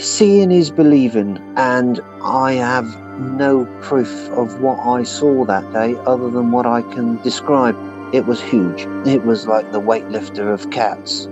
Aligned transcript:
Seeing 0.00 0.50
is 0.50 0.70
believing, 0.70 1.36
and 1.58 2.00
I 2.22 2.54
have 2.54 2.98
no 3.18 3.66
proof 3.82 4.08
of 4.30 4.58
what 4.62 4.78
I 4.78 5.02
saw 5.02 5.44
that 5.44 5.70
day 5.74 5.94
other 6.06 6.30
than 6.30 6.52
what 6.52 6.64
I 6.64 6.80
can 6.80 7.20
describe. 7.20 7.76
It 8.14 8.24
was 8.24 8.40
huge. 8.40 8.86
It 9.06 9.24
was 9.24 9.46
like 9.46 9.72
the 9.72 9.80
weightlifter 9.80 10.54
of 10.54 10.70
cats. 10.70 11.26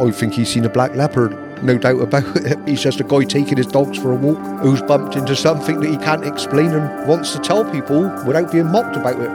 I 0.00 0.10
think 0.10 0.32
he's 0.32 0.48
seen 0.48 0.64
a 0.64 0.70
black 0.70 0.94
leopard, 0.94 1.62
no 1.62 1.76
doubt 1.76 2.00
about 2.00 2.34
it. 2.46 2.58
He's 2.66 2.82
just 2.82 3.00
a 3.00 3.04
guy 3.04 3.24
taking 3.24 3.58
his 3.58 3.66
dogs 3.66 3.98
for 3.98 4.12
a 4.12 4.16
walk 4.16 4.38
who's 4.62 4.80
bumped 4.80 5.14
into 5.14 5.36
something 5.36 5.80
that 5.80 5.90
he 5.90 5.98
can't 5.98 6.24
explain 6.24 6.68
and 6.68 7.06
wants 7.06 7.34
to 7.34 7.40
tell 7.40 7.70
people 7.70 8.04
without 8.26 8.50
being 8.50 8.72
mocked 8.72 8.96
about 8.96 9.20
it. 9.20 9.30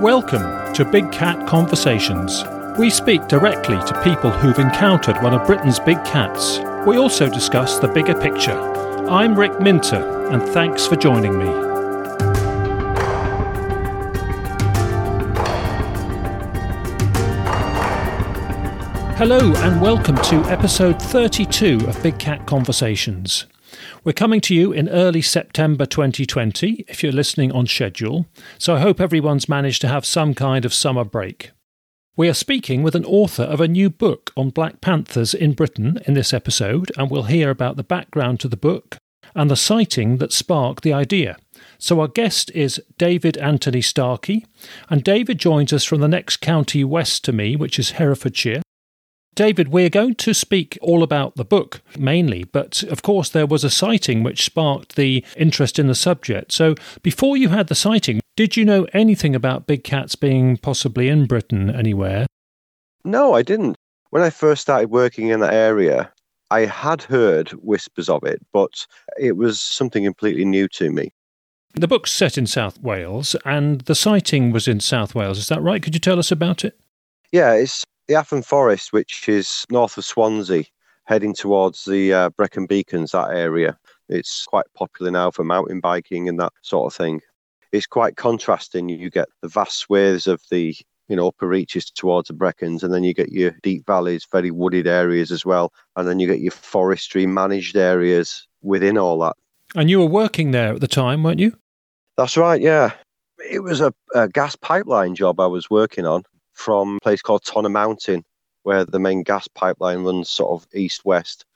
Welcome 0.00 0.74
to 0.74 0.84
Big 0.84 1.10
Cat 1.10 1.48
Conversations. 1.48 2.44
We 2.80 2.88
speak 2.88 3.28
directly 3.28 3.76
to 3.76 4.02
people 4.02 4.30
who've 4.30 4.58
encountered 4.58 5.22
one 5.22 5.34
of 5.34 5.46
Britain's 5.46 5.78
big 5.78 6.02
cats. 6.02 6.60
We 6.86 6.96
also 6.96 7.28
discuss 7.28 7.78
the 7.78 7.88
bigger 7.88 8.18
picture. 8.18 8.58
I'm 9.06 9.38
Rick 9.38 9.60
Minter, 9.60 10.30
and 10.30 10.42
thanks 10.42 10.86
for 10.86 10.96
joining 10.96 11.38
me. 11.38 11.44
Hello, 19.18 19.52
and 19.56 19.82
welcome 19.82 20.16
to 20.16 20.36
episode 20.46 21.02
32 21.02 21.80
of 21.86 22.02
Big 22.02 22.18
Cat 22.18 22.46
Conversations. 22.46 23.44
We're 24.04 24.14
coming 24.14 24.40
to 24.40 24.54
you 24.54 24.72
in 24.72 24.88
early 24.88 25.20
September 25.20 25.84
2020, 25.84 26.86
if 26.88 27.02
you're 27.02 27.12
listening 27.12 27.52
on 27.52 27.66
schedule, 27.66 28.24
so 28.56 28.74
I 28.74 28.80
hope 28.80 29.02
everyone's 29.02 29.50
managed 29.50 29.82
to 29.82 29.88
have 29.88 30.06
some 30.06 30.32
kind 30.32 30.64
of 30.64 30.72
summer 30.72 31.04
break. 31.04 31.50
We 32.16 32.28
are 32.28 32.34
speaking 32.34 32.82
with 32.82 32.96
an 32.96 33.04
author 33.04 33.44
of 33.44 33.60
a 33.60 33.68
new 33.68 33.88
book 33.88 34.32
on 34.36 34.50
Black 34.50 34.80
Panthers 34.80 35.32
in 35.32 35.52
Britain 35.52 36.00
in 36.06 36.14
this 36.14 36.34
episode, 36.34 36.90
and 36.98 37.08
we'll 37.08 37.24
hear 37.24 37.50
about 37.50 37.76
the 37.76 37.84
background 37.84 38.40
to 38.40 38.48
the 38.48 38.56
book 38.56 38.98
and 39.34 39.48
the 39.48 39.56
sighting 39.56 40.16
that 40.16 40.32
sparked 40.32 40.82
the 40.82 40.92
idea. 40.92 41.36
So, 41.78 42.00
our 42.00 42.08
guest 42.08 42.50
is 42.50 42.82
David 42.98 43.36
Anthony 43.38 43.80
Starkey, 43.80 44.44
and 44.88 45.04
David 45.04 45.38
joins 45.38 45.72
us 45.72 45.84
from 45.84 46.00
the 46.00 46.08
next 46.08 46.38
county 46.38 46.82
west 46.82 47.24
to 47.26 47.32
me, 47.32 47.54
which 47.54 47.78
is 47.78 47.92
Herefordshire. 47.92 48.62
David, 49.40 49.68
we're 49.68 49.88
going 49.88 50.16
to 50.16 50.34
speak 50.34 50.76
all 50.82 51.02
about 51.02 51.36
the 51.36 51.46
book 51.46 51.80
mainly, 51.98 52.44
but 52.44 52.82
of 52.82 53.00
course, 53.00 53.30
there 53.30 53.46
was 53.46 53.64
a 53.64 53.70
sighting 53.70 54.22
which 54.22 54.44
sparked 54.44 54.96
the 54.96 55.24
interest 55.34 55.78
in 55.78 55.86
the 55.86 55.94
subject. 55.94 56.52
So, 56.52 56.74
before 57.02 57.38
you 57.38 57.48
had 57.48 57.68
the 57.68 57.74
sighting, 57.74 58.20
did 58.36 58.58
you 58.58 58.66
know 58.66 58.86
anything 58.92 59.34
about 59.34 59.66
big 59.66 59.82
cats 59.82 60.14
being 60.14 60.58
possibly 60.58 61.08
in 61.08 61.24
Britain 61.24 61.70
anywhere? 61.70 62.26
No, 63.02 63.32
I 63.32 63.40
didn't. 63.40 63.78
When 64.10 64.22
I 64.22 64.28
first 64.28 64.60
started 64.60 64.90
working 64.90 65.28
in 65.28 65.40
that 65.40 65.54
area, 65.54 66.12
I 66.50 66.66
had 66.66 67.00
heard 67.00 67.48
whispers 67.52 68.10
of 68.10 68.22
it, 68.24 68.44
but 68.52 68.86
it 69.18 69.38
was 69.38 69.58
something 69.58 70.04
completely 70.04 70.44
new 70.44 70.68
to 70.68 70.92
me. 70.92 71.14
The 71.72 71.88
book's 71.88 72.12
set 72.12 72.36
in 72.36 72.46
South 72.46 72.78
Wales, 72.82 73.34
and 73.46 73.80
the 73.80 73.94
sighting 73.94 74.50
was 74.50 74.68
in 74.68 74.80
South 74.80 75.14
Wales. 75.14 75.38
Is 75.38 75.48
that 75.48 75.62
right? 75.62 75.82
Could 75.82 75.94
you 75.94 76.00
tell 76.00 76.18
us 76.18 76.30
about 76.30 76.62
it? 76.62 76.78
Yeah, 77.32 77.54
it's 77.54 77.86
the 78.10 78.16
Afan 78.16 78.44
Forest, 78.44 78.92
which 78.92 79.28
is 79.28 79.64
north 79.70 79.96
of 79.96 80.04
Swansea, 80.04 80.64
heading 81.04 81.32
towards 81.32 81.84
the 81.84 82.12
uh, 82.12 82.30
Brecon 82.30 82.66
Beacons, 82.66 83.12
that 83.12 83.30
area. 83.30 83.78
It's 84.08 84.46
quite 84.46 84.66
popular 84.74 85.12
now 85.12 85.30
for 85.30 85.44
mountain 85.44 85.78
biking 85.78 86.28
and 86.28 86.40
that 86.40 86.52
sort 86.62 86.92
of 86.92 86.96
thing. 86.96 87.20
It's 87.70 87.86
quite 87.86 88.16
contrasting. 88.16 88.88
You 88.88 89.10
get 89.10 89.28
the 89.42 89.48
vast 89.48 89.78
swathes 89.78 90.26
of 90.26 90.42
the 90.50 90.74
you 91.06 91.14
know 91.14 91.28
upper 91.28 91.46
reaches 91.46 91.88
towards 91.88 92.26
the 92.26 92.34
Brecons, 92.34 92.82
and 92.82 92.92
then 92.92 93.04
you 93.04 93.14
get 93.14 93.30
your 93.30 93.52
deep 93.62 93.86
valleys, 93.86 94.26
very 94.32 94.50
wooded 94.50 94.88
areas 94.88 95.30
as 95.30 95.46
well, 95.46 95.72
and 95.94 96.08
then 96.08 96.18
you 96.18 96.26
get 96.26 96.40
your 96.40 96.50
forestry 96.50 97.26
managed 97.26 97.76
areas 97.76 98.48
within 98.60 98.98
all 98.98 99.20
that. 99.20 99.36
And 99.76 99.88
you 99.88 100.00
were 100.00 100.06
working 100.06 100.50
there 100.50 100.74
at 100.74 100.80
the 100.80 100.88
time, 100.88 101.22
weren't 101.22 101.38
you? 101.38 101.56
That's 102.16 102.36
right. 102.36 102.60
Yeah, 102.60 102.90
it 103.48 103.60
was 103.60 103.80
a, 103.80 103.94
a 104.16 104.28
gas 104.28 104.56
pipeline 104.56 105.14
job 105.14 105.38
I 105.38 105.46
was 105.46 105.70
working 105.70 106.06
on 106.06 106.24
from 106.60 106.96
a 106.96 107.00
place 107.00 107.22
called 107.22 107.42
Tonner 107.42 107.70
Mountain, 107.70 108.22
where 108.64 108.84
the 108.84 108.98
main 108.98 109.22
gas 109.22 109.48
pipeline 109.48 110.04
runs 110.04 110.28
sort 110.28 110.50
of 110.50 110.68
east 110.74 111.06
west. 111.06 111.46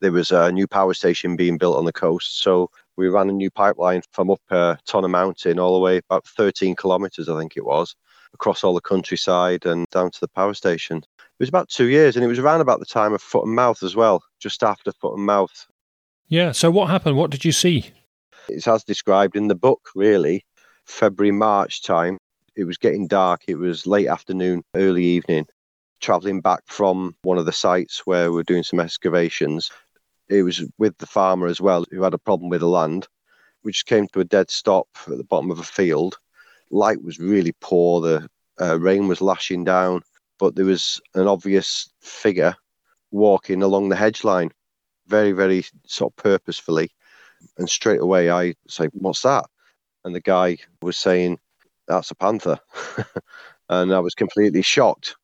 There 0.00 0.12
was 0.12 0.30
a 0.30 0.52
new 0.52 0.68
power 0.68 0.94
station 0.94 1.34
being 1.34 1.58
built 1.58 1.76
on 1.76 1.86
the 1.86 1.92
coast, 1.92 2.40
so 2.40 2.70
we 2.96 3.08
ran 3.08 3.28
a 3.28 3.32
new 3.32 3.50
pipeline 3.50 4.02
from 4.12 4.30
up 4.30 4.40
uh, 4.50 4.76
Tonner 4.86 5.08
Mountain 5.08 5.58
all 5.58 5.74
the 5.74 5.80
way 5.80 5.96
about 5.96 6.26
13 6.26 6.76
kilometres, 6.76 7.28
I 7.28 7.36
think 7.36 7.56
it 7.56 7.64
was, 7.64 7.96
across 8.32 8.62
all 8.62 8.74
the 8.74 8.80
countryside 8.80 9.66
and 9.66 9.86
down 9.90 10.12
to 10.12 10.20
the 10.20 10.28
power 10.28 10.54
station. 10.54 10.98
It 10.98 11.40
was 11.40 11.48
about 11.48 11.68
two 11.68 11.86
years, 11.86 12.14
and 12.14 12.24
it 12.24 12.28
was 12.28 12.38
around 12.38 12.60
about 12.60 12.78
the 12.78 12.86
time 12.86 13.12
of 13.12 13.22
Foot 13.22 13.46
and 13.46 13.56
Mouth 13.56 13.82
as 13.82 13.96
well, 13.96 14.22
just 14.38 14.62
after 14.62 14.92
Foot 14.92 15.16
and 15.16 15.26
Mouth. 15.26 15.66
Yeah. 16.28 16.52
So 16.52 16.70
what 16.70 16.90
happened? 16.90 17.16
What 17.16 17.32
did 17.32 17.44
you 17.44 17.52
see? 17.52 17.90
It's 18.48 18.68
as 18.68 18.84
described 18.84 19.34
in 19.34 19.48
the 19.48 19.56
book, 19.56 19.88
really. 19.96 20.44
February, 20.86 21.32
March 21.32 21.82
time. 21.82 22.18
It 22.56 22.64
was 22.64 22.78
getting 22.78 23.08
dark. 23.08 23.42
It 23.48 23.56
was 23.56 23.86
late 23.86 24.06
afternoon, 24.06 24.62
early 24.76 25.04
evening. 25.04 25.46
Traveling 26.00 26.40
back 26.40 26.62
from 26.66 27.16
one 27.22 27.38
of 27.38 27.46
the 27.46 27.52
sites 27.52 28.02
where 28.04 28.30
we 28.30 28.36
we're 28.36 28.42
doing 28.44 28.62
some 28.62 28.78
excavations. 28.78 29.70
It 30.28 30.42
was 30.42 30.62
with 30.78 30.96
the 30.98 31.06
farmer 31.06 31.48
as 31.48 31.60
well, 31.60 31.84
who 31.90 32.02
had 32.02 32.14
a 32.14 32.18
problem 32.18 32.50
with 32.50 32.60
the 32.60 32.68
land. 32.68 33.08
We 33.64 33.72
just 33.72 33.86
came 33.86 34.06
to 34.08 34.20
a 34.20 34.24
dead 34.24 34.50
stop 34.50 34.86
at 35.06 35.16
the 35.16 35.24
bottom 35.24 35.50
of 35.50 35.58
a 35.58 35.64
field. 35.64 36.18
Light 36.70 37.02
was 37.02 37.18
really 37.18 37.52
poor. 37.60 38.00
The 38.00 38.28
uh, 38.60 38.78
rain 38.78 39.08
was 39.08 39.20
lashing 39.20 39.64
down, 39.64 40.02
but 40.38 40.54
there 40.54 40.64
was 40.64 41.00
an 41.14 41.26
obvious 41.26 41.90
figure 42.00 42.54
walking 43.10 43.62
along 43.62 43.88
the 43.88 43.96
hedge 43.96 44.22
line, 44.22 44.50
very, 45.06 45.32
very 45.32 45.64
sort 45.86 46.12
of 46.12 46.16
purposefully. 46.22 46.90
And 47.58 47.68
straight 47.68 48.00
away, 48.00 48.30
I 48.30 48.54
say, 48.68 48.86
"What's 48.92 49.22
that?" 49.22 49.46
And 50.04 50.14
the 50.14 50.20
guy 50.20 50.58
was 50.82 50.96
saying, 50.96 51.38
that's 51.86 52.10
a 52.10 52.14
panther. 52.14 52.58
and 53.68 53.94
I 53.94 54.00
was 54.00 54.14
completely 54.14 54.62
shocked. 54.62 55.16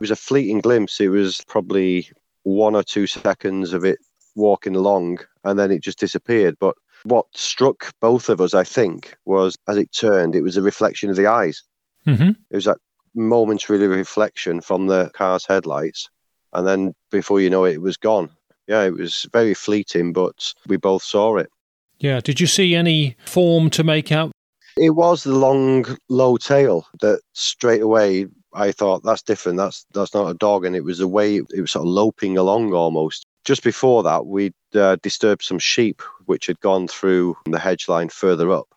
It 0.00 0.02
was 0.02 0.10
a 0.10 0.16
fleeting 0.16 0.60
glimpse. 0.60 1.00
It 1.00 1.08
was 1.08 1.40
probably 1.46 2.10
one 2.42 2.74
or 2.74 2.82
two 2.82 3.06
seconds 3.06 3.72
of 3.72 3.84
it 3.84 3.98
walking 4.34 4.76
along 4.76 5.18
and 5.44 5.58
then 5.58 5.70
it 5.70 5.82
just 5.82 5.98
disappeared. 5.98 6.56
But 6.58 6.74
what 7.04 7.26
struck 7.34 7.92
both 8.00 8.28
of 8.28 8.40
us, 8.40 8.54
I 8.54 8.64
think, 8.64 9.16
was 9.24 9.56
as 9.68 9.76
it 9.76 9.92
turned, 9.92 10.34
it 10.34 10.42
was 10.42 10.56
a 10.56 10.62
reflection 10.62 11.10
of 11.10 11.16
the 11.16 11.26
eyes. 11.26 11.62
Mm-hmm. 12.06 12.30
It 12.50 12.56
was 12.56 12.64
that 12.64 12.78
momentary 13.14 13.86
reflection 13.86 14.60
from 14.60 14.86
the 14.86 15.10
car's 15.14 15.46
headlights. 15.46 16.08
And 16.52 16.66
then 16.66 16.94
before 17.10 17.40
you 17.40 17.50
know 17.50 17.64
it, 17.64 17.74
it 17.74 17.82
was 17.82 17.96
gone. 17.96 18.30
Yeah, 18.66 18.82
it 18.82 18.94
was 18.94 19.26
very 19.32 19.54
fleeting, 19.54 20.12
but 20.12 20.54
we 20.66 20.76
both 20.76 21.02
saw 21.02 21.36
it. 21.36 21.50
Yeah. 21.98 22.20
Did 22.20 22.40
you 22.40 22.46
see 22.46 22.74
any 22.74 23.16
form 23.26 23.70
to 23.70 23.84
make 23.84 24.10
out 24.10 24.32
it 24.76 24.90
was 24.90 25.24
the 25.24 25.34
long, 25.34 25.84
low 26.08 26.36
tail 26.36 26.86
that 27.00 27.20
straight 27.32 27.82
away 27.82 28.26
I 28.54 28.70
thought 28.70 29.02
that's 29.02 29.22
different. 29.22 29.58
That's 29.58 29.84
that's 29.92 30.14
not 30.14 30.30
a 30.30 30.34
dog, 30.34 30.64
and 30.64 30.76
it 30.76 30.84
was 30.84 30.98
the 30.98 31.08
way 31.08 31.36
it, 31.36 31.60
was 31.60 31.72
sort 31.72 31.82
of 31.82 31.88
loping 31.88 32.38
along 32.38 32.72
almost. 32.72 33.26
Just 33.44 33.64
before 33.64 34.02
that, 34.04 34.26
we'd 34.26 34.54
uh, 34.74 34.96
disturbed 35.02 35.42
some 35.42 35.58
sheep 35.58 36.00
which 36.26 36.46
had 36.46 36.60
gone 36.60 36.88
through 36.88 37.36
the 37.46 37.58
hedge 37.58 37.88
line 37.88 38.08
further 38.08 38.50
up, 38.50 38.68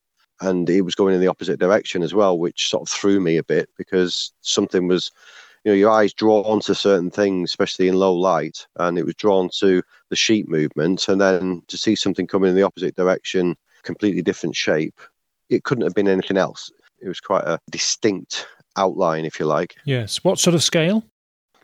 and 0.42 0.70
it 0.70 0.82
was 0.82 0.96
going 0.96 1.14
in 1.14 1.22
the 1.22 1.28
opposite 1.28 1.60
direction 1.60 2.02
as 2.02 2.14
well, 2.14 2.38
which 2.38 2.70
sort 2.70 2.82
of 2.82 2.90
threw 2.90 3.20
me 3.20 3.38
a 3.38 3.44
bit 3.44 3.70
because 3.78 4.34
something 4.42 4.88
was, 4.88 5.12
you 5.64 5.72
know, 5.72 5.76
your 5.76 5.92
eyes 5.92 6.12
drawn 6.12 6.60
to 6.62 6.74
certain 6.74 7.12
things, 7.12 7.52
especially 7.52 7.88
in 7.88 7.96
low 7.96 8.14
light, 8.14 8.66
and 8.78 8.98
it 8.98 9.06
was 9.06 9.16
drawn 9.16 9.50
to 9.60 9.84
the 10.10 10.16
sheep 10.16 10.50
movement, 10.50 11.08
and 11.08 11.22
then 11.22 11.62
to 11.68 11.78
see 11.78 11.96
something 11.96 12.26
coming 12.26 12.50
in 12.50 12.56
the 12.56 12.64
opposite 12.64 12.96
direction, 12.96 13.56
completely 13.84 14.24
different 14.24 14.56
shape, 14.56 15.00
it 15.50 15.64
couldn't 15.64 15.84
have 15.84 15.94
been 15.94 16.08
anything 16.08 16.38
else. 16.38 16.72
It 17.00 17.08
was 17.08 17.20
quite 17.20 17.44
a 17.44 17.60
distinct 17.72 18.48
outline, 18.76 19.26
if 19.26 19.40
you 19.40 19.46
like. 19.46 19.76
Yes. 19.86 20.24
What 20.24 20.40
sort 20.40 20.56
of 20.56 20.64
scale? 20.64 21.04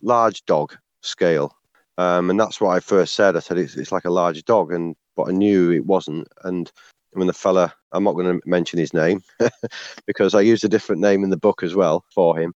Large 0.02 0.46
dog 0.46 0.76
scale. 1.02 1.56
Um, 1.98 2.30
and 2.30 2.40
that's 2.40 2.60
what 2.60 2.76
I 2.76 2.80
first 2.80 3.16
said. 3.16 3.36
I 3.36 3.40
said 3.40 3.58
it's, 3.58 3.76
it's 3.76 3.92
like 3.92 4.06
a 4.06 4.10
large 4.12 4.44
dog, 4.46 4.74
and 4.74 4.96
but 5.16 5.30
I 5.30 5.32
knew 5.32 5.72
it 5.72 5.86
wasn't. 5.86 6.28
And 6.44 6.72
when 7.12 7.28
the 7.28 7.34
fella, 7.34 7.74
I'm 7.92 8.04
not 8.04 8.14
going 8.14 8.40
to 8.40 8.50
mention 8.50 8.80
his 8.80 8.94
name 8.94 9.22
because 10.08 10.34
I 10.34 10.42
used 10.42 10.64
a 10.64 10.70
different 10.70 11.02
name 11.02 11.24
in 11.24 11.30
the 11.30 11.38
book 11.38 11.62
as 11.62 11.76
well 11.76 12.04
for 12.14 12.38
him. 12.38 12.54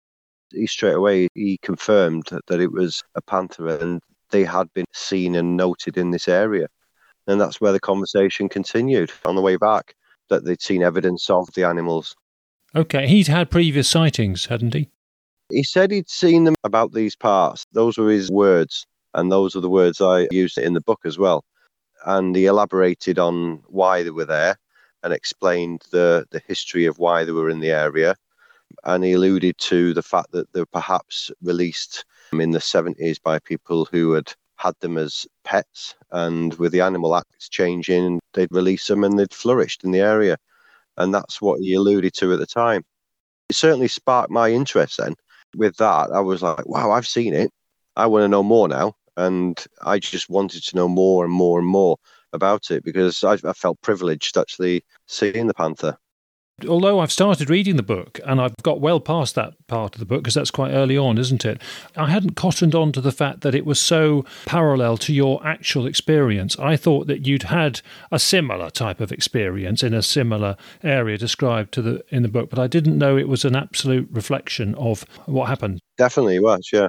He 0.52 0.66
straight 0.66 0.94
away 0.94 1.28
he 1.34 1.58
confirmed 1.62 2.28
that 2.46 2.60
it 2.60 2.72
was 2.72 3.02
a 3.14 3.22
panther, 3.22 3.68
and 3.68 4.00
they 4.30 4.44
had 4.44 4.72
been 4.72 4.86
seen 4.92 5.34
and 5.34 5.56
noted 5.56 5.98
in 5.98 6.10
this 6.10 6.28
area. 6.28 6.68
And 7.26 7.40
that's 7.40 7.60
where 7.60 7.72
the 7.72 7.80
conversation 7.80 8.48
continued 8.48 9.10
on 9.24 9.34
the 9.34 9.42
way 9.42 9.56
back 9.56 9.94
that 10.28 10.44
they'd 10.44 10.62
seen 10.62 10.82
evidence 10.82 11.30
of 11.30 11.52
the 11.54 11.64
animals. 11.64 12.16
Okay, 12.74 13.06
he'd 13.06 13.28
had 13.28 13.50
previous 13.50 13.88
sightings, 13.88 14.46
hadn't 14.46 14.74
he? 14.74 14.90
He 15.50 15.62
said 15.62 15.90
he'd 15.90 16.10
seen 16.10 16.44
them 16.44 16.56
about 16.64 16.92
these 16.92 17.16
parts. 17.16 17.64
Those 17.72 17.96
were 17.96 18.10
his 18.10 18.30
words, 18.30 18.86
and 19.14 19.30
those 19.30 19.54
are 19.54 19.60
the 19.60 19.70
words 19.70 20.00
I 20.00 20.26
used 20.30 20.58
in 20.58 20.74
the 20.74 20.80
book 20.80 21.00
as 21.04 21.18
well. 21.18 21.44
And 22.04 22.34
he 22.34 22.46
elaborated 22.46 23.18
on 23.18 23.62
why 23.68 24.02
they 24.02 24.10
were 24.10 24.24
there 24.24 24.56
and 25.02 25.12
explained 25.12 25.82
the, 25.92 26.26
the 26.30 26.42
history 26.46 26.84
of 26.84 26.98
why 26.98 27.24
they 27.24 27.32
were 27.32 27.48
in 27.48 27.60
the 27.60 27.70
area. 27.70 28.16
And 28.84 29.04
he 29.04 29.12
alluded 29.12 29.56
to 29.58 29.94
the 29.94 30.02
fact 30.02 30.32
that 30.32 30.52
they 30.52 30.60
were 30.60 30.66
perhaps 30.66 31.30
released 31.42 32.04
in 32.32 32.50
the 32.50 32.58
70s 32.58 33.22
by 33.22 33.38
people 33.38 33.84
who 33.86 34.12
had 34.12 34.32
had 34.56 34.74
them 34.80 34.98
as 34.98 35.26
pets, 35.44 35.94
and 36.10 36.54
with 36.54 36.72
the 36.72 36.80
Animal 36.80 37.16
Acts 37.16 37.48
changing, 37.48 38.20
they'd 38.34 38.52
release 38.52 38.86
them 38.86 39.04
and 39.04 39.18
they'd 39.18 39.34
flourished 39.34 39.84
in 39.84 39.90
the 39.90 40.00
area. 40.00 40.36
And 40.96 41.14
that's 41.14 41.40
what 41.42 41.60
he 41.60 41.74
alluded 41.74 42.14
to 42.14 42.32
at 42.32 42.38
the 42.38 42.46
time. 42.46 42.82
It 43.50 43.56
certainly 43.56 43.88
sparked 43.88 44.30
my 44.30 44.50
interest 44.50 44.98
then. 44.98 45.14
With 45.56 45.76
that, 45.76 46.10
I 46.10 46.20
was 46.20 46.42
like, 46.42 46.66
wow, 46.66 46.90
I've 46.90 47.06
seen 47.06 47.34
it. 47.34 47.50
I 47.96 48.06
want 48.06 48.24
to 48.24 48.28
know 48.28 48.42
more 48.42 48.68
now. 48.68 48.94
And 49.16 49.62
I 49.82 49.98
just 49.98 50.28
wanted 50.28 50.62
to 50.64 50.76
know 50.76 50.88
more 50.88 51.24
and 51.24 51.32
more 51.32 51.58
and 51.58 51.68
more 51.68 51.96
about 52.32 52.70
it 52.70 52.84
because 52.84 53.24
I, 53.24 53.34
I 53.44 53.52
felt 53.52 53.80
privileged 53.82 54.36
actually 54.36 54.84
seeing 55.06 55.46
the 55.46 55.54
panther 55.54 55.96
although 56.66 57.00
I've 57.00 57.12
started 57.12 57.50
reading 57.50 57.76
the 57.76 57.82
book 57.82 58.18
and 58.24 58.40
I've 58.40 58.56
got 58.62 58.80
well 58.80 59.00
past 59.00 59.34
that 59.34 59.54
part 59.66 59.94
of 59.94 59.98
the 59.98 60.06
book 60.06 60.22
because 60.22 60.34
that's 60.34 60.50
quite 60.50 60.72
early 60.72 60.96
on, 60.96 61.18
isn't 61.18 61.44
it? 61.44 61.60
I 61.96 62.08
hadn't 62.08 62.34
cottoned 62.34 62.74
on 62.74 62.92
to 62.92 63.00
the 63.00 63.12
fact 63.12 63.42
that 63.42 63.54
it 63.54 63.66
was 63.66 63.78
so 63.78 64.24
parallel 64.46 64.96
to 64.98 65.12
your 65.12 65.44
actual 65.46 65.86
experience. 65.86 66.58
I 66.58 66.76
thought 66.76 67.08
that 67.08 67.26
you'd 67.26 67.44
had 67.44 67.82
a 68.10 68.18
similar 68.18 68.70
type 68.70 69.00
of 69.00 69.12
experience 69.12 69.82
in 69.82 69.92
a 69.92 70.02
similar 70.02 70.56
area 70.82 71.18
described 71.18 71.72
to 71.74 71.82
the 71.82 72.04
in 72.08 72.22
the 72.22 72.28
book, 72.28 72.48
but 72.48 72.58
I 72.58 72.66
didn't 72.66 72.96
know 72.96 73.16
it 73.16 73.28
was 73.28 73.44
an 73.44 73.54
absolute 73.54 74.08
reflection 74.10 74.74
of 74.76 75.04
what 75.26 75.48
happened. 75.48 75.80
Definitely 75.98 76.40
was, 76.40 76.70
yeah. 76.72 76.88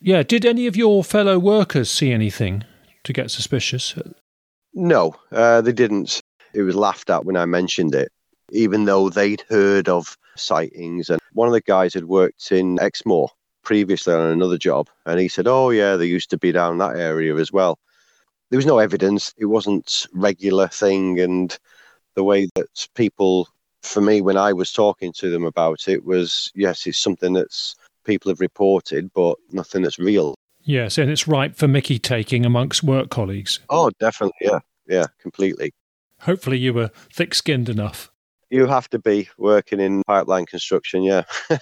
Yeah. 0.00 0.22
Did 0.22 0.44
any 0.44 0.66
of 0.66 0.76
your 0.76 1.04
fellow 1.04 1.38
workers 1.38 1.90
see 1.90 2.10
anything 2.10 2.64
to 3.04 3.12
get 3.12 3.30
suspicious? 3.30 3.94
No, 4.74 5.14
uh, 5.30 5.60
they 5.60 5.72
didn't. 5.72 6.20
It 6.52 6.62
was 6.62 6.74
laughed 6.74 7.10
at 7.10 7.24
when 7.24 7.36
I 7.36 7.46
mentioned 7.46 7.94
it 7.94 8.10
even 8.54 8.84
though 8.84 9.10
they'd 9.10 9.44
heard 9.48 9.88
of 9.88 10.16
sightings. 10.36 11.10
And 11.10 11.20
one 11.32 11.48
of 11.48 11.52
the 11.52 11.60
guys 11.60 11.92
had 11.92 12.04
worked 12.04 12.50
in 12.52 12.78
Exmoor 12.78 13.28
previously 13.62 14.14
on 14.14 14.30
another 14.30 14.58
job, 14.58 14.88
and 15.06 15.18
he 15.20 15.28
said, 15.28 15.46
"Oh 15.46 15.70
yeah, 15.70 15.96
they 15.96 16.06
used 16.06 16.30
to 16.30 16.38
be 16.38 16.52
down 16.52 16.78
that 16.78 16.96
area 16.96 17.34
as 17.36 17.52
well." 17.52 17.78
There 18.50 18.58
was 18.58 18.66
no 18.66 18.78
evidence; 18.78 19.34
it 19.36 19.46
wasn't 19.46 20.06
regular 20.12 20.68
thing, 20.68 21.20
and 21.20 21.56
the 22.14 22.24
way 22.24 22.48
that 22.54 22.86
people, 22.94 23.48
for 23.82 24.00
me, 24.00 24.20
when 24.20 24.36
I 24.36 24.52
was 24.52 24.72
talking 24.72 25.12
to 25.14 25.30
them 25.30 25.44
about 25.44 25.88
it, 25.88 26.04
was 26.04 26.52
yes, 26.54 26.86
it's 26.86 26.98
something 26.98 27.32
that's 27.32 27.74
people 28.04 28.30
have 28.30 28.40
reported, 28.40 29.10
but 29.14 29.36
nothing 29.50 29.82
that's 29.82 29.98
real. 29.98 30.34
Yes, 30.62 30.96
and 30.98 31.10
it's 31.10 31.26
ripe 31.26 31.56
for 31.56 31.68
Mickey 31.68 31.98
taking 31.98 32.46
amongst 32.46 32.82
work 32.82 33.10
colleagues. 33.10 33.60
Oh, 33.68 33.90
definitely, 33.98 34.36
yeah, 34.40 34.60
yeah, 34.86 35.06
completely. 35.20 35.72
Hopefully, 36.20 36.58
you 36.58 36.72
were 36.72 36.90
thick-skinned 37.12 37.68
enough. 37.68 38.10
You 38.50 38.66
have 38.66 38.88
to 38.90 38.98
be 38.98 39.28
working 39.38 39.80
in 39.80 40.02
pipeline 40.06 40.46
construction, 40.46 41.02
yeah. 41.02 41.24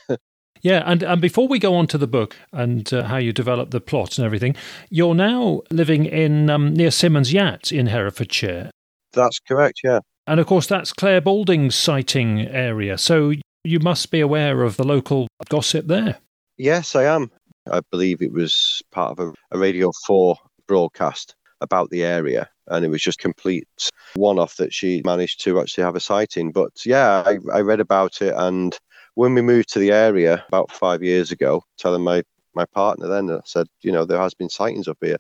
Yeah, 0.62 0.84
and, 0.86 1.02
and 1.02 1.20
before 1.20 1.48
we 1.48 1.58
go 1.58 1.74
on 1.74 1.88
to 1.88 1.98
the 1.98 2.06
book 2.06 2.36
and 2.52 2.90
uh, 2.92 3.02
how 3.02 3.16
you 3.16 3.32
develop 3.32 3.72
the 3.72 3.80
plot 3.80 4.16
and 4.16 4.24
everything, 4.24 4.54
you're 4.90 5.14
now 5.14 5.62
living 5.72 6.06
in 6.06 6.48
um, 6.48 6.72
near 6.72 6.92
Symonds 6.92 7.32
Yat 7.32 7.72
in 7.72 7.88
Herefordshire. 7.88 8.70
That's 9.12 9.40
correct, 9.40 9.80
yeah. 9.82 9.98
And 10.28 10.38
of 10.38 10.46
course, 10.46 10.68
that's 10.68 10.92
Clare 10.92 11.20
Balding's 11.20 11.74
sighting 11.74 12.42
area. 12.42 12.96
So 12.96 13.32
you 13.64 13.80
must 13.80 14.12
be 14.12 14.20
aware 14.20 14.62
of 14.62 14.76
the 14.76 14.84
local 14.84 15.26
gossip 15.48 15.88
there. 15.88 16.18
Yes, 16.58 16.94
I 16.94 17.04
am. 17.04 17.32
I 17.70 17.80
believe 17.90 18.22
it 18.22 18.32
was 18.32 18.80
part 18.92 19.18
of 19.18 19.18
a, 19.18 19.32
a 19.50 19.58
Radio 19.58 19.90
4 20.06 20.36
broadcast 20.68 21.34
about 21.60 21.90
the 21.90 22.04
area 22.04 22.48
and 22.68 22.84
it 22.84 22.88
was 22.88 23.02
just 23.02 23.18
complete 23.18 23.66
one 24.14 24.38
off 24.38 24.56
that 24.56 24.72
she 24.72 25.02
managed 25.04 25.42
to 25.44 25.60
actually 25.60 25.84
have 25.84 25.96
a 25.96 26.00
sighting. 26.00 26.52
But 26.52 26.72
yeah, 26.84 27.22
I, 27.26 27.38
I 27.52 27.60
read 27.60 27.80
about 27.80 28.22
it, 28.22 28.34
and 28.36 28.76
when 29.14 29.34
we 29.34 29.42
moved 29.42 29.72
to 29.72 29.78
the 29.78 29.92
area 29.92 30.44
about 30.48 30.72
five 30.72 31.02
years 31.02 31.32
ago, 31.32 31.62
telling 31.78 32.02
my 32.02 32.22
my 32.54 32.64
partner 32.66 33.08
then, 33.08 33.30
I 33.30 33.40
said, 33.44 33.66
you 33.80 33.92
know, 33.92 34.04
there 34.04 34.20
has 34.20 34.34
been 34.34 34.50
sightings 34.50 34.88
up 34.88 34.98
here. 35.00 35.16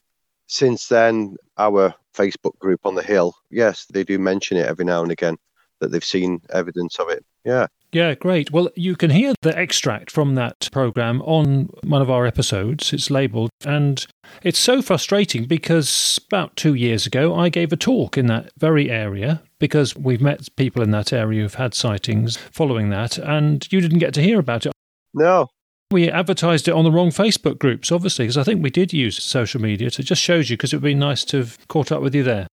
Since 0.46 0.88
then, 0.88 1.36
our 1.56 1.94
Facebook 2.14 2.58
group 2.58 2.80
on 2.84 2.94
the 2.94 3.02
hill, 3.02 3.34
yes, 3.50 3.86
they 3.86 4.04
do 4.04 4.18
mention 4.18 4.58
it 4.58 4.66
every 4.66 4.84
now 4.84 5.02
and 5.02 5.10
again 5.10 5.36
that 5.80 5.90
they've 5.90 6.04
seen 6.04 6.40
evidence 6.50 6.98
of 6.98 7.08
it. 7.08 7.24
Yeah. 7.44 7.68
Yeah, 7.92 8.14
great. 8.14 8.50
Well, 8.50 8.70
you 8.74 8.96
can 8.96 9.10
hear 9.10 9.34
the 9.42 9.56
extract 9.56 10.10
from 10.10 10.34
that 10.36 10.70
program 10.72 11.20
on 11.22 11.68
one 11.84 12.00
of 12.00 12.10
our 12.10 12.24
episodes. 12.24 12.90
It's 12.94 13.10
labeled, 13.10 13.50
and 13.66 14.06
it's 14.42 14.58
so 14.58 14.80
frustrating 14.80 15.44
because 15.44 16.18
about 16.26 16.56
two 16.56 16.72
years 16.72 17.06
ago, 17.06 17.34
I 17.34 17.50
gave 17.50 17.70
a 17.70 17.76
talk 17.76 18.16
in 18.16 18.26
that 18.26 18.50
very 18.56 18.90
area 18.90 19.42
because 19.58 19.94
we've 19.94 20.22
met 20.22 20.48
people 20.56 20.82
in 20.82 20.90
that 20.92 21.12
area 21.12 21.42
who've 21.42 21.54
had 21.54 21.74
sightings 21.74 22.38
following 22.50 22.88
that, 22.88 23.18
and 23.18 23.70
you 23.70 23.82
didn't 23.82 23.98
get 23.98 24.14
to 24.14 24.22
hear 24.22 24.38
about 24.38 24.64
it. 24.64 24.72
No. 25.12 25.48
We 25.90 26.10
advertised 26.10 26.68
it 26.68 26.74
on 26.74 26.84
the 26.84 26.90
wrong 26.90 27.10
Facebook 27.10 27.58
groups, 27.58 27.92
obviously, 27.92 28.24
because 28.24 28.38
I 28.38 28.44
think 28.44 28.62
we 28.62 28.70
did 28.70 28.94
use 28.94 29.22
social 29.22 29.60
media. 29.60 29.90
So 29.90 30.00
it 30.00 30.04
just 30.04 30.22
shows 30.22 30.48
you 30.48 30.56
because 30.56 30.72
it 30.72 30.76
would 30.76 30.82
be 30.84 30.94
nice 30.94 31.26
to 31.26 31.36
have 31.38 31.58
caught 31.68 31.92
up 31.92 32.00
with 32.00 32.14
you 32.14 32.22
there. 32.22 32.46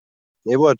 It 0.45 0.59
would. 0.59 0.77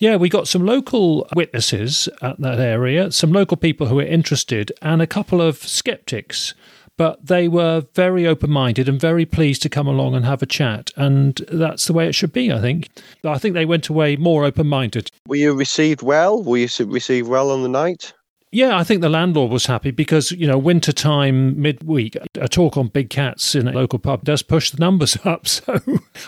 Yeah, 0.00 0.16
we 0.16 0.30
got 0.30 0.48
some 0.48 0.64
local 0.64 1.28
witnesses 1.36 2.08
at 2.22 2.40
that 2.40 2.58
area, 2.58 3.12
some 3.12 3.32
local 3.32 3.58
people 3.58 3.86
who 3.86 3.96
were 3.96 4.02
interested, 4.02 4.72
and 4.80 5.02
a 5.02 5.06
couple 5.06 5.42
of 5.42 5.58
skeptics. 5.58 6.54
But 6.96 7.26
they 7.26 7.48
were 7.48 7.84
very 7.94 8.26
open 8.26 8.50
minded 8.50 8.88
and 8.88 8.98
very 8.98 9.26
pleased 9.26 9.60
to 9.62 9.68
come 9.68 9.86
along 9.86 10.14
and 10.14 10.24
have 10.24 10.42
a 10.42 10.46
chat. 10.46 10.90
And 10.96 11.36
that's 11.52 11.86
the 11.86 11.92
way 11.92 12.08
it 12.08 12.14
should 12.14 12.32
be, 12.32 12.50
I 12.50 12.62
think. 12.62 12.88
I 13.24 13.36
think 13.36 13.52
they 13.52 13.66
went 13.66 13.88
away 13.88 14.16
more 14.16 14.46
open 14.46 14.66
minded. 14.66 15.10
Were 15.26 15.36
you 15.36 15.52
received 15.54 16.00
well? 16.00 16.42
Were 16.42 16.56
you 16.56 16.68
received 16.86 17.28
well 17.28 17.50
on 17.50 17.62
the 17.62 17.68
night? 17.68 18.14
Yeah, 18.52 18.76
I 18.76 18.82
think 18.82 19.00
the 19.00 19.08
landlord 19.08 19.52
was 19.52 19.66
happy 19.66 19.92
because, 19.92 20.32
you 20.32 20.48
know, 20.48 20.58
winter 20.58 20.90
time, 20.90 21.60
midweek, 21.60 22.16
a 22.34 22.48
talk 22.48 22.76
on 22.76 22.88
big 22.88 23.08
cats 23.08 23.54
in 23.54 23.68
a 23.68 23.72
local 23.72 24.00
pub 24.00 24.24
does 24.24 24.42
push 24.42 24.72
the 24.72 24.80
numbers 24.80 25.16
up. 25.24 25.46
So, 25.46 25.80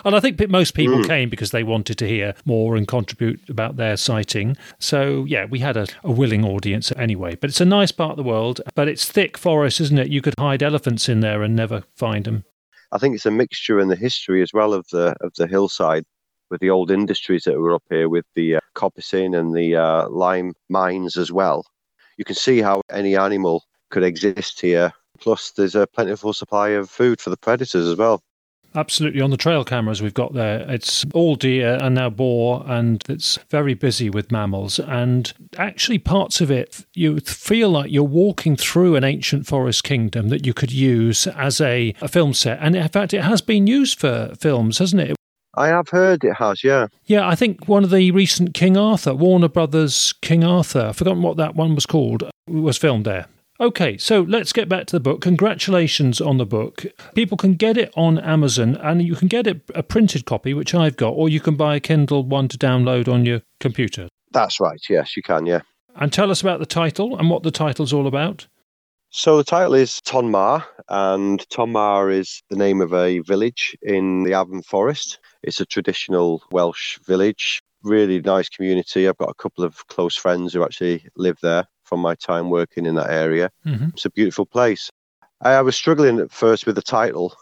and 0.05 0.15
I 0.15 0.21
think 0.21 0.39
most 0.49 0.73
people 0.73 0.99
mm. 0.99 1.07
came 1.07 1.29
because 1.29 1.51
they 1.51 1.63
wanted 1.63 1.97
to 1.97 2.07
hear 2.07 2.33
more 2.45 2.77
and 2.77 2.87
contribute 2.87 3.41
about 3.49 3.75
their 3.75 3.97
sighting. 3.97 4.55
So, 4.79 5.25
yeah, 5.25 5.45
we 5.45 5.59
had 5.59 5.75
a, 5.75 5.85
a 6.05 6.11
willing 6.11 6.45
audience 6.45 6.93
anyway. 6.93 7.35
But 7.35 7.49
it's 7.49 7.59
a 7.59 7.65
nice 7.65 7.91
part 7.91 8.11
of 8.11 8.17
the 8.17 8.23
world, 8.23 8.61
but 8.73 8.87
it's 8.87 9.03
thick 9.03 9.37
forest, 9.37 9.81
isn't 9.81 9.99
it? 9.99 10.07
You 10.07 10.21
could 10.21 10.35
hide 10.39 10.63
elephants 10.63 11.09
in 11.09 11.19
there 11.19 11.43
and 11.43 11.57
never 11.57 11.83
find 11.97 12.23
them. 12.23 12.45
I 12.93 12.99
think 12.99 13.15
it's 13.15 13.25
a 13.25 13.31
mixture 13.31 13.81
in 13.81 13.89
the 13.89 13.97
history 13.97 14.41
as 14.41 14.53
well 14.53 14.73
of 14.73 14.85
the 14.91 15.15
of 15.19 15.33
the 15.35 15.47
hillside 15.47 16.05
with 16.49 16.61
the 16.61 16.69
old 16.69 16.91
industries 16.91 17.43
that 17.43 17.59
were 17.59 17.73
up 17.73 17.83
here 17.89 18.07
with 18.07 18.25
the 18.35 18.55
uh, 18.55 18.59
coppicing 18.75 19.37
and 19.37 19.53
the 19.55 19.75
uh, 19.75 20.07
lime 20.09 20.53
mines 20.69 21.17
as 21.17 21.31
well 21.31 21.65
you 22.17 22.25
can 22.25 22.35
see 22.35 22.61
how 22.61 22.81
any 22.91 23.15
animal 23.15 23.63
could 23.89 24.03
exist 24.03 24.61
here. 24.61 24.91
Plus, 25.19 25.51
there's 25.51 25.75
a 25.75 25.87
plentiful 25.87 26.33
supply 26.33 26.69
of 26.69 26.89
food 26.89 27.21
for 27.21 27.29
the 27.29 27.37
predators 27.37 27.87
as 27.87 27.97
well. 27.97 28.21
Absolutely. 28.75 29.21
On 29.21 29.29
the 29.29 29.37
trail 29.37 29.63
cameras 29.63 30.01
we've 30.01 30.13
got 30.13 30.33
there, 30.33 30.65
it's 30.69 31.05
all 31.13 31.35
deer 31.35 31.77
and 31.79 31.95
now 31.95 32.09
boar, 32.09 32.63
and 32.67 33.03
it's 33.07 33.37
very 33.49 33.75
busy 33.75 34.09
with 34.09 34.31
mammals. 34.31 34.79
And 34.79 35.31
actually, 35.57 35.99
parts 35.99 36.41
of 36.41 36.49
it, 36.49 36.83
you 36.95 37.19
feel 37.19 37.69
like 37.69 37.91
you're 37.91 38.03
walking 38.03 38.55
through 38.55 38.95
an 38.95 39.03
ancient 39.03 39.45
forest 39.45 39.83
kingdom 39.83 40.29
that 40.29 40.45
you 40.45 40.53
could 40.53 40.71
use 40.71 41.27
as 41.27 41.61
a, 41.61 41.93
a 42.01 42.07
film 42.07 42.33
set. 42.33 42.57
And 42.61 42.75
in 42.75 42.87
fact, 42.87 43.13
it 43.13 43.21
has 43.21 43.41
been 43.41 43.67
used 43.67 43.99
for 43.99 44.33
films, 44.39 44.79
hasn't 44.79 45.03
it? 45.03 45.15
I 45.55 45.67
have 45.67 45.89
heard 45.89 46.23
it 46.23 46.33
has, 46.33 46.63
yeah. 46.63 46.87
Yeah, 47.05 47.27
I 47.27 47.35
think 47.35 47.67
one 47.67 47.83
of 47.83 47.91
the 47.91 48.11
recent 48.11 48.53
King 48.53 48.75
Arthur, 48.75 49.13
Warner 49.13 49.49
Brothers 49.49 50.13
King 50.21 50.43
Arthur, 50.43 50.87
I've 50.87 50.97
forgotten 50.97 51.21
what 51.21 51.37
that 51.37 51.55
one 51.55 51.75
was 51.75 51.85
called, 51.85 52.23
was 52.47 52.77
filmed 52.77 53.05
there. 53.05 53.27
Okay, 53.59 53.97
so 53.97 54.21
let's 54.21 54.51
get 54.51 54.67
back 54.67 54.87
to 54.87 54.95
the 54.95 54.99
book. 54.99 55.21
Congratulations 55.21 56.19
on 56.19 56.37
the 56.37 56.45
book. 56.45 56.85
People 57.13 57.37
can 57.37 57.53
get 57.53 57.77
it 57.77 57.93
on 57.95 58.17
Amazon 58.17 58.75
and 58.77 59.03
you 59.03 59.15
can 59.15 59.27
get 59.27 59.45
it 59.45 59.61
a 59.75 59.83
printed 59.83 60.25
copy, 60.25 60.55
which 60.55 60.73
I've 60.73 60.97
got, 60.97 61.11
or 61.11 61.29
you 61.29 61.39
can 61.39 61.55
buy 61.55 61.75
a 61.75 61.79
Kindle 61.79 62.23
one 62.23 62.47
to 62.47 62.57
download 62.57 63.07
on 63.07 63.25
your 63.25 63.41
computer. 63.59 64.09
That's 64.31 64.59
right, 64.59 64.81
yes, 64.89 65.15
you 65.15 65.21
can, 65.21 65.45
yeah. 65.45 65.61
And 65.95 66.11
tell 66.11 66.31
us 66.31 66.41
about 66.41 66.59
the 66.59 66.65
title 66.65 67.15
and 67.17 67.29
what 67.29 67.43
the 67.43 67.51
title's 67.51 67.93
all 67.93 68.07
about. 68.07 68.47
So 69.11 69.37
the 69.37 69.43
title 69.43 69.75
is 69.75 70.01
Tonmawr, 70.01 70.65
and 70.89 71.47
Tonmawr 71.49 72.09
is 72.09 72.41
the 72.49 72.55
name 72.55 72.81
of 72.81 72.91
a 72.95 73.19
village 73.19 73.77
in 73.83 74.23
the 74.23 74.31
Afan 74.31 74.63
Forest. 74.63 75.19
It's 75.43 75.59
a 75.59 75.65
traditional 75.65 76.41
Welsh 76.51 76.99
village, 76.99 77.61
really 77.83 78.21
nice 78.21 78.49
community. 78.49 79.07
I've 79.07 79.17
got 79.17 79.29
a 79.29 79.41
couple 79.41 79.63
of 79.63 79.85
close 79.87 80.15
friends 80.15 80.53
who 80.53 80.63
actually 80.63 81.05
live 81.15 81.37
there 81.41 81.67
from 81.83 81.99
my 81.99 82.15
time 82.15 82.49
working 82.49 82.85
in 82.85 82.95
that 82.95 83.09
area. 83.09 83.51
Mm-hmm. 83.65 83.89
It's 83.89 84.05
a 84.05 84.09
beautiful 84.09 84.45
place. 84.45 84.89
I, 85.41 85.51
I 85.51 85.61
was 85.61 85.75
struggling 85.75 86.19
at 86.19 86.31
first 86.31 86.65
with 86.65 86.75
the 86.75 86.81
title. 86.81 87.35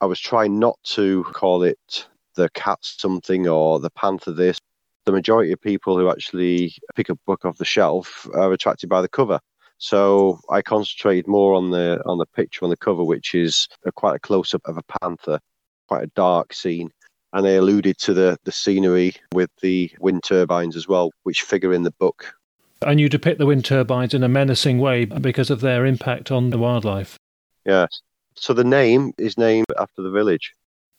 I 0.00 0.06
was 0.06 0.20
trying 0.20 0.58
not 0.58 0.78
to 0.84 1.24
call 1.32 1.62
it 1.62 2.06
the 2.34 2.50
cat 2.50 2.78
something 2.82 3.48
or 3.48 3.80
the 3.80 3.90
panther 3.90 4.32
this. 4.32 4.58
The 5.06 5.12
majority 5.12 5.52
of 5.52 5.60
people 5.60 5.96
who 5.96 6.10
actually 6.10 6.74
pick 6.94 7.08
a 7.08 7.14
book 7.14 7.44
off 7.44 7.58
the 7.58 7.64
shelf 7.64 8.28
are 8.34 8.52
attracted 8.52 8.88
by 8.88 9.00
the 9.00 9.08
cover. 9.08 9.40
So 9.78 10.40
I 10.50 10.62
concentrated 10.62 11.26
more 11.26 11.54
on 11.54 11.70
the 11.70 12.02
on 12.06 12.18
the 12.18 12.26
picture 12.26 12.64
on 12.64 12.70
the 12.70 12.76
cover, 12.76 13.04
which 13.04 13.34
is 13.34 13.68
a, 13.84 13.92
quite 13.92 14.16
a 14.16 14.18
close 14.18 14.52
up 14.52 14.62
of 14.64 14.78
a 14.78 14.98
panther, 15.00 15.38
quite 15.86 16.04
a 16.04 16.10
dark 16.14 16.52
scene 16.52 16.90
and 17.36 17.44
they 17.44 17.56
alluded 17.56 17.98
to 17.98 18.14
the, 18.14 18.38
the 18.44 18.50
scenery 18.50 19.14
with 19.34 19.50
the 19.60 19.92
wind 20.00 20.24
turbines 20.24 20.74
as 20.74 20.88
well, 20.88 21.10
which 21.24 21.42
figure 21.42 21.74
in 21.74 21.82
the 21.82 21.90
book. 21.90 22.34
And 22.80 22.98
you 22.98 23.10
depict 23.10 23.38
the 23.38 23.44
wind 23.44 23.66
turbines 23.66 24.14
in 24.14 24.22
a 24.22 24.28
menacing 24.28 24.78
way 24.78 25.04
because 25.04 25.50
of 25.50 25.60
their 25.60 25.84
impact 25.84 26.30
on 26.30 26.48
the 26.48 26.56
wildlife. 26.56 27.18
Yes. 27.66 28.00
So 28.36 28.54
the 28.54 28.64
name 28.64 29.12
is 29.18 29.36
named 29.36 29.66
after 29.78 30.00
the 30.00 30.10
village. 30.10 30.54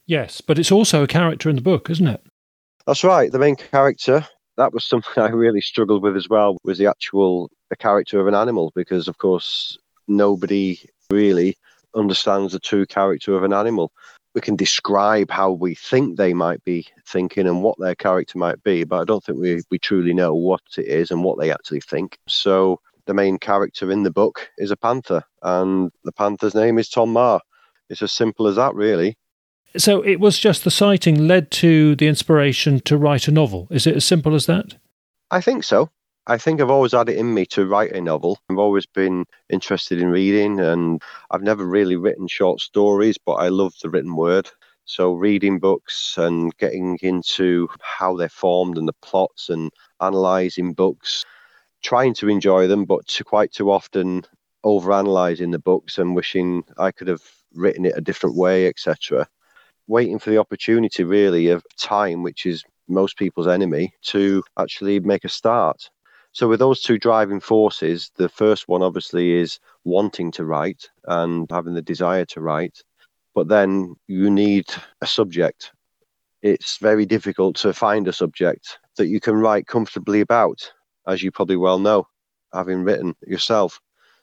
Yes, 0.05 0.39
but 0.39 0.59
it's 0.59 0.71
also 0.71 1.01
a 1.01 1.07
character 1.07 1.49
in 1.49 1.55
the 1.55 1.61
book, 1.63 1.89
isn't 1.89 2.05
it? 2.05 2.23
That's 2.85 3.03
right. 3.03 3.31
The 3.31 3.39
main 3.39 3.55
character. 3.55 4.23
That 4.57 4.73
was 4.73 4.85
something 4.85 5.11
I 5.23 5.29
really 5.29 5.61
struggled 5.61 6.03
with 6.03 6.15
as 6.15 6.29
well. 6.29 6.59
Was 6.63 6.77
the 6.77 6.85
actual 6.85 7.49
the 7.71 7.75
character 7.75 8.19
of 8.19 8.27
an 8.27 8.35
animal 8.35 8.71
because, 8.75 9.07
of 9.07 9.17
course, 9.17 9.75
nobody 10.07 10.79
really 11.09 11.57
understands 11.95 12.53
the 12.53 12.59
true 12.59 12.85
character 12.85 13.35
of 13.35 13.43
an 13.43 13.53
animal. 13.53 13.91
We 14.37 14.41
can 14.41 14.55
describe 14.55 15.31
how 15.31 15.49
we 15.49 15.73
think 15.73 16.15
they 16.15 16.31
might 16.31 16.63
be 16.63 16.85
thinking 17.07 17.47
and 17.47 17.63
what 17.63 17.79
their 17.79 17.95
character 17.95 18.37
might 18.37 18.61
be, 18.61 18.83
but 18.83 19.01
I 19.01 19.03
don't 19.03 19.23
think 19.23 19.39
we, 19.39 19.63
we 19.71 19.79
truly 19.79 20.13
know 20.13 20.35
what 20.35 20.61
it 20.77 20.85
is 20.85 21.09
and 21.09 21.23
what 21.23 21.39
they 21.39 21.51
actually 21.51 21.81
think. 21.81 22.19
So 22.27 22.79
the 23.07 23.15
main 23.15 23.39
character 23.39 23.91
in 23.91 24.03
the 24.03 24.11
book 24.11 24.47
is 24.59 24.69
a 24.69 24.77
panther, 24.77 25.23
and 25.41 25.91
the 26.03 26.11
panther's 26.11 26.53
name 26.53 26.77
is 26.77 26.87
Tonmawr. 26.87 27.39
It's 27.89 28.03
as 28.03 28.11
simple 28.11 28.45
as 28.45 28.57
that, 28.57 28.75
really. 28.75 29.17
So 29.75 30.03
it 30.03 30.19
was 30.19 30.37
just 30.37 30.63
the 30.63 30.69
sighting 30.69 31.27
led 31.27 31.49
to 31.53 31.95
the 31.95 32.05
inspiration 32.05 32.79
to 32.81 32.95
write 32.95 33.27
a 33.27 33.31
novel. 33.31 33.67
Is 33.71 33.87
it 33.87 33.95
as 33.95 34.05
simple 34.05 34.35
as 34.35 34.45
that? 34.45 34.75
I 35.31 35.41
think 35.41 35.63
so. 35.63 35.89
I 36.29 36.37
think 36.37 36.59
I've 36.59 36.69
always 36.69 36.91
had 36.91 37.07
it 37.07 37.15
in 37.17 37.33
me 37.33 37.45
to 37.47 37.65
write 37.65 37.93
a 37.93 38.01
novel. 38.01 38.37
I've 38.49 38.57
always 38.57 38.85
been 38.85 39.23
interested 39.49 40.01
in 40.01 40.09
reading, 40.09 40.59
and 40.59 41.01
I've 41.31 41.41
never 41.41 41.65
really 41.65 41.95
written 41.95 42.27
short 42.27 42.59
stories, 42.59 43.17
but 43.17 43.35
I 43.35 43.47
love 43.47 43.73
the 43.81 43.89
written 43.89 44.13
word. 44.13 44.49
So, 44.83 45.13
reading 45.13 45.57
books 45.57 46.17
and 46.17 46.55
getting 46.57 46.97
into 47.01 47.69
how 47.81 48.17
they're 48.17 48.27
formed 48.27 48.77
and 48.77 48.89
the 48.89 48.93
plots 49.01 49.47
and 49.47 49.71
analysing 50.01 50.73
books, 50.73 51.23
trying 51.81 52.13
to 52.15 52.27
enjoy 52.27 52.67
them, 52.67 52.83
but 52.83 53.07
to 53.07 53.23
quite 53.23 53.53
too 53.53 53.71
often 53.71 54.23
overanalyzing 54.65 55.53
the 55.53 55.59
books 55.59 55.97
and 55.97 56.13
wishing 56.13 56.65
I 56.77 56.91
could 56.91 57.07
have 57.07 57.23
written 57.53 57.85
it 57.85 57.97
a 57.97 58.01
different 58.01 58.35
way, 58.35 58.67
etc. 58.67 59.29
Waiting 59.87 60.19
for 60.19 60.31
the 60.31 60.39
opportunity, 60.39 61.05
really, 61.05 61.47
of 61.47 61.63
time, 61.77 62.21
which 62.21 62.45
is 62.45 62.65
most 62.89 63.17
people's 63.17 63.47
enemy, 63.47 63.93
to 64.07 64.43
actually 64.59 64.99
make 64.99 65.23
a 65.23 65.29
start. 65.29 65.89
So, 66.37 66.47
with 66.47 66.59
those 66.59 66.83
two 66.83 66.99
driving 66.99 67.39
forces, 67.39 68.11
the 68.15 68.29
first 68.29 68.67
one 68.67 68.83
obviously 68.83 69.33
is 69.33 69.59
wanting 69.85 70.29
to 70.33 70.45
write 70.45 70.87
and 71.07 71.47
having 71.49 71.73
the 71.73 71.81
desire 71.81 72.25
to 72.25 72.41
write, 72.41 72.83
but 73.33 73.47
then 73.47 73.95
you 74.05 74.29
need 74.29 74.67
a 75.01 75.07
subject. 75.07 75.71
It's 76.43 76.77
very 76.77 77.07
difficult 77.07 77.55
to 77.55 77.73
find 77.73 78.07
a 78.07 78.13
subject 78.13 78.77
that 78.97 79.07
you 79.07 79.19
can 79.19 79.33
write 79.33 79.65
comfortably 79.65 80.21
about, 80.21 80.71
as 81.07 81.23
you 81.23 81.31
probably 81.31 81.57
well 81.57 81.79
know, 81.79 82.07
having 82.53 82.83
written 82.83 83.15
yourself. 83.25 83.79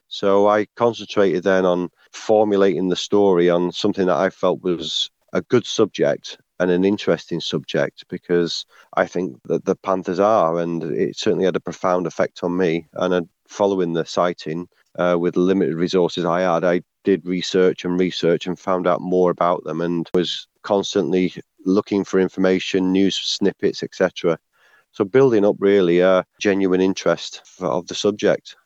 So, 0.07 0.47
I 0.47 0.67
concentrated 0.77 1.43
then 1.43 1.67
on 1.67 1.89
formulating 2.13 2.91
the 2.91 2.95
story 3.11 3.51
on 3.51 3.73
something 3.73 4.07
that 4.07 4.19
I 4.19 4.31
felt 4.31 4.63
was 4.63 5.11
a 5.33 5.43
good 5.43 5.67
subject 5.67 6.39
and 6.61 6.71
an 6.71 6.85
interesting 6.85 7.41
subject 7.41 8.05
because 8.09 8.65
I 8.97 9.07
think 9.07 9.41
that 9.45 9.65
the 9.65 9.77
Panthers 9.77 10.21
are, 10.21 10.59
and 10.59 10.83
it 10.83 11.17
certainly 11.17 11.45
had 11.45 11.57
a 11.57 11.61
profound 11.61 12.07
effect 12.07 12.43
on 12.43 12.57
me. 12.57 12.87
And 12.95 13.29
following 13.49 13.93
the 13.93 14.05
sighting, 14.05 14.69
uh, 14.99 15.17
with 15.19 15.37
limited 15.37 15.75
resources 15.75 16.25
I 16.25 16.43
had, 16.43 16.65
I 16.65 16.83
did 17.03 17.27
research 17.27 17.85
and 17.85 17.99
research 17.99 18.47
and 18.47 18.59
found 18.59 18.87
out 18.87 19.01
more 19.01 19.31
about 19.31 19.65
them 19.65 19.81
and 19.81 20.09
was 20.15 20.47
constantly 20.63 21.35
looking 21.65 22.05
for 22.05 22.21
information, 22.21 22.93
news 22.93 23.17
snippets, 23.17 23.83
etc. 23.83 24.39
So 24.93 25.05
building 25.05 25.45
up 25.45 25.57
really 25.59 26.01
a 26.01 26.25
genuine 26.41 26.81
interest 26.81 27.43
for, 27.45 27.67
of 27.67 27.87
the 27.89 27.95
subject. 27.95 28.57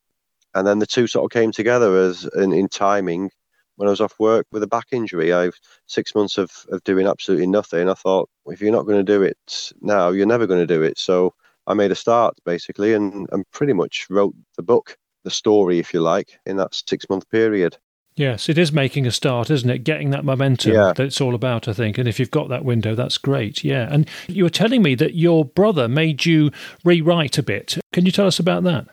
And 0.54 0.66
then 0.66 0.78
the 0.78 0.87
two 0.87 1.07
sort 1.07 1.25
of 1.25 1.35
came 1.35 1.52
together 1.52 1.97
as 1.97 2.28
in, 2.37 2.52
in 2.52 2.68
timing 2.68 3.30
when 3.79 3.87
I 3.87 3.91
was 3.91 4.01
off 4.01 4.19
work 4.19 4.45
with 4.51 4.65
a 4.65 4.67
back 4.67 4.89
injury. 4.91 5.33
I've 5.33 5.59
six 5.87 6.15
months 6.15 6.37
of, 6.37 6.51
of 6.71 6.83
doing 6.83 7.07
absolutely 7.07 7.47
nothing. 7.47 7.89
I 7.89 7.95
thought, 7.95 8.29
if 8.47 8.61
you're 8.61 8.73
not 8.73 8.87
going 8.87 8.99
to 8.99 9.13
do 9.13 9.23
it 9.23 9.73
now, 9.81 10.11
you're 10.11 10.27
never 10.27 10.49
going 10.49 10.61
to 10.61 10.67
do 10.67 10.83
it. 10.83 10.99
So 10.99 11.33
I 11.69 11.75
made 11.75 11.93
a 11.93 11.95
start 11.95 12.35
basically 12.45 12.93
and, 12.93 13.29
and 13.31 13.49
pretty 13.53 13.73
much 13.73 14.07
wrote 14.11 14.35
the 14.57 14.65
book, 14.65 14.99
the 15.23 15.31
story, 15.31 15.79
if 15.79 15.95
you 15.95 16.01
like, 16.01 16.41
in 16.45 16.57
that 16.57 16.75
six 16.75 17.09
month 17.09 17.31
period. 17.31 17.79
Yes, 18.17 18.49
it 18.49 18.59
is 18.59 18.73
making 18.73 19.07
a 19.07 19.13
start, 19.13 19.49
isn't 19.49 19.71
it? 19.71 19.85
Getting 19.85 20.11
that 20.11 20.25
momentum 20.25 20.73
yeah. 20.73 20.93
that 20.97 21.07
it's 21.07 21.21
all 21.21 21.37
about, 21.37 21.69
I 21.69 21.73
think. 21.73 21.99
And 21.99 22.09
if 22.09 22.19
you've 22.19 22.33
got 22.33 22.49
that 22.49 22.65
window, 22.65 22.97
that's 22.97 23.17
great. 23.17 23.63
Yeah. 23.63 23.87
And 23.93 24.09
you 24.27 24.43
were 24.43 24.51
telling 24.51 24.83
me 24.83 24.97
that 24.97 25.15
your 25.15 25.45
brother 25.45 25.87
made 25.87 26.27
you 26.27 26.51
rewrite 26.85 27.39
a 27.39 27.45
bit. 27.45 27.79
Can 27.93 28.07
you 28.07 28.11
tell 28.11 28.27
us 28.27 28.41
about 28.41 28.65
that? 28.65 28.89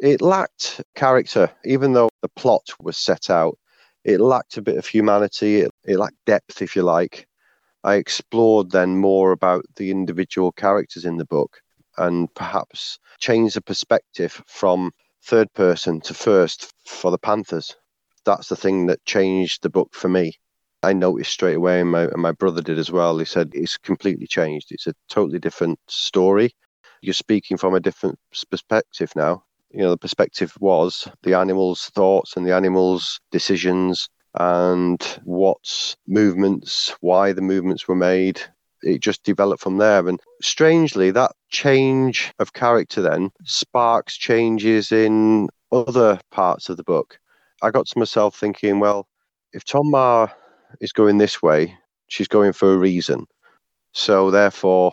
It 0.00 0.20
lacked 0.20 0.82
character, 0.94 1.50
even 1.64 1.94
though 1.94 2.10
the 2.20 2.28
plot 2.28 2.68
was 2.78 2.98
set 2.98 3.30
out 3.30 3.56
it 4.04 4.20
lacked 4.20 4.56
a 4.56 4.62
bit 4.62 4.76
of 4.76 4.86
humanity, 4.86 5.60
it, 5.60 5.70
it 5.84 5.98
lacked 5.98 6.24
depth, 6.26 6.62
if 6.62 6.74
you 6.76 6.82
like. 6.82 7.26
I 7.84 7.94
explored 7.96 8.70
then 8.70 8.96
more 8.96 9.32
about 9.32 9.64
the 9.76 9.90
individual 9.90 10.52
characters 10.52 11.04
in 11.04 11.16
the 11.16 11.24
book 11.24 11.60
and 11.98 12.32
perhaps 12.34 12.98
changed 13.18 13.56
the 13.56 13.60
perspective 13.60 14.42
from 14.46 14.92
third 15.24 15.52
person 15.54 16.00
to 16.02 16.14
first 16.14 16.72
for 16.86 17.10
the 17.10 17.18
Panthers. 17.18 17.76
That's 18.24 18.48
the 18.48 18.56
thing 18.56 18.86
that 18.86 19.04
changed 19.04 19.62
the 19.62 19.70
book 19.70 19.94
for 19.94 20.08
me. 20.08 20.34
I 20.84 20.92
noticed 20.92 21.32
straight 21.32 21.56
away, 21.56 21.80
and 21.80 21.90
my, 21.90 22.04
and 22.04 22.22
my 22.22 22.32
brother 22.32 22.60
did 22.60 22.78
as 22.78 22.90
well. 22.90 23.18
He 23.18 23.24
said 23.24 23.50
it's 23.54 23.76
completely 23.78 24.26
changed. 24.26 24.72
It's 24.72 24.86
a 24.86 24.94
totally 25.08 25.38
different 25.38 25.78
story. 25.88 26.54
You're 27.02 27.14
speaking 27.14 27.56
from 27.56 27.74
a 27.74 27.80
different 27.80 28.18
perspective 28.50 29.12
now 29.14 29.44
you 29.72 29.80
know 29.80 29.90
the 29.90 29.98
perspective 29.98 30.54
was 30.60 31.08
the 31.22 31.34
animal's 31.34 31.86
thoughts 31.90 32.36
and 32.36 32.46
the 32.46 32.54
animal's 32.54 33.20
decisions 33.30 34.08
and 34.38 35.02
what 35.24 35.96
movements 36.06 36.94
why 37.00 37.32
the 37.32 37.42
movements 37.42 37.86
were 37.88 37.96
made. 37.96 38.40
It 38.82 39.00
just 39.00 39.22
developed 39.22 39.62
from 39.62 39.78
there. 39.78 40.08
And 40.08 40.18
strangely 40.40 41.10
that 41.12 41.32
change 41.50 42.32
of 42.38 42.52
character 42.52 43.00
then 43.00 43.30
sparks 43.44 44.16
changes 44.16 44.90
in 44.90 45.48
other 45.70 46.20
parts 46.30 46.68
of 46.68 46.76
the 46.76 46.82
book. 46.82 47.18
I 47.62 47.70
got 47.70 47.86
to 47.86 47.98
myself 47.98 48.36
thinking 48.36 48.80
well 48.80 49.06
if 49.52 49.64
Tonmawr 49.64 50.32
is 50.80 50.92
going 50.92 51.18
this 51.18 51.42
way 51.42 51.76
she's 52.08 52.28
going 52.28 52.52
for 52.52 52.74
a 52.74 52.78
reason. 52.78 53.26
So 53.92 54.30
therefore 54.30 54.92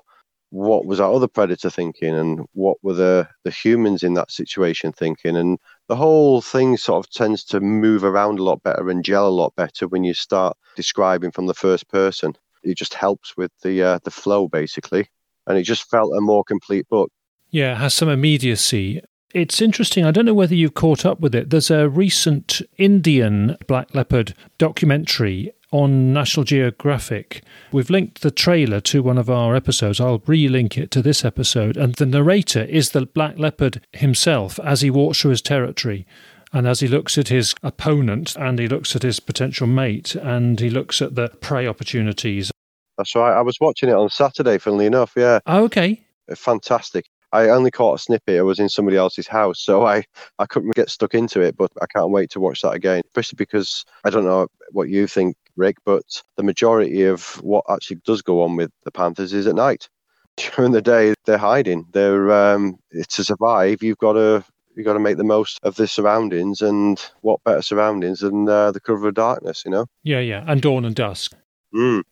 what 0.52 0.86
was 0.86 1.00
our 1.00 1.14
other 1.14 1.28
predator 1.28 1.70
thinking 1.70 2.16
and 2.16 2.46
what 2.54 2.78
were 2.82 2.94
the, 2.94 3.28
the 3.44 3.52
humans 3.52 4.04
in 4.04 4.16
that 4.16 4.32
situation 4.32 4.92
thinking 4.92 5.38
and 5.38 5.60
the 5.88 5.96
whole 5.96 6.42
thing 6.42 6.76
sort 6.76 7.06
of 7.06 7.12
tends 7.12 7.44
to 7.44 7.60
move 7.60 8.04
around 8.04 8.40
a 8.40 8.44
lot 8.44 8.62
better 8.64 8.90
and 8.90 9.06
gel 9.06 9.28
a 9.28 9.30
lot 9.30 9.56
better 9.56 9.88
when 9.88 10.04
you 10.04 10.14
start 10.14 10.58
describing 10.76 11.32
from 11.32 11.46
the 11.46 11.54
first 11.54 11.88
person 11.90 12.34
it 12.64 12.76
just 12.76 12.94
helps 12.94 13.38
with 13.38 13.52
the 13.62 13.82
uh, 13.82 14.00
the 14.04 14.12
flow 14.12 14.48
basically 14.48 15.08
and 15.48 15.58
it 15.58 15.64
just 15.64 15.90
felt 15.90 16.16
a 16.16 16.22
more 16.22 16.44
complete 16.44 16.88
book 16.90 17.12
yeah 17.50 17.74
it 17.74 17.78
has 17.78 17.94
some 17.94 18.10
immediacy 18.10 19.02
it's 19.32 19.62
interesting. 19.62 20.06
I 20.06 20.12
don't 20.12 20.26
know 20.26 20.34
whether 20.34 20.56
you've 20.56 20.74
caught 20.74 21.06
up 21.06 21.20
with 21.20 21.36
it. 21.36 21.52
There's 21.52 21.70
a 21.70 21.88
recent 21.88 22.64
Indian 22.80 23.58
black 23.68 23.94
leopard 23.94 24.34
documentary 24.58 25.54
on 25.72 26.14
National 26.14 26.44
Geographic. 26.44 27.44
We've 27.72 27.90
linked 27.90 28.22
the 28.22 28.32
trailer 28.32 28.82
to 28.82 29.04
one 29.04 29.18
of 29.18 29.30
our 29.30 29.56
episodes. 29.56 30.00
I'll 30.00 30.24
re-link 30.26 30.78
it 30.78 30.92
to 30.92 31.02
this 31.02 31.24
episode. 31.24 31.78
And 31.78 31.96
the 31.96 32.06
narrator 32.06 32.64
is 32.64 32.92
the 32.92 33.06
black 33.06 33.38
leopard 33.38 33.82
himself 33.94 34.60
as 34.60 34.82
he 34.82 34.90
walks 34.90 35.22
through 35.22 35.32
his 35.32 35.42
territory. 35.42 36.06
And 36.52 36.68
as 36.68 36.80
he 36.80 36.88
looks 36.88 37.18
at 37.18 37.28
his 37.28 37.54
opponent 37.62 38.36
and 38.36 38.58
he 38.58 38.68
looks 38.68 38.96
at 38.96 39.04
his 39.04 39.20
potential 39.20 39.68
mate 39.68 40.16
and 40.16 40.60
he 40.60 40.70
looks 40.70 41.02
at 41.02 41.16
the 41.16 41.30
prey 41.42 41.68
opportunities. 41.68 42.52
That's 42.98 43.16
right. 43.16 43.38
I 43.38 43.42
was 43.42 43.58
watching 43.62 43.90
it 43.90 43.96
on 43.96 44.10
Saturday, 44.10 44.58
funnily 44.58 44.88
enough. 44.88 45.14
Yeah. 45.16 45.40
Oh, 45.46 45.64
okay. 45.66 46.02
Uh, 46.30 46.36
fantastic. 46.36 47.06
I 47.32 47.50
only 47.50 47.70
caught 47.70 48.00
a 48.00 48.02
snippet. 48.02 48.40
I 48.40 48.42
was 48.42 48.60
in 48.60 48.70
somebody 48.70 48.98
else's 48.98 49.28
house, 49.28 49.60
so 49.60 49.86
I, 49.86 50.04
I 50.40 50.48
couldn't 50.48 50.74
get 50.74 50.90
stuck 50.90 51.14
into 51.14 51.42
it. 51.42 51.56
But 51.56 51.72
I 51.80 51.86
can't 51.86 52.10
wait 52.10 52.32
to 52.32 52.40
watch 52.40 52.62
that 52.62 52.72
again, 52.72 53.04
especially 53.06 53.38
because 53.38 53.86
I 54.04 54.10
don't 54.10 54.26
know 54.26 54.48
what 54.72 54.90
you 54.90 55.06
think, 55.06 55.38
Rick, 55.60 55.78
but 55.86 56.04
the 56.38 56.44
majority 56.44 57.04
of 57.04 57.42
what 57.44 57.66
actually 57.70 57.98
does 58.06 58.22
go 58.22 58.42
on 58.42 58.56
with 58.56 58.72
the 58.84 58.92
Panthers 58.92 59.34
is 59.34 59.48
at 59.48 59.56
night. 59.56 59.90
During 60.38 60.72
the 60.72 60.82
day, 60.82 61.14
they're 61.26 61.38
hiding. 61.38 61.86
They're 61.92 62.32
um, 62.32 62.78
to 63.10 63.24
survive. 63.24 63.84
You've 63.84 63.98
got 63.98 64.14
to 64.14 64.44
you've 64.76 64.86
got 64.86 64.94
to 64.94 65.00
make 65.00 65.18
the 65.18 65.24
most 65.24 65.60
of 65.64 65.76
the 65.76 65.88
surroundings, 65.88 66.62
and 66.62 67.00
what 67.22 67.44
better 67.44 67.62
surroundings 67.62 68.22
than 68.22 68.48
uh, 68.48 68.72
the 68.72 68.80
cover 68.80 69.10
of 69.10 69.16
darkness, 69.16 69.64
you 69.66 69.72
know? 69.72 69.86
Yeah, 70.04 70.22
yeah, 70.22 70.46
and 70.48 70.62
dawn 70.62 70.86
and 70.86 70.96
dusk. 70.96 71.36
Mm. 71.76 72.04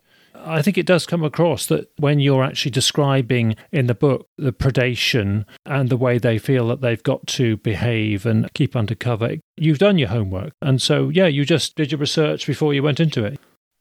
I 0.46 0.62
think 0.62 0.78
it 0.78 0.86
does 0.86 1.06
come 1.06 1.24
across 1.24 1.66
that 1.68 1.92
when 1.98 2.20
you're 2.20 2.44
actually 2.44 2.72
describing 2.72 3.56
in 3.72 3.88
the 3.88 3.96
book 3.96 4.28
the 4.38 4.54
predation 4.54 5.46
and 5.66 5.90
the 5.90 5.98
way 5.98 6.18
they 6.18 6.38
feel 6.38 6.68
that 6.68 6.82
they've 6.82 7.02
got 7.04 7.26
to 7.28 7.58
behave 7.58 8.26
and 8.26 8.52
keep 8.54 8.76
under 8.76 8.96
cover, 8.96 9.36
you've 9.56 9.80
done 9.80 9.98
your 9.98 10.10
homework. 10.10 10.54
And 10.62 10.82
so, 10.82 11.10
yeah, 11.10 11.28
you 11.28 11.46
just 11.46 11.76
did 11.76 11.92
your 11.92 12.00
research 12.00 12.48
before 12.48 12.74
you 12.74 12.84
went 12.84 13.00
into 13.00 13.24
it. 13.26 13.40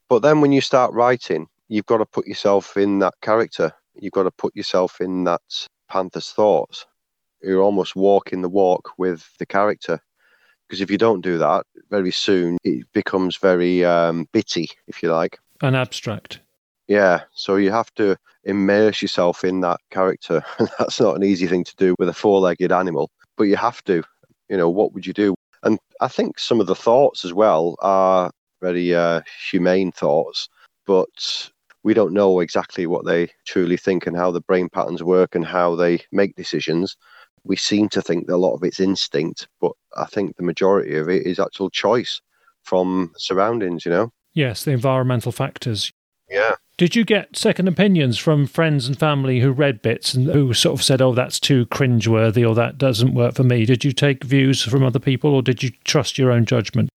But 0.08 0.22
then 0.22 0.40
when 0.40 0.52
you 0.52 0.60
start 0.60 0.92
writing, 0.92 1.46
you've 1.68 1.86
got 1.86 1.98
to 1.98 2.06
put 2.06 2.26
yourself 2.26 2.76
in 2.76 3.00
that 3.00 3.14
character. 3.20 3.72
You've 3.94 4.12
got 4.12 4.24
to 4.24 4.30
put 4.30 4.54
yourself 4.56 5.00
in 5.00 5.24
that 5.24 5.42
panther's 5.88 6.30
thoughts. 6.30 6.86
You're 7.42 7.62
almost 7.62 7.96
walking 7.96 8.42
the 8.42 8.48
walk 8.48 8.90
with 8.98 9.28
the 9.38 9.46
character. 9.46 10.00
Because 10.66 10.80
if 10.80 10.90
you 10.90 10.98
don't 10.98 11.20
do 11.20 11.38
that, 11.38 11.64
very 11.90 12.10
soon 12.10 12.58
it 12.64 12.86
becomes 12.92 13.36
very 13.36 13.84
um, 13.84 14.26
bitty, 14.32 14.68
if 14.88 15.02
you 15.02 15.12
like. 15.12 15.38
And 15.62 15.76
abstract 15.76 16.40
Yeah, 16.88 17.22
so 17.32 17.56
you 17.56 17.72
have 17.72 17.92
to 17.94 18.16
immerse 18.44 19.02
yourself 19.02 19.44
in 19.44 19.60
that 19.62 19.80
character. 19.90 20.44
That's 20.78 21.00
not 21.00 21.16
an 21.16 21.24
easy 21.24 21.46
thing 21.46 21.64
to 21.64 21.76
do 21.76 21.94
with 21.98 22.08
a 22.08 22.14
four 22.14 22.40
legged 22.40 22.72
animal, 22.72 23.10
but 23.36 23.44
you 23.44 23.56
have 23.56 23.82
to. 23.84 24.02
You 24.48 24.56
know, 24.56 24.70
what 24.70 24.92
would 24.92 25.04
you 25.04 25.12
do? 25.12 25.34
And 25.64 25.80
I 26.00 26.06
think 26.06 26.38
some 26.38 26.60
of 26.60 26.68
the 26.68 26.76
thoughts 26.76 27.24
as 27.24 27.32
well 27.32 27.74
are 27.80 28.30
very 28.62 28.94
uh, 28.94 29.22
humane 29.50 29.90
thoughts, 29.90 30.48
but 30.86 31.50
we 31.82 31.94
don't 31.94 32.12
know 32.12 32.40
exactly 32.40 32.86
what 32.86 33.04
they 33.04 33.28
truly 33.46 33.76
think 33.76 34.06
and 34.06 34.16
how 34.16 34.30
the 34.30 34.40
brain 34.40 34.68
patterns 34.68 35.02
work 35.02 35.34
and 35.34 35.44
how 35.44 35.74
they 35.74 36.00
make 36.12 36.36
decisions. 36.36 36.96
We 37.44 37.56
seem 37.56 37.88
to 37.90 38.02
think 38.02 38.26
that 38.26 38.34
a 38.34 38.36
lot 38.36 38.54
of 38.54 38.62
it's 38.62 38.80
instinct, 38.80 39.48
but 39.60 39.72
I 39.96 40.04
think 40.06 40.36
the 40.36 40.42
majority 40.42 40.96
of 40.96 41.08
it 41.08 41.26
is 41.26 41.38
actual 41.40 41.70
choice 41.70 42.20
from 42.62 43.12
surroundings, 43.16 43.84
you 43.84 43.90
know? 43.90 44.12
Yes, 44.34 44.64
the 44.64 44.72
environmental 44.72 45.32
factors. 45.32 45.92
Yeah. 46.28 46.56
Did 46.78 46.94
you 46.94 47.06
get 47.06 47.38
second 47.38 47.68
opinions 47.68 48.18
from 48.18 48.46
friends 48.46 48.86
and 48.86 48.98
family 48.98 49.40
who 49.40 49.50
read 49.50 49.80
bits 49.80 50.12
and 50.12 50.26
who 50.26 50.52
sort 50.52 50.78
of 50.78 50.84
said, 50.84 51.00
oh, 51.00 51.14
that's 51.14 51.40
too 51.40 51.64
cringeworthy 51.66 52.46
or 52.46 52.54
that 52.54 52.76
doesn't 52.76 53.14
work 53.14 53.34
for 53.34 53.44
me? 53.44 53.64
Did 53.64 53.82
you 53.82 53.92
take 53.92 54.24
views 54.24 54.62
from 54.62 54.82
other 54.82 54.98
people 54.98 55.34
or 55.34 55.40
did 55.40 55.62
you 55.62 55.70
trust 55.84 56.18
your 56.18 56.30
own 56.30 56.44
judgment? 56.44 56.90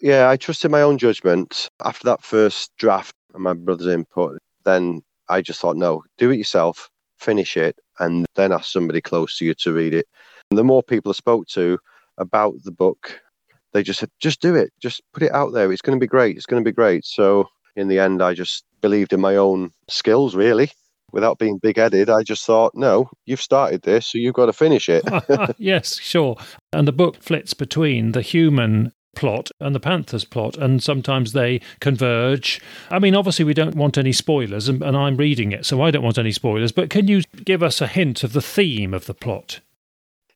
Yeah, 0.00 0.28
I 0.28 0.36
trusted 0.36 0.70
my 0.70 0.82
own 0.82 0.98
judgment. 0.98 1.68
After 1.84 2.04
that 2.04 2.22
first 2.22 2.70
draft 2.76 3.12
and 3.34 3.42
my 3.42 3.54
brother's 3.54 3.88
input, 3.88 4.38
then 4.64 5.02
I 5.28 5.42
just 5.42 5.60
thought, 5.60 5.76
no, 5.76 6.04
do 6.16 6.30
it 6.30 6.36
yourself, 6.36 6.88
finish 7.18 7.56
it, 7.56 7.76
and 7.98 8.26
then 8.36 8.52
ask 8.52 8.70
somebody 8.70 9.00
close 9.00 9.36
to 9.38 9.44
you 9.44 9.54
to 9.54 9.72
read 9.72 9.94
it. 9.94 10.06
And 10.50 10.58
the 10.58 10.64
more 10.64 10.82
people 10.82 11.10
I 11.10 11.14
spoke 11.14 11.48
to 11.48 11.76
about 12.18 12.54
the 12.62 12.70
book, 12.70 13.20
they 13.72 13.82
just 13.82 13.98
said, 13.98 14.10
just 14.20 14.40
do 14.40 14.54
it, 14.54 14.72
just 14.78 15.02
put 15.12 15.24
it 15.24 15.32
out 15.32 15.52
there. 15.52 15.72
It's 15.72 15.82
going 15.82 15.98
to 15.98 16.00
be 16.00 16.06
great. 16.06 16.36
It's 16.36 16.46
going 16.46 16.62
to 16.62 16.68
be 16.68 16.72
great. 16.72 17.04
So 17.04 17.48
in 17.74 17.88
the 17.88 17.98
end, 17.98 18.22
I 18.22 18.34
just 18.34 18.64
believed 18.84 19.14
in 19.14 19.20
my 19.20 19.34
own 19.34 19.70
skills, 19.88 20.34
really. 20.34 20.70
Without 21.10 21.38
being 21.38 21.56
big 21.56 21.78
headed, 21.78 22.10
I 22.10 22.22
just 22.22 22.44
thought, 22.44 22.74
no, 22.74 23.08
you've 23.24 23.40
started 23.40 23.80
this, 23.80 24.08
so 24.08 24.18
you've 24.18 24.34
got 24.34 24.44
to 24.44 24.52
finish 24.52 24.90
it. 24.90 25.02
yes, 25.58 25.98
sure. 25.98 26.36
And 26.70 26.86
the 26.86 26.92
book 26.92 27.22
flits 27.22 27.54
between 27.54 28.12
the 28.12 28.20
human 28.20 28.92
plot 29.16 29.50
and 29.58 29.74
the 29.74 29.80
Panthers 29.80 30.26
plot, 30.26 30.58
and 30.58 30.82
sometimes 30.82 31.32
they 31.32 31.62
converge. 31.80 32.60
I 32.90 32.98
mean, 32.98 33.14
obviously, 33.14 33.46
we 33.46 33.54
don't 33.54 33.74
want 33.74 33.96
any 33.96 34.12
spoilers, 34.12 34.68
and, 34.68 34.82
and, 34.82 34.98
I'm 34.98 35.16
reading 35.16 35.52
it, 35.52 35.64
so 35.64 35.80
I 35.80 35.90
don't 35.90 36.04
want 36.04 36.18
any 36.18 36.32
spoilers, 36.32 36.70
but 36.70 36.90
can 36.90 37.08
you 37.08 37.22
give 37.42 37.62
us 37.62 37.80
a 37.80 37.86
hint 37.86 38.22
of 38.22 38.34
the 38.34 38.42
theme 38.42 38.92
of 38.92 39.06
the 39.06 39.14
plot? 39.14 39.60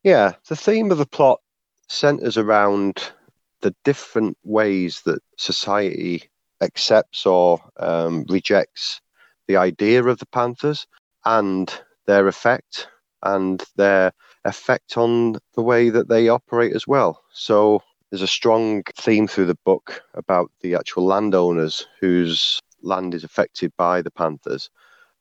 Yeah, 0.04 0.32
the 0.48 0.56
theme 0.56 0.90
of 0.90 0.96
the 0.96 1.06
plot 1.06 1.40
centers 1.88 2.38
around 2.38 3.12
the 3.60 3.74
different 3.84 4.38
ways 4.42 5.02
that 5.04 5.20
society 5.36 6.30
accepts 6.60 7.26
or 7.26 7.60
um, 7.78 8.24
rejects 8.28 9.00
the 9.46 9.56
idea 9.56 10.04
of 10.04 10.18
the 10.18 10.26
Panthers 10.26 10.86
and 11.24 11.72
their 12.06 12.28
effect 12.28 12.88
and 13.22 13.62
their 13.76 14.12
effect 14.44 14.96
on 14.96 15.36
the 15.54 15.62
way 15.62 15.90
that 15.90 16.08
they 16.08 16.28
operate 16.28 16.74
as 16.74 16.86
well. 16.86 17.22
So 17.32 17.82
there's 18.10 18.22
a 18.22 18.26
strong 18.26 18.82
theme 18.96 19.26
through 19.26 19.46
the 19.46 19.58
book 19.64 20.02
about 20.14 20.50
the 20.60 20.74
actual 20.74 21.04
landowners 21.04 21.86
whose 22.00 22.60
land 22.82 23.14
is 23.14 23.24
affected 23.24 23.72
by 23.76 24.02
the 24.02 24.10
Panthers 24.10 24.70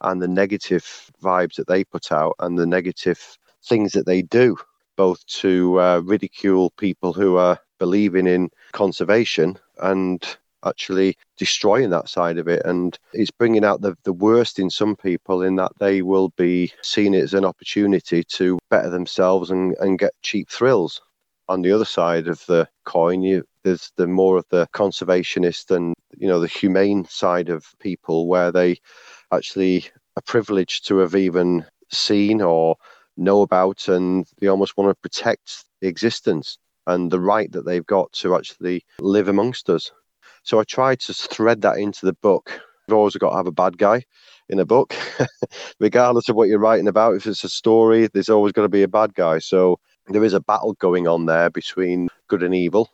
and 0.01 0.21
the 0.21 0.27
negative 0.27 1.11
vibes 1.21 1.55
that 1.55 1.67
they 1.67 1.83
put 1.83 2.11
out 2.11 2.35
and 2.39 2.57
the 2.57 2.67
negative 2.67 3.37
things 3.65 3.93
that 3.93 4.05
they 4.05 4.21
do, 4.21 4.55
both 4.95 5.25
to 5.25 5.79
uh, 5.79 6.01
ridicule 6.05 6.69
people 6.77 7.13
who 7.13 7.35
are 7.37 7.59
believing 7.79 8.27
in 8.27 8.49
conservation 8.71 9.57
and 9.81 10.37
actually 10.67 11.17
destroying 11.37 11.89
that 11.91 12.09
side 12.09 12.37
of 12.37 12.47
it. 12.47 12.61
And 12.65 12.97
it's 13.13 13.31
bringing 13.31 13.65
out 13.65 13.81
the, 13.81 13.95
the 14.03 14.13
worst 14.13 14.59
in 14.59 14.69
some 14.69 14.95
people 14.95 15.41
in 15.41 15.55
that 15.55 15.71
they 15.79 16.01
will 16.01 16.29
be 16.37 16.71
seeing 16.81 17.13
it 17.13 17.23
as 17.23 17.33
an 17.33 17.45
opportunity 17.45 18.23
to 18.23 18.59
better 18.69 18.89
themselves 18.89 19.51
and, 19.51 19.75
and 19.79 19.99
get 19.99 20.13
cheap 20.21 20.49
thrills. 20.49 21.01
On 21.49 21.61
the 21.61 21.71
other 21.71 21.85
side 21.85 22.27
of 22.27 22.45
the 22.47 22.67
coin, 22.83 23.21
you, 23.21 23.45
there's 23.63 23.91
the 23.95 24.07
more 24.07 24.37
of 24.37 24.45
the 24.49 24.67
conservationist 24.73 25.71
and 25.75 25.93
you 26.17 26.27
know 26.27 26.39
the 26.39 26.47
humane 26.47 27.05
side 27.05 27.49
of 27.49 27.65
people 27.79 28.27
where 28.27 28.51
they 28.51 28.77
actually 29.31 29.85
are 30.17 30.21
privileged 30.25 30.87
to 30.87 30.97
have 30.97 31.15
even 31.15 31.65
seen 31.89 32.41
or 32.41 32.75
know 33.17 33.41
about 33.41 33.87
and 33.87 34.27
they 34.39 34.47
almost 34.47 34.77
want 34.77 34.89
to 34.89 35.01
protect 35.01 35.65
the 35.81 35.87
existence 35.87 36.57
and 36.87 37.11
the 37.11 37.19
right 37.19 37.51
that 37.51 37.65
they've 37.65 37.85
got 37.85 38.11
to 38.13 38.35
actually 38.35 38.83
live 38.99 39.27
amongst 39.27 39.69
us. 39.69 39.91
So 40.47 40.61
I 40.61 40.63
tried 40.63 41.01
to 41.01 41.13
thread 41.13 41.61
that 41.63 41.77
into 41.77 42.05
the 42.05 42.13
book. 42.13 42.61
You've 42.87 42.97
always 42.97 43.17
got 43.17 43.31
to 43.31 43.35
have 43.35 43.47
a 43.47 43.51
bad 43.51 43.77
guy 43.77 44.03
in 44.47 44.59
a 44.59 44.65
book, 44.65 44.95
regardless 45.81 46.29
of 46.29 46.37
what 46.37 46.47
you're 46.47 46.57
writing 46.57 46.87
about. 46.87 47.15
If 47.15 47.27
it's 47.27 47.43
a 47.43 47.49
story, 47.49 48.07
there's 48.13 48.29
always 48.29 48.53
got 48.53 48.61
to 48.61 48.69
be 48.69 48.81
a 48.81 48.87
bad 48.87 49.13
guy. 49.13 49.39
So 49.39 49.77
there 50.07 50.23
is 50.23 50.31
a 50.31 50.39
battle 50.39 50.71
going 50.75 51.05
on 51.05 51.25
there 51.25 51.49
between 51.49 52.07
good 52.29 52.43
and 52.43 52.55
evil. 52.55 52.89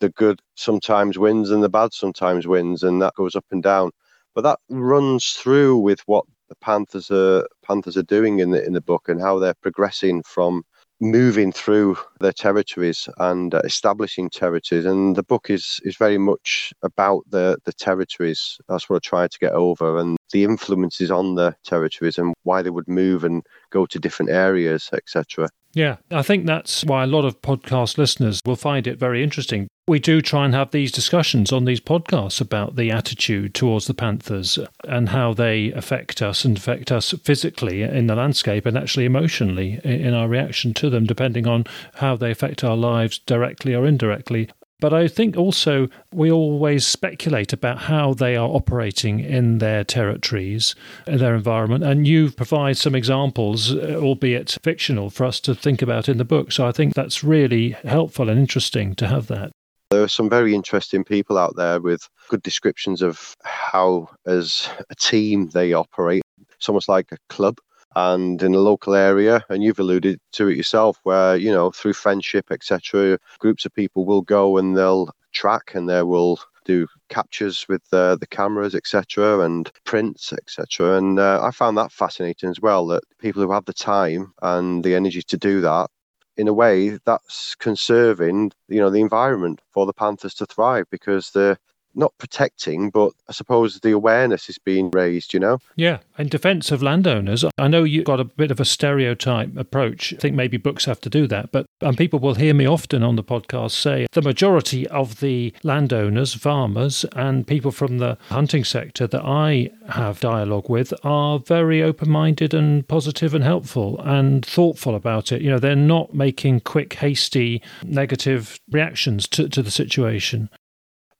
The 0.00 0.08
good 0.08 0.40
sometimes 0.56 1.16
wins 1.16 1.52
and 1.52 1.62
the 1.62 1.68
bad 1.68 1.92
sometimes 1.92 2.48
wins, 2.48 2.82
and 2.82 3.00
that 3.02 3.14
goes 3.14 3.36
up 3.36 3.46
and 3.52 3.62
down. 3.62 3.92
But 4.34 4.40
that 4.40 4.58
runs 4.68 5.26
through 5.26 5.78
with 5.78 6.00
what 6.06 6.24
the 6.48 6.56
Panthers 6.56 7.08
are 7.12 7.46
Panthers 7.64 7.96
are 7.96 8.02
doing 8.02 8.40
in 8.40 8.50
the 8.50 8.66
in 8.66 8.72
the 8.72 8.80
book 8.80 9.08
and 9.08 9.20
how 9.20 9.38
they're 9.38 9.54
progressing 9.54 10.24
from 10.24 10.64
moving 11.00 11.52
through 11.52 11.96
their 12.20 12.32
territories 12.32 13.08
and 13.18 13.54
uh, 13.54 13.60
establishing 13.64 14.30
territories. 14.30 14.84
And 14.86 15.16
the 15.16 15.22
book 15.22 15.50
is 15.50 15.80
is 15.84 15.96
very 15.96 16.18
much 16.18 16.72
about 16.82 17.22
the 17.30 17.58
the 17.64 17.72
territories. 17.72 18.58
That's 18.68 18.88
what 18.88 18.96
I 18.96 19.08
tried 19.08 19.30
to 19.32 19.38
get 19.38 19.52
over, 19.52 19.98
and 19.98 20.16
the 20.32 20.44
influences 20.44 21.10
on 21.10 21.34
the 21.34 21.54
territories 21.64 22.18
and 22.18 22.34
why 22.44 22.62
they 22.62 22.70
would 22.70 22.88
move 22.88 23.24
and 23.24 23.42
go 23.70 23.86
to 23.86 23.98
different 23.98 24.30
areas, 24.30 24.90
etc. 24.92 25.48
Yeah, 25.76 25.96
I 26.10 26.22
think 26.22 26.46
that's 26.46 26.86
why 26.86 27.04
a 27.04 27.06
lot 27.06 27.26
of 27.26 27.42
podcast 27.42 27.98
listeners 27.98 28.40
will 28.46 28.56
find 28.56 28.86
it 28.86 28.98
very 28.98 29.22
interesting. 29.22 29.68
We 29.86 29.98
do 29.98 30.22
try 30.22 30.46
and 30.46 30.54
have 30.54 30.70
these 30.70 30.90
discussions 30.90 31.52
on 31.52 31.66
these 31.66 31.82
podcasts 31.82 32.40
about 32.40 32.76
the 32.76 32.90
attitude 32.90 33.54
towards 33.54 33.86
the 33.86 33.92
Panthers 33.92 34.58
and 34.88 35.10
how 35.10 35.34
they 35.34 35.72
affect 35.72 36.22
us 36.22 36.46
and 36.46 36.56
affect 36.56 36.90
us 36.90 37.12
physically 37.22 37.82
in 37.82 38.06
the 38.06 38.16
landscape 38.16 38.64
and 38.64 38.78
actually 38.78 39.04
emotionally 39.04 39.78
in 39.84 40.14
our 40.14 40.28
reaction 40.28 40.72
to 40.74 40.88
them, 40.88 41.04
depending 41.04 41.46
on 41.46 41.66
how 41.96 42.16
they 42.16 42.30
affect 42.30 42.64
our 42.64 42.76
lives 42.76 43.18
directly 43.18 43.74
or 43.74 43.86
indirectly. 43.86 44.48
But 44.78 44.92
I 44.92 45.08
think 45.08 45.36
also 45.36 45.88
we 46.12 46.30
always 46.30 46.86
speculate 46.86 47.52
about 47.54 47.78
how 47.78 48.12
they 48.12 48.36
are 48.36 48.48
operating 48.48 49.20
in 49.20 49.58
their 49.58 49.84
territories, 49.84 50.74
their 51.06 51.34
environment. 51.34 51.82
And 51.82 52.06
you 52.06 52.30
provide 52.30 52.76
some 52.76 52.94
examples, 52.94 53.74
uh, 53.74 53.98
albeit 53.98 54.58
fictional, 54.62 55.08
for 55.08 55.24
us 55.24 55.40
to 55.40 55.54
think 55.54 55.80
about 55.80 56.08
in 56.10 56.18
the 56.18 56.24
book. 56.24 56.52
So 56.52 56.66
I 56.66 56.72
think 56.72 56.92
that's 56.92 57.24
really 57.24 57.70
helpful 57.84 58.28
and 58.28 58.38
interesting 58.38 58.94
to 58.96 59.06
have 59.06 59.28
that. 59.28 59.50
There 59.90 60.02
are 60.02 60.08
some 60.08 60.28
very 60.28 60.54
interesting 60.54 61.04
people 61.04 61.38
out 61.38 61.56
there 61.56 61.80
with 61.80 62.08
good 62.28 62.42
descriptions 62.42 63.02
of 63.02 63.34
how, 63.44 64.08
as 64.26 64.68
a 64.90 64.94
team, 64.96 65.48
they 65.54 65.72
operate. 65.72 66.22
It's 66.56 66.68
almost 66.68 66.88
like 66.88 67.12
a 67.12 67.18
club 67.28 67.58
and 67.96 68.42
in 68.42 68.54
a 68.54 68.58
local 68.58 68.94
area 68.94 69.42
and 69.48 69.62
you've 69.64 69.80
alluded 69.80 70.20
to 70.30 70.48
it 70.48 70.56
yourself 70.56 71.00
where 71.02 71.34
you 71.34 71.50
know 71.50 71.70
through 71.70 71.94
friendship 71.94 72.46
etc 72.52 73.18
groups 73.38 73.64
of 73.64 73.74
people 73.74 74.04
will 74.04 74.22
go 74.22 74.58
and 74.58 74.76
they'll 74.76 75.10
track 75.32 75.74
and 75.74 75.88
they 75.88 76.02
will 76.02 76.38
do 76.66 76.86
captures 77.08 77.64
with 77.68 77.82
uh, 77.92 78.14
the 78.16 78.26
cameras 78.26 78.74
etc 78.74 79.40
and 79.40 79.72
prints 79.84 80.32
etc 80.32 80.96
and 80.98 81.18
uh, 81.18 81.40
i 81.42 81.50
found 81.50 81.76
that 81.76 81.90
fascinating 81.90 82.50
as 82.50 82.60
well 82.60 82.86
that 82.86 83.02
people 83.18 83.42
who 83.42 83.50
have 83.50 83.64
the 83.64 83.72
time 83.72 84.32
and 84.42 84.84
the 84.84 84.94
energy 84.94 85.22
to 85.22 85.36
do 85.38 85.60
that 85.60 85.88
in 86.36 86.48
a 86.48 86.52
way 86.52 86.98
that's 87.06 87.54
conserving 87.54 88.52
you 88.68 88.78
know 88.78 88.90
the 88.90 89.00
environment 89.00 89.60
for 89.72 89.86
the 89.86 89.94
panthers 89.94 90.34
to 90.34 90.44
thrive 90.44 90.84
because 90.90 91.30
they're 91.30 91.56
not 91.96 92.16
protecting, 92.18 92.90
but 92.90 93.12
I 93.28 93.32
suppose 93.32 93.80
the 93.80 93.92
awareness 93.92 94.48
is 94.48 94.58
being 94.58 94.90
raised, 94.90 95.34
you 95.34 95.40
know? 95.40 95.58
Yeah. 95.76 95.98
In 96.18 96.28
defense 96.28 96.70
of 96.70 96.82
landowners, 96.82 97.44
I 97.58 97.68
know 97.68 97.84
you've 97.84 98.04
got 98.04 98.20
a 98.20 98.24
bit 98.24 98.50
of 98.50 98.60
a 98.60 98.64
stereotype 98.64 99.56
approach. 99.56 100.12
I 100.12 100.16
think 100.16 100.36
maybe 100.36 100.56
books 100.56 100.84
have 100.84 101.00
to 101.02 101.10
do 101.10 101.26
that. 101.28 101.52
But 101.52 101.66
and 101.80 101.96
people 101.96 102.18
will 102.18 102.34
hear 102.34 102.54
me 102.54 102.66
often 102.66 103.02
on 103.02 103.16
the 103.16 103.24
podcast 103.24 103.72
say 103.72 104.06
the 104.12 104.22
majority 104.22 104.86
of 104.88 105.20
the 105.20 105.54
landowners, 105.62 106.34
farmers, 106.34 107.04
and 107.14 107.46
people 107.46 107.70
from 107.70 107.98
the 107.98 108.18
hunting 108.28 108.64
sector 108.64 109.06
that 109.06 109.24
I 109.24 109.70
have 109.88 110.20
dialogue 110.20 110.68
with 110.68 110.92
are 111.04 111.38
very 111.38 111.82
open 111.82 112.10
minded 112.10 112.54
and 112.54 112.86
positive 112.88 113.34
and 113.34 113.44
helpful 113.44 114.00
and 114.00 114.44
thoughtful 114.44 114.94
about 114.94 115.32
it. 115.32 115.42
You 115.42 115.50
know, 115.50 115.58
they're 115.58 115.76
not 115.76 116.14
making 116.14 116.60
quick, 116.60 116.94
hasty, 116.94 117.62
negative 117.84 118.58
reactions 118.70 119.28
to, 119.28 119.48
to 119.48 119.62
the 119.62 119.70
situation. 119.70 120.50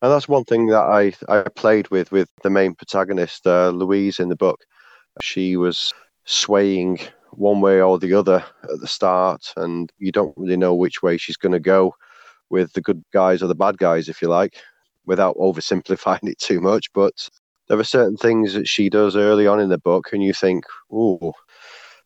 And 0.07 0.13
that's 0.13 0.29
one 0.29 0.45
thing 0.45 0.67
that 0.67 0.85
I, 0.85 1.13
I 1.29 1.43
played 1.57 1.91
with 1.91 2.13
with 2.13 2.31
the 2.45 2.49
main 2.49 2.77
protagonist, 2.77 3.45
uh, 3.45 3.71
Louise, 3.71 4.21
in 4.21 4.29
the 4.29 4.37
book. 4.37 4.61
She 5.21 5.57
was 5.57 5.93
swaying 6.27 7.01
one 7.33 7.61
way 7.61 7.81
or 7.81 7.99
the 7.99 8.15
other 8.15 8.45
at 8.63 8.81
the 8.81 8.87
start, 8.87 9.53
and 9.57 9.91
you 9.99 10.13
don't 10.13 10.33
really 10.37 10.57
know 10.57 10.77
which 10.77 11.03
way 11.03 11.17
she's 11.17 11.37
going 11.37 11.55
to 11.55 11.59
go 11.59 11.93
with 12.51 12.73
the 12.75 12.83
good 12.83 13.03
guys 13.13 13.43
or 13.43 13.49
the 13.49 13.57
bad 13.57 13.79
guys, 13.79 14.09
if 14.09 14.23
you 14.23 14.29
like, 14.29 14.55
without 15.07 15.37
oversimplifying 15.39 16.23
it 16.29 16.39
too 16.39 16.61
much. 16.61 16.87
But 16.93 17.29
there 17.69 17.81
are 17.81 17.83
certain 17.83 18.17
things 18.17 18.55
that 18.55 18.69
she 18.69 18.89
does 18.89 19.17
early 19.17 19.49
on 19.49 19.59
in 19.59 19.71
the 19.71 19.79
book, 19.79 20.11
and 20.13 20.23
you 20.23 20.33
think, 20.33 20.67
"Oh, 20.93 21.33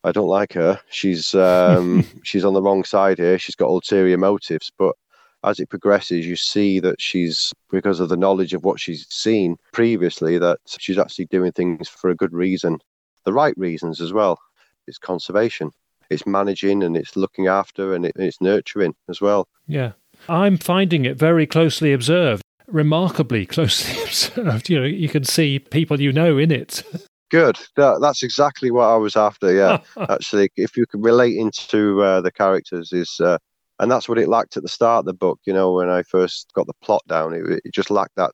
I 0.05 0.11
don't 0.11 0.27
like 0.27 0.55
her. 0.55 0.81
She's 0.89 1.35
um, 1.35 2.07
she's 2.23 2.47
on 2.47 2.55
the 2.55 2.63
wrong 2.63 2.83
side 2.83 3.19
here. 3.19 3.39
She's 3.39 3.57
got 3.57 3.69
ulterior 3.69 4.17
motives." 4.17 4.73
But 4.79 4.97
as 5.45 5.61
it 5.61 5.69
progresses, 5.69 6.27
you 6.27 6.37
see 6.37 6.81
that 6.81 7.01
she's 7.01 7.53
because 7.71 8.01
of 8.01 8.09
the 8.09 8.17
knowledge 8.17 8.55
of 8.55 8.65
what 8.65 8.81
she's 8.81 9.07
seen 9.09 9.57
previously 9.73 10.39
that 10.39 10.59
she's 10.79 10.99
actually 10.99 11.27
doing 11.27 11.53
things 11.53 11.89
for 11.89 12.11
a 12.11 12.15
good 12.15 12.33
reason, 12.33 12.79
the 13.25 13.33
right 13.33 13.55
reasons 13.57 14.01
as 14.01 14.13
well. 14.13 14.39
It's 14.87 14.99
conservation, 14.99 15.71
it's 16.11 16.27
managing, 16.27 16.83
and 16.83 16.97
it's 16.97 17.17
looking 17.17 17.47
after, 17.47 17.95
and 17.95 18.05
it's 18.05 18.41
nurturing 18.41 18.95
as 19.09 19.21
well. 19.21 19.49
Yeah, 19.67 19.93
I'm 20.29 20.57
finding 20.57 21.05
it 21.05 21.17
very 21.17 21.47
closely 21.47 21.93
observed 21.93 22.43
remarkably 22.71 23.47
closely 23.47 24.03
observed. 24.05 24.69
You 24.69 24.81
know, 24.81 24.87
you 24.87 25.09
can 25.09 25.25
see 25.25 25.59
people 25.59 26.01
you 26.01 26.13
know 26.13 26.39
in 26.39 26.51
it. 26.51 26.83
Good. 27.31 27.59
That, 27.77 28.01
that's 28.01 28.23
exactly 28.23 28.71
what 28.71 28.87
I 28.87 28.97
was 28.97 29.17
after. 29.17 29.53
Yeah, 29.53 29.79
actually, 30.09 30.51
if 30.57 30.77
you 30.77 30.87
can 30.87 31.01
relate 31.01 31.37
into 31.37 32.03
uh, 32.03 32.21
the 32.21 32.33
characters, 32.33 32.93
is 32.93 33.21
uh, 33.21 33.39
and 33.81 33.91
that's 33.91 34.09
what 34.09 34.19
it 34.19 34.29
lacked 34.29 34.57
at 34.57 34.63
the 34.63 34.69
start 34.69 35.01
of 35.01 35.05
the 35.07 35.15
book. 35.15 35.41
You 35.45 35.53
know, 35.53 35.73
when 35.73 35.89
I 35.89 36.03
first 36.03 36.53
got 36.55 36.67
the 36.67 36.75
plot 36.83 37.03
down, 37.09 37.33
it, 37.33 37.63
it 37.65 37.73
just 37.73 37.91
lacked 37.91 38.15
that. 38.17 38.33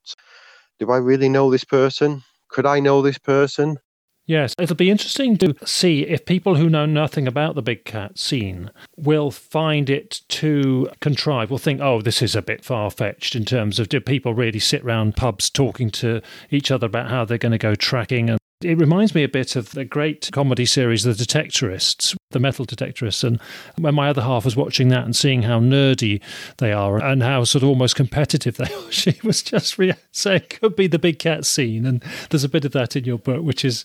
Do 0.79 0.91
I 0.91 0.99
really 0.99 1.31
know 1.31 1.51
this 1.51 1.65
person? 1.65 2.23
Could 2.49 2.67
I 2.67 2.81
know 2.81 3.01
this 3.01 3.19
person? 3.19 3.79
Yes, 4.27 4.55
it'll 4.59 4.75
be 4.75 4.91
interesting 4.91 5.37
to 5.39 5.55
see 5.65 6.03
if 6.03 6.27
people 6.27 6.57
who 6.57 6.69
know 6.69 6.85
nothing 6.85 7.29
about 7.29 7.55
the 7.55 7.63
big 7.63 7.85
cat 7.85 8.19
scene 8.19 8.73
will 8.97 9.31
find 9.31 9.89
it 9.89 10.23
too 10.29 10.91
contrived, 11.01 11.49
will 11.49 11.59
think, 11.59 11.81
oh, 11.81 12.03
this 12.03 12.21
is 12.21 12.35
a 12.35 12.43
bit 12.43 12.65
far 12.65 12.91
fetched 12.91 13.37
in 13.37 13.45
terms 13.45 13.79
of 13.79 13.89
do 13.89 14.01
people 14.01 14.35
really 14.35 14.59
sit 14.59 14.83
around 14.83 15.15
pubs 15.15 15.49
talking 15.49 15.91
to 15.91 16.21
each 16.51 16.73
other 16.73 16.89
about 16.89 17.09
how 17.09 17.25
they're 17.25 17.39
going 17.39 17.53
to 17.53 17.59
go 17.59 17.77
tracking 17.77 18.29
and 18.29 18.41
it 18.63 18.79
reminds 18.79 19.15
me 19.15 19.23
a 19.23 19.29
bit 19.29 19.55
of 19.55 19.73
the 19.73 19.85
great 19.85 20.31
comedy 20.33 20.65
series, 20.65 21.05
The 21.05 21.13
Detectorists, 21.13 22.17
The 22.31 22.41
Metal 22.41 22.65
Detectorists. 22.65 23.23
And 23.23 23.39
when 23.79 23.95
my 23.95 24.09
other 24.09 24.23
half 24.23 24.47
was 24.47 24.57
watching 24.57 24.89
that 24.89 25.05
and 25.05 25.15
seeing 25.15 25.43
how 25.43 25.61
nerdy 25.61 26.23
they 26.57 26.73
are 26.73 27.03
and 27.03 27.23
how 27.23 27.45
sort 27.45 27.63
of 27.63 27.69
almost 27.69 27.97
competitive 27.97 28.57
they 28.57 28.73
are, 28.73 28.83
she 28.91 29.19
was 29.23 29.43
just 29.43 29.79
re- 29.79 29.95
saying, 30.13 30.43
could 30.49 30.75
be 30.75 30.87
the 30.87 30.99
big 30.99 31.19
cat 31.19 31.45
scene. 31.45 31.85
And 31.85 32.03
there's 32.31 32.45
a 32.45 32.49
bit 32.49 32.65
of 32.65 32.73
that 32.73 32.97
in 32.97 33.05
your 33.05 33.19
book, 33.19 33.43
which 33.43 33.65
is, 33.65 33.85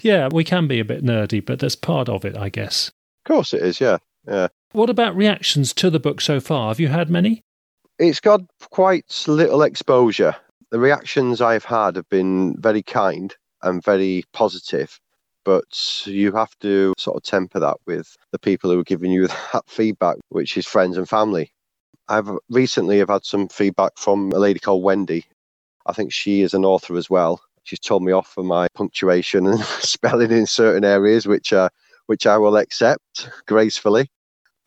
yeah, 0.00 0.28
we 0.32 0.44
can 0.44 0.68
be 0.68 0.78
a 0.78 0.84
bit 0.84 1.04
nerdy, 1.04 1.44
but 1.44 1.58
that's 1.58 1.76
part 1.76 2.08
of 2.08 2.24
it, 2.24 2.36
I 2.36 2.48
guess. 2.48 2.88
Of 3.24 3.28
course 3.28 3.52
it 3.52 3.62
is, 3.62 3.80
yeah. 3.80 3.98
Yeah. 4.26 4.48
What 4.70 4.88
about 4.88 5.16
reactions 5.16 5.72
to 5.74 5.90
the 5.90 6.00
book 6.00 6.20
so 6.20 6.38
far? 6.38 6.68
Have 6.68 6.78
you 6.78 6.88
had 6.88 7.10
many? 7.10 7.42
It's 7.98 8.20
got 8.20 8.40
quite 8.70 9.24
little 9.26 9.62
exposure. 9.62 10.36
The 10.70 10.78
reactions 10.78 11.40
I've 11.40 11.64
had 11.64 11.96
have 11.96 12.08
been 12.08 12.56
very 12.58 12.82
kind 12.82 13.34
and 13.62 13.84
very 13.84 14.24
positive. 14.32 14.98
But 15.44 16.02
you 16.06 16.32
have 16.32 16.56
to 16.60 16.94
sort 16.98 17.16
of 17.16 17.22
temper 17.24 17.58
that 17.60 17.78
with 17.86 18.16
the 18.30 18.38
people 18.38 18.70
who 18.70 18.80
are 18.80 18.84
giving 18.84 19.10
you 19.10 19.26
that 19.52 19.64
feedback, 19.68 20.16
which 20.28 20.56
is 20.56 20.66
friends 20.66 20.96
and 20.96 21.08
family. 21.08 21.52
I've 22.08 22.30
recently 22.50 22.98
have 22.98 23.08
had 23.08 23.24
some 23.24 23.48
feedback 23.48 23.92
from 23.96 24.32
a 24.32 24.38
lady 24.38 24.60
called 24.60 24.84
Wendy. 24.84 25.24
I 25.86 25.92
think 25.92 26.12
she 26.12 26.42
is 26.42 26.54
an 26.54 26.64
author 26.64 26.96
as 26.96 27.10
well. 27.10 27.40
She's 27.64 27.80
told 27.80 28.02
me 28.02 28.12
off 28.12 28.28
for 28.28 28.44
my 28.44 28.68
punctuation 28.74 29.46
and 29.48 29.60
spelling 29.60 30.30
in 30.30 30.46
certain 30.46 30.84
areas, 30.84 31.26
which 31.26 31.52
uh, 31.52 31.68
which 32.06 32.26
I 32.26 32.38
will 32.38 32.56
accept 32.56 33.30
gracefully, 33.46 34.10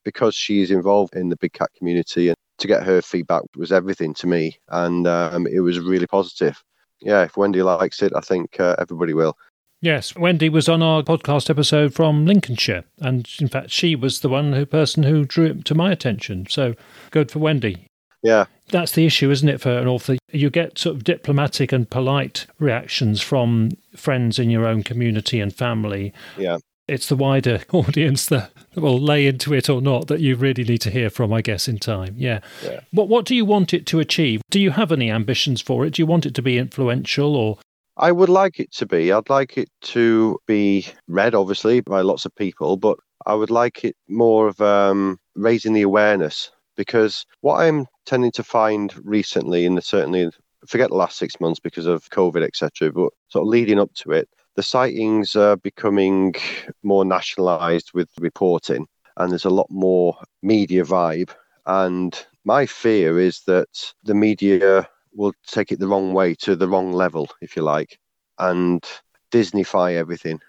because 0.04 0.36
she 0.36 0.62
is 0.62 0.72
involved 0.72 1.16
in 1.16 1.30
the 1.30 1.38
big 1.38 1.54
cat 1.54 1.70
community. 1.78 2.30
And 2.30 2.38
to 2.60 2.68
get 2.68 2.84
her 2.84 3.02
feedback 3.02 3.44
was 3.58 3.72
everything 3.72 4.14
to 4.16 4.28
me, 4.28 4.58
and 4.70 5.08
um, 5.08 5.48
it 5.48 5.60
was 5.60 5.80
really 5.80 6.08
positive 6.08 6.62
yeah, 7.02 7.24
if 7.24 7.38
Wendy 7.38 7.62
likes 7.62 8.02
it, 8.02 8.14
I 8.16 8.22
think 8.22 8.60
uh, 8.60 8.76
everybody 8.80 9.14
will. 9.14 9.38
Yes, 9.82 10.16
Wendy 10.16 10.50
was 10.50 10.68
on 10.68 10.82
our 10.82 11.04
podcast 11.04 11.50
episode 11.50 11.94
from 11.94 12.26
Lincolnshire, 12.26 12.86
and 13.00 13.30
in 13.40 13.48
fact, 13.48 13.70
she 13.70 13.96
was 13.96 14.22
the 14.22 14.30
one 14.30 14.54
who 14.54 14.66
person 14.66 15.04
who 15.04 15.26
drew 15.26 15.46
it 15.46 15.66
to 15.66 15.76
my 15.76 15.92
attention. 15.92 16.48
So 16.50 16.74
good 17.12 17.30
for 17.30 17.40
Wendy. 17.40 17.88
Yeah, 18.24 18.46
that's 18.70 18.94
the 18.94 19.06
issue, 19.06 19.30
isn't 19.30 19.48
it, 19.48 19.62
for 19.62 19.78
an 19.78 19.88
author? 19.88 20.18
You 20.32 20.50
get 20.50 20.80
sort 20.80 20.96
of 20.96 21.04
diplomatic 21.04 21.72
and 21.72 21.88
polite 21.88 22.48
reactions 22.58 23.22
from 23.22 23.72
friends 23.96 24.40
in 24.40 24.50
your 24.50 24.66
own 24.66 24.82
community 24.82 25.40
and 25.40 25.54
family. 25.54 26.14
Yeah, 26.38 26.58
it's 26.88 27.10
the 27.10 27.15
wider 27.15 27.62
audience 27.71 28.26
that 28.28 28.52
will 28.76 29.00
lay 29.00 29.28
into 29.28 29.54
it 29.54 29.69
or 29.69 29.82
not 29.82 30.08
that 30.08 30.19
you 30.19 30.36
really 30.36 30.63
need 30.63 30.80
to 30.80 30.91
hear 30.91 31.10
from, 31.10 31.34
I 31.34 31.41
guess, 31.41 31.67
in 31.67 31.80
time. 31.80 32.15
Yeah. 32.17 32.39
yeah. 32.63 32.82
What 32.91 33.08
What 33.08 33.26
do 33.26 33.36
you 33.36 33.45
want 33.45 33.74
it 33.74 33.86
to 33.88 34.00
achieve? 34.00 34.41
Do 34.50 34.60
you 34.60 34.71
have 34.71 34.91
any 34.91 35.10
ambitions 35.10 35.62
for 35.62 35.86
it? 35.86 35.91
Do 35.91 36.02
you 36.02 36.06
want 36.06 36.26
it 36.26 36.36
to 36.36 36.41
be 36.41 36.58
influential 36.58 37.36
or? 37.36 37.58
I 37.98 38.12
would 38.12 38.30
like 38.30 38.60
it 38.60 38.74
to 38.74 38.86
be. 38.86 39.12
I'd 39.12 39.30
like 39.30 39.58
it 39.58 39.69
to 39.84 40.38
be 40.48 40.86
read, 41.08 41.34
obviously, 41.34 41.80
by 41.80 42.02
lots 42.02 42.26
of 42.26 42.36
people, 42.36 42.76
but 42.76 42.98
I 43.26 43.34
would 43.36 43.52
like 43.52 43.86
it 43.86 43.95
more 44.10 44.50
of 44.50 44.60
um, 44.60 45.17
raising 45.36 45.71
the 45.71 45.84
awareness 45.84 46.52
because 46.76 47.26
what 47.39 47.62
I'm 47.62 47.88
tending 48.06 48.34
to 48.34 48.43
find 48.43 48.93
recently, 49.06 49.65
and 49.65 49.82
certainly 49.82 50.30
forget 50.67 50.89
the 50.89 50.98
last 50.98 51.17
six 51.17 51.39
months 51.39 51.60
because 51.60 51.86
of 51.86 52.10
COVID, 52.10 52.43
etc., 52.43 52.91
but 52.91 53.13
sort 53.30 53.43
of 53.43 53.48
leading 53.48 53.80
up 53.80 53.93
to 53.95 54.12
it, 54.12 54.28
the 54.56 54.63
sightings 54.63 55.36
are 55.36 55.58
becoming 55.58 56.36
more 56.84 57.06
nationalised 57.06 57.91
with 57.94 58.10
reporting, 58.20 58.88
and 59.18 59.32
there's 59.32 59.46
a 59.46 59.50
lot 59.50 59.68
more 59.70 60.18
media 60.41 60.84
vibe. 60.84 61.32
And 61.65 62.18
my 62.46 62.65
fear 62.65 63.20
is 63.20 63.41
that 63.48 63.94
the 64.04 64.13
media 64.13 64.88
will 65.13 65.34
take 65.48 65.72
it 65.72 65.80
the 65.80 65.88
wrong 65.88 66.13
way 66.13 66.36
to 66.36 66.56
the 66.56 66.68
wrong 66.68 66.91
level, 66.94 67.30
if 67.41 67.56
you 67.56 67.63
like, 67.63 68.00
and 68.39 68.84
Disneyfy 69.32 69.96
everything. 69.96 70.39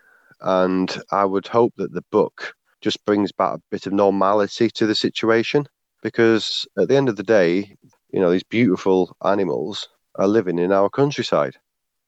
And 0.41 0.97
I 1.11 1.25
would 1.25 1.47
hope 1.47 1.73
that 1.77 1.93
the 1.93 2.05
book 2.13 2.55
just 2.81 3.05
brings 3.07 3.33
back 3.33 3.55
a 3.55 3.63
bit 3.71 3.87
of 3.87 3.93
normality 3.93 4.71
to 4.71 4.87
the 4.87 4.95
situation 4.95 5.67
because 6.03 6.67
at 6.79 6.89
the 6.89 6.97
end 6.97 7.09
of 7.09 7.17
the 7.17 7.23
day, 7.23 7.77
you 8.11 8.21
know, 8.21 8.31
these 8.31 8.45
beautiful 8.45 9.17
animals 9.25 9.89
are 10.17 10.29
living 10.29 10.59
in 10.59 10.73
our 10.73 10.89
countryside 10.89 11.57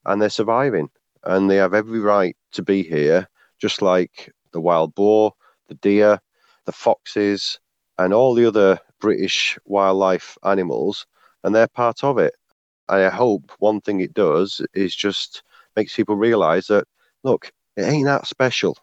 and 0.04 0.20
they're 0.20 0.30
surviving 0.30 0.90
and 1.24 1.50
they 1.50 1.56
have 1.56 1.74
every 1.74 2.00
right 2.00 2.36
to 2.52 2.62
be 2.62 2.82
here, 2.82 3.28
just 3.60 3.82
like 3.82 4.32
the 4.52 4.60
wild 4.60 4.94
boar, 4.94 5.32
the 5.68 5.74
deer, 5.76 6.20
the 6.64 6.72
foxes, 6.72 7.58
and 7.98 8.14
all 8.14 8.34
the 8.34 8.46
other 8.46 8.78
British 9.00 9.58
wildlife 9.64 10.36
animals, 10.44 11.06
and 11.44 11.54
they're 11.54 11.68
part 11.68 12.04
of 12.04 12.18
it. 12.18 12.34
And 12.88 13.02
I 13.02 13.10
hope 13.10 13.52
one 13.58 13.80
thing 13.80 14.00
it 14.00 14.14
does 14.14 14.60
is 14.74 14.94
just 14.94 15.42
makes 15.76 15.94
people 15.94 16.16
realise 16.16 16.68
that 16.68 16.86
look, 17.24 17.50
it 17.76 17.82
ain't 17.82 18.06
that 18.06 18.26
special. 18.26 18.76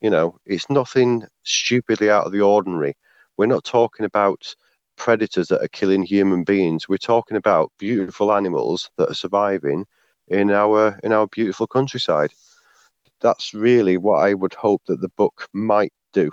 You 0.00 0.10
know, 0.10 0.36
it's 0.46 0.68
nothing 0.68 1.24
stupidly 1.44 2.10
out 2.10 2.26
of 2.26 2.32
the 2.32 2.40
ordinary. 2.40 2.96
We're 3.36 3.46
not 3.46 3.64
talking 3.64 4.04
about 4.04 4.54
predators 4.96 5.48
that 5.48 5.62
are 5.62 5.68
killing 5.68 6.02
human 6.02 6.44
beings. 6.44 6.88
We're 6.88 6.96
talking 6.96 7.36
about 7.36 7.72
beautiful 7.78 8.32
animals 8.32 8.90
that 8.96 9.10
are 9.10 9.14
surviving 9.14 9.86
in 10.32 10.50
our 10.50 10.98
in 11.04 11.12
our 11.12 11.26
beautiful 11.26 11.66
countryside. 11.66 12.32
That's 13.20 13.54
really 13.54 13.96
what 13.98 14.16
I 14.16 14.34
would 14.34 14.54
hope 14.54 14.82
that 14.86 15.00
the 15.00 15.10
book 15.10 15.48
might 15.52 15.92
do. 16.12 16.30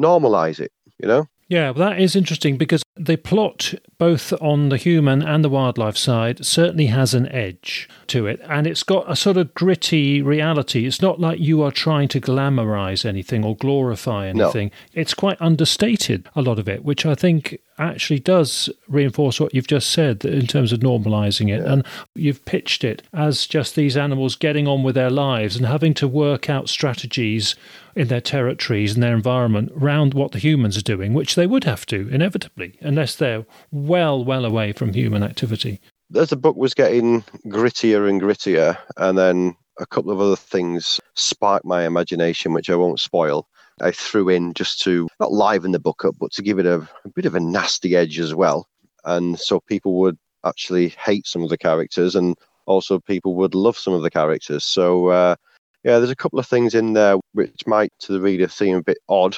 Normalize 0.00 0.60
it, 0.60 0.72
you 0.98 1.08
know? 1.08 1.26
Yeah, 1.48 1.70
well, 1.70 1.90
that 1.90 2.00
is 2.00 2.16
interesting 2.16 2.56
because 2.56 2.82
the 2.98 3.16
plot, 3.16 3.74
both 3.98 4.32
on 4.40 4.68
the 4.68 4.76
human 4.76 5.22
and 5.22 5.44
the 5.44 5.48
wildlife 5.48 5.96
side, 5.96 6.44
certainly 6.44 6.86
has 6.86 7.14
an 7.14 7.28
edge 7.28 7.88
to 8.08 8.26
it. 8.26 8.40
And 8.48 8.66
it's 8.66 8.82
got 8.82 9.10
a 9.10 9.16
sort 9.16 9.36
of 9.36 9.54
gritty 9.54 10.20
reality. 10.22 10.86
It's 10.86 11.02
not 11.02 11.20
like 11.20 11.38
you 11.38 11.62
are 11.62 11.70
trying 11.70 12.08
to 12.08 12.20
glamorize 12.20 13.04
anything 13.04 13.44
or 13.44 13.56
glorify 13.56 14.26
anything. 14.28 14.68
No. 14.68 15.00
It's 15.00 15.14
quite 15.14 15.40
understated, 15.40 16.28
a 16.34 16.42
lot 16.42 16.58
of 16.58 16.68
it, 16.68 16.84
which 16.84 17.06
I 17.06 17.14
think 17.14 17.58
actually 17.78 18.18
does 18.18 18.68
reinforce 18.88 19.38
what 19.38 19.54
you've 19.54 19.68
just 19.68 19.92
said 19.92 20.24
in 20.24 20.46
terms 20.46 20.72
of 20.72 20.80
normalizing 20.80 21.48
it. 21.48 21.62
Yeah. 21.62 21.72
And 21.72 21.86
you've 22.14 22.44
pitched 22.44 22.82
it 22.82 23.02
as 23.12 23.46
just 23.46 23.76
these 23.76 23.96
animals 23.96 24.34
getting 24.34 24.66
on 24.66 24.82
with 24.82 24.96
their 24.96 25.10
lives 25.10 25.56
and 25.56 25.66
having 25.66 25.94
to 25.94 26.08
work 26.08 26.50
out 26.50 26.68
strategies 26.68 27.54
in 27.94 28.08
their 28.08 28.20
territories 28.20 28.94
and 28.94 29.02
their 29.02 29.14
environment 29.14 29.72
around 29.76 30.14
what 30.14 30.32
the 30.32 30.38
humans 30.38 30.76
are 30.76 30.82
doing, 30.82 31.14
which 31.14 31.34
they 31.34 31.46
would 31.46 31.64
have 31.64 31.84
to 31.86 32.08
inevitably, 32.08 32.78
unless 32.88 33.16
they're 33.16 33.44
well, 33.70 34.24
well 34.24 34.46
away 34.46 34.72
from 34.72 34.94
human 34.94 35.22
activity. 35.22 35.78
As 36.16 36.30
the 36.30 36.36
book 36.36 36.56
was 36.56 36.72
getting 36.72 37.22
grittier 37.46 38.08
and 38.08 38.20
grittier, 38.20 38.78
and 38.96 39.18
then 39.18 39.54
a 39.78 39.86
couple 39.86 40.10
of 40.10 40.20
other 40.22 40.36
things 40.36 40.98
sparked 41.14 41.66
my 41.66 41.84
imagination, 41.84 42.54
which 42.54 42.70
I 42.70 42.76
won't 42.76 42.98
spoil. 42.98 43.46
I 43.82 43.90
threw 43.90 44.30
in 44.30 44.54
just 44.54 44.80
to 44.80 45.06
not 45.20 45.32
liven 45.32 45.72
the 45.72 45.78
book 45.78 46.02
up, 46.04 46.14
but 46.18 46.32
to 46.32 46.42
give 46.42 46.58
it 46.58 46.64
a, 46.64 46.76
a 47.04 47.08
bit 47.14 47.26
of 47.26 47.34
a 47.34 47.40
nasty 47.40 47.94
edge 47.94 48.18
as 48.18 48.34
well. 48.34 48.66
And 49.04 49.38
so 49.38 49.60
people 49.60 49.98
would 50.00 50.18
actually 50.46 50.88
hate 50.88 51.26
some 51.26 51.42
of 51.42 51.50
the 51.50 51.58
characters, 51.58 52.14
and 52.16 52.36
also 52.64 52.98
people 53.00 53.34
would 53.34 53.54
love 53.54 53.76
some 53.76 53.92
of 53.92 54.02
the 54.02 54.10
characters. 54.10 54.64
So, 54.64 55.08
uh, 55.08 55.36
yeah, 55.84 55.98
there's 55.98 56.10
a 56.10 56.16
couple 56.16 56.38
of 56.38 56.46
things 56.46 56.74
in 56.74 56.94
there 56.94 57.16
which 57.34 57.66
might, 57.66 57.92
to 58.00 58.12
the 58.12 58.20
reader, 58.20 58.48
seem 58.48 58.76
a 58.78 58.82
bit 58.82 58.98
odd. 59.10 59.36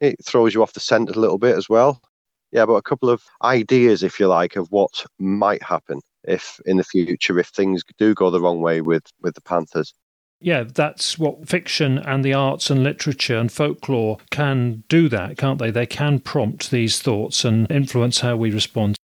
It 0.00 0.22
throws 0.22 0.52
you 0.52 0.62
off 0.62 0.74
the 0.74 0.80
scent 0.80 1.08
a 1.08 1.18
little 1.18 1.38
bit 1.38 1.56
as 1.56 1.70
well. 1.70 2.02
Yeah, 2.56 2.66
but 2.66 2.74
a 2.74 2.82
couple 2.82 3.10
of 3.10 3.22
ideas, 3.42 4.02
if 4.02 4.18
you 4.18 4.26
like, 4.26 4.56
of 4.56 4.66
what 4.72 5.04
might 5.18 5.62
happen 5.62 6.00
if 6.24 6.58
in 6.66 6.76
the 6.76 6.84
future 6.84 7.38
if 7.38 7.48
things 7.48 7.84
do 7.98 8.12
go 8.12 8.30
the 8.30 8.40
wrong 8.40 8.60
way 8.60 8.80
with 8.80 9.04
with 9.22 9.34
the 9.34 9.40
panthers 9.40 9.94
yeah, 10.38 10.64
that's 10.64 11.18
what 11.18 11.48
fiction 11.48 11.98
and 11.98 12.22
the 12.22 12.34
arts 12.34 12.68
and 12.68 12.84
literature 12.84 13.38
and 13.38 13.50
folklore 13.50 14.18
can 14.30 14.84
do 14.86 15.08
that, 15.08 15.38
can't 15.38 15.58
they? 15.58 15.70
They 15.70 15.86
can 15.86 16.18
prompt 16.18 16.70
these 16.70 17.00
thoughts 17.00 17.42
and 17.42 17.70
influence 17.70 18.20
how 18.20 18.36
we 18.36 18.50
respond. 18.50 18.96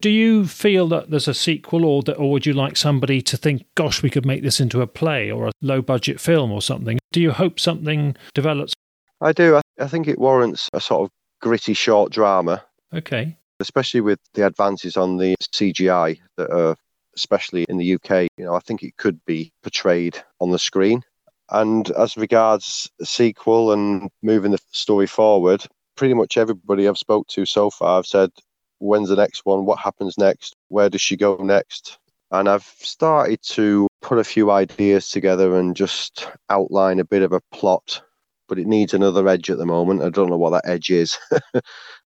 Do 0.00 0.10
you 0.10 0.46
feel 0.46 0.86
that 0.88 1.10
there's 1.10 1.26
a 1.26 1.34
sequel, 1.34 1.84
or 1.84 2.02
that, 2.04 2.14
or 2.14 2.30
would 2.30 2.46
you 2.46 2.52
like 2.52 2.76
somebody 2.76 3.20
to 3.22 3.36
think, 3.36 3.64
"Gosh, 3.74 4.00
we 4.00 4.10
could 4.10 4.24
make 4.24 4.44
this 4.44 4.60
into 4.60 4.80
a 4.80 4.86
play 4.86 5.28
or 5.28 5.48
a 5.48 5.52
low-budget 5.60 6.20
film 6.20 6.52
or 6.52 6.62
something"? 6.62 6.98
Do 7.10 7.20
you 7.20 7.32
hope 7.32 7.58
something 7.58 8.14
develops? 8.32 8.72
I 9.20 9.32
do. 9.32 9.60
I 9.80 9.88
think 9.88 10.06
it 10.06 10.20
warrants 10.20 10.68
a 10.72 10.80
sort 10.80 11.02
of 11.02 11.10
gritty 11.40 11.74
short 11.74 12.12
drama. 12.12 12.62
Okay. 12.96 13.36
Especially 13.60 14.00
with 14.00 14.18
the 14.34 14.46
advances 14.46 14.96
on 14.96 15.16
the 15.16 15.34
CGI 15.52 16.18
that 16.36 16.50
are 16.50 16.76
especially 17.16 17.64
in 17.68 17.78
the 17.78 17.94
UK, 17.94 18.28
you 18.36 18.44
know, 18.44 18.54
I 18.54 18.60
think 18.60 18.82
it 18.82 18.96
could 18.96 19.18
be 19.24 19.52
portrayed 19.62 20.22
on 20.40 20.50
the 20.50 20.58
screen. 20.58 21.02
And 21.50 21.90
as 21.92 22.16
regards 22.16 22.90
sequel 23.02 23.72
and 23.72 24.10
moving 24.22 24.50
the 24.50 24.58
story 24.72 25.06
forward, 25.06 25.64
pretty 25.96 26.14
much 26.14 26.36
everybody 26.36 26.86
I've 26.86 26.98
spoke 26.98 27.26
to 27.28 27.46
so 27.46 27.70
far 27.70 27.96
have 27.96 28.06
said, 28.06 28.30
when's 28.78 29.08
the 29.08 29.16
next 29.16 29.42
one? 29.44 29.64
What 29.64 29.78
happens 29.78 30.18
next? 30.18 30.54
Where 30.68 30.90
does 30.90 31.00
she 31.00 31.16
go 31.16 31.36
next? 31.36 31.98
And 32.30 32.48
I've 32.48 32.64
started 32.78 33.40
to 33.50 33.86
put 34.02 34.18
a 34.18 34.24
few 34.24 34.50
ideas 34.50 35.10
together 35.10 35.56
and 35.56 35.76
just 35.76 36.28
outline 36.50 36.98
a 36.98 37.04
bit 37.04 37.22
of 37.22 37.32
a 37.32 37.40
plot, 37.52 38.02
but 38.48 38.58
it 38.58 38.66
needs 38.66 38.92
another 38.92 39.26
edge 39.28 39.48
at 39.48 39.58
the 39.58 39.66
moment. 39.66 40.02
I 40.02 40.10
don't 40.10 40.28
know 40.28 40.36
what 40.36 40.50
that 40.50 40.68
edge 40.68 40.90
is. 40.90 41.16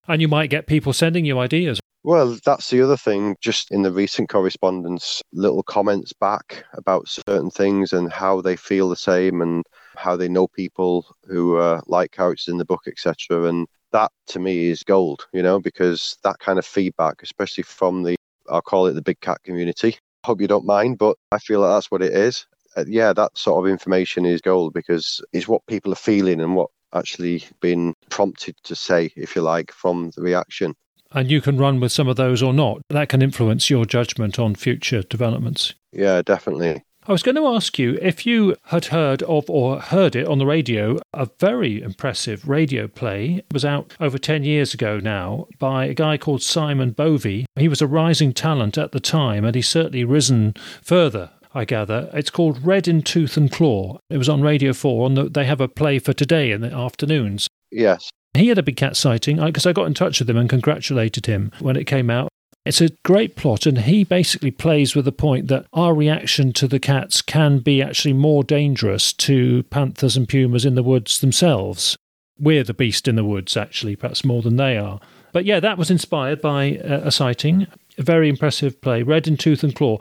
and 0.10 0.22
you 0.22 0.28
might 0.28 0.50
get 0.50 0.67
people 0.67 0.91
sending 0.91 1.24
you 1.24 1.39
ideas. 1.39 1.80
Well, 2.04 2.38
that's 2.45 2.69
the 2.69 2.82
other 2.82 2.98
thing. 2.98 3.36
Just 3.41 3.72
in 3.72 3.84
the 3.84 3.91
recent 3.91 4.30
correspondence, 4.30 5.22
little 5.34 5.63
comments 5.63 6.13
back 6.13 6.63
about 6.74 7.08
certain 7.08 7.52
things 7.52 7.93
and 7.93 8.12
how 8.12 8.41
they 8.41 8.56
feel 8.56 8.89
the 8.89 8.95
same 8.95 9.41
and 9.41 9.63
how 9.95 10.15
they 10.15 10.30
know 10.30 10.48
people 10.48 11.06
who 11.26 11.58
uh, 11.58 11.82
like 11.88 12.12
characters 12.12 12.48
in 12.48 12.58
the 12.58 12.65
book, 12.65 12.84
etc. 12.88 13.43
And 13.43 13.67
that 13.91 14.12
to 14.28 14.39
me 14.39 14.69
is 14.69 14.82
gold, 14.84 15.28
you 15.34 15.43
know, 15.43 15.60
because 15.60 16.17
that 16.24 16.39
kind 16.39 16.58
of 16.58 16.65
feedback, 16.65 17.22
especially 17.22 17.63
from 17.63 18.04
the, 18.04 18.15
I'll 18.50 18.62
call 18.62 18.88
it 18.88 18.93
the 18.93 19.02
big 19.02 19.19
cat 19.19 19.43
community. 19.43 19.98
Hope 20.26 20.41
you 20.41 20.48
don't 20.48 20.65
mind, 20.65 20.98
but 20.98 21.17
I 21.32 21.38
feel 21.38 21.60
like 21.60 21.76
that's 21.76 21.91
what 21.91 22.02
it 22.02 22.13
is. 22.13 22.45
Uh, 22.78 22.86
yeah, 22.88 23.13
that 23.13 23.38
sort 23.38 23.63
of 23.63 23.69
information 23.69 24.26
is 24.26 24.41
gold 24.41 24.74
because 24.74 25.22
it's 25.34 25.48
what 25.48 25.65
people 25.67 25.91
are 25.91 25.95
feeling 25.95 26.39
and 26.39 26.56
what 26.56 26.69
actually 26.93 27.43
been 27.62 27.93
prompted 28.10 28.56
to 28.63 28.75
say, 28.75 29.12
if 29.15 29.36
you 29.36 29.41
like, 29.41 29.71
from 29.71 30.12
the 30.15 30.21
reaction 30.21 30.75
and 31.12 31.32
you 31.32 31.41
can 31.41 31.58
run 31.58 31.80
with 31.80 31.91
some 31.91 32.08
of 32.08 32.17
those 32.17 32.43
or 32.43 32.54
not. 32.54 32.82
That 32.89 33.10
can 33.10 33.21
influence 33.21 33.69
your 33.69 33.86
judgment 33.86 34.38
on 34.38 34.56
future 34.56 35.02
developments. 35.02 35.73
Yeah, 35.91 36.21
definitely. 36.21 36.84
I 37.08 37.12
was 37.12 37.23
going 37.23 37.38
to 37.38 37.47
ask 37.47 37.80
you 37.80 37.97
if 38.02 38.28
you 38.28 38.56
had 38.65 38.86
heard 38.86 39.23
of 39.23 39.49
or 39.49 39.80
heard 39.80 40.15
it 40.15 40.28
on 40.28 40.38
the 40.38 40.45
radio. 40.45 40.97
A 41.13 41.28
very 41.39 41.82
impressive 41.82 42.47
radio 42.47 42.88
play 42.88 43.38
it 43.38 43.45
was 43.52 43.65
out 43.65 43.95
over 43.99 44.19
10 44.19 44.43
years 44.43 44.75
ago 44.75 44.99
now 44.99 45.47
by 45.58 45.86
a 45.86 45.95
guy 45.95 46.17
called 46.17 46.43
Simon 46.43 46.91
Bovey. 46.91 47.47
He 47.56 47.67
was 47.67 47.82
a 47.82 47.88
rising 47.88 48.32
talent 48.32 48.78
at 48.78 48.91
the 48.91 48.99
time 48.99 49.43
and 49.43 49.56
he's 49.56 49.67
certainly 49.67 50.04
risen 50.04 50.54
further 50.84 51.32
I 51.54 51.66
gather. 51.66 52.10
It's 52.14 52.30
called 52.30 52.66
Red 52.66 52.88
in 52.88 53.02
Tooth 53.02 53.36
and 53.38 53.52
Claw. 53.52 54.00
It 54.10 54.18
was 54.18 54.30
on 54.30 54.42
Radio 54.42 54.74
4, 54.74 55.08
and 55.08 55.18
the, 55.18 55.30
they 55.30 55.46
have 55.46 55.62
a 55.62 55.68
play 55.68 56.00
for 56.00 56.14
today 56.14 56.52
in 56.52 56.62
the 56.62 56.72
afternoons. 56.72 57.48
Yes. 57.72 58.10
He 58.36 58.50
had 58.50 58.58
a 58.58 58.64
big 58.64 58.78
cat 58.78 58.96
sighting 58.96 59.44
because 59.44 59.66
I, 59.66 59.72
I 59.72 59.74
got 59.74 59.88
in 59.88 59.94
touch 59.94 60.20
with 60.20 60.30
him 60.30 60.38
and 60.38 60.50
congratulated 60.50 61.26
him 61.26 61.52
when 61.60 61.76
it 61.76 61.86
came 61.86 62.10
out. 62.10 62.30
It's 62.66 62.82
a 62.82 62.90
great 63.04 63.36
plot, 63.36 63.66
and 63.66 63.80
he 63.80 64.04
basically 64.04 64.52
plays 64.52 64.96
with 64.96 65.06
the 65.06 65.12
point 65.12 65.48
that 65.48 65.66
our 65.74 65.96
reaction 65.96 66.54
to 66.54 66.68
the 66.68 66.80
cats 66.80 67.22
can 67.22 67.60
be 67.60 67.82
actually 67.82 68.14
more 68.14 68.44
dangerous 68.44 69.12
to 69.14 69.64
panthers 69.64 70.16
and 70.16 70.28
pumas 70.30 70.66
in 70.66 70.76
the 70.76 70.84
woods 70.84 71.20
themselves. 71.20 71.98
We're 72.38 72.64
the 72.64 72.74
beast 72.74 73.08
in 73.08 73.16
the 73.16 73.24
woods, 73.24 73.58
actually, 73.58 73.96
perhaps 73.96 74.24
more 74.24 74.42
than 74.42 74.58
they 74.58 74.78
are. 74.78 75.00
But 75.32 75.46
yeah, 75.46 75.60
that 75.60 75.78
was 75.78 75.90
inspired 75.90 76.42
by 76.42 76.80
a, 76.84 77.08
a 77.08 77.12
sighting. 77.12 77.66
A 77.98 78.04
very 78.04 78.30
impressive 78.30 78.80
play, 78.82 79.04
Red 79.04 79.28
in 79.28 79.38
Tooth 79.38 79.64
and 79.64 79.74
Claw. 79.74 79.98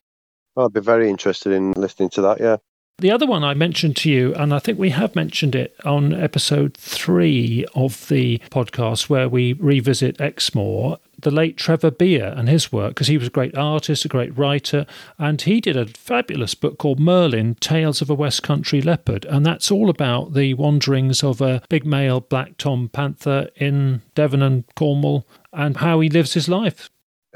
I'd 0.58 0.72
be 0.72 0.80
very 0.80 1.08
interested 1.08 1.52
in 1.52 1.72
listening 1.72 2.10
to 2.10 2.22
that, 2.22 2.40
yeah. 2.40 2.56
The 3.00 3.12
other 3.12 3.26
one 3.26 3.44
I 3.44 3.54
mentioned 3.54 3.96
to 3.98 4.10
you, 4.10 4.34
and 4.34 4.52
I 4.52 4.58
think 4.58 4.76
we 4.76 4.90
have 4.90 5.14
mentioned 5.14 5.54
it 5.54 5.76
on 5.84 6.12
episode 6.12 6.76
three 6.76 7.64
of 7.76 8.08
the 8.08 8.38
podcast 8.50 9.08
where 9.08 9.28
we 9.28 9.52
revisit 9.52 10.20
Exmoor, 10.20 10.98
the 11.16 11.30
late 11.30 11.56
Trevor 11.56 11.92
Beer 11.92 12.34
and 12.36 12.48
his 12.48 12.72
work, 12.72 12.90
because 12.90 13.06
he 13.06 13.16
was 13.16 13.28
a 13.28 13.30
great 13.30 13.56
artist, 13.56 14.04
a 14.04 14.08
great 14.08 14.36
writer, 14.36 14.84
and 15.16 15.40
he 15.40 15.60
did 15.60 15.76
a 15.76 15.86
fabulous 15.86 16.56
book 16.56 16.78
called 16.78 16.98
Merlin 16.98 17.54
Tales 17.60 18.02
of 18.02 18.10
a 18.10 18.14
West 18.14 18.42
Country 18.42 18.82
Leopard. 18.82 19.24
And 19.26 19.46
that's 19.46 19.70
all 19.70 19.88
about 19.88 20.34
the 20.34 20.54
wanderings 20.54 21.22
of 21.22 21.40
a 21.40 21.62
big 21.68 21.86
male 21.86 22.18
black 22.18 22.56
tom 22.58 22.88
panther 22.88 23.48
in 23.54 24.02
Devon 24.16 24.42
and 24.42 24.64
Cornwall 24.74 25.24
and 25.52 25.76
how 25.76 26.00
he 26.00 26.08
lives 26.08 26.34
his 26.34 26.48
life 26.48 26.90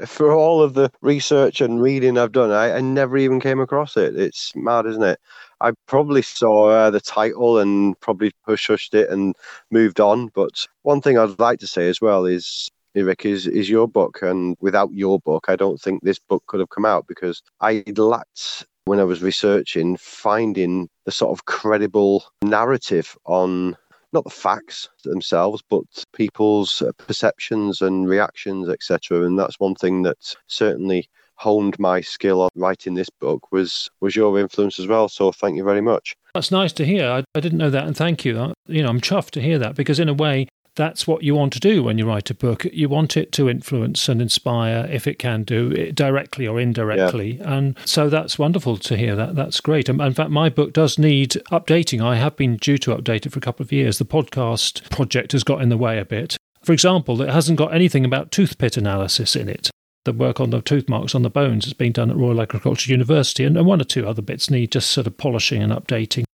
for 0.05 0.33
all 0.33 0.61
of 0.61 0.73
the 0.73 0.91
research 1.01 1.61
and 1.61 1.81
reading 1.81 2.17
I've 2.17 2.31
done, 2.31 2.51
I, 2.51 2.77
I, 2.77 2.81
never 2.81 3.17
even 3.17 3.39
came 3.39 3.59
across 3.59 3.97
it. 3.97 4.15
It's 4.15 4.55
mad, 4.55 4.85
isn't 4.85 5.03
it? 5.03 5.19
I 5.61 5.71
probably 5.87 6.21
saw 6.21 6.69
uh, 6.69 6.89
the 6.89 6.99
title 6.99 7.59
and 7.59 7.99
probably 7.99 8.31
push 8.45 8.67
hushed 8.67 8.93
it 8.93 9.09
and 9.09 9.35
moved 9.71 9.99
on. 9.99 10.27
But 10.33 10.67
one 10.81 11.01
thing 11.01 11.17
I'd 11.17 11.39
like 11.39 11.59
to 11.59 11.67
say 11.67 11.89
as 11.89 12.01
well 12.01 12.25
is 12.25 12.69
Eric, 12.95 13.25
is, 13.25 13.47
is 13.47 13.69
your 13.69 13.87
book. 13.87 14.21
And 14.21 14.55
without 14.59 14.93
your 14.93 15.19
book, 15.19 15.45
I 15.47 15.55
don't 15.55 15.81
think 15.81 16.03
this 16.03 16.19
book 16.19 16.43
could 16.47 16.59
have 16.59 16.69
come 16.69 16.85
out 16.85 17.07
because 17.07 17.41
I 17.61 17.83
lacked, 17.95 18.65
when 18.85 18.99
I 18.99 19.03
was 19.03 19.23
researching, 19.23 19.97
finding 19.97 20.89
the 21.05 21.11
sort 21.11 21.37
of 21.37 21.45
credible 21.45 22.23
narrative 22.43 23.17
on 23.25 23.77
not 24.13 24.23
the 24.23 24.29
facts 24.29 24.89
themselves, 25.03 25.63
but 25.69 25.83
people's 26.13 26.81
perceptions 26.97 27.81
and 27.81 28.07
reactions, 28.07 28.69
etc. 28.69 29.25
And 29.25 29.37
that's 29.37 29.59
one 29.59 29.75
thing 29.75 30.03
that 30.03 30.35
certainly 30.47 31.09
honed 31.35 31.77
my 31.79 31.99
skill 31.99 32.41
on 32.41 32.49
writing 32.55 32.93
this 32.93 33.09
book 33.09 33.51
was 33.51 33.89
was 34.01 34.15
your 34.15 34.39
influence 34.39 34.79
as 34.79 34.87
well. 34.87 35.09
So 35.09 35.31
thank 35.31 35.57
you 35.57 35.63
very 35.63 35.81
much. 35.81 36.15
That's 36.33 36.51
nice 36.51 36.73
to 36.73 36.85
hear. 36.85 37.09
I, 37.09 37.23
I 37.35 37.39
didn't 37.39 37.57
know 37.57 37.69
that, 37.69 37.85
and 37.85 37.95
thank 37.95 38.25
you. 38.25 38.39
I, 38.39 38.53
you 38.67 38.81
know, 38.81 38.89
I'm 38.89 39.01
chuffed 39.01 39.31
to 39.31 39.41
hear 39.41 39.59
that 39.59 39.75
because 39.75 39.99
in 39.99 40.09
a 40.09 40.13
way, 40.13 40.47
that's 40.75 41.05
what 41.05 41.23
you 41.23 41.35
want 41.35 41.53
to 41.53 41.59
do 41.59 41.83
when 41.83 41.97
you 41.97 42.05
write 42.05 42.29
a 42.29 42.33
book. 42.33 42.65
You 42.65 42.89
want 42.89 43.15
it 43.15 43.31
to 43.33 43.49
influence 43.49 44.09
and 44.09 44.21
inspire, 44.21 44.87
if 44.91 45.07
it 45.07 45.19
can 45.19 45.43
do 45.43 45.71
it 45.71 45.95
directly 45.95 46.47
or 46.47 46.59
indirectly. 46.59 47.37
Yeah. 47.37 47.53
And 47.53 47.77
so 47.85 48.09
that's 48.09 48.39
wonderful 48.39 48.77
to 48.77 48.97
hear 48.97 49.15
that. 49.15 49.35
That's 49.35 49.61
great. 49.61 49.89
And 49.89 50.01
In 50.01 50.13
fact, 50.13 50.31
my 50.31 50.49
book 50.49 50.73
does 50.73 50.97
need 50.97 51.31
updating. 51.51 52.01
I 52.01 52.15
have 52.15 52.35
been 52.35 52.57
due 52.57 52.77
to 52.79 52.95
update 52.95 53.25
it 53.25 53.31
for 53.31 53.39
a 53.39 53.41
couple 53.41 53.63
of 53.63 53.71
years. 53.71 53.97
The 53.97 54.05
podcast 54.05 54.89
project 54.89 55.31
has 55.33 55.43
got 55.43 55.61
in 55.61 55.69
the 55.69 55.77
way 55.77 55.99
a 55.99 56.05
bit. 56.05 56.37
For 56.63 56.73
example, 56.73 57.21
it 57.21 57.29
hasn't 57.29 57.57
got 57.57 57.73
anything 57.73 58.05
about 58.05 58.31
tooth 58.31 58.57
pit 58.57 58.77
analysis 58.77 59.35
in 59.35 59.49
it 59.49 59.69
the 60.05 60.13
work 60.13 60.39
on 60.39 60.49
the 60.49 60.61
tooth 60.61 60.89
marks 60.89 61.15
on 61.15 61.21
the 61.21 61.29
bones 61.29 61.65
has 61.65 61.73
been 61.73 61.91
done 61.91 62.09
at 62.09 62.17
Royal 62.17 62.41
Agricultural 62.41 62.91
University, 62.91 63.43
and, 63.43 63.57
and 63.57 63.65
one 63.65 63.79
or 63.79 63.85
two 63.85 64.07
other 64.07 64.21
bits 64.21 64.49
need 64.49 64.71
just 64.71 64.91
sort 64.91 65.07
of 65.07 65.17
polishing 65.17 65.63
and 65.63 65.71
updating. 65.71 66.25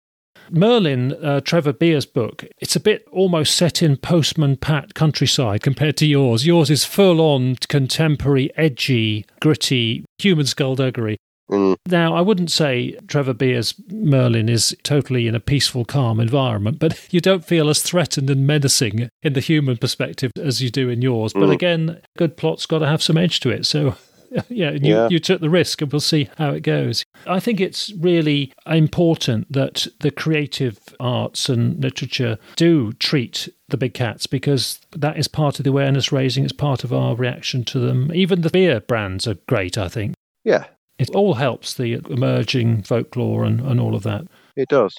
Merlin, 0.51 1.13
uh, 1.23 1.41
Trevor 1.41 1.73
Beer's 1.73 2.05
book, 2.05 2.45
it's 2.59 2.75
a 2.75 2.79
bit 2.79 3.07
almost 3.11 3.55
set 3.55 3.81
in 3.81 3.97
postman 3.97 4.57
Pat 4.57 4.93
countryside 4.93 5.61
compared 5.61 5.97
to 5.97 6.05
yours. 6.05 6.45
Yours 6.45 6.69
is 6.69 6.85
full 6.85 7.21
on 7.21 7.55
contemporary, 7.67 8.51
edgy, 8.57 9.25
gritty, 9.39 10.05
human 10.17 10.45
skullduggery. 10.45 11.17
Mm. 11.49 11.77
Now, 11.87 12.13
I 12.13 12.21
wouldn't 12.21 12.51
say 12.51 12.97
Trevor 13.07 13.33
Beer's 13.33 13.73
Merlin 13.91 14.49
is 14.49 14.75
totally 14.83 15.27
in 15.27 15.35
a 15.35 15.39
peaceful, 15.39 15.83
calm 15.83 16.19
environment, 16.19 16.79
but 16.79 17.07
you 17.11 17.19
don't 17.19 17.45
feel 17.45 17.69
as 17.69 17.81
threatened 17.81 18.29
and 18.29 18.45
menacing 18.45 19.09
in 19.23 19.33
the 19.33 19.39
human 19.39 19.77
perspective 19.77 20.31
as 20.41 20.61
you 20.61 20.69
do 20.69 20.89
in 20.89 21.01
yours. 21.01 21.33
Mm. 21.33 21.39
But 21.39 21.49
again, 21.49 22.01
good 22.17 22.37
plot's 22.37 22.65
got 22.65 22.79
to 22.79 22.87
have 22.87 23.01
some 23.01 23.17
edge 23.17 23.39
to 23.41 23.49
it. 23.49 23.65
So 23.65 23.95
yeah, 24.49 24.71
you, 24.71 24.95
yeah. 24.95 25.07
you 25.09 25.19
took 25.19 25.41
the 25.41 25.49
risk 25.49 25.81
and 25.81 25.91
we'll 25.91 25.99
see 25.99 26.29
how 26.37 26.51
it 26.51 26.61
goes. 26.61 27.03
I 27.27 27.39
think 27.39 27.59
it's 27.59 27.91
really 27.93 28.53
important 28.65 29.51
that 29.51 29.87
the 29.99 30.11
creative 30.11 30.79
arts 30.99 31.49
and 31.49 31.81
literature 31.81 32.37
do 32.55 32.93
treat 32.93 33.49
the 33.69 33.77
big 33.77 33.93
cats 33.93 34.27
because 34.27 34.79
that 34.91 35.17
is 35.17 35.27
part 35.27 35.59
of 35.59 35.63
the 35.63 35.69
awareness 35.69 36.11
raising, 36.11 36.43
it's 36.43 36.53
part 36.53 36.83
of 36.83 36.93
our 36.93 37.15
reaction 37.15 37.63
to 37.65 37.79
them. 37.79 38.11
Even 38.13 38.41
the 38.41 38.49
beer 38.49 38.79
brands 38.79 39.27
are 39.27 39.35
great, 39.47 39.77
I 39.77 39.87
think. 39.87 40.15
Yeah, 40.43 40.65
it 40.99 41.09
all 41.11 41.35
helps 41.35 41.73
the 41.73 42.01
emerging 42.09 42.83
folklore 42.83 43.45
and, 43.45 43.61
and 43.61 43.79
all 43.79 43.95
of 43.95 44.03
that. 44.03 44.27
It 44.55 44.67
does. 44.67 44.95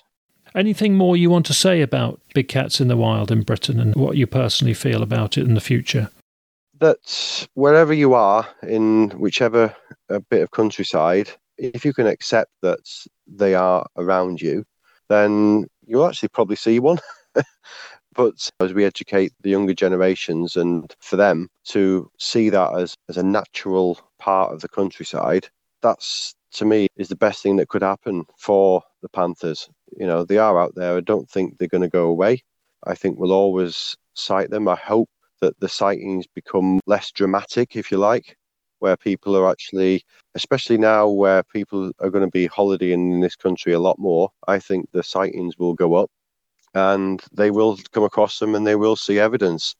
Anything 0.54 0.94
more 0.94 1.16
you 1.16 1.30
want 1.30 1.46
to 1.46 1.54
say 1.54 1.80
about 1.82 2.20
big 2.34 2.48
cats 2.48 2.80
in 2.80 2.88
the 2.88 2.96
wild 2.96 3.30
in 3.30 3.42
Britain 3.42 3.78
and 3.78 3.94
what 3.94 4.16
you 4.16 4.26
personally 4.26 4.74
feel 4.74 5.02
about 5.02 5.38
it 5.38 5.46
in 5.46 5.54
the 5.54 5.60
future? 5.60 6.10
That 6.80 7.48
wherever 7.54 7.92
you 7.92 8.14
are 8.14 8.48
in 8.62 9.10
whichever 9.10 9.76
uh, 10.08 10.20
bit 10.30 10.42
of 10.42 10.50
countryside, 10.50 11.30
if 11.60 11.84
you 11.84 11.92
can 11.92 12.06
accept 12.06 12.50
that 12.62 12.80
they 13.26 13.54
are 13.54 13.86
around 13.96 14.40
you, 14.40 14.64
then 15.08 15.66
you'll 15.86 16.06
actually 16.06 16.30
probably 16.30 16.56
see 16.56 16.80
one. 16.80 16.98
but 18.14 18.50
as 18.60 18.72
we 18.72 18.84
educate 18.84 19.32
the 19.42 19.50
younger 19.50 19.74
generations 19.74 20.56
and 20.56 20.94
for 21.00 21.16
them 21.16 21.48
to 21.64 22.10
see 22.18 22.50
that 22.50 22.74
as, 22.78 22.94
as 23.08 23.16
a 23.16 23.22
natural 23.22 23.98
part 24.18 24.52
of 24.52 24.60
the 24.60 24.68
countryside, 24.68 25.48
That's 25.82 26.34
to 26.52 26.64
me 26.64 26.88
is 26.96 27.08
the 27.08 27.16
best 27.16 27.42
thing 27.42 27.56
that 27.56 27.68
could 27.68 27.82
happen 27.82 28.24
for 28.38 28.82
the 29.02 29.08
Panthers. 29.08 29.68
You 29.96 30.06
know, 30.06 30.24
they 30.24 30.38
are 30.38 30.60
out 30.60 30.74
there. 30.74 30.96
I 30.96 31.00
don't 31.00 31.30
think 31.30 31.58
they're 31.58 31.68
going 31.68 31.82
to 31.82 31.88
go 31.88 32.06
away. 32.08 32.42
I 32.86 32.94
think 32.94 33.18
we'll 33.18 33.32
always 33.32 33.96
sight 34.14 34.50
them. 34.50 34.68
I 34.68 34.76
hope 34.76 35.08
that 35.40 35.58
the 35.60 35.68
sightings 35.68 36.26
become 36.34 36.80
less 36.86 37.10
dramatic, 37.12 37.76
if 37.76 37.90
you 37.90 37.98
like, 37.98 38.36
where 38.80 38.96
people 38.96 39.36
are 39.36 39.50
actually, 39.50 40.04
especially 40.34 40.78
now 40.78 41.08
where 41.08 41.42
people 41.42 41.92
are 42.00 42.10
going 42.10 42.24
to 42.24 42.30
be 42.30 42.46
holidaying 42.46 43.12
in 43.12 43.20
this 43.20 43.36
country 43.36 43.72
a 43.72 43.80
lot 43.80 43.98
more, 43.98 44.30
I 44.48 44.58
think 44.58 44.88
the 44.92 45.02
sightings 45.02 45.56
will 45.58 45.74
go 45.74 45.94
up 45.94 46.10
and 46.74 47.22
they 47.32 47.50
will 47.50 47.78
come 47.92 48.04
across 48.04 48.38
them 48.38 48.54
and 48.54 48.66
they 48.66 48.76
will 48.76 48.96
see 48.96 49.18
evidence. 49.18 49.76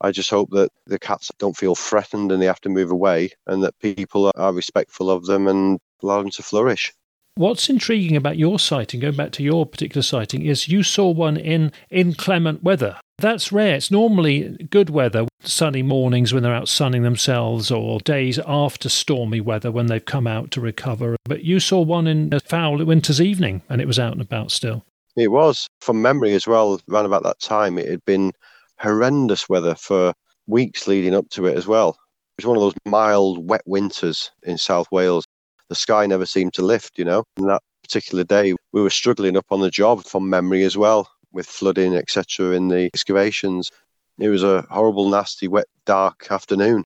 I 0.00 0.10
just 0.10 0.30
hope 0.30 0.50
that 0.50 0.70
the 0.86 0.98
cats 0.98 1.30
don't 1.38 1.56
feel 1.56 1.74
threatened 1.74 2.32
and 2.32 2.40
they 2.40 2.46
have 2.46 2.60
to 2.62 2.68
move 2.68 2.90
away 2.90 3.30
and 3.46 3.62
that 3.62 3.78
people 3.78 4.32
are 4.34 4.52
respectful 4.52 5.10
of 5.10 5.26
them 5.26 5.48
and 5.48 5.78
allow 6.02 6.18
them 6.18 6.30
to 6.30 6.42
flourish. 6.42 6.92
What's 7.38 7.68
intriguing 7.68 8.16
about 8.16 8.38
your 8.38 8.58
sighting, 8.58 9.00
going 9.00 9.14
back 9.14 9.30
to 9.32 9.42
your 9.42 9.66
particular 9.66 10.00
sighting, 10.00 10.46
is 10.46 10.68
you 10.68 10.82
saw 10.82 11.10
one 11.10 11.36
in 11.36 11.70
inclement 11.90 12.62
weather. 12.62 12.98
That's 13.18 13.52
rare. 13.52 13.74
It's 13.74 13.90
normally 13.90 14.66
good 14.70 14.88
weather, 14.88 15.26
sunny 15.42 15.82
mornings 15.82 16.32
when 16.32 16.42
they're 16.42 16.54
out 16.54 16.66
sunning 16.66 17.02
themselves, 17.02 17.70
or 17.70 18.00
days 18.00 18.38
after 18.46 18.88
stormy 18.88 19.42
weather 19.42 19.70
when 19.70 19.84
they've 19.84 20.02
come 20.02 20.26
out 20.26 20.50
to 20.52 20.62
recover. 20.62 21.14
But 21.24 21.44
you 21.44 21.60
saw 21.60 21.82
one 21.82 22.06
in 22.06 22.32
a 22.32 22.40
foul 22.40 22.82
winter's 22.82 23.20
evening 23.20 23.60
and 23.68 23.82
it 23.82 23.86
was 23.86 23.98
out 23.98 24.12
and 24.12 24.22
about 24.22 24.50
still. 24.50 24.86
It 25.14 25.30
was, 25.30 25.68
from 25.82 26.00
memory 26.00 26.32
as 26.32 26.46
well, 26.46 26.80
around 26.90 27.04
about 27.04 27.24
that 27.24 27.40
time, 27.40 27.76
it 27.76 27.90
had 27.90 28.04
been 28.06 28.32
horrendous 28.78 29.46
weather 29.46 29.74
for 29.74 30.14
weeks 30.46 30.86
leading 30.86 31.14
up 31.14 31.28
to 31.32 31.44
it 31.44 31.58
as 31.58 31.66
well. 31.66 31.98
It 32.38 32.46
was 32.46 32.46
one 32.46 32.56
of 32.56 32.62
those 32.62 32.80
mild, 32.86 33.46
wet 33.46 33.62
winters 33.66 34.30
in 34.42 34.56
South 34.56 34.86
Wales. 34.90 35.26
The 35.68 35.74
sky 35.74 36.06
never 36.06 36.26
seemed 36.26 36.54
to 36.54 36.62
lift, 36.62 36.98
you 36.98 37.04
know. 37.04 37.24
And 37.36 37.48
that 37.48 37.62
particular 37.82 38.24
day, 38.24 38.54
we 38.72 38.82
were 38.82 38.90
struggling 38.90 39.36
up 39.36 39.46
on 39.50 39.60
the 39.60 39.70
job 39.70 40.04
from 40.04 40.30
memory 40.30 40.64
as 40.64 40.76
well, 40.76 41.08
with 41.32 41.46
flooding, 41.46 41.94
etc., 41.94 42.52
in 42.52 42.68
the 42.68 42.86
excavations. 42.86 43.70
It 44.18 44.28
was 44.28 44.42
a 44.42 44.62
horrible, 44.70 45.08
nasty, 45.08 45.48
wet, 45.48 45.66
dark 45.84 46.26
afternoon. 46.30 46.84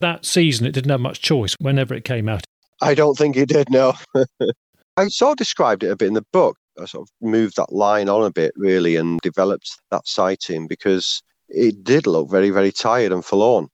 That 0.00 0.24
season, 0.26 0.66
it 0.66 0.72
didn't 0.72 0.90
have 0.90 1.00
much 1.00 1.20
choice 1.20 1.56
whenever 1.58 1.94
it 1.94 2.04
came 2.04 2.28
out. 2.28 2.44
I 2.82 2.94
don't 2.94 3.16
think 3.16 3.36
it 3.36 3.48
did, 3.48 3.70
no. 3.70 3.94
I 4.96 5.08
sort 5.08 5.32
of 5.32 5.36
described 5.36 5.82
it 5.82 5.90
a 5.90 5.96
bit 5.96 6.08
in 6.08 6.14
the 6.14 6.26
book. 6.32 6.58
I 6.78 6.84
sort 6.84 7.08
of 7.08 7.26
moved 7.26 7.56
that 7.56 7.72
line 7.72 8.08
on 8.08 8.24
a 8.24 8.30
bit, 8.30 8.52
really, 8.56 8.96
and 8.96 9.18
developed 9.20 9.80
that 9.90 10.06
sighting 10.06 10.66
because 10.66 11.22
it 11.48 11.82
did 11.82 12.06
look 12.06 12.30
very, 12.30 12.50
very 12.50 12.72
tired 12.72 13.12
and 13.12 13.24
forlorn. 13.24 13.68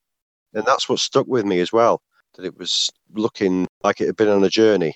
And 0.55 0.65
that's 0.65 0.88
what 0.88 1.01
stuck 1.01 1.27
with 1.27 1.45
me 1.45 1.61
as 1.61 1.73
well, 1.73 2.01
that 2.35 2.45
it 2.45 2.57
was 2.59 2.90
looking 3.14 3.66
like 3.83 4.01
it 4.01 4.07
had 4.07 4.16
been 4.16 4.29
on 4.29 4.45
a 4.45 4.49
journey. 4.49 4.95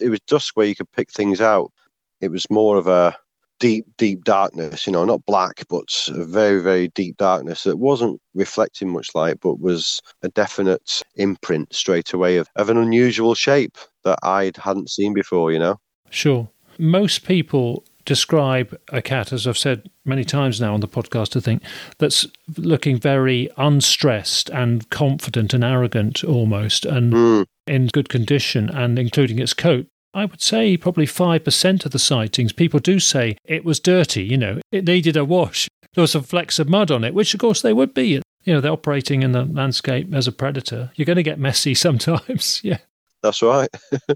It 0.00 0.08
was 0.08 0.20
dusk 0.26 0.56
where 0.56 0.66
you 0.66 0.74
could 0.74 0.90
pick 0.92 1.10
things 1.12 1.40
out. 1.40 1.72
It 2.20 2.30
was 2.30 2.50
more 2.50 2.76
of 2.76 2.86
a 2.86 3.16
deep, 3.60 3.84
deep 3.98 4.24
darkness, 4.24 4.86
you 4.86 4.92
know, 4.92 5.04
not 5.04 5.24
black, 5.26 5.64
but 5.68 5.84
a 6.08 6.24
very, 6.24 6.60
very 6.60 6.88
deep 6.88 7.16
darkness 7.18 7.62
that 7.64 7.78
wasn't 7.78 8.20
reflecting 8.34 8.88
much 8.88 9.14
light, 9.14 9.38
but 9.40 9.60
was 9.60 10.00
a 10.22 10.28
definite 10.30 11.02
imprint 11.16 11.72
straight 11.72 12.12
away 12.12 12.38
of, 12.38 12.48
of 12.56 12.70
an 12.70 12.78
unusual 12.78 13.34
shape 13.34 13.76
that 14.04 14.18
I 14.22 14.50
hadn't 14.56 14.90
seen 14.90 15.14
before, 15.14 15.52
you 15.52 15.58
know. 15.58 15.78
Sure. 16.08 16.48
Most 16.78 17.24
people 17.24 17.84
describe 18.10 18.76
a 18.88 19.00
cat, 19.00 19.32
as 19.32 19.46
I've 19.46 19.56
said 19.56 19.88
many 20.04 20.24
times 20.24 20.60
now 20.60 20.74
on 20.74 20.80
the 20.80 20.88
podcast, 20.88 21.36
I 21.36 21.40
think, 21.40 21.62
that's 21.98 22.26
looking 22.56 22.98
very 22.98 23.48
unstressed 23.56 24.50
and 24.50 24.90
confident 24.90 25.54
and 25.54 25.62
arrogant 25.62 26.24
almost 26.24 26.84
and 26.84 27.12
mm. 27.12 27.46
in 27.68 27.86
good 27.86 28.08
condition 28.08 28.68
and 28.68 28.98
including 28.98 29.38
its 29.38 29.54
coat. 29.54 29.86
I 30.12 30.24
would 30.24 30.42
say 30.42 30.76
probably 30.76 31.06
5% 31.06 31.86
of 31.86 31.92
the 31.92 32.00
sightings, 32.00 32.52
people 32.52 32.80
do 32.80 32.98
say 32.98 33.36
it 33.44 33.64
was 33.64 33.78
dirty, 33.78 34.24
you 34.24 34.36
know, 34.36 34.60
it 34.72 34.88
needed 34.88 35.16
a 35.16 35.24
wash. 35.24 35.68
There 35.94 36.02
was 36.02 36.10
some 36.10 36.24
flecks 36.24 36.58
of 36.58 36.68
mud 36.68 36.90
on 36.90 37.04
it, 37.04 37.14
which 37.14 37.32
of 37.32 37.38
course 37.38 37.62
they 37.62 37.72
would 37.72 37.94
be. 37.94 38.20
You 38.42 38.54
know, 38.54 38.60
they're 38.60 38.72
operating 38.72 39.22
in 39.22 39.30
the 39.30 39.44
landscape 39.44 40.12
as 40.12 40.26
a 40.26 40.32
predator. 40.32 40.90
You're 40.96 41.06
going 41.06 41.14
to 41.14 41.22
get 41.22 41.38
messy 41.38 41.74
sometimes. 41.86 42.60
yeah. 42.64 42.78
That's 43.22 43.40
right. 43.40 43.68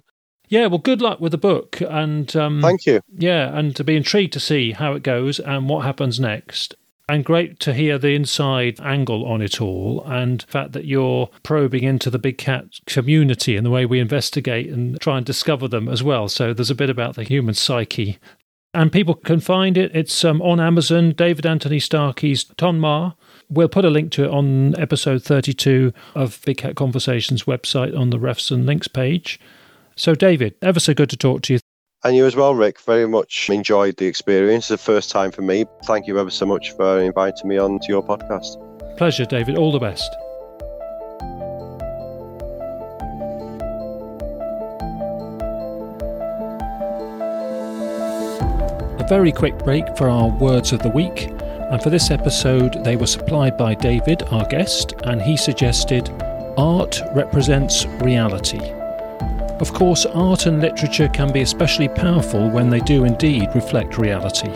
Yeah, 0.48 0.66
well, 0.66 0.78
good 0.78 1.00
luck 1.00 1.20
with 1.20 1.32
the 1.32 1.38
book, 1.38 1.80
and 1.80 2.34
um, 2.36 2.60
thank 2.60 2.86
you. 2.86 3.00
Yeah, 3.16 3.56
and 3.56 3.74
to 3.76 3.84
be 3.84 3.96
intrigued 3.96 4.32
to 4.34 4.40
see 4.40 4.72
how 4.72 4.92
it 4.94 5.02
goes 5.02 5.40
and 5.40 5.68
what 5.68 5.84
happens 5.84 6.20
next. 6.20 6.74
And 7.06 7.22
great 7.22 7.60
to 7.60 7.74
hear 7.74 7.98
the 7.98 8.14
inside 8.14 8.80
angle 8.80 9.26
on 9.26 9.42
it 9.42 9.60
all, 9.60 10.02
and 10.06 10.40
the 10.40 10.46
fact 10.46 10.72
that 10.72 10.86
you're 10.86 11.28
probing 11.42 11.82
into 11.82 12.08
the 12.08 12.18
big 12.18 12.38
cat 12.38 12.64
community 12.86 13.56
and 13.56 13.66
the 13.66 13.70
way 13.70 13.84
we 13.84 14.00
investigate 14.00 14.70
and 14.70 14.98
try 15.00 15.18
and 15.18 15.26
discover 15.26 15.68
them 15.68 15.88
as 15.88 16.02
well. 16.02 16.28
So 16.28 16.54
there's 16.54 16.70
a 16.70 16.74
bit 16.74 16.88
about 16.88 17.14
the 17.14 17.24
human 17.24 17.54
psyche. 17.54 18.18
And 18.72 18.90
people 18.90 19.14
can 19.14 19.38
find 19.38 19.76
it. 19.76 19.94
It's 19.94 20.24
um, 20.24 20.42
on 20.42 20.60
Amazon, 20.60 21.12
David 21.12 21.46
Anthony 21.46 21.78
Starkey's 21.78 22.44
Tonmawr. 22.44 23.14
We'll 23.48 23.68
put 23.68 23.84
a 23.84 23.90
link 23.90 24.10
to 24.12 24.24
it 24.24 24.30
on 24.30 24.78
episode 24.80 25.22
32 25.22 25.92
of 26.14 26.40
Big 26.44 26.56
Cat 26.56 26.74
Conversations 26.74 27.44
website 27.44 27.96
on 27.96 28.10
the 28.10 28.18
refs 28.18 28.50
and 28.50 28.66
links 28.66 28.88
page. 28.88 29.38
So, 29.96 30.14
David, 30.14 30.54
ever 30.62 30.80
so 30.80 30.94
good 30.94 31.10
to 31.10 31.16
talk 31.16 31.42
to 31.42 31.54
you. 31.54 31.60
And 32.04 32.14
you 32.14 32.26
as 32.26 32.36
well, 32.36 32.54
Rick. 32.54 32.80
Very 32.80 33.08
much 33.08 33.48
enjoyed 33.48 33.96
the 33.96 34.06
experience. 34.06 34.68
The 34.68 34.76
first 34.76 35.10
time 35.10 35.30
for 35.30 35.40
me. 35.40 35.64
Thank 35.84 36.06
you 36.06 36.18
ever 36.18 36.30
so 36.30 36.44
much 36.44 36.72
for 36.72 37.00
inviting 37.00 37.48
me 37.48 37.56
on 37.56 37.78
to 37.78 37.88
your 37.88 38.02
podcast. 38.02 38.58
Pleasure, 38.98 39.24
David. 39.24 39.56
All 39.56 39.72
the 39.72 39.78
best. 39.78 40.14
A 49.00 49.06
very 49.08 49.32
quick 49.32 49.58
break 49.60 49.96
for 49.96 50.08
our 50.10 50.28
words 50.28 50.72
of 50.72 50.82
the 50.82 50.90
week. 50.90 51.28
And 51.70 51.82
for 51.82 51.88
this 51.88 52.10
episode, 52.10 52.84
they 52.84 52.96
were 52.96 53.06
supplied 53.06 53.56
by 53.56 53.74
David, 53.74 54.22
our 54.24 54.46
guest, 54.46 54.92
and 55.04 55.22
he 55.22 55.36
suggested 55.38 56.10
art 56.58 57.00
represents 57.14 57.86
reality. 58.02 58.60
Of 59.60 59.72
course, 59.72 60.04
art 60.04 60.46
and 60.46 60.60
literature 60.60 61.08
can 61.08 61.32
be 61.32 61.42
especially 61.42 61.88
powerful 61.88 62.50
when 62.50 62.70
they 62.70 62.80
do 62.80 63.04
indeed 63.04 63.50
reflect 63.54 63.98
reality. 63.98 64.50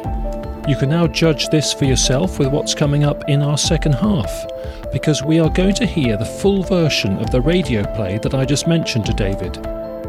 You 0.68 0.76
can 0.76 0.90
now 0.90 1.06
judge 1.06 1.48
this 1.48 1.72
for 1.72 1.84
yourself 1.84 2.38
with 2.38 2.48
what's 2.48 2.74
coming 2.74 3.04
up 3.04 3.28
in 3.28 3.40
our 3.40 3.56
second 3.56 3.92
half, 3.92 4.46
because 4.92 5.22
we 5.22 5.38
are 5.38 5.50
going 5.50 5.74
to 5.76 5.86
hear 5.86 6.16
the 6.16 6.24
full 6.24 6.64
version 6.64 7.16
of 7.18 7.30
the 7.30 7.40
radio 7.40 7.84
play 7.94 8.18
that 8.18 8.34
I 8.34 8.44
just 8.44 8.66
mentioned 8.66 9.06
to 9.06 9.14
David. 9.14 9.56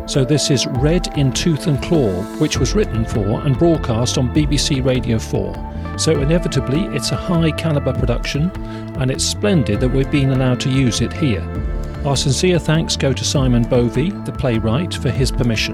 So, 0.08 0.26
this 0.26 0.50
is 0.50 0.66
Red 0.66 1.16
in 1.18 1.32
Tooth 1.34 1.68
and 1.68 1.82
Claw, 1.84 2.24
which 2.40 2.58
was 2.58 2.74
written 2.74 3.06
for 3.06 3.42
and 3.46 3.56
broadcast 3.60 4.18
on 4.18 4.34
BBC 4.34 4.84
Radio 4.84 5.20
4. 5.20 6.00
So, 6.00 6.20
inevitably, 6.20 6.86
it's 6.96 7.12
a 7.12 7.16
high 7.16 7.52
calibre 7.52 7.94
production, 7.94 8.50
and 8.98 9.12
it's 9.12 9.24
splendid 9.24 9.80
that 9.82 9.90
we've 9.90 10.10
been 10.10 10.32
allowed 10.32 10.60
to 10.62 10.70
use 10.70 11.02
it 11.02 11.14
here. 11.14 11.48
Our 12.06 12.16
sincere 12.16 12.60
thanks 12.60 12.96
go 12.96 13.12
to 13.12 13.26
Simon 13.26 13.64
Bovey, 13.64 14.12
the 14.12 14.32
playwright, 14.32 14.94
for 14.94 15.10
his 15.10 15.32
permission. 15.32 15.74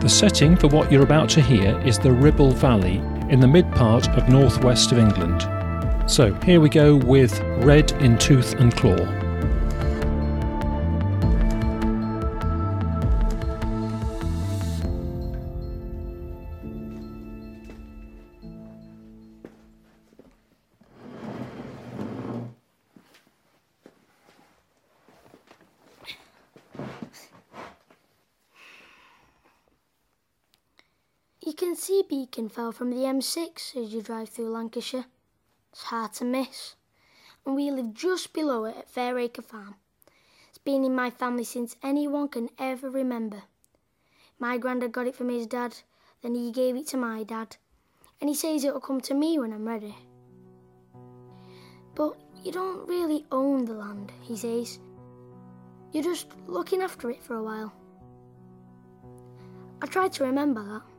The 0.00 0.08
setting 0.08 0.56
for 0.56 0.66
what 0.66 0.90
you're 0.90 1.04
about 1.04 1.28
to 1.30 1.40
hear 1.40 1.80
is 1.82 2.00
the 2.00 2.10
Ribble 2.10 2.50
Valley 2.50 2.96
in 3.30 3.38
the 3.38 3.46
mid 3.46 3.70
part 3.72 4.08
of 4.08 4.28
northwest 4.28 4.90
of 4.90 4.98
England. 4.98 5.42
So 6.10 6.34
here 6.42 6.60
we 6.60 6.68
go 6.68 6.96
with 6.96 7.40
Red 7.58 7.92
in 8.02 8.18
Tooth 8.18 8.54
and 8.54 8.74
Claw. 8.76 8.96
See 31.76 32.02
Beacon 32.08 32.48
fell 32.48 32.72
from 32.72 32.90
the 32.90 33.04
M6 33.06 33.76
as 33.76 33.94
you 33.94 34.02
drive 34.02 34.28
through 34.28 34.50
Lancashire. 34.50 35.04
It's 35.72 35.82
hard 35.82 36.12
to 36.14 36.24
miss. 36.24 36.74
And 37.44 37.54
we 37.54 37.70
live 37.70 37.94
just 37.94 38.32
below 38.32 38.64
it 38.64 38.76
at 38.76 38.90
Fairacre 38.90 39.42
Farm. 39.42 39.76
It's 40.48 40.58
been 40.58 40.84
in 40.84 40.94
my 40.94 41.10
family 41.10 41.44
since 41.44 41.76
anyone 41.82 42.28
can 42.28 42.50
ever 42.58 42.90
remember. 42.90 43.42
My 44.38 44.58
granddad 44.58 44.92
got 44.92 45.06
it 45.06 45.14
from 45.14 45.28
his 45.28 45.46
dad, 45.46 45.76
then 46.22 46.34
he 46.34 46.50
gave 46.50 46.76
it 46.76 46.88
to 46.88 46.96
my 46.96 47.22
dad, 47.22 47.56
and 48.20 48.28
he 48.28 48.34
says 48.34 48.64
it'll 48.64 48.80
come 48.80 49.00
to 49.02 49.14
me 49.14 49.38
when 49.38 49.52
I'm 49.52 49.68
ready. 49.68 49.96
But 51.94 52.16
you 52.42 52.52
don't 52.52 52.88
really 52.88 53.24
own 53.30 53.64
the 53.64 53.74
land, 53.74 54.12
he 54.20 54.36
says. 54.36 54.78
You're 55.92 56.04
just 56.04 56.26
looking 56.46 56.82
after 56.82 57.10
it 57.10 57.22
for 57.22 57.36
a 57.36 57.42
while. 57.42 57.72
I 59.80 59.86
tried 59.86 60.12
to 60.14 60.24
remember 60.24 60.64
that. 60.64 60.95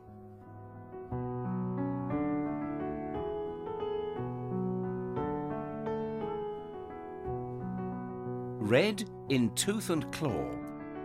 Red 8.68 9.08
in 9.30 9.48
Tooth 9.54 9.88
and 9.88 10.12
Claw 10.12 10.46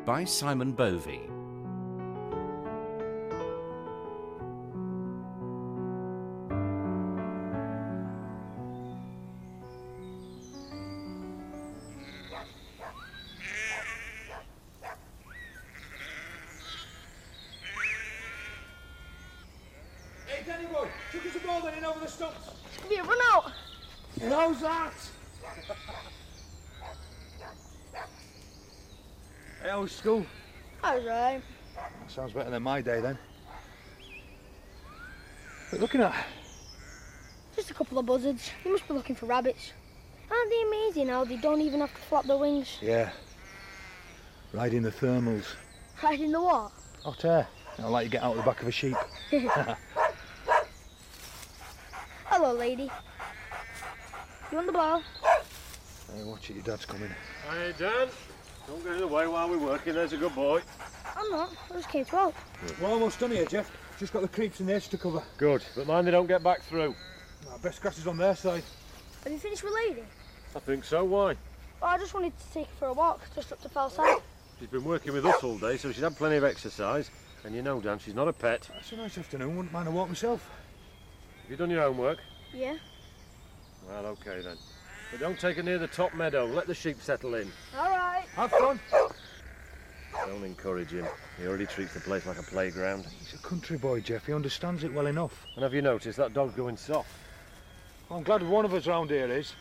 by 0.04 0.26
Simon 0.26 0.74
Bovey. 0.74 1.33
Sounds 32.34 32.46
better 32.46 32.52
than 32.52 32.64
my 32.64 32.82
day 32.82 33.00
then. 33.00 33.18
What 35.70 35.82
looking 35.82 36.02
at? 36.02 36.26
Just 37.56 37.70
a 37.70 37.76
couple 37.76 38.00
of 38.00 38.08
buzzards. 38.08 38.50
You 38.66 38.72
must 38.72 38.88
be 38.88 38.96
looking 38.96 39.16
for 39.16 39.28
rabbits. 39.28 39.72
Aren't 40.32 40.50
they 40.50 40.64
amazing 40.64 41.10
how 41.10 41.26
they 41.26 41.38
don't 41.38 41.62
even 41.62 41.82
have 41.82 41.94
to 41.94 42.02
flap 42.02 42.26
their 42.26 42.38
wings? 42.38 42.80
Yeah. 42.82 43.12
Riding 44.52 44.82
the 44.82 44.92
thermals. 44.92 45.46
Riding 46.02 46.32
the 46.32 46.42
what? 46.42 46.72
Hot 47.04 47.24
air. 47.24 47.48
I'll 47.78 47.92
let 47.92 48.06
you 48.06 48.10
get 48.10 48.24
out 48.24 48.32
of 48.32 48.38
the 48.38 48.44
back 48.44 48.62
of 48.64 48.68
a 48.68 48.72
sheep. 48.72 48.96
Hello, 52.26 52.54
lady. 52.54 52.90
You 54.52 54.58
want 54.58 54.66
the 54.68 54.74
ball? 54.74 55.04
Hey, 56.12 56.24
watch 56.24 56.50
it, 56.50 56.56
your 56.56 56.64
dad's 56.64 56.86
coming. 56.86 57.10
Hey, 57.50 57.74
Dan. 57.78 58.08
Don't 58.68 58.84
get 58.84 58.94
in 58.94 59.00
the 59.00 59.08
way 59.08 59.28
while 59.28 59.48
we're 59.50 59.58
working. 59.60 59.94
There's 59.94 60.14
a 60.14 60.18
good 60.18 60.34
boy. 60.34 60.62
I'm 61.24 61.32
not. 61.32 61.50
I 61.72 61.74
just 61.76 61.90
came 61.90 62.06
to 62.06 62.12
help. 62.12 62.36
We're 62.82 62.90
almost 62.90 63.20
done 63.20 63.32
here, 63.32 63.46
Jeff. 63.46 63.72
Just 64.00 64.14
got 64.14 64.22
the 64.22 64.28
creeps 64.28 64.60
and 64.60 64.70
the 64.70 64.74
edge 64.74 64.90
to 64.90 64.98
cover. 64.98 65.22
Good. 65.38 65.64
But 65.76 65.88
mind 65.88 66.08
they 66.08 66.12
don't 66.12 66.28
get 66.28 66.44
back 66.44 66.62
through. 66.64 66.96
Nah, 67.46 67.58
best 67.58 67.82
grass 67.82 67.98
is 67.98 68.08
on 68.08 68.18
their 68.18 68.36
side. 68.36 68.64
Have 69.24 69.32
you 69.32 69.40
finished 69.40 69.64
with 69.64 69.74
lady? 69.74 70.04
I 70.56 70.60
think 70.60 70.84
so. 70.84 71.04
Why? 71.04 71.36
Well, 71.82 71.92
I 71.92 71.98
just 71.98 72.14
wanted 72.14 72.34
to 72.38 72.54
take 72.54 72.68
her 72.68 72.76
for 72.80 72.88
a 72.88 72.94
walk, 72.94 73.22
just 73.36 73.52
up 73.52 73.62
to 73.62 73.70
Fellside. 73.70 74.22
She's 74.60 74.68
been 74.68 74.84
working 74.84 75.14
with 75.14 75.26
us 75.26 75.44
all 75.44 75.58
day, 75.58 75.78
so 75.78 75.92
she's 75.92 76.04
had 76.04 76.16
plenty 76.16 76.38
of 76.38 76.44
exercise. 76.44 77.10
And 77.44 77.56
you 77.56 77.62
know, 77.62 77.82
Dan, 77.82 78.00
she's 78.00 78.16
not 78.16 78.28
a 78.28 78.34
pet. 78.34 78.70
Ah, 78.72 78.78
it's 78.80 78.92
a 78.92 78.96
nice 78.96 79.18
afternoon. 79.18 79.56
Wouldn't 79.56 79.74
mind 79.74 79.88
a 79.88 79.92
walk 79.92 80.08
myself. 80.08 80.50
Have 81.42 81.52
you 81.52 81.58
done 81.58 81.70
your 81.70 81.82
homework? 81.82 82.20
Yeah. 82.54 82.78
Well, 83.90 84.06
okay 84.06 84.42
then. 84.42 84.58
But 85.12 85.20
don't 85.20 85.40
take 85.40 85.58
her 85.58 85.64
near 85.64 85.78
the 85.78 85.88
top 85.88 86.14
meadow. 86.14 86.46
Let 86.46 86.68
the 86.68 86.74
sheep 86.74 87.02
settle 87.02 87.36
in. 87.36 87.52
All 87.78 87.90
right. 87.90 88.24
Have 88.36 88.52
fun. 88.52 88.80
Don't 90.28 90.44
encourage 90.44 90.92
him. 90.92 91.06
He 91.40 91.48
already 91.48 91.66
treats 91.66 91.94
the 91.94 92.00
place 92.00 92.26
like 92.26 92.40
a 92.40 92.44
playground. 92.44 93.06
He's 93.20 93.34
a 93.34 93.44
country 93.44 93.78
boy, 93.78 94.02
Jeff. 94.02 94.26
He 94.26 94.34
understands 94.34 94.84
it 94.84 94.94
well 94.94 95.08
enough. 95.08 95.46
And 95.56 95.64
have 95.64 95.74
you 95.74 95.82
noticed 95.82 96.18
that 96.18 96.34
dog's 96.34 96.56
going 96.56 96.78
soft? 96.78 97.10
I'm 98.10 98.24
glad 98.24 98.44
one 98.44 98.66
of 98.66 98.74
us 98.74 98.88
round 98.88 99.10
here 99.10 99.28
is. 99.28 99.54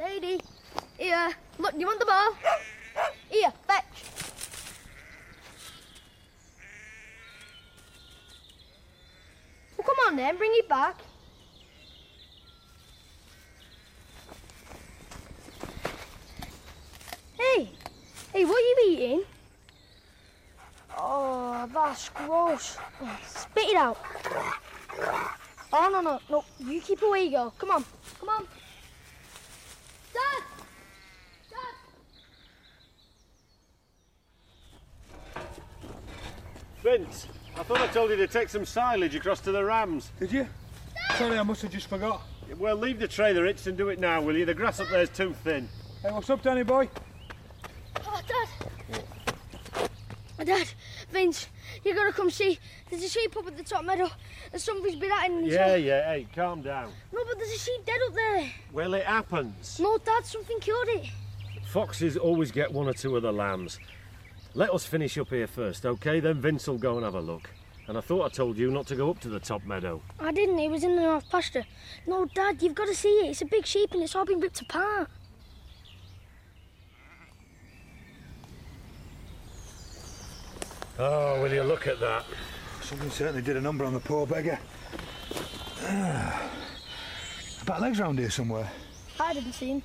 Lady. 0.00 0.40
Here. 0.98 1.32
Look, 1.58 1.74
you 1.76 1.86
want 1.86 2.00
the 2.00 2.06
ball? 2.06 2.34
Here, 3.28 3.52
fetch. 3.66 4.04
Well, 9.76 9.86
come 9.86 9.96
on 10.06 10.16
then, 10.16 10.36
bring 10.36 10.52
it 10.54 10.68
back. 10.68 10.96
Hey, 17.38 17.70
hey, 18.36 18.44
what 18.44 18.58
are 18.58 18.66
you 18.66 18.76
eating? 18.90 19.22
Oh, 20.98 21.68
that's 21.72 22.10
gross. 22.10 22.76
Oh, 23.02 23.18
spit 23.26 23.68
it 23.70 23.76
out. 23.76 23.98
Oh, 25.72 25.90
no, 25.90 26.00
no, 26.02 26.20
no. 26.28 26.44
You 26.58 26.80
keep 26.82 27.00
away, 27.02 27.24
you 27.24 27.30
go. 27.30 27.52
Come 27.58 27.70
on, 27.70 27.84
come 28.20 28.28
on. 28.28 28.46
Dad! 30.12 30.42
Dad! 35.34 35.42
Vince, 36.82 37.28
I 37.58 37.62
thought 37.62 37.80
I 37.80 37.86
told 37.88 38.10
you 38.10 38.16
to 38.16 38.26
take 38.26 38.50
some 38.50 38.66
silage 38.66 39.14
across 39.14 39.40
to 39.40 39.52
the 39.52 39.64
rams. 39.64 40.10
Did 40.20 40.32
you? 40.32 40.46
Sorry, 41.16 41.38
I 41.38 41.42
must 41.42 41.62
have 41.62 41.72
just 41.72 41.88
forgot. 41.88 42.20
Well, 42.58 42.76
leave 42.76 42.98
the 42.98 43.08
trailer 43.08 43.46
hitched 43.46 43.66
and 43.66 43.78
do 43.78 43.88
it 43.88 43.98
now, 43.98 44.20
will 44.20 44.36
you? 44.36 44.44
The 44.44 44.54
grass 44.54 44.78
up 44.80 44.88
there's 44.88 45.08
too 45.08 45.34
thin. 45.42 45.68
Hey, 46.02 46.12
what's 46.12 46.28
up, 46.28 46.42
Danny 46.42 46.62
boy? 46.62 46.88
Dad! 48.36 49.88
Dad, 50.44 50.68
Vince, 51.10 51.48
you 51.84 51.94
gotta 51.94 52.12
come 52.12 52.30
see. 52.30 52.58
There's 52.90 53.02
a 53.02 53.08
sheep 53.08 53.36
up 53.36 53.46
at 53.46 53.56
the 53.56 53.64
top 53.64 53.84
meadow, 53.84 54.08
and 54.52 54.60
something's 54.60 54.96
been 54.96 55.10
at 55.10 55.26
him. 55.26 55.44
Yeah, 55.44 55.76
yeah, 55.76 56.12
hey, 56.12 56.26
calm 56.34 56.62
down. 56.62 56.92
No, 57.12 57.20
but 57.26 57.38
there's 57.38 57.52
a 57.52 57.58
sheep 57.58 57.84
dead 57.84 57.98
up 58.06 58.14
there. 58.14 58.52
Well, 58.72 58.94
it 58.94 59.04
happens. 59.04 59.80
No, 59.80 59.98
Dad, 59.98 60.24
something 60.24 60.58
killed 60.60 60.88
it. 60.88 61.06
Foxes 61.66 62.16
always 62.16 62.52
get 62.52 62.72
one 62.72 62.86
or 62.86 62.92
two 62.92 63.16
of 63.16 63.22
the 63.22 63.32
lambs. 63.32 63.80
Let 64.54 64.72
us 64.72 64.86
finish 64.86 65.18
up 65.18 65.30
here 65.30 65.46
first, 65.46 65.84
okay? 65.84 66.20
Then 66.20 66.40
Vince 66.40 66.68
will 66.68 66.78
go 66.78 66.96
and 66.96 67.04
have 67.04 67.14
a 67.14 67.20
look. 67.20 67.50
And 67.88 67.96
I 67.96 68.00
thought 68.00 68.24
I 68.24 68.28
told 68.28 68.56
you 68.58 68.70
not 68.70 68.86
to 68.88 68.96
go 68.96 69.10
up 69.10 69.20
to 69.20 69.28
the 69.28 69.40
top 69.40 69.64
meadow. 69.64 70.00
I 70.18 70.32
didn't. 70.32 70.58
It 70.58 70.70
was 70.70 70.84
in 70.84 70.96
the 70.96 71.02
north 71.02 71.28
pasture. 71.30 71.64
No, 72.06 72.24
Dad, 72.26 72.62
you've 72.62 72.74
got 72.74 72.88
to 72.88 72.94
see 72.94 73.08
it. 73.08 73.30
It's 73.30 73.42
a 73.42 73.46
big 73.46 73.66
sheep, 73.66 73.92
and 73.92 74.02
it's 74.02 74.14
all 74.14 74.24
been 74.24 74.40
ripped 74.40 74.60
apart. 74.60 75.08
Oh, 80.98 81.42
will 81.42 81.52
you 81.52 81.62
look 81.62 81.86
at 81.86 82.00
that? 82.00 82.24
Something 82.82 83.10
certainly 83.10 83.42
did 83.42 83.56
a 83.56 83.60
number 83.60 83.84
on 83.84 83.92
the 83.92 84.00
poor 84.00 84.26
beggar. 84.26 84.58
Ah. 85.82 86.50
About 87.62 87.80
legs 87.80 88.00
round 88.00 88.18
here 88.18 88.30
somewhere. 88.30 88.70
I 89.20 89.34
didn't 89.34 89.52
see 89.52 89.68
him. 89.72 89.82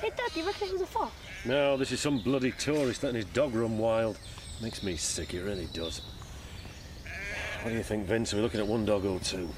Hey, 0.00 0.10
Dad, 0.16 0.30
do 0.32 0.40
you 0.40 0.46
reckon 0.46 0.68
it 0.68 0.72
was 0.72 0.82
a 0.82 0.86
fox? 0.86 1.12
No, 1.44 1.76
this 1.76 1.92
is 1.92 2.00
some 2.00 2.18
bloody 2.18 2.52
tourist 2.52 3.02
letting 3.02 3.16
his 3.16 3.26
dog 3.26 3.54
run 3.54 3.78
wild. 3.78 4.18
Makes 4.62 4.82
me 4.82 4.96
sick, 4.96 5.34
it 5.34 5.42
really 5.42 5.68
does. 5.72 6.00
What 7.62 7.70
do 7.70 7.76
you 7.76 7.82
think, 7.82 8.06
Vince? 8.06 8.32
Are 8.32 8.36
we 8.36 8.42
looking 8.42 8.60
at 8.60 8.66
one 8.66 8.84
dog 8.84 9.04
or 9.04 9.18
two? 9.20 9.48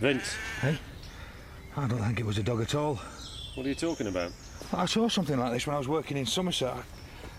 Vince, 0.00 0.34
Hey? 0.60 0.78
I 1.76 1.88
don't 1.88 1.98
think 1.98 2.20
it 2.20 2.26
was 2.26 2.38
a 2.38 2.42
dog 2.42 2.60
at 2.60 2.74
all. 2.74 2.96
what 3.54 3.66
are 3.66 3.68
you 3.68 3.74
talking 3.74 4.06
about? 4.06 4.30
I 4.72 4.86
saw 4.86 5.08
something 5.08 5.38
like 5.38 5.52
this 5.52 5.66
when 5.66 5.74
I 5.74 5.78
was 5.78 5.88
working 5.88 6.16
in 6.16 6.26
Somerset. 6.26 6.76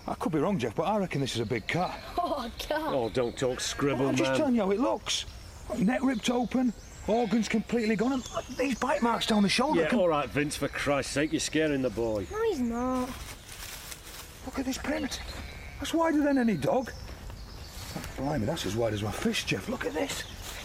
I, 0.06 0.12
I 0.12 0.14
could 0.14 0.32
be 0.32 0.38
wrong, 0.38 0.58
Jeff, 0.58 0.74
but 0.74 0.84
I 0.84 0.98
reckon 0.98 1.20
this 1.20 1.34
is 1.34 1.40
a 1.40 1.46
big 1.46 1.66
cat. 1.66 1.98
Oh, 2.38 2.50
God. 2.68 2.94
Oh, 2.94 3.08
don't 3.08 3.36
talk 3.36 3.60
scribble, 3.60 4.08
I'm 4.08 4.14
just 4.14 4.30
man. 4.30 4.38
telling 4.38 4.54
you 4.56 4.60
how 4.62 4.70
it 4.70 4.78
looks. 4.78 5.24
Neck 5.78 6.00
ripped 6.02 6.28
open, 6.28 6.72
organs 7.06 7.48
completely 7.48 7.96
gone, 7.96 8.12
and 8.12 8.34
look, 8.34 8.46
these 8.58 8.74
bite 8.78 9.00
marks 9.02 9.26
down 9.26 9.42
the 9.42 9.48
shoulder. 9.48 9.80
Yeah, 9.80 9.88
com- 9.88 10.00
all 10.00 10.08
right, 10.08 10.28
Vince, 10.28 10.54
for 10.54 10.68
Christ's 10.68 11.12
sake, 11.12 11.32
you're 11.32 11.40
scaring 11.40 11.80
the 11.80 11.88
boy. 11.90 12.26
No, 12.30 12.42
he's 12.50 12.60
not. 12.60 13.08
Look 14.44 14.58
at 14.58 14.66
this 14.66 14.76
print. 14.76 15.20
That's 15.78 15.94
wider 15.94 16.20
than 16.22 16.36
any 16.36 16.56
dog. 16.56 16.92
Blimey, 18.18 18.44
that's 18.44 18.66
as 18.66 18.76
wide 18.76 18.92
as 18.92 19.02
my 19.02 19.10
fist, 19.12 19.46
Jeff. 19.46 19.68
Look 19.68 19.86
at 19.86 19.94
this. 19.94 20.24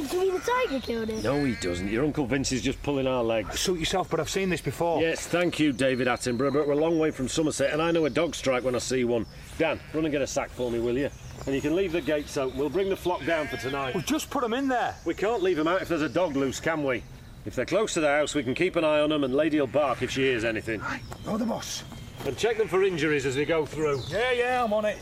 Do 0.10 0.18
you 0.18 0.24
mean 0.24 0.34
the 0.34 0.40
tiger 0.40 0.80
killed 0.80 1.10
it? 1.10 1.24
No, 1.24 1.44
he 1.44 1.56
doesn't. 1.56 1.88
Your 1.88 2.04
Uncle 2.04 2.26
Vince 2.26 2.52
is 2.52 2.62
just 2.62 2.82
pulling 2.82 3.06
our 3.06 3.24
legs. 3.24 3.60
Suit 3.60 3.80
yourself, 3.80 4.10
but 4.10 4.20
I've 4.20 4.30
seen 4.30 4.50
this 4.50 4.62
before. 4.62 5.00
Yes, 5.02 5.28
thank 5.28 5.60
you, 5.60 5.72
David 5.72 6.08
Attenborough, 6.08 6.54
but 6.54 6.68
we're 6.68 6.74
a 6.74 6.76
long 6.76 6.98
way 6.98 7.12
from 7.12 7.28
Somerset, 7.28 7.72
and 7.72 7.82
I 7.82 7.92
know 7.92 8.06
a 8.06 8.10
dog 8.10 8.34
strike 8.34 8.64
when 8.64 8.74
I 8.76 8.80
see 8.80 9.04
one. 9.04 9.26
Dan, 9.58 9.80
run 9.94 10.06
and 10.06 10.12
get 10.12 10.22
a 10.22 10.28
sack 10.28 10.50
for 10.50 10.72
me, 10.72 10.80
will 10.80 10.98
you? 10.98 11.10
And 11.46 11.56
you 11.56 11.62
can 11.62 11.76
leave 11.76 11.92
the 11.92 12.02
gates 12.02 12.36
open. 12.38 12.58
We'll 12.58 12.70
bring 12.70 12.90
the 12.90 12.96
flock 12.96 13.24
down 13.26 13.48
for 13.48 13.58
tonight. 13.58 13.94
We've 13.96 14.06
just 14.06 14.30
put 14.30 14.42
them 14.42 14.54
in 14.54 14.68
there. 14.68 14.96
We 15.06 15.14
can't 15.14 15.44
leave 15.44 15.58
them 15.58 15.68
out 15.68 15.82
if 15.82 15.88
there's 15.88 16.02
a 16.02 16.10
dog 16.10 16.36
loose, 16.36 16.60
can 16.60 16.84
we? 16.84 17.04
If 17.46 17.56
they're 17.56 17.66
close 17.66 17.94
to 17.96 18.00
the 18.00 18.08
house, 18.08 18.36
we 18.36 18.44
can 18.44 18.54
keep 18.54 18.76
an 18.76 18.84
eye 18.84 19.00
on 19.00 19.10
them, 19.10 19.24
and 19.24 19.34
Lady'll 19.34 19.68
bark 19.68 20.02
if 20.02 20.12
she 20.12 20.22
hears 20.22 20.44
anything. 20.44 20.82
Aye, 20.82 21.02
you're 21.26 21.38
the 21.38 21.46
boss. 21.46 21.84
And 22.26 22.38
check 22.38 22.58
them 22.58 22.68
for 22.68 22.84
injuries 22.84 23.26
as 23.26 23.36
we 23.36 23.46
go 23.46 23.66
through. 23.66 24.02
Yeah, 24.10 24.32
yeah, 24.32 24.64
I'm 24.64 24.74
on 24.74 24.86
it. 24.86 24.98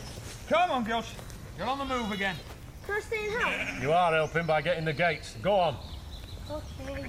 Come 0.48 0.72
on, 0.72 0.84
girls. 0.84 1.14
You're 1.58 1.68
on 1.68 1.78
the 1.78 1.86
move 1.86 2.12
again. 2.12 2.36
Can 2.90 2.98
I 2.98 3.02
stay 3.02 3.28
in 3.28 3.32
house? 3.34 3.84
You 3.84 3.94
are 3.94 4.12
helping 4.16 4.48
by 4.48 4.64
getting 4.64 4.84
the 4.84 4.94
gates. 4.94 5.36
Go 5.44 5.54
on. 5.54 5.78
Okay. 6.50 7.06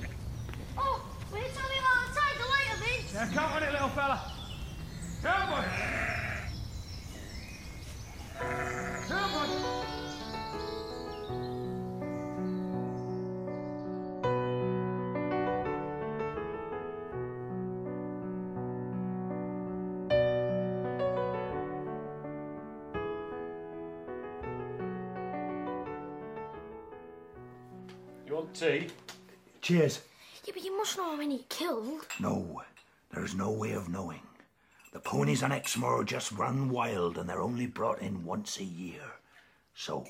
Oh, 0.76 1.02
will 1.32 1.38
you 1.38 1.44
tell 1.54 1.68
me 1.70 1.76
about 1.78 2.06
the 2.06 2.20
tiger 2.20 2.44
later, 2.52 2.76
Vince? 2.84 3.14
Yeah, 3.14 3.28
count 3.32 3.54
on 3.54 3.62
it, 3.62 3.72
little 3.72 3.88
fella. 3.88 4.30
Come 5.22 5.52
on. 5.54 5.89
You 28.50 28.80
tea? 28.80 28.86
Cheers. 29.60 30.00
Yeah, 30.44 30.52
but 30.54 30.64
you 30.64 30.76
must 30.76 30.96
know 30.96 31.10
how 31.10 31.16
many 31.16 31.38
he 31.38 31.44
killed. 31.48 32.06
No, 32.18 32.62
there's 33.12 33.34
no 33.34 33.50
way 33.50 33.72
of 33.72 33.88
knowing. 33.88 34.22
The 34.92 35.00
ponies 35.00 35.42
on 35.42 35.52
Exmoor 35.52 36.04
just 36.04 36.32
run 36.32 36.68
wild 36.70 37.16
and 37.16 37.28
they're 37.28 37.40
only 37.40 37.66
brought 37.66 38.00
in 38.00 38.24
once 38.24 38.58
a 38.58 38.64
year. 38.64 39.02
So, 39.74 40.04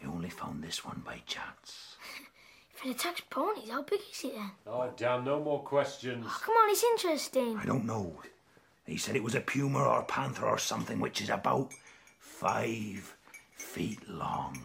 we 0.00 0.08
only 0.08 0.30
found 0.30 0.62
this 0.62 0.84
one 0.84 1.02
by 1.04 1.20
chance. 1.26 1.96
If 2.74 2.86
it 2.86 2.90
attacks 2.92 3.20
ponies, 3.28 3.68
how 3.70 3.82
big 3.82 4.00
is 4.10 4.24
it 4.24 4.34
then? 4.34 4.50
Oh, 4.66 4.90
damn, 4.96 5.24
no 5.24 5.42
more 5.42 5.62
questions. 5.62 6.24
Oh, 6.26 6.40
come 6.42 6.54
on, 6.54 6.70
it's 6.70 6.84
interesting. 6.84 7.58
I 7.58 7.66
don't 7.66 7.84
know. 7.84 8.14
He 8.86 8.96
said 8.96 9.16
it 9.16 9.22
was 9.22 9.34
a 9.34 9.40
puma 9.40 9.82
or 9.84 10.02
panther 10.04 10.46
or 10.46 10.58
something 10.58 10.98
which 10.98 11.20
is 11.20 11.28
about 11.28 11.70
five 12.18 13.14
feet 13.54 14.08
long. 14.08 14.58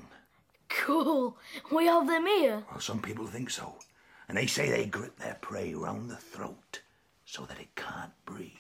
Cool. 0.86 1.36
We 1.72 1.88
have 1.88 2.06
them 2.06 2.28
here. 2.28 2.64
Well, 2.70 2.80
some 2.80 3.02
people 3.02 3.26
think 3.26 3.50
so. 3.50 3.74
And 4.28 4.38
they 4.38 4.46
say 4.46 4.70
they 4.70 4.86
grip 4.86 5.18
their 5.18 5.36
prey 5.42 5.74
round 5.74 6.12
the 6.12 6.16
throat 6.16 6.82
so 7.26 7.44
that 7.46 7.60
it 7.60 7.76
can't 7.76 8.12
breathe. 8.24 8.52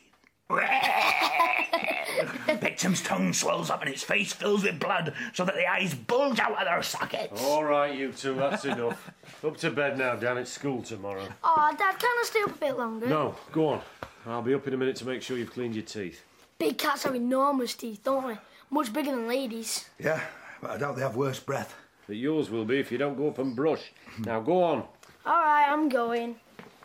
Victim's 2.59 3.03
tongue 3.03 3.31
swells 3.31 3.69
up 3.69 3.81
and 3.81 3.91
its 3.91 4.01
face 4.01 4.33
fills 4.33 4.63
with 4.63 4.79
blood 4.79 5.13
so 5.33 5.45
that 5.45 5.53
the 5.53 5.69
eyes 5.69 5.93
bulge 5.93 6.39
out 6.39 6.53
of 6.53 6.65
their 6.65 6.81
sockets. 6.81 7.39
All 7.43 7.63
right, 7.63 7.95
you 7.95 8.11
two, 8.11 8.33
that's 8.33 8.65
enough. 8.65 9.11
Up 9.43 9.57
to 9.57 9.69
bed 9.69 9.99
now, 9.99 10.15
Dan. 10.15 10.39
It's 10.39 10.51
school 10.51 10.81
tomorrow. 10.81 11.27
Oh, 11.43 11.75
Dad, 11.77 11.99
can 11.99 12.09
I 12.09 12.23
stay 12.25 12.41
up 12.41 12.55
a 12.55 12.59
bit 12.59 12.75
longer? 12.75 13.05
No, 13.05 13.35
go 13.51 13.67
on. 13.67 13.81
I'll 14.25 14.41
be 14.41 14.55
up 14.55 14.65
in 14.65 14.73
a 14.73 14.77
minute 14.77 14.95
to 14.95 15.05
make 15.05 15.21
sure 15.21 15.37
you've 15.37 15.53
cleaned 15.53 15.75
your 15.75 15.85
teeth. 15.85 16.23
Big 16.57 16.79
cats 16.79 17.03
have 17.03 17.13
enormous 17.13 17.75
teeth, 17.75 18.03
don't 18.03 18.29
they? 18.29 18.37
Much 18.71 18.91
bigger 18.91 19.11
than 19.11 19.27
ladies. 19.27 19.87
Yeah, 19.99 20.21
but 20.59 20.71
I 20.71 20.77
doubt 20.77 20.95
they 20.95 21.03
have 21.03 21.15
worse 21.15 21.39
breath. 21.39 21.75
But 22.07 22.17
yours 22.17 22.49
will 22.49 22.65
be 22.65 22.79
if 22.79 22.91
you 22.91 22.97
don't 22.97 23.17
go 23.17 23.27
up 23.29 23.39
and 23.39 23.55
brush. 23.55 23.91
Now 24.25 24.39
go 24.39 24.63
on. 24.63 24.79
All 25.25 25.41
right, 25.41 25.65
I'm 25.67 25.89
going. 25.89 26.35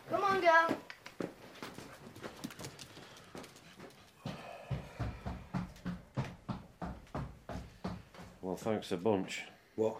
Come 0.09 0.23
on, 0.23 0.41
girl. 0.41 0.77
Well, 8.41 8.55
thanks 8.55 8.91
a 8.91 8.97
bunch. 8.97 9.43
What? 9.75 9.97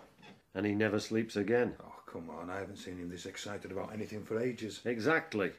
And 0.55 0.65
he 0.65 0.73
never 0.73 0.99
sleeps 0.99 1.35
again. 1.35 1.75
Oh, 1.83 1.93
come 2.11 2.29
on, 2.29 2.49
I 2.49 2.59
haven't 2.59 2.77
seen 2.77 2.97
him 2.97 3.09
this 3.09 3.25
excited 3.25 3.71
about 3.71 3.93
anything 3.93 4.23
for 4.23 4.39
ages. 4.39 4.81
Exactly. 4.85 5.51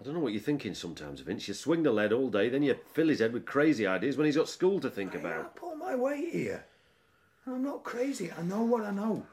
I 0.00 0.04
don't 0.04 0.14
know 0.14 0.20
what 0.20 0.32
you're 0.32 0.40
thinking 0.42 0.74
sometimes, 0.74 1.20
Vince. 1.20 1.46
You 1.46 1.54
swing 1.54 1.82
the 1.82 1.92
lead 1.92 2.12
all 2.12 2.28
day, 2.30 2.48
then 2.48 2.62
you 2.62 2.76
fill 2.92 3.08
his 3.08 3.20
head 3.20 3.32
with 3.32 3.44
crazy 3.44 3.86
ideas 3.86 4.16
when 4.16 4.26
he's 4.26 4.36
got 4.36 4.48
school 4.48 4.80
to 4.80 4.90
think 4.90 5.14
I 5.14 5.18
about. 5.18 5.56
pull 5.56 5.76
my 5.76 5.94
weight 5.94 6.32
here. 6.32 6.64
I'm 7.46 7.62
not 7.62 7.84
crazy. 7.84 8.30
I 8.36 8.42
know 8.42 8.62
what 8.62 8.84
I 8.84 8.90
know. 8.90 9.26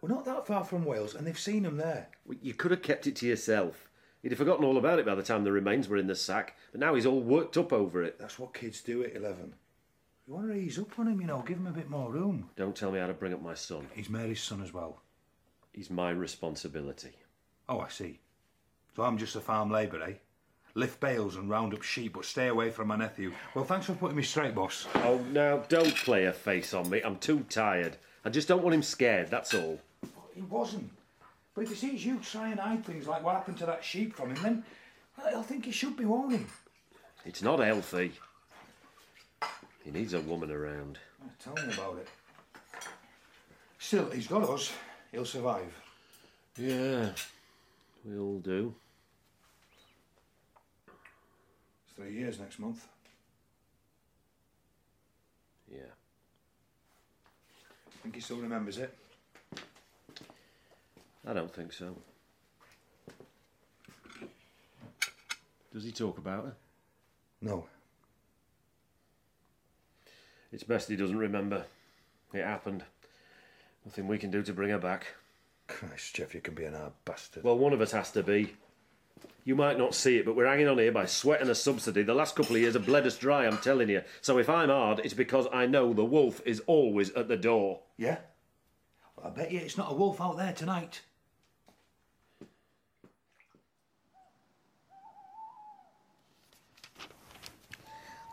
We're 0.00 0.08
not 0.14 0.24
that 0.26 0.46
far 0.46 0.64
from 0.64 0.84
Wales, 0.84 1.14
and 1.14 1.26
they've 1.26 1.38
seen 1.38 1.64
him 1.64 1.76
there. 1.76 2.08
Well, 2.24 2.38
You 2.40 2.54
could 2.54 2.70
have 2.70 2.82
kept 2.82 3.06
it 3.06 3.16
to 3.16 3.26
yourself. 3.26 3.88
He'd 4.22 4.32
have 4.32 4.38
forgotten 4.38 4.64
all 4.64 4.78
about 4.78 4.98
it 4.98 5.06
by 5.06 5.14
the 5.14 5.22
time 5.22 5.44
the 5.44 5.52
remains 5.52 5.88
were 5.88 5.96
in 5.96 6.06
the 6.06 6.14
sack, 6.14 6.56
but 6.72 6.80
now 6.80 6.94
he's 6.94 7.06
all 7.06 7.20
worked 7.20 7.56
up 7.56 7.72
over 7.72 8.02
it. 8.02 8.18
That's 8.18 8.38
what 8.38 8.54
kids 8.54 8.80
do 8.80 9.04
at 9.04 9.16
11. 9.16 9.54
You 10.26 10.34
want 10.34 10.48
to 10.48 10.54
ease 10.54 10.78
up 10.78 10.98
on 10.98 11.06
him, 11.08 11.20
you 11.20 11.26
know, 11.26 11.42
give 11.46 11.58
him 11.58 11.66
a 11.68 11.72
bit 11.72 11.88
more 11.88 12.10
room. 12.10 12.50
Don't 12.56 12.74
tell 12.74 12.90
me 12.90 12.98
how 12.98 13.06
to 13.06 13.14
bring 13.14 13.32
up 13.32 13.42
my 13.42 13.54
son. 13.54 13.86
He's 13.94 14.10
Mary's 14.10 14.42
son 14.42 14.62
as 14.62 14.72
well. 14.72 15.00
He's 15.72 15.90
my 15.90 16.10
responsibility. 16.10 17.12
Oh, 17.68 17.80
I 17.80 17.88
see. 17.88 18.18
So 18.96 19.02
I'm 19.02 19.18
just 19.18 19.36
a 19.36 19.40
farm 19.40 19.70
labourer, 19.70 20.02
eh? 20.02 20.14
Lift 20.76 21.00
bales 21.00 21.36
and 21.36 21.48
round 21.48 21.72
up 21.72 21.82
sheep, 21.82 22.12
but 22.12 22.26
stay 22.26 22.48
away 22.48 22.68
from 22.70 22.88
my 22.88 22.96
nephew. 22.96 23.32
Well, 23.54 23.64
thanks 23.64 23.86
for 23.86 23.94
putting 23.94 24.16
me 24.18 24.22
straight, 24.22 24.54
boss. 24.54 24.86
Oh, 24.96 25.24
now, 25.32 25.64
don't 25.70 25.94
play 25.96 26.26
a 26.26 26.32
face 26.34 26.74
on 26.74 26.90
me. 26.90 27.00
I'm 27.00 27.16
too 27.16 27.46
tired. 27.48 27.96
I 28.26 28.28
just 28.28 28.46
don't 28.46 28.62
want 28.62 28.74
him 28.74 28.82
scared, 28.82 29.30
that's 29.30 29.54
all. 29.54 29.80
He 30.34 30.42
wasn't. 30.42 30.90
But 31.54 31.62
if 31.62 31.70
he 31.70 31.74
sees 31.76 32.04
you 32.04 32.18
try 32.18 32.50
and 32.50 32.60
hide 32.60 32.84
things 32.84 33.06
like 33.06 33.24
what 33.24 33.36
happened 33.36 33.56
to 33.56 33.66
that 33.66 33.82
sheep 33.82 34.14
from 34.14 34.34
him, 34.34 34.42
then 34.42 34.64
well, 35.16 35.28
he'll 35.30 35.42
think 35.42 35.64
he 35.64 35.72
should 35.72 35.96
be 35.96 36.04
warning. 36.04 36.46
It's 37.24 37.40
not 37.40 37.58
healthy. 37.60 38.12
He 39.82 39.90
needs 39.90 40.12
a 40.12 40.20
woman 40.20 40.50
around. 40.50 40.98
Tell 41.42 41.54
me 41.54 41.72
about 41.72 41.96
it. 41.98 42.08
Still, 43.78 44.10
he's 44.10 44.26
got 44.26 44.46
us. 44.46 44.72
He'll 45.10 45.24
survive. 45.24 45.72
Yeah, 46.58 47.12
we 48.04 48.18
all 48.18 48.40
do. 48.40 48.74
It's 51.85 51.85
three 51.96 52.12
years 52.12 52.38
next 52.38 52.58
month. 52.58 52.86
Yeah. 55.70 55.78
I 57.88 58.02
think 58.02 58.14
he 58.14 58.20
still 58.20 58.36
remembers 58.36 58.78
it. 58.78 58.96
I 61.26 61.32
don't 61.32 61.52
think 61.52 61.72
so. 61.72 61.96
Does 65.72 65.84
he 65.84 65.90
talk 65.90 66.18
about 66.18 66.44
her? 66.44 66.54
No. 67.42 67.66
It's 70.52 70.62
best 70.62 70.88
he 70.88 70.96
doesn't 70.96 71.18
remember. 71.18 71.66
It 72.32 72.44
happened. 72.44 72.84
Nothing 73.84 74.08
we 74.08 74.18
can 74.18 74.30
do 74.30 74.42
to 74.42 74.52
bring 74.52 74.70
her 74.70 74.78
back. 74.78 75.06
Christ, 75.66 76.14
Jeff, 76.14 76.34
you 76.34 76.40
can 76.40 76.54
be 76.54 76.64
an 76.64 76.74
hard 76.74 76.92
bastard. 77.04 77.44
Well, 77.44 77.58
one 77.58 77.72
of 77.72 77.80
us 77.80 77.92
has 77.92 78.10
to 78.12 78.22
be. 78.22 78.54
You 79.46 79.54
might 79.54 79.78
not 79.78 79.94
see 79.94 80.18
it, 80.18 80.24
but 80.24 80.34
we're 80.34 80.48
hanging 80.48 80.66
on 80.66 80.78
here 80.78 80.90
by 80.90 81.06
sweat 81.06 81.40
and 81.40 81.48
a 81.48 81.54
subsidy. 81.54 82.02
The 82.02 82.12
last 82.12 82.34
couple 82.34 82.56
of 82.56 82.62
years 82.62 82.74
have 82.74 82.84
bled 82.84 83.06
us 83.06 83.16
dry, 83.16 83.46
I'm 83.46 83.58
telling 83.58 83.88
you. 83.88 84.02
So 84.20 84.38
if 84.38 84.50
I'm 84.50 84.70
hard, 84.70 85.00
it's 85.04 85.14
because 85.14 85.46
I 85.52 85.66
know 85.66 85.92
the 85.92 86.04
wolf 86.04 86.42
is 86.44 86.60
always 86.66 87.12
at 87.12 87.28
the 87.28 87.36
door. 87.36 87.78
yeah? 87.96 88.18
Well, 89.16 89.28
I 89.28 89.30
bet 89.30 89.52
you 89.52 89.60
it's 89.60 89.76
not 89.76 89.92
a 89.92 89.94
wolf 89.94 90.20
out 90.20 90.36
there 90.36 90.52
tonight. 90.52 91.00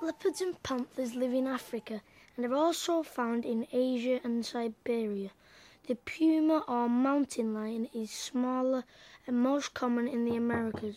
Leopards 0.01 0.41
and 0.41 0.63
panthers 0.63 1.13
live 1.13 1.33
in 1.35 1.45
Africa 1.45 2.01
and 2.35 2.45
are 2.47 2.55
also 2.55 3.03
found 3.03 3.45
in 3.45 3.67
Asia 3.71 4.19
and 4.23 4.43
Siberia. 4.43 5.29
The 5.85 5.95
puma 5.95 6.63
or 6.67 6.89
mountain 6.89 7.53
lion 7.53 7.89
is 7.93 8.09
smaller 8.09 8.85
and 9.27 9.37
most 9.37 9.73
common 9.73 10.07
in 10.07 10.25
the 10.25 10.35
Americas. 10.35 10.95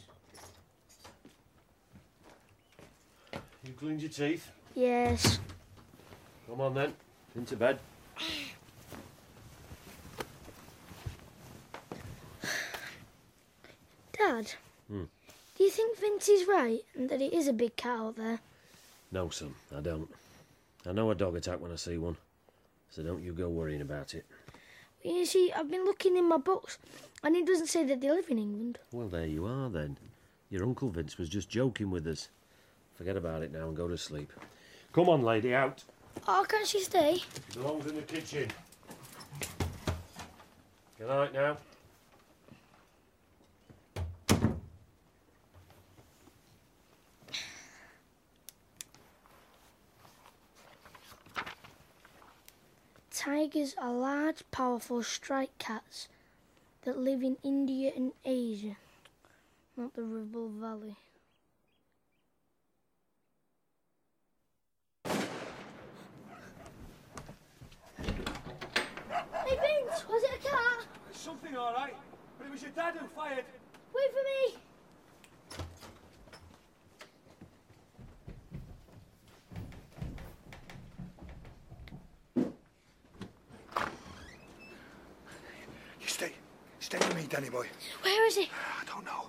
You 3.64 3.72
cleaned 3.78 4.00
your 4.00 4.10
teeth? 4.10 4.50
Yes. 4.74 5.38
Come 6.48 6.60
on 6.60 6.74
then. 6.74 6.92
Into 7.34 7.56
bed. 7.56 7.78
Dad, 14.12 14.52
Hmm. 14.88 15.04
do 15.56 15.64
you 15.64 15.70
think 15.70 15.98
Vince 15.98 16.28
is 16.28 16.46
right 16.48 16.84
and 16.94 17.08
that 17.10 17.20
it 17.20 17.32
is 17.32 17.48
a 17.48 17.52
big 17.52 17.76
cat 17.76 17.98
out 17.98 18.16
there? 18.16 18.40
No, 19.10 19.28
son, 19.30 19.54
I 19.74 19.80
don't. 19.80 20.12
I 20.84 20.92
know 20.92 21.10
a 21.10 21.14
dog 21.14 21.36
attack 21.36 21.60
when 21.60 21.72
I 21.72 21.76
see 21.76 21.98
one. 21.98 22.16
So 22.90 23.02
don't 23.02 23.22
you 23.22 23.32
go 23.32 23.48
worrying 23.48 23.80
about 23.80 24.14
it. 24.14 24.24
You 25.06 25.24
see, 25.24 25.52
I've 25.52 25.70
been 25.70 25.84
looking 25.84 26.16
in 26.16 26.28
my 26.28 26.36
books 26.36 26.78
and 27.22 27.36
it 27.36 27.46
doesn't 27.46 27.68
say 27.68 27.84
that 27.84 28.00
they 28.00 28.10
live 28.10 28.28
in 28.28 28.38
England. 28.38 28.78
Well, 28.90 29.06
there 29.06 29.26
you 29.26 29.46
are 29.46 29.70
then. 29.70 29.98
Your 30.50 30.64
Uncle 30.64 30.88
Vince 30.88 31.16
was 31.16 31.28
just 31.28 31.48
joking 31.48 31.90
with 31.90 32.08
us. 32.08 32.28
Forget 32.96 33.16
about 33.16 33.44
it 33.44 33.52
now 33.52 33.68
and 33.68 33.76
go 33.76 33.86
to 33.86 33.96
sleep. 33.96 34.32
Come 34.92 35.08
on, 35.08 35.22
lady, 35.22 35.54
out. 35.54 35.84
Oh, 36.26 36.44
can't 36.48 36.66
she 36.66 36.80
stay? 36.80 37.22
She 37.52 37.58
belongs 37.58 37.86
in 37.86 37.94
the 37.94 38.02
kitchen. 38.02 38.48
Good 40.98 41.08
night 41.08 41.32
now. 41.32 41.56
Tigers 53.26 53.74
are 53.76 53.92
large, 53.92 54.48
powerful 54.52 55.02
striped 55.02 55.58
cats 55.58 56.06
that 56.82 56.96
live 56.96 57.24
in 57.24 57.36
India 57.42 57.90
and 57.96 58.12
Asia, 58.24 58.76
not 59.76 59.94
the 59.94 60.04
Ribble 60.04 60.48
Valley. 60.50 60.96
Hey 65.04 65.16
Vince, 69.56 70.08
was 70.08 70.22
it 70.22 70.30
a 70.38 70.48
cat? 70.48 70.86
Something 71.10 71.56
all 71.56 71.74
right, 71.74 71.96
but 72.38 72.46
it 72.46 72.52
was 72.52 72.62
your 72.62 72.70
dad 72.76 72.94
who 72.94 73.08
fired. 73.08 73.44
Wait 73.92 74.12
for 74.12 74.22
me! 74.22 74.60
You 86.06 86.12
stay. 86.12 86.32
Stay 86.78 86.98
with 86.98 87.15
me, 87.26 87.34
Danny 87.34 87.50
boy. 87.50 87.66
Where 88.02 88.26
is 88.26 88.36
he? 88.36 88.48
I 88.80 88.84
don't 88.84 89.04
know. 89.04 89.28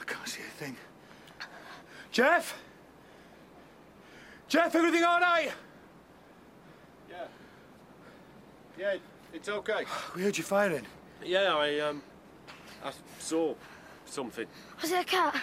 I 0.00 0.04
can't 0.04 0.28
see 0.28 0.40
a 0.40 0.64
thing. 0.64 0.76
Jeff? 2.10 2.56
Jeff, 4.48 4.74
everything 4.74 5.02
all 5.04 5.20
right? 5.20 5.50
Yeah. 7.10 7.24
Yeah, 8.78 8.96
it's 9.32 9.48
okay. 9.48 9.84
We 10.14 10.22
heard 10.22 10.38
you 10.38 10.44
firing. 10.44 10.86
Yeah, 11.24 11.56
I 11.56 11.80
um, 11.80 12.02
I 12.84 12.92
saw. 13.18 13.54
something. 14.06 14.46
Was 14.80 14.92
it 14.92 15.00
a 15.00 15.04
cat? 15.04 15.40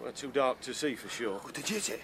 Well, 0.00 0.12
too 0.12 0.30
dark 0.30 0.60
to 0.62 0.74
see 0.74 0.94
for 0.94 1.08
sure. 1.08 1.40
Did 1.52 1.70
you 1.70 1.80
see? 1.80 2.02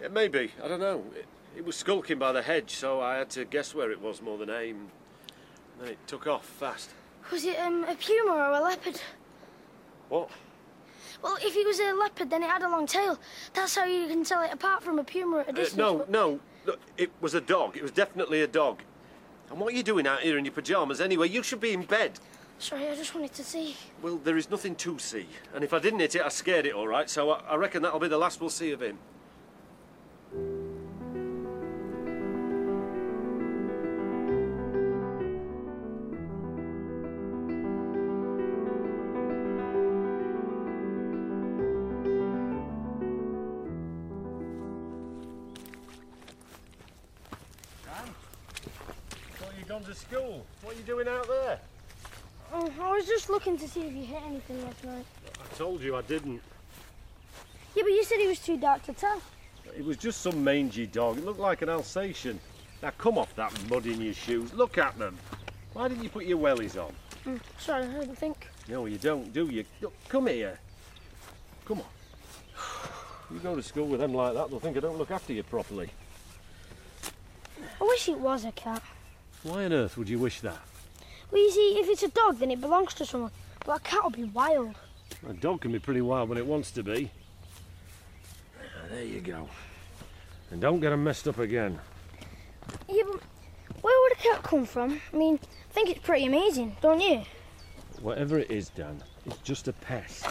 Yeah, 0.00 0.08
maybe. 0.08 0.52
I 0.62 0.68
don't 0.68 0.80
know. 0.80 1.04
It, 1.14 1.26
it 1.56 1.64
was 1.64 1.76
skulking 1.76 2.18
by 2.18 2.32
the 2.32 2.42
hedge, 2.42 2.70
so 2.70 3.00
I 3.00 3.16
had 3.16 3.30
to 3.30 3.44
guess 3.44 3.74
where 3.74 3.90
it 3.90 4.00
was 4.00 4.22
more 4.22 4.38
than 4.38 4.50
aim. 4.50 4.88
Then 5.80 5.88
it 5.90 5.98
took 6.06 6.26
off 6.26 6.44
fast. 6.44 6.90
Was 7.30 7.44
it 7.44 7.58
um, 7.58 7.84
a 7.84 7.94
puma 7.94 8.32
or 8.32 8.52
a 8.52 8.60
leopard? 8.60 9.00
What? 10.08 10.30
Well, 11.22 11.36
if 11.42 11.56
it 11.56 11.66
was 11.66 11.80
a 11.80 11.92
leopard, 11.92 12.30
then 12.30 12.42
it 12.42 12.48
had 12.48 12.62
a 12.62 12.68
long 12.68 12.86
tail. 12.86 13.18
That's 13.52 13.74
how 13.74 13.84
you 13.84 14.06
can 14.06 14.24
tell 14.24 14.42
it 14.42 14.52
apart 14.52 14.82
from 14.82 14.98
a 14.98 15.04
puma 15.04 15.44
at 15.46 15.58
a 15.58 15.62
Uh, 15.62 15.68
no, 15.76 15.98
but- 15.98 16.10
no. 16.10 16.40
Look, 16.64 16.80
it 16.96 17.10
was 17.20 17.34
a 17.34 17.40
dog. 17.40 17.76
It 17.76 17.82
was 17.82 17.90
definitely 17.92 18.42
a 18.42 18.46
dog. 18.46 18.82
And 19.50 19.58
what 19.58 19.72
are 19.72 19.76
you 19.76 19.82
doing 19.82 20.06
out 20.06 20.20
here 20.20 20.36
in 20.36 20.44
your 20.44 20.52
pyjamas 20.52 21.00
anyway? 21.00 21.28
You 21.28 21.42
should 21.42 21.60
be 21.60 21.72
in 21.72 21.82
bed. 21.84 22.20
Sorry, 22.58 22.88
I 22.88 22.94
just 22.94 23.14
wanted 23.14 23.32
to 23.34 23.44
see. 23.44 23.76
Well, 24.02 24.16
there 24.16 24.36
is 24.36 24.50
nothing 24.50 24.74
to 24.76 24.98
see. 24.98 25.26
And 25.54 25.64
if 25.64 25.72
I 25.72 25.78
didn't 25.78 26.00
hit 26.00 26.16
it, 26.16 26.22
I 26.22 26.28
scared 26.28 26.66
it, 26.66 26.74
all 26.74 26.88
right? 26.88 27.08
So 27.08 27.30
I, 27.30 27.40
I 27.50 27.54
reckon 27.56 27.82
that'll 27.82 28.00
be 28.00 28.08
the 28.08 28.18
last 28.18 28.40
we'll 28.40 28.50
see 28.50 28.72
of 28.72 28.82
him. 28.82 28.98
Doing 50.88 51.06
out 51.06 51.28
there? 51.28 51.58
Oh, 52.54 52.72
I 52.80 52.96
was 52.96 53.04
just 53.04 53.28
looking 53.28 53.58
to 53.58 53.68
see 53.68 53.82
if 53.82 53.92
you 53.92 54.04
hit 54.04 54.22
anything 54.26 54.64
last 54.64 54.82
night. 54.82 55.04
I 55.38 55.54
told 55.54 55.82
you 55.82 55.94
I 55.94 56.00
didn't. 56.00 56.40
Yeah, 57.76 57.82
but 57.82 57.92
you 57.92 58.02
said 58.04 58.18
it 58.20 58.26
was 58.26 58.38
too 58.38 58.56
dark 58.56 58.82
to 58.84 58.94
tell. 58.94 59.20
It 59.76 59.84
was 59.84 59.98
just 59.98 60.22
some 60.22 60.42
mangy 60.42 60.86
dog. 60.86 61.18
It 61.18 61.26
looked 61.26 61.40
like 61.40 61.60
an 61.60 61.68
Alsatian. 61.68 62.40
Now 62.82 62.90
come 62.96 63.18
off 63.18 63.36
that 63.36 63.52
mud 63.68 63.84
in 63.84 64.00
your 64.00 64.14
shoes. 64.14 64.54
Look 64.54 64.78
at 64.78 64.98
them. 64.98 65.18
Why 65.74 65.88
didn't 65.88 66.04
you 66.04 66.08
put 66.08 66.24
your 66.24 66.38
wellies 66.38 66.82
on? 66.82 66.94
Hmm, 67.24 67.36
sorry, 67.58 67.84
I 67.84 68.00
didn't 68.00 68.16
think. 68.16 68.48
No, 68.66 68.86
you 68.86 68.96
don't, 68.96 69.30
do 69.30 69.44
you? 69.46 69.66
Look, 69.82 69.92
come 70.08 70.28
here. 70.28 70.58
Come 71.66 71.80
on. 71.80 71.86
You 73.30 73.38
go 73.40 73.54
to 73.54 73.62
school 73.62 73.86
with 73.86 74.00
them 74.00 74.14
like 74.14 74.32
that, 74.32 74.48
they'll 74.48 74.58
think 74.58 74.78
I 74.78 74.80
don't 74.80 74.96
look 74.96 75.10
after 75.10 75.34
you 75.34 75.42
properly. 75.42 75.90
I 77.78 77.84
wish 77.84 78.08
it 78.08 78.18
was 78.18 78.46
a 78.46 78.52
cat. 78.52 78.82
Why 79.42 79.66
on 79.66 79.74
earth 79.74 79.98
would 79.98 80.08
you 80.08 80.18
wish 80.18 80.40
that? 80.40 80.58
Well, 81.30 81.40
you 81.42 81.50
see, 81.50 81.78
if 81.80 81.88
it's 81.88 82.02
a 82.02 82.08
dog, 82.08 82.38
then 82.38 82.50
it 82.50 82.60
belongs 82.60 82.94
to 82.94 83.04
someone. 83.06 83.30
But 83.64 83.78
a 83.78 83.80
cat 83.80 84.02
will 84.02 84.10
be 84.10 84.24
wild. 84.24 84.74
A 85.28 85.32
dog 85.34 85.60
can 85.60 85.72
be 85.72 85.78
pretty 85.78 86.00
wild 86.00 86.28
when 86.28 86.38
it 86.38 86.46
wants 86.46 86.70
to 86.72 86.82
be. 86.82 87.10
Ah, 88.58 88.86
There 88.90 89.02
you 89.04 89.20
go. 89.20 89.48
And 90.50 90.60
don't 90.60 90.80
get 90.80 90.90
them 90.90 91.04
messed 91.04 91.28
up 91.28 91.38
again. 91.38 91.78
Yeah, 92.88 93.02
but 93.10 93.20
where 93.82 94.02
would 94.02 94.12
a 94.12 94.16
cat 94.16 94.42
come 94.42 94.64
from? 94.64 95.00
I 95.12 95.16
mean, 95.16 95.38
I 95.42 95.72
think 95.72 95.90
it's 95.90 96.00
pretty 96.00 96.24
amazing, 96.26 96.76
don't 96.80 97.00
you? 97.00 97.22
Whatever 98.00 98.38
it 98.38 98.50
is, 98.50 98.70
Dan, 98.70 99.02
it's 99.26 99.38
just 99.38 99.68
a 99.68 99.72
pest. 99.72 100.26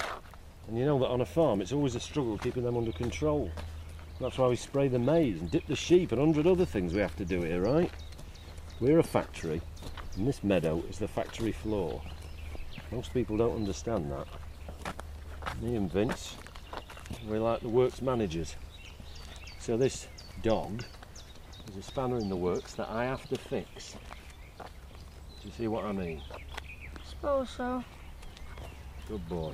And 0.68 0.78
you 0.78 0.86
know 0.86 0.98
that 1.00 1.08
on 1.08 1.22
a 1.22 1.26
farm, 1.26 1.62
it's 1.62 1.72
always 1.72 1.96
a 1.96 2.00
struggle 2.00 2.38
keeping 2.38 2.64
them 2.64 2.78
under 2.78 2.92
control. 2.92 3.52
That's 4.20 4.38
why 4.38 4.48
we 4.48 4.56
spray 4.56 4.88
the 4.88 4.98
maize 5.00 5.40
and 5.40 5.52
dip 5.52 5.68
the 5.68 5.76
sheep 5.76 6.12
and 6.12 6.20
a 6.20 6.26
hundred 6.26 6.48
other 6.48 6.66
things 6.66 6.94
we 6.94 7.02
have 7.02 7.16
to 7.18 7.26
do 7.26 7.42
here, 7.42 7.62
right? 7.62 7.92
We're 8.80 9.00
a 9.00 9.04
factory, 9.04 9.62
and 10.18 10.28
this 10.28 10.44
meadow 10.44 10.84
is 10.90 10.98
the 10.98 11.08
factory 11.08 11.52
floor. 11.52 12.02
Most 12.92 13.14
people 13.14 13.38
don't 13.38 13.56
understand 13.56 14.12
that. 14.12 14.28
Me 15.62 15.76
and 15.76 15.92
Vince, 15.92 16.36
we're 17.28 17.40
like 17.40 17.62
the 17.62 17.70
works 17.70 18.02
managers. 18.02 18.56
So 19.60 19.78
this 19.78 20.08
dog 20.42 20.84
is 21.70 21.78
a 21.78 21.84
spanner 21.84 22.18
in 22.18 22.30
the 22.30 22.36
works 22.36 22.74
that 22.74 22.90
I 22.90 23.06
have 23.06 23.28
to 23.30 23.38
fix. 23.38 23.96
Do 24.58 24.66
you 25.44 25.52
see 25.56 25.68
what 25.68 25.86
I 25.86 25.92
mean? 25.92 26.22
I 26.32 27.08
suppose 27.08 27.50
so. 27.52 27.84
Good 29.08 29.28
boy. 29.30 29.54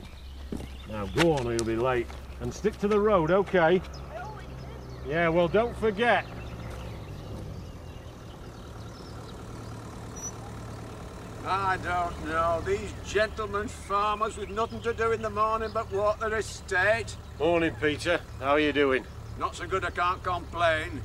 Now 0.88 1.07
go 1.07 1.34
on 1.34 1.45
or 1.45 1.53
you'll 1.53 1.66
be 1.66 1.76
late. 1.76 2.07
And 2.39 2.53
stick 2.53 2.78
to 2.80 2.88
the 2.88 2.99
road, 2.99 3.32
okay? 3.32 3.82
Yeah, 5.07 5.30
well 5.30 5.47
don't 5.47 5.76
forget. 5.78 6.26
I 11.46 11.78
don't 11.78 12.26
know. 12.26 12.62
These 12.66 12.94
gentlemen 13.06 13.68
farmers 13.68 14.38
with 14.38 14.50
nothing 14.50 14.80
to 14.82 14.94
do 14.94 15.12
in 15.12 15.22
the 15.22 15.30
morning 15.30 15.72
but 15.74 15.91
walk 15.91 16.20
their 16.20 16.36
estate. 16.36 17.18
Morning, 17.38 17.76
Peter. 17.82 18.22
How 18.39 18.52
are 18.52 18.60
you 18.60 18.72
doing? 18.72 19.06
Not 19.38 19.56
so 19.56 19.68
good 19.68 19.84
I 19.84 19.89
can't 19.89 20.24
complain. 20.24 21.02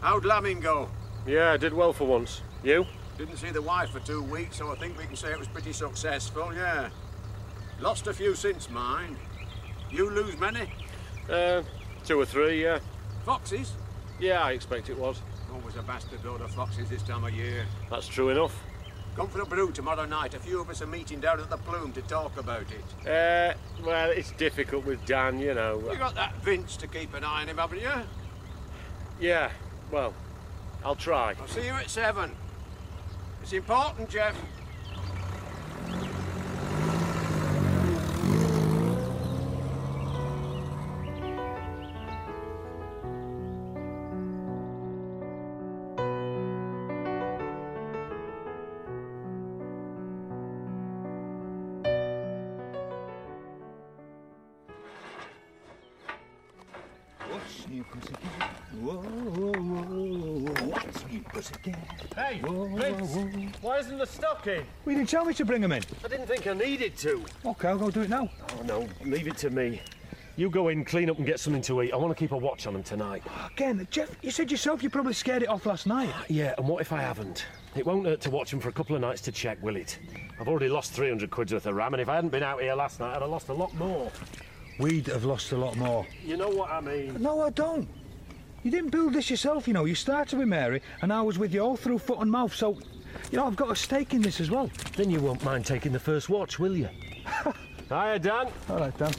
How'd 0.00 0.24
lambing 0.24 0.60
go? 0.60 0.88
Yeah, 1.26 1.52
I 1.52 1.56
did 1.56 1.72
well 1.72 1.92
for 1.92 2.06
once. 2.06 2.42
You? 2.62 2.86
Didn't 3.18 3.38
see 3.38 3.50
the 3.50 3.62
wife 3.62 3.90
for 3.90 4.00
two 4.00 4.22
weeks, 4.22 4.56
so 4.56 4.70
I 4.70 4.76
think 4.76 4.96
we 4.96 5.04
can 5.04 5.16
say 5.16 5.32
it 5.32 5.38
was 5.38 5.48
pretty 5.48 5.72
successful, 5.72 6.54
yeah. 6.54 6.90
Lost 7.80 8.06
a 8.06 8.12
few 8.12 8.34
since 8.34 8.70
mine. 8.70 9.16
You 9.90 10.10
lose 10.10 10.38
many? 10.38 10.70
Uh, 11.28 11.62
two 12.04 12.20
or 12.20 12.26
three, 12.26 12.62
yeah. 12.62 12.78
Foxes? 13.24 13.72
Yeah, 14.20 14.42
I 14.42 14.52
expect 14.52 14.90
it 14.90 14.98
was. 14.98 15.22
Always 15.52 15.76
a 15.76 15.82
bastard 15.82 16.24
load 16.24 16.40
of 16.40 16.52
foxes 16.52 16.88
this 16.88 17.02
time 17.02 17.24
of 17.24 17.32
year. 17.32 17.66
That's 17.90 18.06
true 18.06 18.28
enough. 18.28 18.54
Come 19.16 19.28
for 19.28 19.40
a 19.40 19.46
brew 19.46 19.72
tomorrow 19.72 20.04
night. 20.04 20.34
A 20.34 20.38
few 20.38 20.60
of 20.60 20.68
us 20.68 20.82
are 20.82 20.86
meeting 20.86 21.20
down 21.20 21.40
at 21.40 21.48
the 21.48 21.56
Plume 21.56 21.90
to 21.92 22.02
talk 22.02 22.38
about 22.38 22.66
it. 22.70 23.08
Uh, 23.08 23.54
well, 23.82 24.10
it's 24.10 24.32
difficult 24.32 24.84
with 24.84 25.02
Dan, 25.06 25.38
you 25.38 25.54
know. 25.54 25.82
You 25.90 25.96
got 25.96 26.14
that 26.16 26.34
Vince 26.42 26.76
to 26.76 26.86
keep 26.86 27.14
an 27.14 27.24
eye 27.24 27.40
on 27.40 27.48
him, 27.48 27.56
haven't 27.56 27.80
you? 27.80 27.90
Yeah, 29.18 29.50
well, 29.90 30.12
I'll 30.84 30.96
try. 30.96 31.34
I'll 31.40 31.48
see 31.48 31.64
you 31.64 31.72
at 31.72 31.88
seven. 31.88 32.30
It's 33.42 33.54
important, 33.54 34.10
Jeff. 34.10 34.36
Vince, 63.96 64.10
the 64.10 64.16
stock 64.16 64.46
in? 64.46 64.64
Well, 64.84 64.92
you 64.92 64.98
didn't 64.98 65.08
tell 65.08 65.24
me 65.24 65.34
to 65.34 65.44
bring 65.44 65.60
them 65.60 65.72
in. 65.72 65.82
I 66.04 66.08
didn't 66.08 66.26
think 66.26 66.46
I 66.46 66.54
needed 66.54 66.96
to. 66.98 67.24
Okay, 67.44 67.68
I'll 67.68 67.78
go 67.78 67.90
do 67.90 68.02
it 68.02 68.10
now. 68.10 68.28
Oh 68.58 68.62
no, 68.62 68.88
leave 69.04 69.26
it 69.26 69.36
to 69.38 69.50
me. 69.50 69.80
You 70.36 70.50
go 70.50 70.68
in, 70.68 70.84
clean 70.84 71.08
up 71.08 71.16
and 71.16 71.26
get 71.26 71.40
something 71.40 71.62
to 71.62 71.82
eat. 71.82 71.92
I 71.92 71.96
want 71.96 72.14
to 72.14 72.18
keep 72.18 72.32
a 72.32 72.36
watch 72.36 72.66
on 72.66 72.74
them 72.74 72.82
tonight. 72.82 73.22
Again, 73.54 73.86
Jeff, 73.90 74.14
you 74.22 74.30
said 74.30 74.50
yourself 74.50 74.82
you 74.82 74.90
probably 74.90 75.14
scared 75.14 75.42
it 75.42 75.48
off 75.48 75.64
last 75.64 75.86
night. 75.86 76.10
Ah, 76.12 76.24
yeah, 76.28 76.54
and 76.58 76.68
what 76.68 76.82
if 76.82 76.92
I 76.92 77.00
haven't? 77.00 77.46
It 77.74 77.86
won't 77.86 78.04
hurt 78.04 78.20
to 78.22 78.30
watch 78.30 78.50
them 78.50 78.60
for 78.60 78.68
a 78.68 78.72
couple 78.72 78.94
of 78.94 79.00
nights 79.00 79.22
to 79.22 79.32
check, 79.32 79.62
will 79.62 79.76
it? 79.76 79.98
I've 80.38 80.48
already 80.48 80.68
lost 80.68 80.92
300 80.92 81.30
quid's 81.30 81.54
worth 81.54 81.64
of 81.64 81.74
ram, 81.74 81.94
and 81.94 82.02
if 82.02 82.10
I 82.10 82.16
hadn't 82.16 82.30
been 82.30 82.42
out 82.42 82.60
here 82.60 82.74
last 82.74 83.00
night, 83.00 83.16
I'd 83.16 83.22
have 83.22 83.30
lost 83.30 83.48
a 83.48 83.54
lot 83.54 83.74
more. 83.76 84.12
We'd 84.78 85.06
have 85.06 85.24
lost 85.24 85.52
a 85.52 85.56
lot 85.56 85.74
more. 85.76 86.06
You 86.22 86.36
know 86.36 86.50
what 86.50 86.70
I 86.70 86.82
mean? 86.82 87.16
No, 87.22 87.40
I 87.40 87.48
don't. 87.48 87.88
You 88.62 88.70
didn't 88.70 88.90
build 88.90 89.14
this 89.14 89.30
yourself, 89.30 89.66
you 89.66 89.72
know. 89.72 89.86
You 89.86 89.94
started 89.94 90.38
with 90.38 90.48
Mary, 90.48 90.82
and 91.00 91.10
I 91.10 91.22
was 91.22 91.38
with 91.38 91.54
you 91.54 91.60
all 91.60 91.76
through 91.76 91.98
foot 91.98 92.18
and 92.18 92.30
mouth, 92.30 92.54
so, 92.54 92.78
you 93.30 93.38
know, 93.38 93.46
I've 93.46 93.56
got 93.56 93.70
a 93.70 93.76
stake 93.76 94.14
in 94.14 94.22
this 94.22 94.40
as 94.40 94.50
well. 94.50 94.70
Then 94.96 95.10
you 95.10 95.20
won't 95.20 95.44
mind 95.44 95.66
taking 95.66 95.92
the 95.92 96.00
first 96.00 96.28
watch, 96.28 96.58
will 96.58 96.76
you? 96.76 96.88
Hiya, 97.88 98.18
Dan. 98.18 98.48
All 98.68 98.78
right, 98.78 98.96
Dan. 98.98 99.12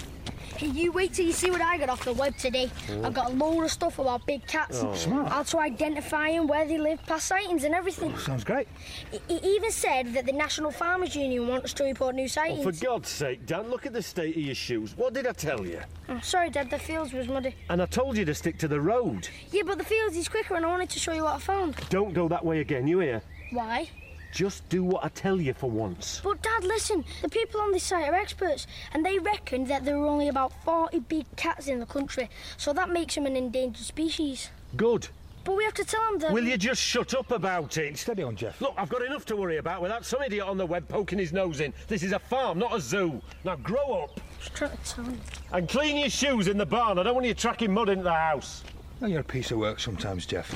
Hey, 0.57 0.67
you 0.67 0.91
wait 0.91 1.13
till 1.13 1.25
you 1.25 1.33
see 1.33 1.51
what 1.51 1.61
I 1.61 1.77
got 1.77 1.87
off 1.89 2.03
the 2.03 2.13
web 2.13 2.35
today. 2.35 2.71
I've 3.03 3.13
got 3.13 3.29
a 3.29 3.33
load 3.33 3.63
of 3.63 3.71
stuff 3.71 3.99
about 3.99 4.25
big 4.25 4.45
cats. 4.47 4.81
Oh. 4.83 4.91
Smart. 4.95 5.27
How 5.27 5.43
to 5.43 5.59
identify 5.59 6.31
them, 6.31 6.47
where 6.47 6.65
they 6.67 6.79
live, 6.79 6.99
past 7.05 7.27
sightings 7.27 7.63
and 7.63 7.75
everything. 7.75 8.11
Oh, 8.15 8.17
sounds 8.17 8.43
great. 8.43 8.67
It 9.11 9.21
it 9.29 9.43
even 9.43 9.69
said 9.71 10.13
that 10.15 10.25
the 10.25 10.31
National 10.31 10.71
Farmers 10.71 11.15
Union 11.15 11.47
wants 11.47 11.73
to 11.73 11.83
report 11.83 12.15
new 12.15 12.23
Oh, 12.23 12.27
sightings. 12.27 12.63
for 12.63 12.71
God's 12.85 13.09
sake, 13.09 13.45
Dan, 13.45 13.69
look 13.69 13.85
at 13.85 13.93
the 13.93 14.01
state 14.01 14.35
of 14.35 14.41
your 14.41 14.55
shoes. 14.55 14.97
What 14.97 15.13
did 15.13 15.27
I 15.27 15.33
tell 15.33 15.63
you? 15.63 15.79
Oh, 16.09 16.19
sorry, 16.23 16.49
Dad, 16.49 16.71
the 16.71 16.79
fields 16.79 17.13
was 17.13 17.27
muddy. 17.27 17.53
And 17.69 17.79
I 17.79 17.85
told 17.85 18.17
you 18.17 18.25
to 18.25 18.33
stick 18.33 18.57
to 18.59 18.67
the 18.67 18.81
road. 18.81 19.29
Yeah, 19.51 19.61
but 19.63 19.77
the 19.77 19.83
fields 19.83 20.17
is 20.17 20.27
quicker 20.27 20.55
and 20.55 20.65
I 20.65 20.69
wanted 20.69 20.89
to 20.89 20.97
show 20.99 21.13
you 21.13 21.23
what 21.23 21.35
I 21.35 21.39
found. 21.39 21.75
Don't 21.89 22.13
go 22.13 22.27
that 22.29 22.43
way 22.43 22.61
again, 22.61 22.87
you 22.87 22.99
hear? 22.99 23.21
Why? 23.51 23.89
Just 24.33 24.67
do 24.69 24.83
what 24.83 25.03
I 25.05 25.09
tell 25.09 25.39
you 25.39 25.53
for 25.53 25.69
once. 25.69 26.21
But 26.23 26.41
Dad, 26.43 26.63
listen, 26.63 27.03
the 27.21 27.29
people 27.29 27.61
on 27.61 27.71
this 27.71 27.83
site 27.83 28.07
are 28.09 28.13
experts 28.13 28.67
and 28.93 29.05
they 29.05 29.19
reckon 29.19 29.65
that 29.65 29.85
there 29.85 29.97
are 29.97 30.05
only 30.05 30.27
about 30.27 30.51
40 30.63 30.99
big 30.99 31.25
cats 31.37 31.67
in 31.67 31.79
the 31.79 31.85
country, 31.85 32.29
so 32.57 32.73
that 32.73 32.89
makes 32.89 33.15
them 33.15 33.25
an 33.25 33.35
endangered 33.35 33.85
species. 33.85 34.49
Good. 34.75 35.07
But 35.45 35.55
we 35.55 35.63
have 35.63 35.73
to 35.75 35.85
tell 35.85 36.01
them 36.11 36.19
that. 36.19 36.33
Will 36.33 36.43
you 36.43 36.57
just 36.57 36.81
shut 36.81 37.13
up 37.13 37.31
about 37.31 37.77
it? 37.77 37.97
Steady 37.97 38.21
on, 38.21 38.35
Jeff. 38.35 38.59
Look, 38.59 38.73
I've 38.77 38.89
got 38.89 39.01
enough 39.01 39.25
to 39.27 39.37
worry 39.37 39.57
about 39.57 39.81
without 39.81 40.05
some 40.05 40.21
idiot 40.21 40.45
on 40.45 40.57
the 40.57 40.65
web 40.65 40.85
poking 40.89 41.17
his 41.17 41.31
nose 41.31 41.61
in. 41.61 41.73
This 41.87 42.03
is 42.03 42.11
a 42.11 42.19
farm, 42.19 42.59
not 42.59 42.75
a 42.75 42.81
zoo. 42.81 43.21
Now 43.45 43.55
grow 43.55 44.03
up 44.03 44.19
Just 44.39 44.55
trying 44.55 44.71
to 44.71 44.83
tell 44.83 45.05
him. 45.05 45.21
and 45.53 45.69
clean 45.69 45.95
your 45.95 46.09
shoes 46.09 46.49
in 46.49 46.57
the 46.57 46.65
barn. 46.65 46.99
I 46.99 47.03
don't 47.03 47.15
want 47.15 47.25
you 47.25 47.33
tracking 47.33 47.73
mud 47.73 47.87
into 47.87 48.03
the 48.03 48.11
house. 48.11 48.65
Well, 48.99 49.09
you're 49.09 49.21
a 49.21 49.23
piece 49.23 49.51
of 49.51 49.57
work 49.57 49.79
sometimes, 49.79 50.25
Jeff. 50.25 50.51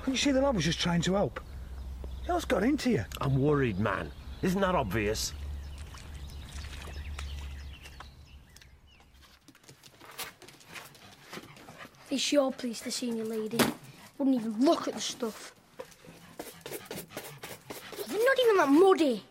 Couldn't 0.00 0.14
you 0.14 0.18
see 0.18 0.32
the 0.32 0.40
lad 0.42 0.56
was 0.56 0.64
just 0.64 0.80
trying 0.80 1.00
to 1.02 1.14
help? 1.14 1.38
What's 2.26 2.44
got 2.46 2.62
into 2.62 2.90
you? 2.90 3.04
I'm 3.20 3.40
worried, 3.40 3.78
man. 3.78 4.10
Isn't 4.42 4.60
that 4.60 4.74
obvious? 4.74 5.32
It's 12.10 12.32
your 12.32 12.52
place, 12.52 12.80
the 12.80 12.90
senior 12.90 13.24
lady. 13.24 13.58
Wouldn't 14.18 14.36
even 14.36 14.60
look 14.60 14.88
at 14.88 14.94
the 14.94 15.00
stuff. 15.00 15.54
They're 18.08 18.18
not 18.24 18.38
even 18.42 18.56
that 18.56 18.68
muddy. 18.68 19.22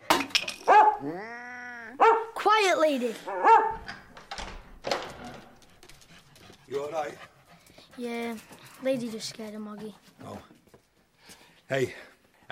Quiet, 2.36 2.80
lady. 2.80 3.14
You 6.68 6.82
all 6.82 6.90
right? 6.90 7.18
Yeah, 7.98 8.36
lady 8.82 9.10
just 9.10 9.30
scared 9.30 9.54
of 9.56 9.62
Moggy. 9.62 9.96
Oh. 10.26 10.40
Hey, 11.70 11.94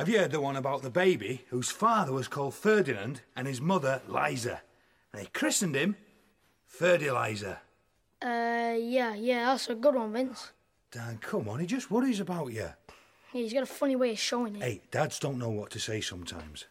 have 0.01 0.09
you 0.09 0.17
heard 0.17 0.31
the 0.31 0.41
one 0.41 0.55
about 0.55 0.81
the 0.81 0.89
baby 0.89 1.45
whose 1.51 1.69
father 1.69 2.11
was 2.11 2.27
called 2.27 2.55
Ferdinand 2.55 3.21
and 3.35 3.47
his 3.47 3.61
mother 3.61 4.01
Liza? 4.07 4.59
They 5.13 5.25
christened 5.25 5.75
him 5.75 5.95
Fertilizer. 6.65 7.59
Uh, 8.19 8.73
yeah, 8.79 9.13
yeah, 9.13 9.45
that's 9.45 9.69
a 9.69 9.75
good 9.75 9.93
one, 9.93 10.11
Vince. 10.11 10.53
Dan, 10.89 11.19
come 11.21 11.47
on, 11.47 11.59
he 11.59 11.67
just 11.67 11.91
worries 11.91 12.19
about 12.19 12.47
you. 12.47 12.61
Yeah, 12.61 12.71
he's 13.31 13.53
got 13.53 13.61
a 13.61 13.67
funny 13.67 13.95
way 13.95 14.13
of 14.13 14.17
showing 14.17 14.55
it. 14.55 14.63
Hey, 14.63 14.81
dads 14.89 15.19
don't 15.19 15.37
know 15.37 15.51
what 15.51 15.69
to 15.69 15.79
say 15.79 16.01
sometimes. 16.01 16.65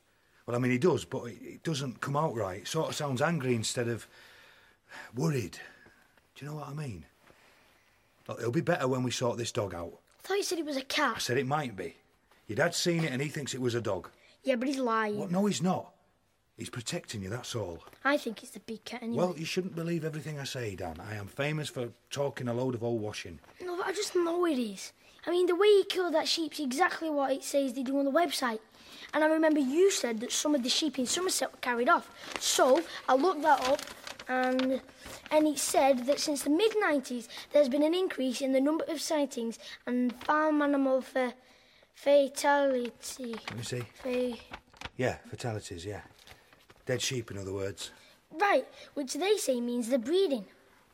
Well, 0.44 0.56
I 0.56 0.58
mean, 0.58 0.72
he 0.72 0.78
does, 0.78 1.04
but 1.04 1.26
it 1.26 1.62
doesn't 1.62 2.00
come 2.00 2.16
out 2.16 2.34
right. 2.34 2.62
It 2.62 2.66
sort 2.66 2.88
of 2.88 2.96
sounds 2.96 3.22
angry 3.22 3.54
instead 3.54 3.86
of 3.86 4.08
worried. 5.14 5.56
Do 6.34 6.44
you 6.44 6.50
know 6.50 6.56
what 6.56 6.68
I 6.68 6.72
mean? 6.72 7.06
Look, 8.26 8.40
it'll 8.40 8.50
be 8.50 8.60
better 8.60 8.88
when 8.88 9.04
we 9.04 9.12
sort 9.12 9.38
this 9.38 9.52
dog 9.52 9.72
out. 9.72 10.00
I 10.24 10.26
thought 10.26 10.36
you 10.36 10.42
said 10.42 10.58
it 10.58 10.66
was 10.66 10.76
a 10.76 10.82
cat. 10.82 11.14
I 11.14 11.20
said 11.20 11.38
it 11.38 11.46
might 11.46 11.76
be. 11.76 11.94
Your 12.50 12.56
dad's 12.56 12.76
seen 12.78 13.04
it 13.04 13.12
and 13.12 13.22
he 13.22 13.28
thinks 13.28 13.54
it 13.54 13.60
was 13.60 13.76
a 13.76 13.80
dog. 13.80 14.08
Yeah, 14.42 14.56
but 14.56 14.66
he's 14.66 14.80
lying. 14.80 15.16
What? 15.20 15.30
No, 15.30 15.46
he's 15.46 15.62
not. 15.62 15.92
He's 16.56 16.68
protecting 16.68 17.22
you, 17.22 17.30
that's 17.30 17.54
all. 17.54 17.78
I 18.04 18.16
think 18.16 18.42
it's 18.42 18.50
the 18.50 18.58
big 18.58 18.84
cat 18.84 19.04
anyway. 19.04 19.18
Well, 19.18 19.34
you 19.38 19.44
shouldn't 19.44 19.76
believe 19.76 20.04
everything 20.04 20.36
I 20.40 20.42
say, 20.42 20.74
Dan. 20.74 20.96
I 21.08 21.14
am 21.14 21.28
famous 21.28 21.68
for 21.68 21.90
talking 22.10 22.48
a 22.48 22.52
load 22.52 22.74
of 22.74 22.82
old 22.82 23.00
washing. 23.00 23.38
No, 23.64 23.76
but 23.76 23.86
I 23.86 23.92
just 23.92 24.16
know 24.16 24.44
it 24.46 24.58
is. 24.58 24.92
I 25.28 25.30
mean, 25.30 25.46
the 25.46 25.54
way 25.54 25.68
he 25.68 25.84
killed 25.84 26.12
that 26.14 26.26
sheep's 26.26 26.58
exactly 26.58 27.08
what 27.08 27.30
it 27.30 27.44
says 27.44 27.74
they 27.74 27.84
do 27.84 27.96
on 28.00 28.04
the 28.04 28.10
website. 28.10 28.58
And 29.14 29.22
I 29.22 29.28
remember 29.28 29.60
you 29.60 29.92
said 29.92 30.18
that 30.18 30.32
some 30.32 30.56
of 30.56 30.64
the 30.64 30.68
sheep 30.68 30.98
in 30.98 31.06
Somerset 31.06 31.52
were 31.52 31.58
carried 31.58 31.88
off. 31.88 32.10
So 32.40 32.82
I 33.08 33.14
looked 33.14 33.42
that 33.42 33.64
up, 33.68 33.80
and 34.28 34.80
and 35.30 35.46
it 35.46 35.58
said 35.58 36.04
that 36.06 36.18
since 36.18 36.42
the 36.42 36.50
mid 36.50 36.72
90s, 36.84 37.28
there's 37.52 37.68
been 37.68 37.84
an 37.84 37.94
increase 37.94 38.40
in 38.40 38.50
the 38.52 38.60
number 38.60 38.84
of 38.88 39.00
sightings 39.00 39.56
and 39.86 40.12
farm 40.24 40.60
animal 40.62 41.00
fa- 41.00 41.34
fatality. 42.04 43.34
Let 43.48 43.56
me 43.56 43.62
see. 43.62 43.82
Fa- 44.02 44.36
Yeah, 44.96 45.16
fatalities, 45.28 45.84
yeah. 45.84 46.00
Dead 46.86 47.00
sheep, 47.02 47.30
in 47.30 47.38
other 47.38 47.52
words. 47.52 47.90
right, 48.40 48.66
which 48.94 49.14
they 49.14 49.36
say 49.36 49.60
means 49.60 49.88
they're 49.88 49.98
breeding. 49.98 50.44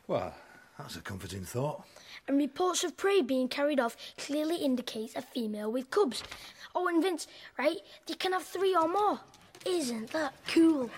Well, 0.09 0.35
that's 0.79 0.97
a 0.97 1.01
comforting 1.01 1.45
thought. 1.45 1.85
and 2.29 2.37
reports 2.39 2.83
of 2.85 2.97
prey 2.97 3.23
being 3.23 3.49
carried 3.49 3.79
off 3.81 3.97
clearly 4.19 4.57
indicates 4.57 5.15
a 5.17 5.23
female 5.23 5.71
with 5.71 5.91
cubs. 5.91 6.23
Oh, 6.75 6.89
and 6.89 7.03
Vince, 7.03 7.27
right? 7.59 7.79
They 8.07 8.15
can 8.15 8.33
have 8.33 8.43
three 8.45 8.75
or 8.75 8.89
more. 8.89 9.21
Isn't 9.65 10.11
that 10.11 10.35
cool? 10.49 10.91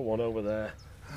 Of 0.00 0.06
one 0.06 0.20
over 0.20 0.40
there. 0.40 0.72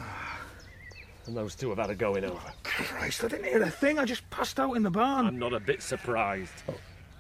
And 1.26 1.38
those 1.38 1.56
two 1.56 1.70
have 1.70 1.78
had 1.78 1.90
a 1.90 1.96
going 1.96 2.26
over. 2.26 2.38
Oh, 2.38 2.52
Christ, 2.64 3.24
I 3.24 3.30
didn't 3.30 3.46
hear 3.46 3.64
a 3.64 3.70
thing. 3.70 3.98
I 3.98 4.04
just 4.04 4.30
passed 4.30 4.60
out 4.60 4.76
in 4.76 4.84
the 4.84 4.92
barn. 4.92 5.26
I'm 5.26 5.40
not 5.40 5.54
a 5.54 5.60
bit 5.62 5.82
surprised. 5.82 6.52
Oh, 6.68 6.74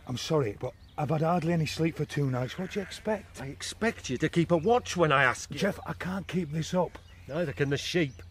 I'm 0.07 0.17
sorry, 0.17 0.57
but 0.59 0.73
I've 0.97 1.09
had 1.09 1.21
hardly 1.21 1.53
any 1.53 1.65
sleep 1.65 1.95
for 1.95 2.03
two 2.03 2.29
nights. 2.29 2.59
What 2.59 2.71
do 2.71 2.81
you 2.81 2.85
expect? 2.85 3.41
I 3.41 3.45
expect 3.45 4.09
you 4.09 4.17
to 4.17 4.27
keep 4.27 4.51
a 4.51 4.57
watch 4.57 4.97
when 4.97 5.13
I 5.13 5.23
ask 5.23 5.49
you. 5.51 5.57
Jeff, 5.57 5.79
I 5.85 5.93
can't 5.93 6.27
keep 6.27 6.51
this 6.51 6.73
up. 6.73 6.97
Neither 7.29 7.53
can 7.53 7.69
the 7.69 7.77
sheep. 7.77 8.21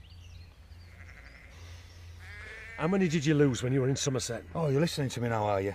How 2.77 2.87
many 2.87 3.09
did 3.09 3.25
you 3.25 3.33
lose 3.33 3.63
when 3.63 3.73
you 3.73 3.81
were 3.81 3.89
in 3.89 3.97
Somerset? 3.97 4.45
Oh, 4.55 4.69
you're 4.69 4.79
listening 4.79 5.09
to 5.09 5.23
me 5.23 5.31
now, 5.31 5.45
are 5.45 5.63
you? 5.63 5.75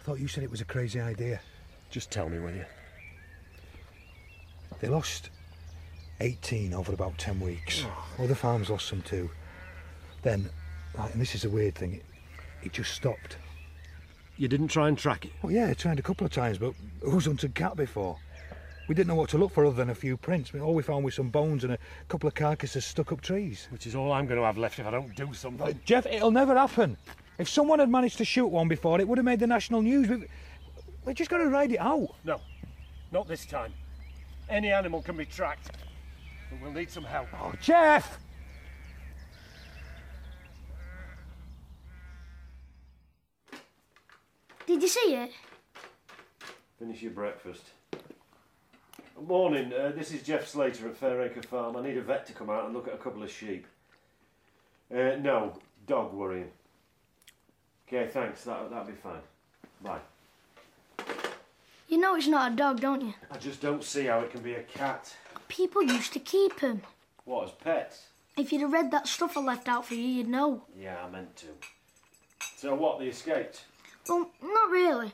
I 0.00 0.02
thought 0.02 0.18
you 0.18 0.26
said 0.26 0.42
it 0.42 0.50
was 0.50 0.62
a 0.62 0.64
crazy 0.64 0.98
idea. 0.98 1.40
Just 1.90 2.10
tell 2.10 2.28
me, 2.28 2.40
will 2.40 2.50
you? 2.50 2.64
They 4.80 4.88
lost 4.88 5.30
18 6.22 6.72
over 6.72 6.92
about 6.92 7.18
10 7.18 7.40
weeks. 7.40 7.84
Other 8.18 8.36
farms 8.36 8.70
lost 8.70 8.86
some 8.86 9.02
too. 9.02 9.28
Then, 10.22 10.48
and 10.96 11.20
this 11.20 11.34
is 11.34 11.44
a 11.44 11.50
weird 11.50 11.74
thing, 11.74 11.94
it, 11.94 12.04
it 12.62 12.72
just 12.72 12.94
stopped. 12.94 13.36
You 14.36 14.46
didn't 14.46 14.68
try 14.68 14.88
and 14.88 14.96
track 14.96 15.24
it? 15.24 15.32
Well, 15.42 15.52
yeah, 15.52 15.68
I 15.68 15.74
tried 15.74 15.98
a 15.98 16.02
couple 16.02 16.24
of 16.24 16.32
times, 16.32 16.58
but 16.58 16.74
who's 17.02 17.26
hunted 17.26 17.54
cat 17.54 17.76
before? 17.76 18.18
We 18.88 18.94
didn't 18.94 19.08
know 19.08 19.14
what 19.16 19.30
to 19.30 19.38
look 19.38 19.52
for 19.52 19.66
other 19.66 19.76
than 19.76 19.90
a 19.90 19.94
few 19.94 20.16
prints. 20.16 20.50
I 20.52 20.56
mean, 20.56 20.64
all 20.64 20.74
we 20.74 20.82
found 20.82 21.04
was 21.04 21.14
some 21.14 21.28
bones 21.28 21.64
and 21.64 21.72
a 21.72 21.78
couple 22.08 22.28
of 22.28 22.34
carcasses 22.34 22.84
stuck 22.84 23.12
up 23.12 23.20
trees. 23.20 23.66
Which 23.70 23.86
is 23.86 23.94
all 23.94 24.12
I'm 24.12 24.26
going 24.26 24.38
to 24.38 24.46
have 24.46 24.58
left 24.58 24.78
if 24.78 24.86
I 24.86 24.90
don't 24.90 25.14
do 25.16 25.32
something. 25.32 25.66
Uh, 25.66 25.72
Jeff, 25.84 26.06
it'll 26.06 26.30
never 26.30 26.56
happen. 26.56 26.96
If 27.38 27.48
someone 27.48 27.78
had 27.78 27.88
managed 27.88 28.18
to 28.18 28.24
shoot 28.24 28.46
one 28.46 28.68
before, 28.68 29.00
it 29.00 29.08
would 29.08 29.18
have 29.18 29.24
made 29.24 29.40
the 29.40 29.46
national 29.46 29.82
news. 29.82 30.08
We, 30.08 30.26
we 31.04 31.14
just 31.14 31.30
got 31.30 31.38
to 31.38 31.46
ride 31.46 31.72
it 31.72 31.80
out. 31.80 32.14
No, 32.24 32.40
not 33.10 33.26
this 33.26 33.44
time. 33.44 33.72
Any 34.48 34.70
animal 34.70 35.02
can 35.02 35.16
be 35.16 35.24
tracked, 35.24 35.70
but 36.52 36.62
we'll 36.62 36.72
need 36.72 36.90
some 36.90 37.04
help. 37.04 37.28
Oh, 37.40 37.52
Jeff! 37.60 38.18
Did 44.66 44.82
you 44.82 44.88
see 44.88 45.14
it? 45.14 45.30
Finish 46.78 47.02
your 47.02 47.12
breakfast. 47.12 47.62
Morning, 49.20 49.72
uh, 49.72 49.92
this 49.94 50.12
is 50.12 50.22
Jeff 50.22 50.48
Slater 50.48 50.88
at 50.88 50.96
Fairacre 50.96 51.42
Farm. 51.42 51.76
I 51.76 51.82
need 51.82 51.96
a 51.96 52.02
vet 52.02 52.26
to 52.26 52.32
come 52.32 52.50
out 52.50 52.64
and 52.64 52.74
look 52.74 52.88
at 52.88 52.94
a 52.94 52.98
couple 52.98 53.22
of 53.22 53.30
sheep. 53.30 53.66
Uh, 54.92 55.16
no, 55.20 55.58
dog 55.86 56.12
worrying. 56.12 56.50
Okay, 57.86 58.08
thanks. 58.08 58.44
That, 58.44 58.70
that'll 58.70 58.84
be 58.84 58.92
fine. 58.92 59.20
Bye. 59.82 60.00
You 61.88 61.98
know 61.98 62.16
it's 62.16 62.26
not 62.26 62.52
a 62.52 62.56
dog, 62.56 62.80
don't 62.80 63.02
you? 63.02 63.14
I 63.30 63.36
just 63.36 63.60
don't 63.60 63.84
see 63.84 64.06
how 64.06 64.20
it 64.20 64.30
can 64.30 64.40
be 64.40 64.54
a 64.54 64.62
cat. 64.62 65.14
People 65.52 65.82
used 65.82 66.14
to 66.14 66.18
keep 66.18 66.60
them. 66.60 66.80
What, 67.26 67.44
as 67.44 67.50
pets? 67.50 68.06
If 68.38 68.52
you'd 68.52 68.62
have 68.62 68.72
read 68.72 68.90
that 68.90 69.06
stuff 69.06 69.36
I 69.36 69.42
left 69.42 69.68
out 69.68 69.84
for 69.84 69.92
you, 69.92 70.00
you'd 70.00 70.28
know. 70.28 70.62
Yeah, 70.80 70.96
I 71.04 71.10
meant 71.10 71.36
to. 71.36 71.48
So 72.56 72.74
what, 72.74 72.98
they 72.98 73.08
escaped? 73.08 73.66
Well, 74.08 74.30
not 74.42 74.70
really. 74.70 75.12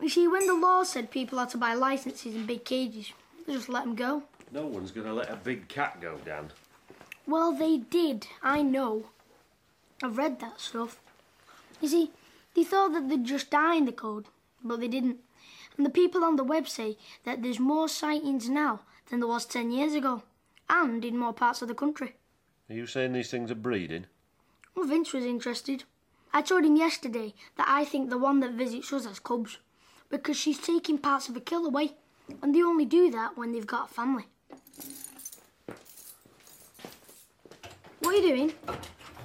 You 0.00 0.08
see, 0.08 0.28
when 0.28 0.46
the 0.46 0.54
law 0.54 0.84
said 0.84 1.10
people 1.10 1.40
had 1.40 1.50
to 1.50 1.58
buy 1.58 1.74
licenses 1.74 2.36
in 2.36 2.46
big 2.46 2.64
cages, 2.64 3.12
they 3.44 3.54
just 3.54 3.68
let 3.68 3.82
them 3.82 3.96
go. 3.96 4.22
No 4.52 4.66
one's 4.66 4.92
going 4.92 5.08
to 5.08 5.12
let 5.12 5.30
a 5.30 5.36
big 5.36 5.66
cat 5.66 6.00
go, 6.00 6.16
Dan. 6.24 6.52
Well, 7.26 7.52
they 7.52 7.78
did. 7.78 8.28
I 8.40 8.62
know. 8.62 9.06
I've 10.00 10.16
read 10.16 10.38
that 10.38 10.60
stuff. 10.60 11.00
You 11.80 11.88
see, 11.88 12.10
they 12.54 12.62
thought 12.62 12.92
that 12.92 13.08
they'd 13.08 13.24
just 13.24 13.50
die 13.50 13.74
in 13.74 13.86
the 13.86 13.92
code, 13.92 14.26
but 14.62 14.78
they 14.78 14.86
didn't. 14.86 15.18
And 15.76 15.84
the 15.84 15.90
people 15.90 16.22
on 16.22 16.36
the 16.36 16.44
web 16.44 16.68
say 16.68 16.96
that 17.24 17.42
there's 17.42 17.58
more 17.58 17.88
sightings 17.88 18.48
now 18.48 18.82
than 19.12 19.20
there 19.20 19.28
was 19.28 19.44
10 19.44 19.70
years 19.70 19.92
ago, 19.92 20.22
and 20.70 21.04
in 21.04 21.18
more 21.18 21.34
parts 21.34 21.60
of 21.60 21.68
the 21.68 21.74
country. 21.74 22.14
Are 22.70 22.74
you 22.74 22.86
saying 22.86 23.12
these 23.12 23.30
things 23.30 23.50
are 23.50 23.54
breeding? 23.54 24.06
Well, 24.74 24.86
Vince 24.86 25.12
was 25.12 25.26
interested. 25.26 25.84
I 26.32 26.40
told 26.40 26.64
him 26.64 26.76
yesterday 26.76 27.34
that 27.58 27.68
I 27.68 27.84
think 27.84 28.08
the 28.08 28.16
one 28.16 28.40
that 28.40 28.52
visits 28.52 28.90
us 28.90 29.04
has 29.04 29.18
cubs 29.18 29.58
because 30.08 30.38
she's 30.38 30.58
taking 30.58 30.96
parts 30.96 31.28
of 31.28 31.36
a 31.36 31.40
kill 31.40 31.66
away, 31.66 31.92
and 32.40 32.54
they 32.54 32.62
only 32.62 32.86
do 32.86 33.10
that 33.10 33.36
when 33.36 33.52
they've 33.52 33.66
got 33.66 33.90
a 33.90 33.92
family. 33.92 34.24
What 38.00 38.14
are 38.14 38.16
you 38.16 38.28
doing? 38.28 38.52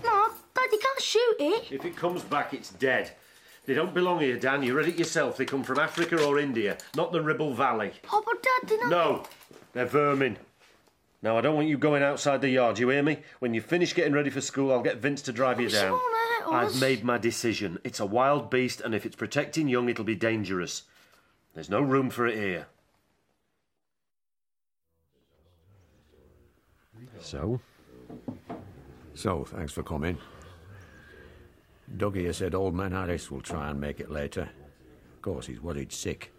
No, 0.03 0.27
Dad, 0.53 0.69
you 0.69 0.79
can't 0.79 1.01
shoot 1.01 1.35
it. 1.39 1.71
If 1.71 1.85
it 1.85 1.95
comes 1.95 2.23
back, 2.23 2.53
it's 2.53 2.71
dead. 2.71 3.13
They 3.65 3.73
don't 3.73 3.93
belong 3.93 4.21
here, 4.21 4.37
Dan. 4.37 4.63
You 4.63 4.75
read 4.75 4.87
it 4.87 4.97
yourself. 4.97 5.35
They 5.35 5.43
come 5.43 5.61
from 5.61 5.77
Africa 5.77 6.23
or 6.23 6.39
India, 6.39 6.77
not 6.95 7.11
the 7.11 7.21
Ribble 7.21 7.53
Valley. 7.53 7.91
Oh, 8.11 8.23
but 8.25 8.41
Dad, 8.41 8.69
they're 8.69 8.79
not. 8.79 8.89
No, 8.89 9.23
they're 9.77 9.85
vermin. 9.85 10.37
Now, 11.21 11.37
I 11.37 11.41
don't 11.41 11.55
want 11.55 11.67
you 11.67 11.77
going 11.77 12.03
outside 12.03 12.41
the 12.41 12.49
yard, 12.49 12.79
you 12.79 12.89
hear 12.89 13.03
me? 13.03 13.19
When 13.39 13.53
you 13.53 13.61
finish 13.61 13.93
getting 13.93 14.13
ready 14.13 14.29
for 14.29 14.41
school, 14.41 14.71
I'll 14.71 14.81
get 14.81 14.97
Vince 14.97 15.21
to 15.23 15.31
drive 15.31 15.59
you 15.59 15.69
down. 15.69 15.91
won't 15.91 16.03
hurt 16.45 16.53
us. 16.53 16.75
I've 16.75 16.81
made 16.81 17.03
my 17.03 17.17
decision. 17.17 17.79
It's 17.83 17.99
a 17.99 18.05
wild 18.05 18.49
beast, 18.49 18.81
and 18.81 18.93
if 18.93 19.05
it's 19.05 19.15
protecting 19.15 19.67
young, 19.67 19.89
it'll 19.89 20.05
be 20.05 20.15
dangerous. 20.15 20.83
There's 21.53 21.69
no 21.69 21.81
room 21.81 22.09
for 22.09 22.27
it 22.27 22.35
here. 22.37 22.67
So? 27.19 27.59
So, 29.15 29.43
thanks 29.43 29.73
for 29.73 29.81
coming. 29.83 30.17
Dougie 31.97 32.25
has 32.25 32.37
said 32.37 32.53
old 32.53 32.75
man 32.75 32.91
Harris 32.91 33.31
will 33.31 33.41
try 33.41 33.69
and 33.69 33.81
make 33.81 33.99
it 33.99 34.11
later. 34.11 34.49
Of 35.15 35.21
course, 35.21 35.47
he's 35.47 35.61
worried 35.61 35.91
sick. 35.91 36.31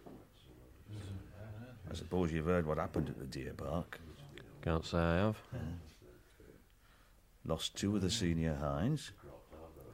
I 1.90 1.94
suppose 1.94 2.32
you've 2.32 2.46
heard 2.46 2.66
what 2.66 2.78
happened 2.78 3.08
at 3.08 3.18
the 3.18 3.24
deer 3.24 3.52
park. 3.54 3.98
Can't 4.62 4.84
say 4.84 4.98
I 4.98 5.16
have. 5.16 5.36
Lost 7.44 7.76
two 7.76 7.96
of 7.96 8.02
the 8.02 8.10
senior 8.10 8.54
hinds, 8.54 9.12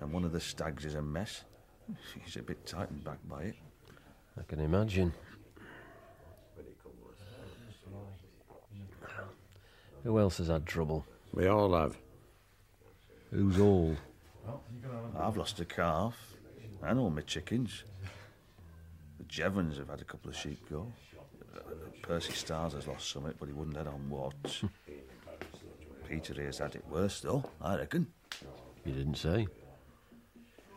and 0.01 0.12
one 0.12 0.24
of 0.24 0.32
the 0.32 0.40
stags 0.40 0.84
is 0.84 0.95
a 0.95 1.03
mess. 1.03 1.45
He's 2.24 2.36
a 2.36 2.42
bit 2.42 2.66
tightened 2.66 3.05
back 3.05 3.18
by 3.28 3.42
it. 3.42 3.57
I 4.38 4.42
can 4.42 4.59
imagine. 4.59 5.12
Who 10.03 10.18
else 10.18 10.38
has 10.38 10.49
had 10.49 10.66
trouble? 10.66 11.07
We 11.32 11.47
all 11.47 11.74
have. 11.74 11.97
Who's 13.30 13.61
all? 13.61 13.97
I've 15.18 15.36
lost 15.36 15.61
a 15.61 15.64
calf, 15.64 16.16
and 16.82 16.99
all 16.99 17.11
my 17.11 17.22
chickens. 17.22 17.84
The 19.18 19.24
Jevons 19.24 19.78
have 19.78 19.88
had 19.88 20.01
a 20.01 20.05
couple 20.05 20.30
of 20.30 20.36
sheep 20.36 20.59
go. 20.68 20.92
Uh, 21.57 21.61
Percy 22.02 22.32
Stars 22.32 22.74
has 22.74 22.86
lost 22.86 23.11
some, 23.11 23.32
but 23.38 23.46
he 23.46 23.55
wouldn't 23.55 23.76
let 23.76 23.86
on 23.86 24.09
what. 24.11 24.34
Peter 26.09 26.34
here's 26.34 26.59
had 26.59 26.74
it 26.74 26.84
worse, 26.90 27.20
though, 27.20 27.44
I 27.61 27.76
reckon. 27.76 28.07
You 28.84 28.92
didn't 28.92 29.16
say. 29.16 29.46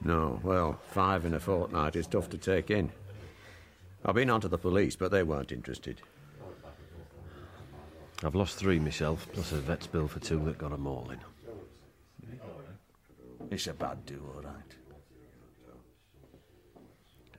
No, 0.03 0.39
well, 0.43 0.80
five 0.91 1.25
in 1.25 1.34
a 1.34 1.39
fortnight 1.39 1.95
is 1.95 2.07
tough 2.07 2.30
to 2.30 2.38
take 2.38 2.71
in. 2.71 2.91
I've 4.05 4.15
been 4.15 4.30
on 4.30 4.41
to 4.41 4.47
the 4.47 4.57
police, 4.57 4.95
but 4.95 5.11
they 5.11 5.23
weren't 5.23 5.51
interested. 5.51 6.01
I've 8.23 8.36
lost 8.36 8.57
three 8.57 8.80
myself, 8.80 9.28
plus 9.34 9.51
a 9.51 9.57
vet's 9.57 9.88
bill 9.88 10.07
for 10.07 10.19
two 10.19 10.43
that 10.45 10.57
got 10.57 10.71
a 10.71 10.78
mauling. 10.78 11.19
It's 13.51 13.67
a 13.67 13.73
bad 13.73 14.05
do, 14.05 14.21
all 14.36 14.41
right. 14.41 14.76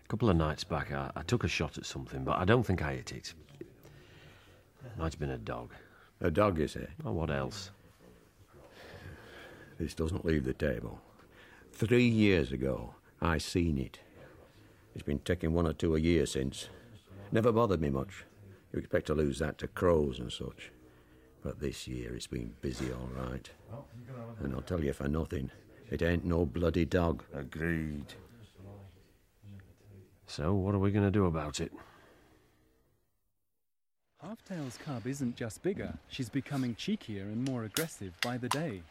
A 0.08 0.10
couple 0.10 0.30
of 0.30 0.36
nights 0.36 0.64
back, 0.64 0.90
I, 0.90 1.10
I 1.14 1.22
took 1.22 1.44
a 1.44 1.48
shot 1.48 1.76
at 1.76 1.84
something, 1.84 2.24
but 2.24 2.38
I 2.38 2.46
don't 2.46 2.64
think 2.64 2.80
I 2.82 2.94
hit 2.94 3.12
it. 3.12 3.34
Might 4.96 5.12
have 5.12 5.20
been 5.20 5.28
a 5.28 5.36
dog. 5.36 5.74
A 6.22 6.30
dog, 6.30 6.58
you 6.58 6.66
say? 6.66 6.86
Oh, 7.04 7.12
what 7.12 7.30
else? 7.30 7.70
This 9.78 9.92
doesn't 9.92 10.24
leave 10.24 10.46
the 10.46 10.54
table. 10.54 10.98
Three 11.72 12.08
years 12.08 12.52
ago, 12.52 12.94
I 13.20 13.36
seen 13.36 13.76
it. 13.76 13.98
It's 14.94 15.04
been 15.04 15.18
taking 15.18 15.52
one 15.52 15.66
or 15.66 15.74
two 15.74 15.94
a 15.94 16.00
year 16.00 16.24
since. 16.24 16.70
Never 17.30 17.52
bothered 17.52 17.82
me 17.82 17.90
much. 17.90 18.24
You 18.72 18.78
expect 18.78 19.08
to 19.08 19.14
lose 19.14 19.38
that 19.40 19.58
to 19.58 19.68
crows 19.68 20.20
and 20.20 20.32
such. 20.32 20.72
But 21.42 21.60
this 21.60 21.86
year 21.86 22.14
it's 22.14 22.26
been 22.26 22.54
busy 22.62 22.90
all 22.92 23.10
right. 23.14 23.48
And 24.40 24.54
I'll 24.54 24.62
tell 24.62 24.82
you 24.82 24.94
for 24.94 25.06
nothing, 25.06 25.50
it 25.90 26.00
ain't 26.00 26.24
no 26.24 26.46
bloody 26.46 26.86
dog. 26.86 27.24
Agreed. 27.34 28.14
So, 30.28 30.52
what 30.52 30.74
are 30.74 30.78
we 30.78 30.90
going 30.90 31.06
to 31.06 31.10
do 31.10 31.24
about 31.24 31.58
it? 31.58 31.72
Halftail's 34.22 34.76
cub 34.76 35.06
isn't 35.06 35.36
just 35.36 35.62
bigger, 35.62 35.94
she's 36.08 36.28
becoming 36.28 36.74
cheekier 36.74 37.22
and 37.22 37.48
more 37.48 37.64
aggressive 37.64 38.12
by 38.20 38.36
the 38.36 38.48
day. 38.50 38.82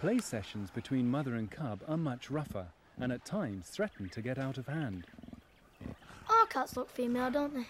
Play 0.00 0.18
sessions 0.18 0.70
between 0.70 1.08
mother 1.08 1.36
and 1.36 1.48
cub 1.48 1.80
are 1.86 1.96
much 1.96 2.30
rougher 2.30 2.66
and 2.98 3.12
at 3.12 3.24
times 3.24 3.68
threaten 3.68 4.08
to 4.08 4.20
get 4.20 4.38
out 4.38 4.58
of 4.58 4.66
hand. 4.66 5.06
Our 6.28 6.46
cats 6.46 6.76
look 6.76 6.90
female, 6.90 7.30
don't 7.30 7.54
they? 7.54 7.66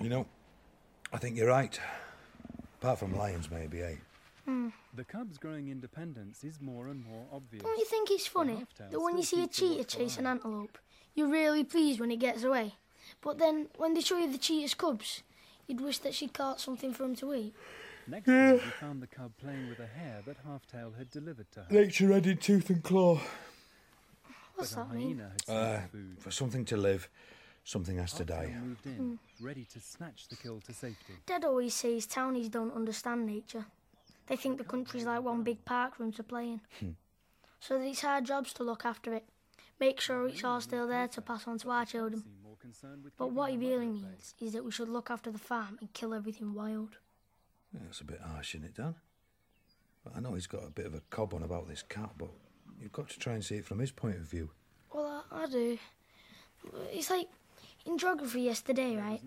You 0.00 0.08
know, 0.08 0.26
I 1.12 1.18
think 1.18 1.36
you're 1.36 1.48
right. 1.48 1.78
Apart 2.80 3.00
from 3.00 3.16
lions, 3.16 3.50
maybe, 3.50 3.82
eh? 3.82 3.96
Hmm. 4.48 4.68
The 4.94 5.04
cub's 5.04 5.36
growing 5.36 5.68
independence 5.68 6.42
is 6.42 6.58
more 6.58 6.88
and 6.88 7.04
more 7.04 7.26
obvious. 7.30 7.62
Don't 7.62 7.78
you 7.78 7.84
think 7.84 8.10
it's 8.10 8.26
funny 8.26 8.54
Halftail 8.54 8.90
that 8.92 8.98
when 8.98 9.18
you 9.18 9.22
see 9.22 9.44
a 9.44 9.46
cheetah 9.46 9.84
chase 9.84 10.16
an 10.16 10.26
antelope, 10.26 10.78
you're 11.14 11.28
really 11.28 11.64
pleased 11.64 12.00
when 12.00 12.10
it 12.10 12.16
gets 12.18 12.44
away? 12.44 12.74
But 13.20 13.36
then, 13.36 13.66
when 13.76 13.92
they 13.92 14.00
show 14.00 14.16
you 14.16 14.32
the 14.32 14.38
cheetah's 14.38 14.72
cubs, 14.72 15.22
you'd 15.66 15.82
wish 15.82 15.98
that 15.98 16.14
she'd 16.14 16.32
caught 16.32 16.62
something 16.62 16.94
for 16.94 17.04
him 17.04 17.14
to 17.16 17.34
eat. 17.34 17.54
Next 18.06 18.24
day, 18.24 18.52
we 18.52 18.58
found 18.80 19.02
the 19.02 19.06
cub 19.06 19.32
playing 19.38 19.68
with 19.68 19.80
a 19.80 19.86
hare 19.86 20.22
that 20.24 20.38
Halftail 20.46 20.96
had 20.96 21.10
delivered 21.10 21.52
to 21.52 21.60
her. 21.60 21.66
Nature 21.70 22.14
added 22.14 22.40
tooth 22.40 22.70
and 22.70 22.82
claw. 22.82 23.20
What's 24.54 24.74
but 24.74 24.88
that 24.88 24.94
mean? 24.94 25.18
hyena 25.18 25.28
had 25.28 25.44
seen 25.44 25.56
Uh, 25.56 26.20
for 26.20 26.30
something 26.30 26.64
to 26.64 26.76
live, 26.78 27.10
something 27.64 27.98
has 27.98 28.14
to 28.14 28.24
die. 28.24 28.56
Moved 28.62 28.86
in, 28.86 29.18
ready 29.42 29.66
to 29.66 29.78
snatch 29.78 30.28
the 30.28 30.36
kill 30.36 30.58
to 30.62 30.72
safety. 30.72 31.16
Dad 31.26 31.44
always 31.44 31.74
says 31.74 32.06
townies 32.06 32.48
don't 32.48 32.72
understand 32.72 33.26
nature. 33.26 33.66
They 34.28 34.36
think 34.36 34.58
the 34.58 34.64
country's 34.64 35.04
like 35.04 35.22
one 35.22 35.42
big 35.42 35.64
park 35.64 35.98
room 35.98 36.12
to 36.12 36.22
play 36.22 36.48
in. 36.52 36.60
Hmm. 36.80 36.90
so 37.60 37.78
that 37.78 37.86
it's 37.86 38.04
our 38.04 38.20
jobs 38.20 38.52
to 38.54 38.62
look 38.62 38.84
after 38.84 39.14
it. 39.14 39.24
Make 39.80 40.00
sure 40.00 40.26
it's 40.26 40.42
all 40.44 40.60
still 40.60 40.86
there 40.88 41.06
to 41.08 41.20
pass 41.20 41.46
on 41.46 41.58
to 41.58 41.70
our 41.70 41.84
children. 41.86 42.22
More 42.42 42.56
concerned 42.56 43.04
with 43.04 43.16
But 43.16 43.30
what 43.32 43.50
he 43.52 43.56
really 43.56 43.86
mother 43.86 43.96
at 43.98 44.02
bay. 44.02 44.08
means 44.08 44.34
is 44.40 44.52
that 44.52 44.64
we 44.64 44.70
should 44.72 44.88
look 44.88 45.10
after 45.10 45.30
the 45.30 45.38
farm 45.38 45.78
and 45.80 45.92
kill 45.92 46.12
everything 46.14 46.52
wild. 46.52 46.98
Yeah, 47.72 47.80
That's 47.84 48.00
a 48.00 48.04
bit 48.04 48.20
harsh, 48.20 48.54
isn't 48.56 48.66
it, 48.66 48.74
Dan? 48.74 48.96
But 50.04 50.16
I 50.16 50.20
know 50.20 50.34
he's 50.34 50.46
got 50.48 50.64
a 50.66 50.70
bit 50.70 50.86
of 50.86 50.94
a 50.94 51.00
cob 51.10 51.32
on 51.32 51.42
about 51.44 51.68
this 51.68 51.82
cat, 51.82 52.10
but 52.18 52.30
you've 52.80 52.92
got 52.92 53.08
to 53.10 53.18
try 53.18 53.34
and 53.34 53.44
see 53.44 53.56
it 53.56 53.64
from 53.66 53.78
his 53.78 53.92
point 53.92 54.16
of 54.16 54.22
view. 54.22 54.50
Well, 54.92 55.24
I, 55.30 55.44
I 55.44 55.46
do. 55.46 55.78
It's 56.92 57.10
like 57.10 57.28
in 57.88 57.98
geography 57.98 58.42
yesterday, 58.42 58.96
right? 58.96 59.20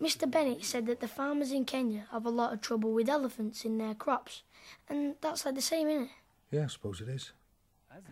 Mr. 0.00 0.30
Bennett 0.30 0.64
said 0.64 0.86
that 0.86 1.00
the 1.00 1.08
farmers 1.08 1.52
in 1.52 1.64
Kenya 1.64 2.06
have 2.10 2.24
a 2.24 2.30
lot 2.30 2.52
of 2.52 2.60
trouble 2.60 2.92
with 2.92 3.08
elephants 3.08 3.64
in 3.64 3.78
their 3.78 3.94
crops. 3.94 4.42
And 4.88 5.14
that's 5.20 5.44
like 5.44 5.54
the 5.54 5.62
same, 5.62 5.88
isn't 5.88 6.04
it? 6.04 6.10
Yeah, 6.50 6.64
I 6.64 6.66
suppose 6.68 7.00
it 7.00 7.08
is. 7.08 7.32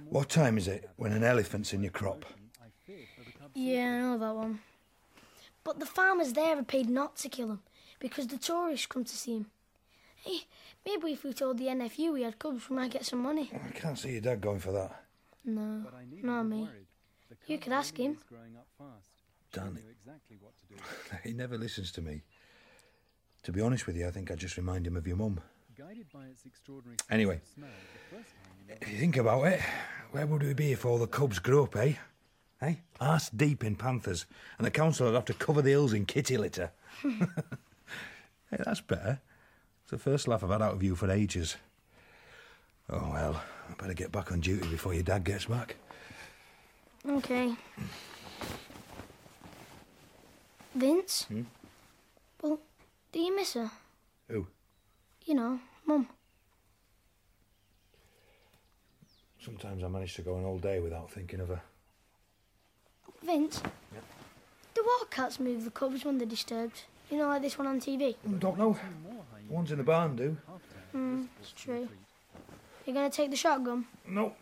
What 0.09 0.28
time 0.28 0.59
is 0.59 0.68
it 0.68 0.90
when 0.97 1.12
an 1.12 1.24
elephant's 1.24 1.72
in 1.72 1.82
your 1.82 1.92
crop? 1.92 2.24
Yeah, 3.55 3.86
I 3.86 4.01
know 4.01 4.18
that 4.18 4.34
one. 4.34 4.61
But 5.64 5.80
the 5.80 5.86
farmers 5.86 6.32
there 6.34 6.59
are 6.59 6.62
paid 6.62 6.88
not 6.88 7.16
to 7.16 7.28
kill 7.28 7.49
them 7.49 7.62
because 7.99 8.26
the 8.26 8.36
tourists 8.36 8.86
come 8.86 9.05
to 9.05 9.16
see 9.16 9.36
him. 9.36 9.47
Hey, 10.22 10.40
maybe 10.84 11.12
if 11.12 11.24
we 11.24 11.32
told 11.32 11.59
the 11.59 11.66
NFU 11.66 12.12
we 12.12 12.22
had 12.22 12.38
cubs, 12.38 12.68
we 12.68 12.76
might 12.76 12.90
get 12.90 13.07
some 13.07 13.22
money. 13.22 13.51
I 13.53 13.70
can't 13.70 13.99
see 13.99 14.12
your 14.12 14.20
dad 14.20 14.40
going 14.40 14.59
for 14.59 14.72
that. 14.72 15.03
No, 15.44 15.84
not 16.22 16.42
me. 16.42 16.68
You 17.47 17.59
could 17.59 17.72
ask 17.72 17.97
him. 17.97 18.18
Growing 19.57 19.68
up 19.68 19.74
fast. 19.74 19.74
Dan, 19.74 19.84
Knew 19.84 19.90
exactly 19.90 20.36
what 20.40 20.52
to 20.59 20.66
do. 20.66 21.18
he 21.28 21.32
never 21.34 21.59
listens 21.59 21.90
to 21.92 22.02
me. 22.02 22.22
To 23.44 23.52
be 23.52 23.61
honest 23.61 23.86
with 23.86 23.96
you, 23.96 24.07
I 24.09 24.11
think 24.11 24.30
I 24.30 24.34
just 24.34 24.57
remind 24.57 24.86
him 24.86 24.96
of 24.96 25.07
your 25.07 25.16
mum. 25.16 25.40
Guided 25.78 26.07
by 26.12 26.24
its 26.26 26.44
extraordinary 26.46 26.96
Anyway. 27.11 27.40
smell, 27.54 27.68
the 28.11 28.16
first 28.16 28.30
time 28.42 28.78
he 28.80 28.86
If 28.86 28.92
you 28.92 28.98
think 28.98 29.16
about 29.16 29.44
it, 29.44 29.61
where 30.11 30.26
would 30.26 30.42
we 30.42 30.54
be 30.54 30.72
if 30.72 30.84
all 30.84 30.98
the 30.98 31.07
cubs 31.07 31.38
grew 31.38 31.62
up, 31.62 31.76
eh? 31.76 31.94
Eh? 32.62 32.74
Arse 33.00 33.28
deep 33.30 33.62
in 33.62 33.76
panthers, 33.76 34.24
and 34.59 34.66
the 34.66 34.70
council 34.70 35.07
would 35.07 35.14
have 35.14 35.26
to 35.26 35.34
cover 35.34 35.61
the 35.61 35.70
hills 35.70 35.92
in 35.92 36.07
kitty 36.07 36.38
litter. 36.38 36.70
hey, 37.02 37.18
that's 38.64 38.80
better. 38.80 39.20
It's 39.82 39.90
the 39.90 39.98
first 39.98 40.26
laugh 40.26 40.42
I've 40.42 40.50
had 40.50 40.62
out 40.62 40.72
of 40.72 40.82
you 40.82 40.94
for 40.96 41.11
ages. 41.11 41.57
Oh 42.88 43.11
well, 43.12 43.42
I 43.68 43.74
better 43.74 43.94
get 43.94 44.11
back 44.11 44.32
on 44.32 44.40
duty 44.40 44.66
before 44.68 44.94
your 44.94 45.02
dad 45.02 45.24
gets 45.24 45.44
back. 45.44 45.76
Okay. 47.07 47.54
Vince? 50.77 51.24
Hmm? 51.24 51.43
Well, 52.43 52.61
do 53.11 53.18
you 53.18 53.35
miss 53.35 53.55
her? 53.55 53.70
Who? 54.29 54.47
You 55.24 55.35
know, 55.35 55.59
Mum. 55.87 56.07
Sometimes 59.43 59.83
I 59.83 59.89
manage 59.89 60.14
to 60.16 60.22
go 60.22 60.37
an 60.37 60.43
whole 60.43 60.59
day 60.59 60.81
without 60.81 61.11
thinking 61.11 61.41
of 61.41 61.49
her. 61.49 61.62
Vince? 63.22 63.62
Do 64.74 64.85
all 64.87 65.07
cats 65.07 65.41
move 65.41 65.64
the 65.64 65.70
cubs 65.70 66.05
when 66.05 66.18
they're 66.18 66.27
disturbed? 66.27 66.83
You 67.11 67.18
know, 67.18 67.29
like 67.29 67.43
this 67.43 67.57
one 67.57 67.68
on 67.68 67.81
TV? 67.81 68.14
I 68.27 68.33
don't 68.33 68.59
know. 68.59 68.77
The 69.49 69.55
ones 69.55 69.70
in 69.72 69.79
the 69.79 69.85
barn 69.85 70.16
do. 70.16 70.37
Hmm, 70.93 71.24
it's 71.41 71.53
true. 71.53 71.89
You 72.85 72.93
gonna 72.93 73.09
take 73.09 73.31
the 73.31 73.37
shotgun? 73.37 73.87
No, 74.07 74.35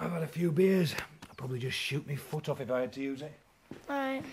I've 0.00 0.12
had 0.12 0.22
a 0.22 0.26
few 0.26 0.52
beers. 0.52 0.94
I'd 1.28 1.36
probably 1.36 1.58
just 1.58 1.76
shoot 1.76 2.06
me 2.06 2.16
foot 2.16 2.48
off 2.48 2.60
if 2.60 2.70
I 2.70 2.80
had 2.80 2.92
to 2.94 3.02
use 3.02 3.20
it. 3.20 3.32
Alright. 3.88 4.24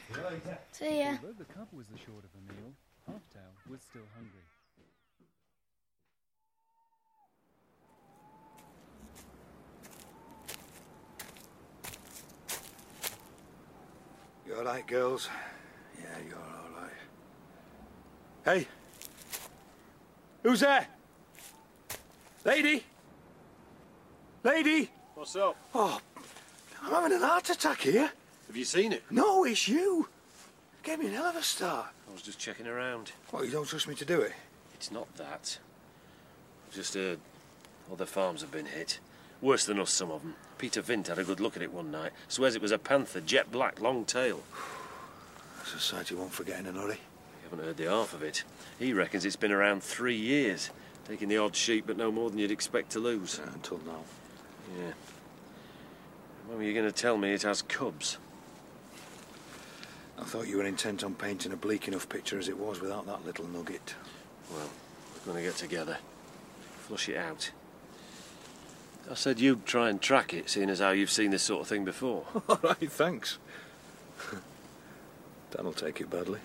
See 0.71 0.99
ya. 0.99 1.17
Although 1.21 1.33
the 1.37 1.45
cub 1.45 1.67
was 1.71 1.87
the 1.87 1.97
short 1.97 2.23
of 2.23 2.29
a 2.35 2.53
meal, 2.53 2.73
Halftail 3.09 3.69
was 3.69 3.79
still 3.81 4.01
hungry. 4.15 4.43
You 14.47 14.55
all 14.55 14.63
right, 14.63 14.87
girls? 14.87 15.29
Yeah, 15.99 16.17
you're 16.27 16.37
all 16.37 16.81
right. 16.81 16.91
Hey! 18.43 18.67
Who's 20.41 20.61
there? 20.61 20.87
Lady? 22.45 22.83
Lady? 24.43 24.89
What's 25.13 25.35
up? 25.35 25.55
Oh, 25.75 26.01
I'm 26.81 26.91
having 26.91 27.13
an 27.13 27.21
heart 27.21 27.49
attack 27.49 27.81
here. 27.81 28.11
Have 28.49 28.57
you 28.57 28.65
seen 28.65 28.91
it? 28.93 29.03
No, 29.11 29.43
it's 29.43 29.67
you. 29.67 30.09
Gave 30.81 30.97
me 30.97 31.05
an 31.05 31.13
hell 31.13 31.27
of 31.27 31.35
a 31.35 31.43
start. 31.43 31.85
I 32.09 32.11
was 32.11 32.23
just 32.23 32.39
checking 32.39 32.65
around. 32.65 33.11
What, 33.29 33.45
you 33.45 33.51
don't 33.51 33.67
trust 33.67 33.87
me 33.87 33.93
to 33.93 34.05
do 34.05 34.19
it? 34.21 34.33
It's 34.73 34.91
not 34.91 35.13
that. 35.17 35.59
I've 36.67 36.73
just 36.73 36.95
heard 36.95 37.19
other 37.91 38.07
farms 38.07 38.41
have 38.41 38.51
been 38.51 38.65
hit. 38.65 38.97
Worse 39.39 39.67
than 39.67 39.79
us, 39.79 39.91
some 39.91 40.09
of 40.09 40.23
them. 40.23 40.33
Peter 40.57 40.81
Vint 40.81 41.09
had 41.09 41.19
a 41.19 41.23
good 41.23 41.39
look 41.39 41.57
at 41.57 41.61
it 41.61 41.71
one 41.71 41.91
night. 41.91 42.11
Swears 42.27 42.55
it 42.55 42.61
was 42.61 42.71
a 42.71 42.79
panther, 42.79 43.21
jet 43.21 43.51
black, 43.51 43.79
long 43.79 44.03
tail. 44.03 44.41
That's 45.57 45.75
a 45.75 45.79
sight 45.79 46.09
you 46.09 46.17
won't 46.17 46.33
forget 46.33 46.59
in 46.59 46.65
a 46.65 46.71
hurry. 46.71 46.95
You 46.95 47.49
haven't 47.51 47.65
heard 47.65 47.77
the 47.77 47.85
half 47.85 48.15
of 48.15 48.23
it. 48.23 48.43
He 48.79 48.93
reckons 48.93 49.25
it's 49.25 49.35
been 49.35 49.51
around 49.51 49.83
three 49.83 50.17
years, 50.17 50.71
taking 51.07 51.29
the 51.29 51.37
odd 51.37 51.55
sheep, 51.55 51.85
but 51.85 51.97
no 51.97 52.11
more 52.11 52.31
than 52.31 52.39
you'd 52.39 52.49
expect 52.49 52.93
to 52.93 52.99
lose. 52.99 53.39
Yeah, 53.39 53.53
until 53.53 53.79
now. 53.85 54.01
Yeah. 54.75 54.93
When 56.47 56.57
were 56.57 56.63
you 56.63 56.73
going 56.73 56.87
to 56.87 56.91
tell 56.91 57.15
me 57.15 57.33
it 57.33 57.43
has 57.43 57.61
cubs? 57.61 58.17
I 60.19 60.23
thought 60.23 60.47
you 60.47 60.57
were 60.57 60.65
intent 60.65 61.03
on 61.03 61.15
painting 61.15 61.53
a 61.53 61.55
bleak 61.55 61.87
enough 61.87 62.09
picture 62.09 62.37
as 62.37 62.49
it 62.49 62.57
was 62.57 62.81
without 62.81 63.05
that 63.07 63.25
little 63.25 63.47
nugget. 63.47 63.95
Well, 64.51 64.69
we're 65.25 65.33
going 65.33 65.43
to 65.43 65.49
get 65.49 65.57
together. 65.57 65.97
Flush 66.79 67.09
it 67.09 67.17
out. 67.17 67.51
I 69.09 69.13
said 69.15 69.39
you'd 69.39 69.65
try 69.65 69.89
and 69.89 70.01
track 70.01 70.33
it, 70.33 70.49
seeing 70.49 70.69
as 70.69 70.79
how 70.79 70.91
you've 70.91 71.09
seen 71.09 71.31
this 71.31 71.43
sort 71.43 71.61
of 71.61 71.67
thing 71.67 71.85
before. 71.85 72.25
All 72.49 72.59
right, 72.61 72.91
thanks. 72.91 73.37
Dan'll 75.51 75.73
take 75.73 76.01
it 76.01 76.09
badly. 76.09 76.39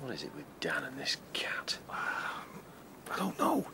What 0.00 0.14
is 0.14 0.22
it 0.22 0.30
with 0.36 0.44
Dan 0.60 0.84
and 0.84 0.98
this 0.98 1.16
cat? 1.32 1.78
Um, 1.88 1.96
I 3.10 3.16
don't 3.16 3.38
know. 3.38 3.66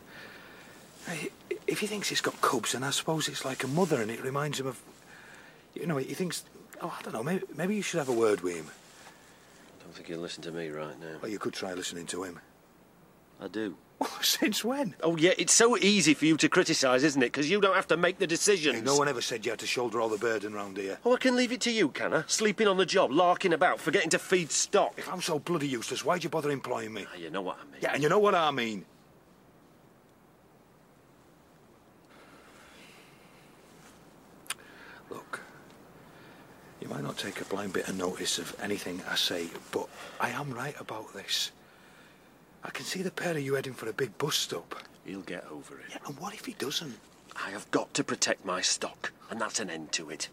If 1.67 1.79
he 1.79 1.87
thinks 1.87 2.09
he's 2.09 2.21
got 2.21 2.39
cubs, 2.41 2.71
then 2.71 2.83
I 2.83 2.91
suppose 2.91 3.27
it's 3.27 3.43
like 3.43 3.63
a 3.63 3.67
mother 3.67 4.01
and 4.01 4.09
it 4.09 4.23
reminds 4.23 4.59
him 4.59 4.67
of. 4.67 4.81
You 5.75 5.87
know, 5.87 5.97
he 5.97 6.13
thinks. 6.13 6.43
Oh, 6.81 6.95
I 6.97 7.01
don't 7.03 7.13
know. 7.13 7.23
Maybe, 7.23 7.43
maybe 7.55 7.75
you 7.75 7.81
should 7.81 7.99
have 7.99 8.09
a 8.09 8.13
word 8.13 8.41
with 8.41 8.55
him. 8.55 8.65
I 8.67 9.83
don't 9.83 9.93
think 9.93 10.07
he'll 10.07 10.19
listen 10.19 10.41
to 10.43 10.51
me 10.51 10.69
right 10.69 10.99
now. 10.99 11.17
Or 11.21 11.29
you 11.29 11.39
could 11.39 11.53
try 11.53 11.73
listening 11.73 12.07
to 12.07 12.23
him. 12.23 12.39
I 13.39 13.47
do. 13.47 13.75
Since 14.21 14.63
when? 14.63 14.95
Oh, 15.03 15.15
yeah, 15.17 15.33
it's 15.37 15.53
so 15.53 15.77
easy 15.77 16.13
for 16.13 16.25
you 16.25 16.37
to 16.37 16.49
criticise, 16.49 17.03
isn't 17.03 17.21
it? 17.21 17.27
Because 17.27 17.49
you 17.49 17.61
don't 17.61 17.75
have 17.75 17.87
to 17.87 17.97
make 17.97 18.17
the 18.17 18.27
decisions. 18.27 18.77
Hey, 18.77 18.81
no 18.83 18.95
one 18.95 19.07
ever 19.07 19.21
said 19.21 19.45
you 19.45 19.51
had 19.51 19.59
to 19.59 19.67
shoulder 19.67 20.01
all 20.01 20.09
the 20.09 20.17
burden 20.17 20.53
round 20.53 20.77
here. 20.77 20.97
Oh, 21.05 21.13
I 21.13 21.17
can 21.17 21.35
leave 21.35 21.51
it 21.51 21.61
to 21.61 21.71
you, 21.71 21.89
can 21.89 22.13
I? 22.13 22.23
Sleeping 22.27 22.67
on 22.67 22.77
the 22.77 22.85
job, 22.85 23.11
larking 23.11 23.53
about, 23.53 23.79
forgetting 23.79 24.09
to 24.11 24.19
feed 24.19 24.51
stock. 24.51 24.93
If 24.97 25.11
I'm 25.11 25.21
so 25.21 25.39
bloody 25.39 25.67
useless, 25.67 26.03
why'd 26.03 26.23
you 26.23 26.29
bother 26.29 26.49
employing 26.49 26.93
me? 26.93 27.05
Ah, 27.11 27.17
you 27.17 27.29
know 27.29 27.41
what 27.41 27.57
I 27.61 27.63
mean. 27.65 27.81
Yeah, 27.81 27.93
and 27.93 28.03
you 28.03 28.09
know 28.09 28.19
what 28.19 28.33
I 28.33 28.49
mean. 28.51 28.85
Look, 35.09 35.41
you 36.79 36.80
might 36.91 37.03
not 37.03 37.17
take 37.17 37.39
a 37.39 37.45
blind 37.45 37.71
bit 37.71 37.87
of 37.87 37.95
notice 37.95 38.37
of 38.37 38.53
anything 38.61 39.01
I 39.09 39.15
say, 39.15 39.47
but 39.71 39.87
I 40.19 40.31
am 40.31 40.51
right 40.51 40.75
about 40.77 41.13
this. 41.13 41.51
I 42.65 42.69
can 42.69 42.83
see 42.83 43.01
the 43.01 43.11
pair 43.11 43.31
of 43.31 43.39
you 43.39 43.53
heading 43.53 43.73
for 43.73 43.87
a 43.87 43.93
big 43.93 44.17
bus 44.17 44.35
stop. 44.35 44.75
He'll 45.05 45.21
get 45.21 45.45
over 45.49 45.79
it. 45.79 45.85
Yeah, 45.91 45.97
and 46.05 46.19
what 46.19 46.33
if 46.33 46.45
he 46.45 46.53
doesn't? 46.53 46.99
I 47.35 47.51
have 47.51 47.69
got 47.71 47.93
to 47.93 48.03
protect 48.03 48.43
my 48.43 48.59
stock, 48.59 49.13
and 49.29 49.39
that's 49.39 49.61
an 49.61 49.69
end 49.69 49.93
to 49.93 50.09
it. 50.09 50.27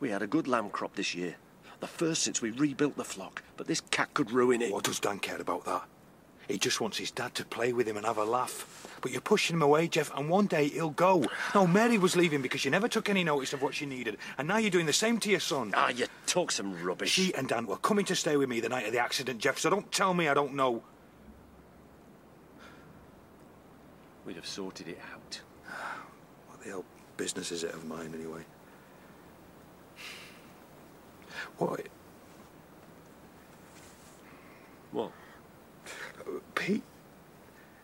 We 0.00 0.08
had 0.08 0.22
a 0.22 0.26
good 0.26 0.48
lamb 0.48 0.70
crop 0.70 0.96
this 0.96 1.14
year. 1.14 1.36
The 1.80 1.86
first 1.88 2.22
since 2.22 2.40
we 2.40 2.50
rebuilt 2.50 2.96
the 2.96 3.04
flock, 3.04 3.42
but 3.58 3.66
this 3.66 3.82
cat 3.82 4.14
could 4.14 4.30
ruin 4.30 4.62
it. 4.62 4.72
What 4.72 4.84
does 4.84 4.98
Dan 4.98 5.18
care 5.18 5.40
about 5.40 5.66
that? 5.66 5.82
He 6.48 6.58
just 6.58 6.80
wants 6.80 6.98
his 6.98 7.10
dad 7.10 7.34
to 7.36 7.44
play 7.44 7.72
with 7.72 7.88
him 7.88 7.96
and 7.96 8.06
have 8.06 8.18
a 8.18 8.24
laugh. 8.24 8.98
But 9.00 9.12
you're 9.12 9.20
pushing 9.20 9.56
him 9.56 9.62
away, 9.62 9.88
Jeff, 9.88 10.14
and 10.16 10.28
one 10.28 10.46
day 10.46 10.68
he'll 10.68 10.90
go. 10.90 11.26
No, 11.54 11.66
Mary 11.66 11.98
was 11.98 12.16
leaving 12.16 12.42
because 12.42 12.64
you 12.64 12.70
never 12.70 12.88
took 12.88 13.08
any 13.08 13.24
notice 13.24 13.52
of 13.52 13.62
what 13.62 13.74
she 13.74 13.86
needed, 13.86 14.16
and 14.38 14.48
now 14.48 14.56
you're 14.58 14.70
doing 14.70 14.86
the 14.86 14.92
same 14.92 15.18
to 15.20 15.30
your 15.30 15.40
son. 15.40 15.72
Ah, 15.76 15.90
you 15.90 16.06
talk 16.26 16.52
some 16.52 16.82
rubbish. 16.82 17.10
She 17.10 17.34
and 17.34 17.48
Dan 17.48 17.66
were 17.66 17.76
coming 17.76 18.04
to 18.06 18.16
stay 18.16 18.36
with 18.36 18.48
me 18.48 18.60
the 18.60 18.68
night 18.68 18.86
of 18.86 18.92
the 18.92 18.98
accident, 18.98 19.40
Jeff, 19.40 19.58
so 19.58 19.70
don't 19.70 19.90
tell 19.92 20.14
me 20.14 20.28
I 20.28 20.34
don't 20.34 20.54
know. 20.54 20.82
We'd 24.24 24.36
have 24.36 24.46
sorted 24.46 24.88
it 24.88 24.98
out. 25.12 25.40
What 26.48 26.62
the 26.62 26.70
hell 26.70 26.84
business 27.16 27.52
is 27.52 27.62
it 27.64 27.74
of 27.74 27.84
mine, 27.84 28.14
anyway? 28.14 28.42
What? 31.58 31.82
What? 34.92 35.12
Pete. 36.54 36.82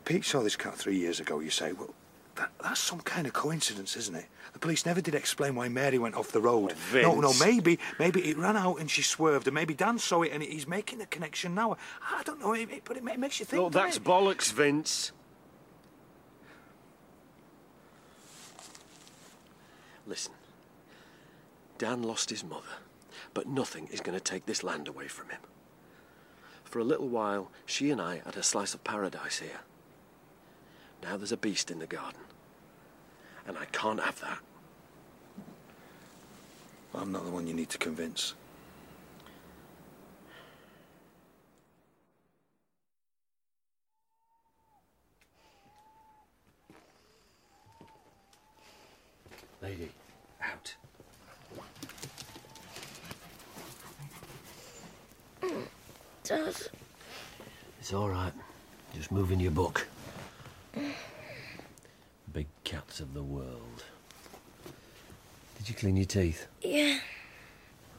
Pete 0.04 0.24
saw 0.24 0.40
this 0.42 0.56
cat 0.56 0.74
three 0.76 0.96
years 0.96 1.20
ago, 1.20 1.40
you 1.40 1.50
say. 1.50 1.72
Well, 1.72 1.94
that, 2.36 2.50
that's 2.62 2.80
some 2.80 3.00
kind 3.00 3.26
of 3.26 3.32
coincidence, 3.32 3.96
isn't 3.96 4.14
it? 4.14 4.26
The 4.52 4.58
police 4.58 4.86
never 4.86 5.00
did 5.00 5.14
explain 5.14 5.54
why 5.54 5.68
Mary 5.68 5.98
went 5.98 6.14
off 6.14 6.32
the 6.32 6.40
road. 6.40 6.74
Oh, 6.94 7.00
no, 7.02 7.20
no, 7.20 7.32
maybe, 7.38 7.78
maybe 7.98 8.28
it 8.28 8.36
ran 8.38 8.56
out 8.56 8.76
and 8.80 8.90
she 8.90 9.02
swerved, 9.02 9.46
and 9.46 9.54
maybe 9.54 9.74
Dan 9.74 9.98
saw 9.98 10.22
it 10.22 10.32
and 10.32 10.42
he's 10.42 10.66
making 10.66 10.98
the 10.98 11.06
connection 11.06 11.54
now. 11.54 11.76
I 12.02 12.22
don't 12.24 12.40
know, 12.40 12.52
it- 12.54 12.70
it- 12.70 12.82
but 12.84 12.96
it 12.96 13.04
ma- 13.04 13.14
makes 13.16 13.38
you 13.40 13.46
think. 13.46 13.62
Oh, 13.62 13.68
that's 13.68 13.98
bollocks, 13.98 14.50
Vince. 14.52 15.12
Listen. 20.06 20.32
Dan 21.78 22.02
lost 22.02 22.30
his 22.30 22.42
mother, 22.44 22.66
but 23.32 23.46
nothing 23.46 23.88
is 23.92 24.00
going 24.00 24.16
to 24.18 24.22
take 24.22 24.46
this 24.46 24.62
land 24.62 24.88
away 24.88 25.08
from 25.08 25.28
him. 25.28 25.40
For 26.70 26.78
a 26.78 26.84
little 26.84 27.08
while, 27.08 27.50
she 27.66 27.90
and 27.90 28.00
I 28.00 28.22
had 28.24 28.36
a 28.36 28.44
slice 28.44 28.74
of 28.74 28.84
paradise 28.84 29.40
here. 29.40 29.60
Now 31.02 31.16
there's 31.16 31.32
a 31.32 31.36
beast 31.36 31.68
in 31.68 31.80
the 31.80 31.86
garden. 31.86 32.20
And 33.44 33.58
I 33.58 33.64
can't 33.66 34.00
have 34.00 34.20
that. 34.20 34.38
I'm 36.94 37.10
not 37.10 37.24
the 37.24 37.30
one 37.30 37.48
you 37.48 37.54
need 37.54 37.70
to 37.70 37.78
convince. 37.78 38.34
Lady, 49.60 49.90
Dad, 56.30 56.54
It's 57.80 57.92
all 57.92 58.08
right. 58.08 58.32
Just 58.94 59.10
move 59.10 59.32
in 59.32 59.40
your 59.40 59.50
book. 59.50 59.88
Big 62.32 62.46
cats 62.62 63.00
of 63.00 63.14
the 63.14 63.22
world. 63.24 63.82
Did 65.58 65.68
you 65.68 65.74
clean 65.74 65.96
your 65.96 66.06
teeth? 66.06 66.46
yeah. 66.62 67.00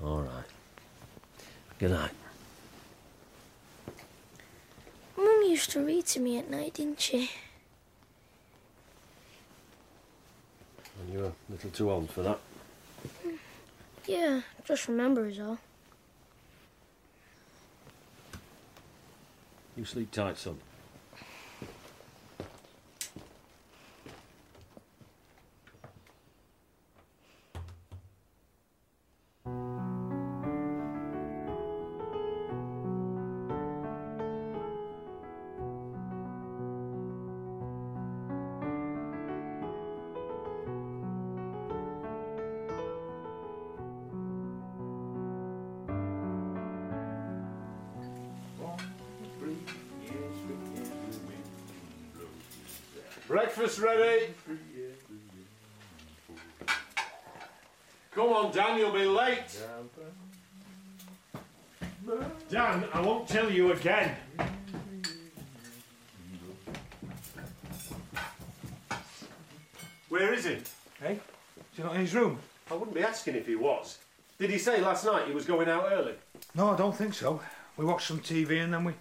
All 0.02 0.22
right. 0.22 0.46
Good 1.78 1.92
night. 1.92 2.12
Mum 5.18 5.44
used 5.46 5.70
to 5.72 5.86
read 5.86 6.06
to 6.06 6.22
me 6.22 6.38
at 6.38 6.50
night, 6.50 6.76
didn't 6.76 7.02
she? 7.02 7.30
And 11.02 11.14
you 11.14 11.20
were 11.20 11.26
a 11.26 11.34
little 11.50 11.70
too 11.72 11.92
old 11.92 12.10
for 12.10 12.22
that. 12.22 12.40
Hmm. 13.24 13.36
Yeah, 14.08 14.40
just 14.64 14.88
remember 14.88 15.26
is 15.26 15.38
all. 15.38 15.58
You 19.76 19.86
sleep 19.86 20.12
tight, 20.12 20.38
son. 20.38 20.58
Breakfast 53.32 53.80
ready. 53.80 54.34
Come 58.14 58.28
on, 58.28 58.52
Dan, 58.52 58.78
you'll 58.78 58.92
be 58.92 59.06
late. 59.06 59.58
Dan, 62.50 62.84
I 62.94 63.00
won't 63.00 63.30
tell 63.30 63.50
you 63.50 63.72
again. 63.72 64.18
Where 70.10 70.34
is 70.34 70.44
he? 70.44 70.58
Hey? 71.00 71.14
Is 71.14 71.78
he 71.78 71.84
not 71.84 71.96
in 71.96 72.02
his 72.02 72.14
room? 72.14 72.38
I 72.70 72.74
wouldn't 72.74 72.94
be 72.94 73.02
asking 73.02 73.36
if 73.36 73.48
he 73.48 73.56
was. 73.56 74.00
Did 74.40 74.50
he 74.50 74.58
say 74.58 74.82
last 74.82 75.06
night 75.06 75.28
he 75.28 75.34
was 75.34 75.46
going 75.46 75.70
out 75.70 75.86
early? 75.90 76.16
No, 76.54 76.72
I 76.72 76.76
don't 76.76 76.94
think 76.94 77.14
so. 77.14 77.40
We 77.78 77.86
watched 77.86 78.10
some 78.10 78.20
TV 78.20 78.62
and 78.62 78.74
then 78.74 78.84
we. 78.84 78.94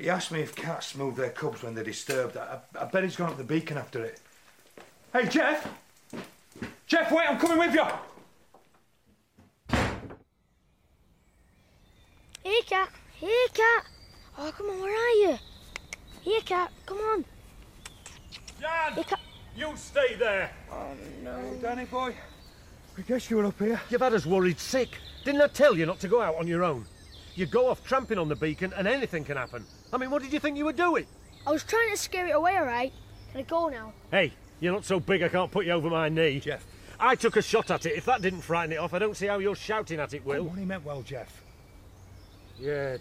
What? 0.00 0.04
He 0.04 0.10
asked 0.10 0.32
me 0.32 0.40
if 0.40 0.54
cats 0.56 0.94
move 0.94 1.16
their 1.16 1.28
cubs 1.30 1.62
when 1.62 1.74
they're 1.74 1.84
disturbed. 1.84 2.36
I, 2.36 2.60
I 2.78 2.86
bet 2.86 3.04
he's 3.04 3.16
gone 3.16 3.30
up 3.30 3.36
the 3.36 3.44
beacon 3.44 3.76
after 3.76 4.02
it. 4.02 4.18
Hey, 5.12 5.28
Jeff! 5.28 5.68
Jeff, 6.86 7.12
wait, 7.12 7.28
I'm 7.28 7.38
coming 7.38 7.58
with 7.58 7.74
you! 7.74 7.84
Here, 12.42 12.62
cat. 12.66 12.88
Here, 13.12 13.48
cat. 13.52 13.84
Oh, 14.38 14.50
come 14.56 14.70
on, 14.70 14.80
where 14.80 14.94
are 14.94 15.30
you? 15.30 15.38
Here, 16.22 16.40
cat. 16.40 16.72
Come 16.86 16.98
on. 16.98 17.24
Dan! 18.58 18.94
Here, 18.94 19.04
cat. 19.04 19.20
You 19.54 19.72
stay 19.76 20.14
there. 20.14 20.50
Oh, 20.72 20.96
no. 21.22 21.58
Danny 21.60 21.84
boy, 21.84 22.14
I 22.96 23.02
guess 23.02 23.28
you 23.28 23.36
were 23.36 23.44
up 23.44 23.58
here. 23.58 23.78
You've 23.90 24.00
had 24.00 24.14
us 24.14 24.24
worried 24.24 24.58
sick. 24.58 24.96
Didn't 25.24 25.42
I 25.42 25.48
tell 25.48 25.76
you 25.76 25.84
not 25.84 26.00
to 26.00 26.08
go 26.08 26.22
out 26.22 26.36
on 26.36 26.46
your 26.46 26.64
own? 26.64 26.86
You 27.34 27.44
go 27.44 27.68
off 27.68 27.84
tramping 27.84 28.16
on 28.16 28.28
the 28.28 28.36
beacon 28.36 28.72
and 28.76 28.88
anything 28.88 29.24
can 29.24 29.36
happen. 29.36 29.66
I 29.92 29.96
mean, 29.96 30.10
what 30.10 30.22
did 30.22 30.32
you 30.32 30.38
think 30.38 30.56
you 30.56 30.64
were 30.64 30.72
doing? 30.72 31.06
I 31.46 31.50
was 31.50 31.64
trying 31.64 31.90
to 31.90 31.96
scare 31.96 32.26
it 32.26 32.34
away, 32.34 32.56
all 32.56 32.64
right? 32.64 32.92
Can 33.32 33.40
I 33.40 33.42
go 33.42 33.68
now? 33.68 33.92
Hey, 34.10 34.32
you're 34.60 34.72
not 34.72 34.84
so 34.84 35.00
big 35.00 35.22
I 35.22 35.28
can't 35.28 35.50
put 35.50 35.66
you 35.66 35.72
over 35.72 35.90
my 35.90 36.08
knee. 36.08 36.40
Jeff. 36.40 36.66
I 36.98 37.14
took 37.14 37.36
a 37.36 37.42
shot 37.42 37.70
at 37.70 37.86
it. 37.86 37.96
If 37.96 38.04
that 38.04 38.20
didn't 38.20 38.42
frighten 38.42 38.72
it 38.72 38.76
off, 38.76 38.92
I 38.92 38.98
don't 38.98 39.16
see 39.16 39.26
how 39.26 39.38
you're 39.38 39.56
shouting 39.56 40.00
at 40.00 40.12
it, 40.12 40.24
Will. 40.24 40.44
What 40.44 40.58
he 40.58 40.64
meant 40.64 40.84
well, 40.84 41.02
Jeff. 41.02 41.42
Yeah. 42.58 42.98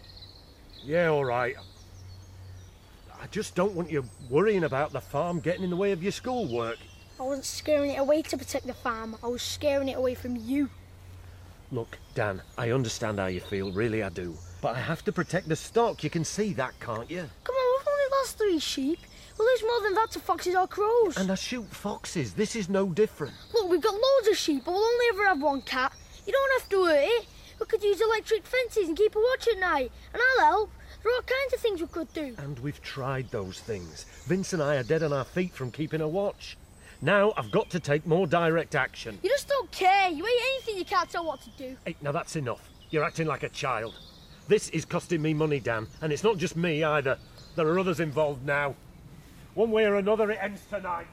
Yeah, 0.86 1.08
all 1.10 1.26
right. 1.26 1.56
I 3.22 3.28
just 3.28 3.56
don't 3.56 3.76
want 3.76 3.92
you 3.92 4.06
worrying 4.30 4.64
about 4.64 4.94
the 4.94 5.02
farm 5.02 5.42
getting 5.42 5.64
in 5.64 5.70
the 5.70 5.76
way 5.76 5.92
of 5.92 6.02
your 6.02 6.14
schoolwork. 6.14 6.78
I 7.20 7.24
wasn't 7.24 7.46
scaring 7.46 7.92
it 7.92 8.00
away 8.00 8.22
to 8.22 8.38
protect 8.38 8.66
the 8.66 8.74
farm. 8.74 9.18
I 9.22 9.28
was 9.28 9.42
scaring 9.42 9.90
it 9.90 9.98
away 9.98 10.16
from 10.16 10.38
you. 10.38 10.70
Look, 11.72 11.98
Dan, 12.16 12.42
I 12.58 12.72
understand 12.72 13.20
how 13.20 13.26
you 13.26 13.42
feel, 13.42 13.74
really 13.74 14.02
I 14.02 14.10
do. 14.10 14.38
But 14.62 14.76
I 14.76 14.80
have 14.80 15.04
to 15.06 15.12
protect 15.12 15.48
the 15.48 15.56
stock. 15.56 16.04
You 16.04 16.10
can 16.10 16.26
see 16.26 16.54
that, 16.54 16.78
can't 16.80 17.10
you? 17.10 17.30
Come 17.44 17.56
on, 17.56 17.80
we've 17.80 17.88
only 17.88 18.18
lost 18.20 18.38
three 18.38 18.60
sheep. 18.60 19.00
Well, 19.38 19.48
there's 19.48 19.64
more 19.64 19.82
than 19.84 19.94
that 19.96 20.12
to 20.12 20.20
foxes 20.20 20.54
or 20.54 20.68
crows. 20.68 21.16
And 21.16 21.32
I 21.32 21.36
shoot 21.36 21.66
foxes. 21.68 22.34
This 22.34 22.58
is 22.58 22.68
no 22.68 22.88
different. 22.88 23.34
Look, 23.54 23.70
we've 23.70 23.82
got 23.82 23.94
loads 23.94 24.28
of 24.30 24.36
sheep, 24.36 24.64
but 24.66 24.74
we'll 24.74 24.84
only 24.84 25.06
ever 25.14 25.28
have 25.28 25.42
one 25.42 25.62
cat. 25.62 25.94
You 26.28 26.34
don't 26.34 26.62
have 26.62 26.70
to 26.70 26.86
hurt 26.86 27.06
it. 27.06 27.26
We 27.60 27.66
could 27.66 27.84
use 27.84 28.02
electric 28.02 28.46
fences 28.46 28.90
and 28.90 28.98
keep 28.98 29.16
a 29.16 29.20
watch 29.20 29.48
at 29.48 29.60
night. 29.60 29.92
And 30.14 30.22
I'll 30.22 30.46
help. 30.46 30.72
There 31.02 31.12
are 31.12 31.16
all 31.16 31.22
kinds 31.22 31.54
of 31.54 31.60
things 31.62 31.80
we 31.80 31.88
could 31.88 32.12
do. 32.14 32.36
And 32.38 32.60
we've 32.60 32.82
tried 32.82 33.32
those 33.32 33.62
things. 33.62 34.06
Vince 34.26 34.52
and 34.52 34.62
I 34.62 34.76
are 34.76 34.84
dead 34.84 35.04
on 35.04 35.14
our 35.14 35.24
feet 35.24 35.54
from 35.54 35.72
keeping 35.72 36.02
a 36.02 36.08
watch. 36.08 36.58
Now 37.02 37.32
I've 37.38 37.52
got 37.52 37.70
to 37.70 37.80
take 37.80 38.06
more 38.06 38.28
direct 38.28 38.76
action. 38.76 39.20
You 39.24 39.30
just 39.30 39.48
don't 39.48 39.72
care. 39.72 40.10
You 40.10 40.26
ain't 40.26 40.42
anything 40.54 40.78
you 40.78 40.84
can't 40.84 41.10
tell 41.10 41.26
what 41.26 41.42
to 41.44 41.50
do. 41.52 41.78
Hey, 41.86 41.96
now 42.02 42.12
that's 42.12 42.36
enough. 42.36 42.70
You're 42.90 43.06
acting 43.06 43.28
like 43.28 43.44
a 43.44 43.50
child. 43.50 43.94
This 44.50 44.70
is 44.70 44.84
costing 44.84 45.22
me 45.22 45.36
money, 45.36 45.60
Dan, 45.60 45.86
and 46.02 46.12
it's 46.12 46.24
not 46.24 46.38
just 46.38 46.56
me 46.56 46.84
either. 46.84 47.20
There 47.56 47.68
are 47.68 47.78
others 47.78 48.00
involved 48.00 48.44
now. 48.44 48.74
One 49.54 49.70
way 49.70 49.86
or 49.86 49.98
another, 49.98 50.32
it 50.32 50.40
ends 50.42 50.62
tonight. 50.72 51.06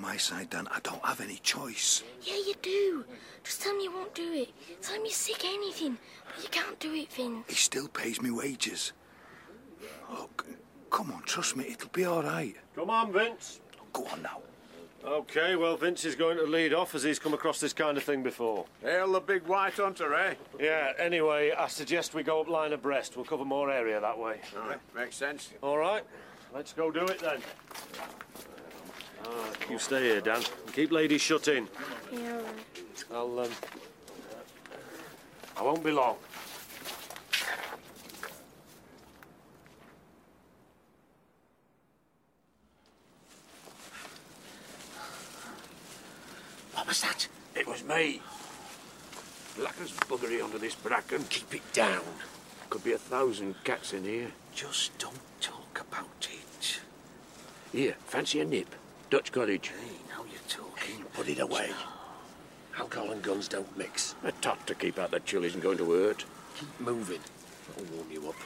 My 0.00 0.16
side, 0.16 0.50
Dan. 0.50 0.68
I 0.70 0.80
don't 0.80 1.04
have 1.04 1.20
any 1.20 1.36
choice. 1.42 2.02
Yeah, 2.22 2.34
you 2.34 2.54
do. 2.62 3.04
Just 3.44 3.62
tell 3.62 3.76
me 3.76 3.84
you 3.84 3.92
won't 3.92 4.14
do 4.14 4.32
it. 4.32 4.50
Tell 4.82 4.96
me 4.96 5.04
you're 5.04 5.12
sick 5.12 5.44
anything. 5.44 5.98
But 6.34 6.42
you 6.42 6.48
can't 6.50 6.78
do 6.78 6.92
it, 6.94 7.12
Vince. 7.12 7.44
He 7.48 7.54
still 7.54 7.88
pays 7.88 8.20
me 8.20 8.30
wages. 8.30 8.92
Look, 10.10 10.46
come 10.90 11.12
on, 11.12 11.22
trust 11.22 11.56
me, 11.56 11.66
it'll 11.70 11.88
be 11.90 12.04
all 12.04 12.22
right. 12.22 12.54
Come 12.74 12.90
on, 12.90 13.12
Vince. 13.12 13.60
Go 13.92 14.06
on 14.06 14.22
now. 14.22 14.40
Okay, 15.02 15.56
well, 15.56 15.78
Vince 15.78 16.04
is 16.04 16.14
going 16.14 16.36
to 16.36 16.44
lead 16.44 16.74
off 16.74 16.94
as 16.94 17.02
he's 17.02 17.18
come 17.18 17.32
across 17.32 17.58
this 17.58 17.72
kind 17.72 17.96
of 17.96 18.04
thing 18.04 18.22
before. 18.22 18.66
Hail 18.82 19.12
the 19.12 19.20
big 19.20 19.44
white 19.44 19.72
hunter, 19.72 20.14
eh? 20.14 20.34
Yeah, 20.60 20.92
anyway, 20.98 21.52
I 21.52 21.68
suggest 21.68 22.12
we 22.12 22.22
go 22.22 22.40
up 22.40 22.48
line 22.48 22.74
abreast. 22.74 23.16
We'll 23.16 23.24
cover 23.24 23.46
more 23.46 23.70
area 23.70 23.98
that 23.98 24.18
way. 24.18 24.40
All 24.54 24.68
right, 24.68 24.78
makes 24.94 25.16
sense. 25.16 25.50
All 25.62 25.78
right, 25.78 26.02
let's 26.54 26.74
go 26.74 26.90
do 26.90 27.06
it 27.06 27.18
then. 27.18 27.40
Ah, 29.26 29.50
you 29.70 29.78
stay 29.78 30.02
here, 30.02 30.20
Dan. 30.20 30.36
and 30.36 30.74
Keep 30.74 30.92
ladies 30.92 31.20
shut 31.20 31.48
in. 31.48 31.68
Yeah, 32.12 32.32
all 32.32 32.42
right. 32.42 33.04
I'll, 33.12 33.40
um... 33.40 33.50
I 35.56 35.62
won't 35.62 35.84
be 35.84 35.90
long. 35.90 36.16
What 46.74 46.86
was 46.86 47.00
that? 47.02 47.28
It 47.54 47.66
was 47.66 47.84
me. 47.84 48.22
Black 49.56 49.74
as 49.82 49.90
buggery 49.90 50.42
under 50.42 50.58
this 50.58 50.74
bracken. 50.74 51.24
Keep 51.24 51.56
it 51.56 51.72
down. 51.72 52.02
Could 52.70 52.84
be 52.84 52.92
a 52.92 52.98
thousand 52.98 53.62
cats 53.64 53.92
in 53.92 54.04
here. 54.04 54.28
Just 54.54 54.96
don't 54.98 55.18
talk 55.40 55.84
about 55.88 56.28
it. 56.32 56.80
Here, 57.72 57.96
fancy 58.06 58.40
a 58.40 58.44
nip. 58.44 58.74
Dutch 59.10 59.32
cottage. 59.32 59.68
Hey, 59.68 59.96
now 60.08 60.24
you're 60.30 60.40
talking. 60.48 61.04
Put 61.14 61.28
it 61.28 61.40
away. 61.40 61.70
Alcohol 62.78 63.10
and 63.10 63.20
guns 63.20 63.48
don't 63.48 63.76
mix. 63.76 64.14
A 64.22 64.30
tot 64.30 64.64
to 64.68 64.74
keep 64.76 65.00
out 65.00 65.10
the 65.10 65.18
chill 65.20 65.42
isn't 65.42 65.60
going 65.60 65.78
to 65.78 65.90
hurt. 65.90 66.24
Keep 66.54 66.80
moving. 66.80 67.18
I'll 67.76 67.84
warm 67.96 68.08
you 68.10 68.28
up. 68.28 68.36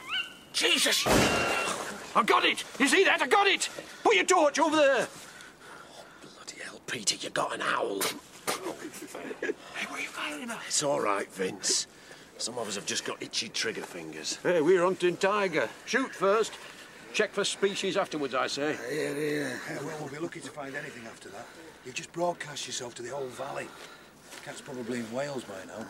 Jesus! 0.53 1.03
I 1.05 2.23
got 2.25 2.45
it! 2.45 2.63
You 2.79 2.87
see 2.87 3.03
that? 3.03 3.21
I 3.21 3.27
got 3.27 3.45
it! 3.45 3.69
Put 4.03 4.15
your 4.15 4.25
torch 4.25 4.57
over 4.57 4.75
there! 4.75 5.07
bloody 6.21 6.63
hell, 6.63 6.81
Peter, 6.87 7.15
you 7.15 7.29
got 7.29 7.53
an 7.53 7.61
owl. 7.61 8.01
Hey, 9.41 9.51
what 9.87 9.99
are 9.99 10.01
you 10.01 10.07
firing 10.07 10.49
at? 10.49 10.57
It's 10.65 10.81
all 10.81 11.01
right, 11.01 11.31
Vince. 11.33 11.87
Some 12.37 12.57
of 12.57 12.67
us 12.67 12.75
have 12.75 12.85
just 12.85 13.05
got 13.05 13.21
itchy 13.21 13.49
trigger 13.49 13.81
fingers. 13.81 14.39
Hey, 14.41 14.61
we're 14.61 14.83
hunting 14.83 15.17
tiger. 15.17 15.69
Shoot 15.85 16.15
first. 16.15 16.53
Check 17.15 17.31
for 17.31 17.45
species 17.45 17.95
afterwards, 17.95 18.35
I 18.35 18.47
say. 18.47 18.75
Yeah, 18.91 19.11
yeah, 19.11 19.57
yeah. 19.69 19.83
well, 19.85 19.95
we'll 20.01 20.09
be 20.09 20.17
lucky 20.17 20.41
to 20.41 20.49
find 20.49 20.75
anything 20.75 21.05
after 21.05 21.29
that. 21.29 21.47
You've 21.85 21.95
just 21.95 22.11
broadcast 22.11 22.67
yourself 22.67 22.93
to 22.95 23.01
the 23.01 23.15
whole 23.15 23.27
valley. 23.27 23.67
Cat's 24.43 24.59
probably 24.59 24.99
in 24.99 25.09
Wales 25.13 25.45
by 25.45 25.63
now. 25.65 25.79
Uh, 25.79 25.85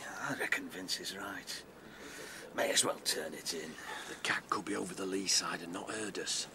yeah, 0.00 0.30
I 0.30 0.38
reckon 0.38 0.68
Vince 0.68 1.00
is 1.00 1.16
right. 1.16 1.62
May 2.56 2.70
as 2.70 2.84
well 2.84 3.00
turn 3.04 3.34
it 3.34 3.54
in. 3.54 3.68
The 4.08 4.14
cat 4.22 4.44
could 4.50 4.64
be 4.64 4.76
over 4.76 4.94
the 4.94 5.04
lee 5.04 5.26
side 5.26 5.62
and 5.62 5.72
not 5.72 5.90
heard 5.90 6.16
us. 6.20 6.46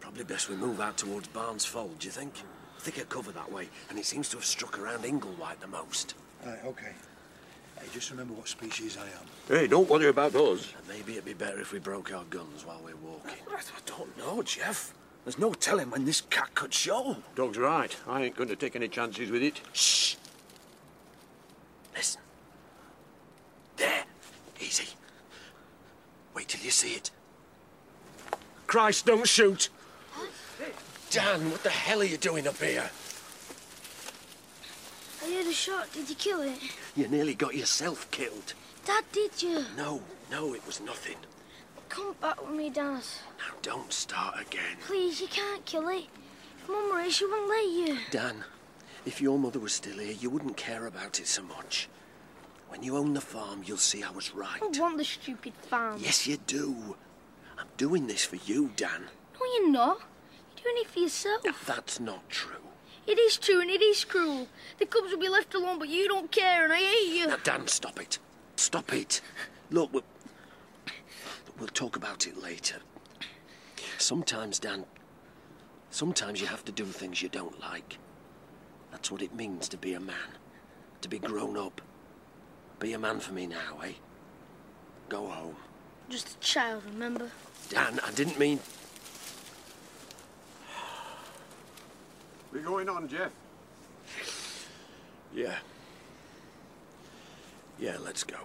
Probably 0.00 0.24
best 0.24 0.48
we 0.48 0.56
move 0.56 0.80
out 0.80 0.96
towards 0.96 1.28
Barnes 1.28 1.66
Fold, 1.66 1.98
do 1.98 2.06
you 2.06 2.12
think? 2.12 2.32
Thicker 2.78 3.04
cover 3.04 3.32
that 3.32 3.52
way, 3.52 3.68
and 3.90 3.98
it 3.98 4.06
seems 4.06 4.30
to 4.30 4.38
have 4.38 4.44
struck 4.46 4.78
around 4.78 5.04
Inglewhite 5.04 5.60
the 5.60 5.66
most. 5.66 6.14
Right, 6.46 6.64
okay. 6.64 6.92
Hey, 7.84 7.90
just 7.92 8.10
remember 8.10 8.32
what 8.32 8.48
species 8.48 8.96
I 8.96 9.02
am. 9.02 9.26
Hey, 9.46 9.66
don't 9.66 9.88
worry 9.88 10.08
about 10.08 10.34
us. 10.34 10.72
And 10.78 10.88
maybe 10.88 11.12
it'd 11.12 11.26
be 11.26 11.34
better 11.34 11.60
if 11.60 11.70
we 11.70 11.78
broke 11.78 12.14
our 12.14 12.24
guns 12.24 12.64
while 12.64 12.80
we're 12.82 12.96
walking. 12.96 13.34
I 13.52 13.60
don't 13.84 14.16
know, 14.16 14.42
Jeff. 14.42 14.94
There's 15.24 15.38
no 15.38 15.52
telling 15.52 15.90
when 15.90 16.06
this 16.06 16.22
cat 16.22 16.54
could 16.54 16.72
show. 16.72 17.16
Dog's 17.34 17.58
right. 17.58 17.94
I 18.08 18.22
ain't 18.22 18.36
going 18.36 18.48
to 18.48 18.56
take 18.56 18.74
any 18.74 18.88
chances 18.88 19.30
with 19.30 19.42
it. 19.42 19.60
Shh. 19.74 20.16
Listen. 21.94 22.22
There. 23.76 24.04
Easy. 24.60 24.88
Wait 26.34 26.48
till 26.48 26.64
you 26.64 26.70
see 26.70 26.94
it. 26.94 27.10
Christ, 28.66 29.04
don't 29.04 29.28
shoot! 29.28 29.68
Dan, 31.10 31.50
what 31.50 31.62
the 31.62 31.70
hell 31.70 32.00
are 32.00 32.04
you 32.04 32.16
doing 32.16 32.48
up 32.48 32.56
here? 32.56 32.90
Oh, 35.24 35.30
I 35.30 35.36
heard 35.36 35.46
a 35.46 35.52
shot. 35.52 35.92
Did 35.92 36.10
you 36.10 36.16
kill 36.16 36.42
it? 36.42 36.58
You 36.94 37.08
nearly 37.08 37.34
got 37.34 37.54
yourself 37.54 38.10
killed. 38.10 38.52
Dad, 38.84 39.04
did 39.12 39.42
you? 39.42 39.64
No, 39.76 40.02
no, 40.30 40.52
it 40.54 40.66
was 40.66 40.80
nothing. 40.80 41.16
Come 41.88 42.14
back 42.20 42.42
with 42.42 42.54
me, 42.54 42.68
Dad. 42.68 43.02
Now 43.38 43.54
don't 43.62 43.92
start 43.92 44.40
again. 44.40 44.76
Please, 44.86 45.20
you 45.20 45.28
can't 45.28 45.64
kill 45.64 45.88
it. 45.88 46.06
If 46.58 46.68
Mum 46.68 46.90
were 46.92 47.00
here, 47.00 47.10
she 47.10 47.24
wouldn't 47.24 47.48
let 47.48 47.66
you. 47.66 47.98
Dan, 48.10 48.44
if 49.06 49.20
your 49.20 49.38
mother 49.38 49.58
was 49.60 49.72
still 49.72 49.98
here, 49.98 50.12
you 50.12 50.28
wouldn't 50.28 50.56
care 50.56 50.86
about 50.86 51.18
it 51.20 51.26
so 51.26 51.42
much. 51.42 51.88
When 52.68 52.82
you 52.82 52.96
own 52.96 53.14
the 53.14 53.20
farm, 53.20 53.62
you'll 53.64 53.76
see 53.78 54.02
I 54.02 54.10
was 54.10 54.34
right. 54.34 54.60
I 54.62 54.80
want 54.80 54.98
the 54.98 55.04
stupid 55.04 55.54
farm. 55.54 55.98
Yes, 56.00 56.26
you 56.26 56.36
do. 56.46 56.96
I'm 57.56 57.68
doing 57.76 58.08
this 58.08 58.24
for 58.24 58.36
you, 58.36 58.72
Dan. 58.76 59.04
No, 59.34 59.40
you're 59.56 59.70
not. 59.70 60.00
You're 60.56 60.64
doing 60.64 60.82
it 60.84 60.90
for 60.90 60.98
yourself. 60.98 61.64
That's 61.66 62.00
not 62.00 62.28
true. 62.28 62.56
It 63.06 63.18
is 63.18 63.36
true 63.36 63.60
and 63.60 63.70
it 63.70 63.82
is 63.82 64.04
cruel. 64.04 64.48
The 64.78 64.86
cubs 64.86 65.10
will 65.10 65.18
be 65.18 65.28
left 65.28 65.54
alone, 65.54 65.78
but 65.78 65.88
you 65.88 66.08
don't 66.08 66.30
care, 66.30 66.64
and 66.64 66.72
I 66.72 66.78
hate 66.78 67.14
you. 67.14 67.26
Now, 67.26 67.36
Dan, 67.42 67.66
stop 67.66 68.00
it. 68.00 68.18
Stop 68.56 68.92
it. 68.92 69.20
Look, 69.70 69.92
we'll, 69.92 70.04
we'll 71.58 71.68
talk 71.68 71.96
about 71.96 72.26
it 72.26 72.42
later. 72.42 72.76
Sometimes, 73.98 74.58
Dan, 74.58 74.84
sometimes 75.90 76.40
you 76.40 76.46
have 76.46 76.64
to 76.64 76.72
do 76.72 76.84
things 76.84 77.22
you 77.22 77.28
don't 77.28 77.60
like. 77.60 77.98
That's 78.90 79.10
what 79.10 79.22
it 79.22 79.34
means 79.34 79.68
to 79.68 79.76
be 79.76 79.94
a 79.94 80.00
man, 80.00 80.38
to 81.02 81.08
be 81.08 81.18
grown 81.18 81.56
up. 81.58 81.80
Be 82.78 82.92
a 82.94 82.98
man 82.98 83.20
for 83.20 83.32
me 83.32 83.46
now, 83.46 83.80
eh? 83.84 83.92
Go 85.08 85.26
home. 85.26 85.56
Just 86.08 86.36
a 86.36 86.38
child, 86.40 86.82
remember? 86.86 87.30
Dan, 87.68 88.00
I 88.04 88.10
didn't 88.12 88.38
mean. 88.38 88.60
We 92.54 92.60
going 92.60 92.88
on, 92.88 93.08
Jeff? 93.08 93.32
Yeah. 95.34 95.56
Yeah, 97.80 97.96
let's 98.04 98.22
go. 98.22 98.36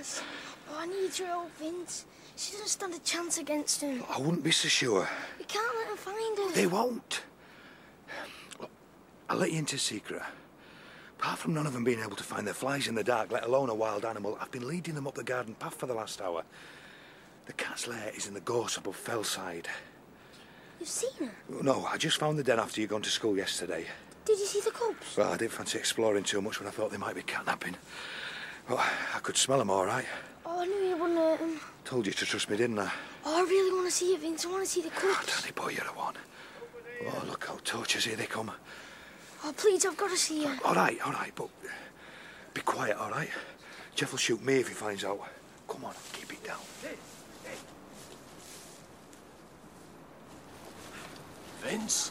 Has. 0.00 0.22
Oh, 0.70 0.78
I 0.78 0.86
need 0.86 1.18
your 1.18 1.28
help, 1.28 1.50
Vince. 1.58 2.06
She 2.36 2.52
doesn't 2.52 2.68
stand 2.68 2.94
a 2.94 2.98
chance 3.00 3.38
against 3.38 3.80
him. 3.80 4.02
I 4.08 4.18
wouldn't 4.18 4.44
be 4.44 4.50
so 4.50 4.68
sure. 4.68 5.08
We 5.38 5.44
can't 5.44 5.76
let 5.76 5.88
him 5.88 5.96
find 5.96 6.38
her. 6.38 6.52
They 6.52 6.66
won't. 6.66 7.22
Look, 8.58 8.70
I'll 9.28 9.36
let 9.36 9.52
you 9.52 9.58
into 9.58 9.76
a 9.76 9.78
secret. 9.78 10.22
Apart 11.18 11.38
from 11.38 11.52
none 11.52 11.66
of 11.66 11.74
them 11.74 11.84
being 11.84 12.00
able 12.00 12.16
to 12.16 12.24
find 12.24 12.46
their 12.46 12.54
flies 12.54 12.88
in 12.88 12.94
the 12.94 13.04
dark, 13.04 13.30
let 13.30 13.44
alone 13.44 13.68
a 13.68 13.74
wild 13.74 14.06
animal, 14.06 14.38
I've 14.40 14.50
been 14.50 14.66
leading 14.66 14.94
them 14.94 15.06
up 15.06 15.14
the 15.14 15.24
garden 15.24 15.54
path 15.54 15.74
for 15.74 15.86
the 15.86 15.94
last 15.94 16.22
hour. 16.22 16.44
The 17.44 17.52
cat's 17.52 17.86
lair 17.86 18.10
is 18.16 18.26
in 18.26 18.32
the 18.32 18.40
gorse 18.40 18.78
above 18.78 18.96
Fellside. 18.96 19.66
You've 20.78 20.88
seen 20.88 21.10
her? 21.18 21.62
No, 21.62 21.84
I 21.84 21.98
just 21.98 22.16
found 22.16 22.38
the 22.38 22.42
den 22.42 22.58
after 22.58 22.80
you'd 22.80 22.88
gone 22.88 23.02
to 23.02 23.10
school 23.10 23.36
yesterday. 23.36 23.86
Did 24.24 24.38
you 24.38 24.46
see 24.46 24.60
the 24.60 24.70
cubs? 24.70 25.16
Well, 25.16 25.32
I 25.32 25.36
didn't 25.36 25.52
fancy 25.52 25.78
exploring 25.78 26.24
too 26.24 26.40
much 26.40 26.58
when 26.58 26.68
I 26.68 26.70
thought 26.70 26.90
they 26.90 26.96
might 26.96 27.16
be 27.16 27.22
catnapping. 27.22 27.74
Well, 28.68 28.78
I 29.14 29.18
could 29.20 29.36
smell 29.36 29.58
them 29.58 29.70
all 29.70 29.84
right. 29.84 30.06
Oh, 30.46 30.60
I 30.60 30.66
knew 30.66 30.74
you 30.74 30.96
wouldn't 30.96 31.18
hurt 31.18 31.40
him. 31.40 31.60
Told 31.84 32.06
you 32.06 32.12
to 32.12 32.26
trust 32.26 32.48
me, 32.50 32.56
didn't 32.56 32.78
I? 32.78 32.90
Oh, 33.24 33.44
I 33.44 33.48
really 33.48 33.72
want 33.72 33.86
to 33.86 33.92
see 33.92 34.14
it, 34.14 34.20
Vince. 34.20 34.46
I 34.46 34.50
want 34.50 34.64
to 34.64 34.70
see 34.70 34.82
the 34.82 34.90
ah, 34.94 35.00
cubs. 35.00 35.42
Danny 35.42 35.52
boy, 35.52 35.70
you're 35.70 35.84
the 35.84 35.90
one. 35.92 36.14
Oh, 37.06 37.24
look 37.28 37.46
how 37.46 37.58
torches, 37.64 38.04
here 38.04 38.16
they 38.16 38.26
come. 38.26 38.50
Oh, 39.44 39.52
please, 39.56 39.86
I've 39.86 39.96
got 39.96 40.10
to 40.10 40.16
see 40.16 40.44
her. 40.44 40.58
All 40.64 40.74
right, 40.74 40.98
all 41.04 41.12
right, 41.12 41.32
but 41.34 41.48
be 42.54 42.60
quiet, 42.60 42.96
all 42.96 43.10
right? 43.10 43.30
Jeff 43.94 44.12
will 44.12 44.18
shoot 44.18 44.42
me 44.44 44.54
if 44.54 44.68
he 44.68 44.74
finds 44.74 45.04
out. 45.04 45.20
Come 45.68 45.84
on, 45.84 45.94
keep 46.12 46.32
it 46.32 46.44
down. 46.44 46.58
Vince? 51.62 52.10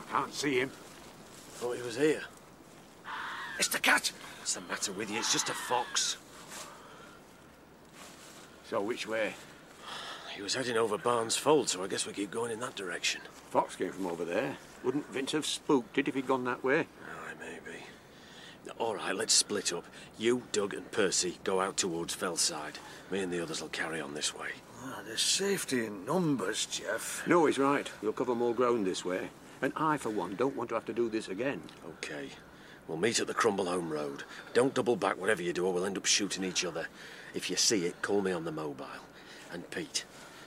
I 0.00 0.12
can't 0.12 0.34
see 0.34 0.60
him. 0.60 0.70
Thought 1.54 1.76
he 1.76 1.82
was 1.82 1.96
here. 1.96 2.22
It's 3.58 3.68
the 3.68 3.78
cat! 3.78 4.10
What's 4.44 4.56
the 4.56 4.60
matter 4.60 4.92
with 4.92 5.10
you? 5.10 5.16
It's 5.16 5.32
just 5.32 5.48
a 5.48 5.54
fox. 5.54 6.18
So 8.68 8.82
which 8.82 9.08
way? 9.08 9.32
He 10.36 10.42
was 10.42 10.54
heading 10.54 10.76
over 10.76 10.98
Barnes 10.98 11.34
Fold, 11.34 11.70
so 11.70 11.82
I 11.82 11.86
guess 11.86 12.06
we 12.06 12.12
keep 12.12 12.30
going 12.30 12.50
in 12.50 12.60
that 12.60 12.74
direction. 12.76 13.22
Fox 13.48 13.74
came 13.74 13.90
from 13.90 14.06
over 14.06 14.22
there. 14.22 14.58
Wouldn't 14.84 15.10
Vince 15.10 15.32
have 15.32 15.46
spooked 15.46 15.96
it 15.96 16.08
if 16.08 16.14
he'd 16.14 16.26
gone 16.26 16.44
that 16.44 16.62
way? 16.62 16.80
Aye, 16.80 17.32
maybe. 17.40 17.78
All 18.76 18.96
right, 18.96 19.16
let's 19.16 19.32
split 19.32 19.72
up. 19.72 19.86
You, 20.18 20.42
Doug, 20.52 20.74
and 20.74 20.92
Percy 20.92 21.38
go 21.42 21.62
out 21.62 21.78
towards 21.78 22.14
Fellside. 22.14 22.74
Me 23.10 23.20
and 23.20 23.32
the 23.32 23.42
others 23.42 23.62
will 23.62 23.70
carry 23.70 23.98
on 23.98 24.12
this 24.12 24.34
way. 24.34 24.50
Ah, 24.82 25.00
there's 25.06 25.22
safety 25.22 25.86
in 25.86 26.04
numbers, 26.04 26.66
Jeff. 26.66 27.26
No, 27.26 27.46
he's 27.46 27.56
right. 27.56 27.90
We'll 28.02 28.12
cover 28.12 28.34
more 28.34 28.54
ground 28.54 28.86
this 28.86 29.06
way. 29.06 29.30
And 29.62 29.72
I, 29.74 29.96
for 29.96 30.10
one, 30.10 30.36
don't 30.36 30.54
want 30.54 30.68
to 30.68 30.74
have 30.74 30.84
to 30.84 30.92
do 30.92 31.08
this 31.08 31.28
again. 31.28 31.62
Okay. 31.88 32.28
We'll 32.86 32.98
meet 32.98 33.20
at 33.20 33.26
the 33.26 33.34
Crombleholme 33.34 33.90
Road. 33.90 34.24
Don't 34.52 34.74
double 34.74 34.96
back 34.96 35.18
whatever 35.18 35.42
you 35.42 35.52
do, 35.52 35.66
or 35.66 35.72
we'll 35.72 35.86
end 35.86 35.96
up 35.96 36.06
shooting 36.06 36.44
each 36.44 36.64
other. 36.64 36.86
If 37.34 37.48
you 37.48 37.56
see 37.56 37.86
it, 37.86 38.02
call 38.02 38.20
me 38.20 38.32
on 38.32 38.44
the 38.44 38.52
mobile. 38.52 38.86
And 39.52 39.68
Pete, 39.70 40.04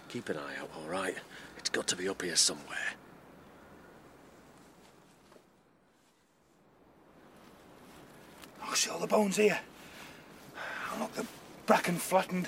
keep 0.08 0.30
an 0.30 0.38
eye 0.38 0.56
out, 0.62 0.70
all 0.78 0.90
right? 0.90 1.16
It's 1.58 1.70
got 1.70 1.88
to 1.88 1.96
be 1.96 2.08
up 2.08 2.22
here 2.22 2.36
somewhere. 2.36 2.94
Oh, 8.64 8.74
see 8.74 8.90
all 8.90 9.00
the 9.00 9.08
bones 9.08 9.38
here? 9.38 9.60
Oh, 10.56 10.98
look, 11.00 11.14
the 11.16 11.26
bracken 11.66 11.96
flattened. 11.96 12.48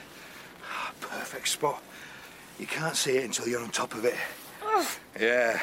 Ah, 0.69 0.93
perfect 1.01 1.47
spot. 1.47 1.81
You 2.59 2.67
can't 2.67 2.95
see 2.95 3.17
it 3.17 3.23
until 3.23 3.47
you're 3.47 3.61
on 3.61 3.69
top 3.69 3.95
of 3.95 4.05
it. 4.05 4.15
Yeah. 5.19 5.59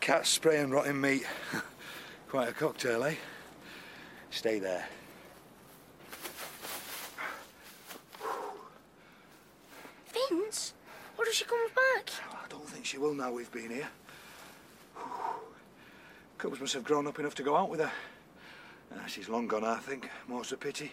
Cat 0.00 0.26
spray 0.26 0.58
and 0.58 0.72
rotten 0.72 1.00
meat. 1.00 1.24
Quite 2.28 2.48
a 2.48 2.52
cocktail, 2.52 3.04
eh? 3.04 3.14
Stay 4.30 4.58
there. 4.58 4.86
Vince? 10.12 10.74
What 11.16 11.26
if 11.26 11.32
she 11.32 11.46
comes 11.46 11.70
back? 11.70 12.10
I 12.30 12.46
don't 12.50 12.68
think 12.68 12.84
she 12.84 12.98
will 12.98 13.14
now 13.14 13.32
we've 13.32 13.50
been 13.50 13.70
here. 13.70 13.88
Cubs 16.36 16.60
must 16.60 16.74
have 16.74 16.84
grown 16.84 17.06
up 17.06 17.18
enough 17.18 17.34
to 17.36 17.42
go 17.42 17.56
out 17.56 17.70
with 17.70 17.80
her. 17.80 17.90
Ah, 18.94 19.06
she's 19.06 19.30
long 19.30 19.48
gone, 19.48 19.64
I 19.64 19.78
think. 19.78 20.10
More's 20.28 20.52
a 20.52 20.58
pity. 20.58 20.92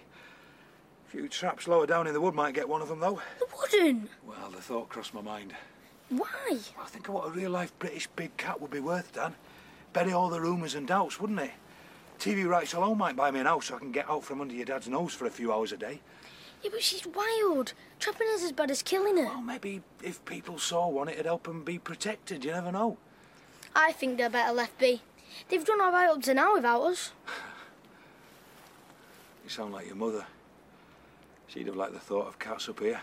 A 1.07 1.11
few 1.11 1.27
traps 1.27 1.67
lower 1.67 1.85
down 1.85 2.07
in 2.07 2.13
the 2.13 2.21
wood 2.21 2.33
might 2.33 2.55
get 2.55 2.69
one 2.69 2.81
of 2.81 2.87
them, 2.87 3.01
though. 3.01 3.21
The 3.39 3.47
wooden. 3.57 4.07
Well, 4.25 4.49
the 4.51 4.61
thought 4.61 4.87
crossed 4.87 5.13
my 5.13 5.21
mind. 5.21 5.53
Why? 6.07 6.59
Well, 6.77 6.85
think 6.87 7.09
of 7.09 7.13
what 7.13 7.27
a 7.27 7.31
real-life 7.31 7.77
British 7.77 8.07
big 8.15 8.37
cat 8.37 8.61
would 8.61 8.71
be 8.71 8.79
worth, 8.79 9.13
Dan. 9.13 9.35
Bury 9.95 10.11
all 10.11 10.27
the 10.27 10.41
rumours 10.41 10.75
and 10.75 10.85
doubts, 10.85 11.21
wouldn't 11.21 11.39
it? 11.39 11.51
TV 12.19 12.45
rights 12.45 12.73
alone 12.73 12.97
might 12.97 13.15
buy 13.15 13.31
me 13.31 13.39
an 13.39 13.45
house 13.45 13.67
so 13.67 13.77
I 13.77 13.79
can 13.79 13.93
get 13.93 14.09
out 14.09 14.25
from 14.25 14.41
under 14.41 14.53
your 14.53 14.65
dad's 14.65 14.89
nose 14.89 15.13
for 15.13 15.25
a 15.25 15.29
few 15.29 15.53
hours 15.53 15.71
a 15.71 15.77
day. 15.77 16.01
Yeah, 16.61 16.71
but 16.73 16.83
she's 16.83 17.07
wild. 17.07 17.71
Trapping 17.97 18.27
is 18.31 18.43
as 18.43 18.51
bad 18.51 18.71
as 18.71 18.83
killing 18.83 19.15
her. 19.15 19.23
Well, 19.23 19.41
maybe 19.41 19.81
if 20.03 20.23
people 20.25 20.59
saw 20.59 20.89
one, 20.89 21.07
it'd 21.07 21.25
help 21.25 21.43
them 21.43 21.63
be 21.63 21.79
protected. 21.79 22.43
You 22.43 22.51
never 22.51 22.73
know. 22.73 22.97
I 23.73 23.93
think 23.93 24.17
they're 24.17 24.29
better 24.29 24.51
left 24.51 24.77
be. 24.77 25.01
They've 25.47 25.63
done 25.63 25.79
all 25.79 25.93
right 25.93 26.09
up 26.09 26.21
to 26.23 26.33
now 26.33 26.55
without 26.55 26.81
us. 26.83 27.13
You 29.45 29.49
sound 29.49 29.73
like 29.73 29.85
your 29.85 29.95
mother. 29.95 30.25
She'd 31.47 31.67
have 31.67 31.75
liked 31.75 31.93
the 31.93 31.99
thought 31.99 32.27
of 32.27 32.39
cats 32.39 32.67
up 32.67 32.79
here. 32.79 32.99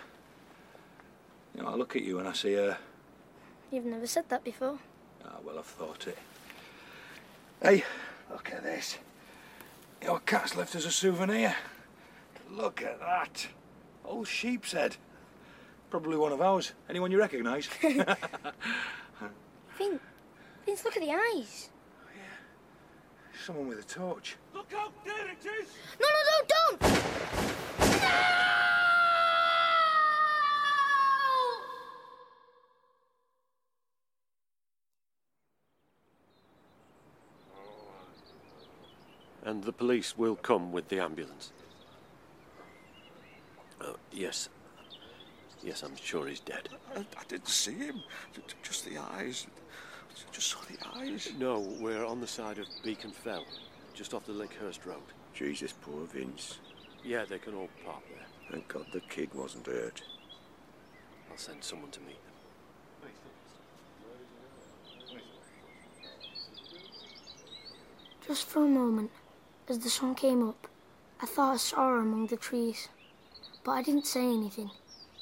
You 1.55 1.63
know, 1.63 1.69
I 1.69 1.75
look 1.77 1.95
at 1.95 2.03
you 2.03 2.19
and 2.19 2.27
I 2.27 2.33
see 2.33 2.55
her. 2.55 2.77
You've 3.71 3.85
never 3.85 4.09
said 4.09 4.29
that 4.29 4.43
before. 4.43 4.81
Ah, 5.25 5.37
well, 5.45 5.57
I've 5.57 5.65
thought 5.65 6.09
it. 6.09 6.19
Hey, 7.63 7.85
look 8.29 8.53
at 8.53 8.65
this. 8.65 8.99
Your 10.03 10.19
cat's 10.19 10.57
left 10.57 10.75
us 10.75 10.85
a 10.85 10.91
souvenir. 10.91 11.55
Look 12.51 12.83
at 12.83 12.99
that. 12.99 13.47
Old 14.05 14.27
sheep's 14.27 14.73
head. 14.73 14.97
Probably 15.89 16.17
one 16.17 16.33
of 16.33 16.43
ours. 16.43 16.73
Anyone 16.91 17.13
you 17.13 17.21
recognise? 17.21 17.69
Vince, 19.79 20.01
Vince, 20.67 20.85
look 20.85 20.97
at 20.97 21.03
the 21.03 21.13
eyes. 21.13 21.69
Oh, 22.05 22.11
Someone 23.47 23.69
with 23.69 23.79
a 23.79 23.85
torch. 23.85 24.35
Look 24.53 24.73
out, 24.77 24.93
there 25.05 25.29
it 25.29 25.47
is! 25.47 25.69
No, 26.01 26.09
no, 26.09 26.19
no, 26.31 26.89
don't! 26.89 27.22
And 39.53 39.63
the 39.65 39.73
police 39.73 40.17
will 40.17 40.37
come 40.37 40.73
with 40.73 40.89
the 40.89 40.99
ambulance. 40.99 41.53
Oh, 43.83 43.97
yes. 44.11 44.49
Yes, 45.63 45.83
I'm 45.83 45.95
sure 45.95 46.27
he's 46.27 46.41
dead. 46.41 46.71
I, 46.97 47.01
I 47.01 47.25
didn't 47.29 47.49
see 47.49 47.75
him. 47.75 47.97
J- 48.35 48.41
j- 48.49 48.55
Just 48.63 48.87
the 48.87 48.97
eyes. 48.97 49.47
Just 50.31 50.49
saw 50.49 50.61
the 50.71 50.79
eyes. 50.99 51.31
No, 51.39 51.59
we're 51.79 52.07
on 52.07 52.19
the 52.19 52.27
side 52.27 52.57
of 52.57 52.67
Beacon 52.83 53.11
Fell, 53.11 53.45
just 53.93 54.15
off 54.15 54.25
the 54.25 54.33
Lakehurst 54.33 54.87
Road. 54.87 55.03
Jesus, 55.35 55.75
poor 55.83 56.07
Vince. 56.07 56.59
Yeah, 57.05 57.27
they 57.29 57.39
can 57.39 57.53
all 57.53 57.69
park 57.85 58.01
there. 58.09 58.25
Thank 58.51 58.69
God 58.69 58.87
the 58.91 59.01
kid 59.01 59.35
wasn't 59.35 59.67
hurt. 59.67 60.01
I'll 61.31 61.37
send 61.37 61.63
someone 61.63 61.91
to 61.91 62.01
meet 62.01 62.17
them. 62.25 63.11
Just 68.27 68.47
for 68.47 68.65
a 68.65 68.69
moment, 68.69 69.11
as 69.69 69.79
the 69.79 69.91
sun 69.91 70.15
came 70.15 70.47
up, 70.49 70.69
I 71.21 71.27
thought 71.27 71.55
I 71.55 71.57
saw 71.57 71.89
her 71.89 71.99
among 71.99 72.27
the 72.27 72.37
trees. 72.37 72.89
But 73.65 73.73
I 73.73 73.83
didn't 73.83 74.07
say 74.07 74.25
anything. 74.25 74.71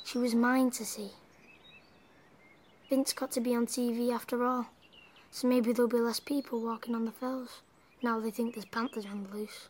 She 0.05 0.19
was 0.19 0.35
mine 0.35 0.71
to 0.73 0.85
see. 0.85 1.11
Vince 2.89 3.13
got 3.13 3.31
to 3.33 3.41
be 3.41 3.55
on 3.55 3.67
TV 3.67 4.13
after 4.13 4.45
all, 4.45 4.67
so 5.31 5.47
maybe 5.47 5.73
there'll 5.73 5.89
be 5.89 5.99
less 5.99 6.21
people 6.21 6.61
walking 6.61 6.95
on 6.95 7.05
the 7.05 7.13
fells 7.13 7.63
now 8.03 8.19
they 8.19 8.31
think 8.31 8.55
there's 8.55 8.65
panthers 8.67 9.07
on 9.07 9.25
the 9.25 9.37
loose. 9.37 9.69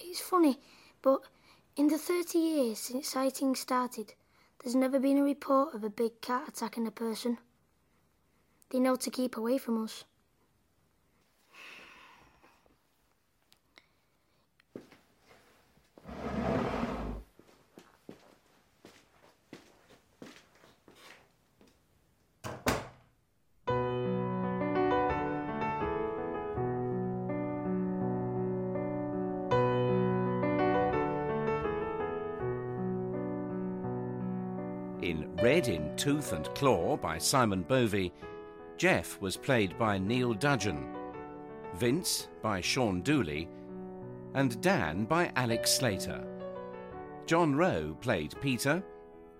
It's 0.00 0.20
funny, 0.20 0.58
but 1.02 1.20
in 1.76 1.88
the 1.88 1.98
30 1.98 2.38
years 2.38 2.78
since 2.78 3.08
sightings 3.08 3.60
started, 3.60 4.14
there's 4.62 4.74
never 4.74 4.98
been 4.98 5.18
a 5.18 5.22
report 5.22 5.74
of 5.74 5.84
a 5.84 5.90
big 5.90 6.20
cat 6.20 6.48
attacking 6.48 6.86
a 6.86 6.90
person. 6.90 7.38
They 8.70 8.80
know 8.80 8.96
to 8.96 9.10
keep 9.10 9.36
away 9.36 9.58
from 9.58 9.82
us. 9.84 10.04
Red 35.46 35.68
in 35.68 35.94
Tooth 35.94 36.32
and 36.32 36.52
Claw 36.56 36.96
by 36.96 37.18
Simon 37.18 37.62
Bovey, 37.62 38.12
Jeff 38.76 39.20
was 39.20 39.36
played 39.36 39.78
by 39.78 39.96
Neil 39.96 40.34
Dudgeon, 40.34 40.88
Vince 41.76 42.26
by 42.42 42.60
Shaun 42.60 43.00
Dooley, 43.00 43.48
and 44.34 44.60
Dan 44.60 45.04
by 45.04 45.30
Alex 45.36 45.70
Slater. 45.70 46.26
John 47.26 47.54
Rowe 47.54 47.96
played 48.00 48.34
Peter, 48.40 48.82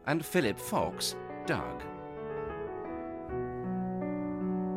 and 0.07 0.25
Philip 0.25 0.61
Fox, 0.61 1.17
Doug. 1.45 1.83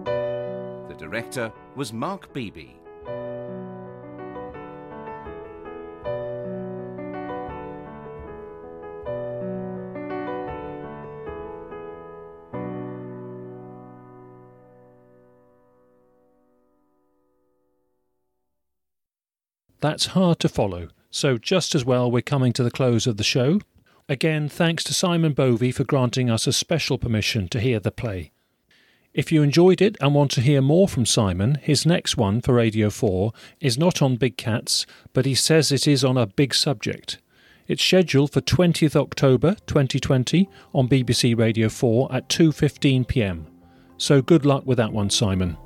The 0.05 0.95
director 0.97 1.53
was 1.75 1.93
Mark 1.93 2.33
Beeby. 2.33 2.71
That's 19.81 20.07
hard 20.07 20.39
to 20.39 20.49
follow, 20.49 20.89
so 21.09 21.37
just 21.37 21.73
as 21.73 21.85
well 21.85 22.11
we're 22.11 22.21
coming 22.21 22.53
to 22.53 22.63
the 22.63 22.71
close 22.71 23.07
of 23.07 23.17
the 23.17 23.23
show. 23.23 23.59
Again, 24.09 24.49
thanks 24.49 24.83
to 24.85 24.93
Simon 24.93 25.33
Bovey 25.33 25.71
for 25.71 25.83
granting 25.83 26.29
us 26.29 26.47
a 26.47 26.53
special 26.53 26.97
permission 26.97 27.47
to 27.49 27.59
hear 27.59 27.79
the 27.79 27.91
play. 27.91 28.31
If 29.13 29.31
you 29.31 29.41
enjoyed 29.41 29.81
it 29.81 29.97
and 30.01 30.13
want 30.13 30.31
to 30.31 30.41
hear 30.41 30.61
more 30.61 30.87
from 30.87 31.05
Simon, 31.05 31.55
his 31.61 31.85
next 31.85 32.17
one 32.17 32.41
for 32.41 32.53
Radio 32.53 32.89
4 32.89 33.31
is 33.59 33.77
not 33.77 34.01
on 34.01 34.17
big 34.17 34.37
cats, 34.37 34.85
but 35.13 35.25
he 35.25 35.33
says 35.35 35.71
it 35.71 35.87
is 35.87 36.03
on 36.03 36.17
a 36.17 36.27
big 36.27 36.53
subject. 36.53 37.19
It's 37.67 37.83
scheduled 37.83 38.33
for 38.33 38.41
20th 38.41 38.95
October 38.95 39.55
2020 39.67 40.49
on 40.73 40.89
BBC 40.89 41.37
Radio 41.37 41.69
4 41.69 42.13
at 42.15 42.29
2:15 42.29 43.07
p.m. 43.07 43.47
So 43.97 44.21
good 44.21 44.45
luck 44.45 44.65
with 44.65 44.77
that 44.77 44.93
one, 44.93 45.09
Simon. 45.09 45.57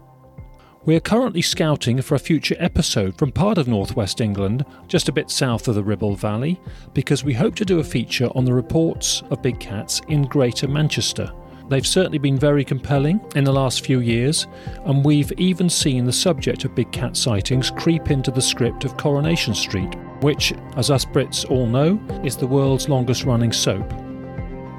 We 0.85 0.97
are 0.97 0.99
currently 0.99 1.41
scouting 1.41 2.01
for 2.01 2.15
a 2.15 2.19
future 2.19 2.57
episode 2.59 3.17
from 3.17 3.31
part 3.31 3.57
of 3.57 3.69
northwest 3.69 4.19
England, 4.19 4.65
just 4.89 5.07
a 5.07 5.13
bit 5.13 5.29
south 5.29 5.69
of 5.69 5.75
the 5.75 5.83
Ribble 5.83 6.15
Valley, 6.15 6.59
because 6.93 7.23
we 7.23 7.33
hope 7.33 7.55
to 7.55 7.63
do 7.63 7.79
a 7.79 7.83
feature 7.85 8.29
on 8.35 8.43
the 8.43 8.53
reports 8.53 9.23
of 9.29 9.41
big 9.41 9.61
cats 9.61 10.01
in 10.09 10.23
Greater 10.23 10.67
Manchester. 10.67 11.31
They've 11.69 11.87
certainly 11.87 12.17
been 12.17 12.37
very 12.37 12.65
compelling 12.65 13.21
in 13.33 13.45
the 13.45 13.53
last 13.53 13.85
few 13.85 14.01
years, 14.01 14.45
and 14.83 15.05
we've 15.05 15.31
even 15.37 15.69
seen 15.69 16.03
the 16.03 16.11
subject 16.11 16.65
of 16.65 16.75
big 16.75 16.91
cat 16.91 17.15
sightings 17.15 17.71
creep 17.71 18.11
into 18.11 18.29
the 18.29 18.41
script 18.41 18.83
of 18.83 18.97
Coronation 18.97 19.55
Street, 19.55 19.95
which, 20.19 20.51
as 20.75 20.91
us 20.91 21.05
Brits 21.05 21.49
all 21.49 21.65
know, 21.65 21.97
is 22.25 22.35
the 22.35 22.45
world's 22.45 22.89
longest 22.89 23.23
running 23.23 23.53
soap. 23.53 23.89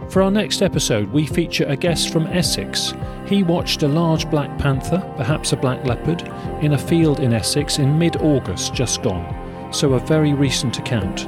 For 0.09 0.23
our 0.23 0.31
next 0.31 0.63
episode, 0.63 1.11
we 1.13 1.27
feature 1.27 1.65
a 1.67 1.77
guest 1.77 2.13
from 2.13 2.27
Essex. 2.27 2.95
He 3.27 3.43
watched 3.43 3.83
a 3.83 3.89
large 3.89 4.31
black 4.31 4.57
panther, 4.59 5.03
perhaps 5.17 5.53
a 5.53 5.57
black 5.57 5.85
leopard, 5.85 6.23
in 6.63 6.75
a 6.75 6.79
field 6.79 7.21
in 7.21 7.33
Essex 7.33 7.79
in 7.79 7.99
mid 7.99 8.17
August 8.17 8.75
just 8.75 9.03
gone, 9.03 9.73
so 9.73 9.95
a 9.95 10.01
very 10.01 10.33
recent 10.33 10.79
account. 10.79 11.27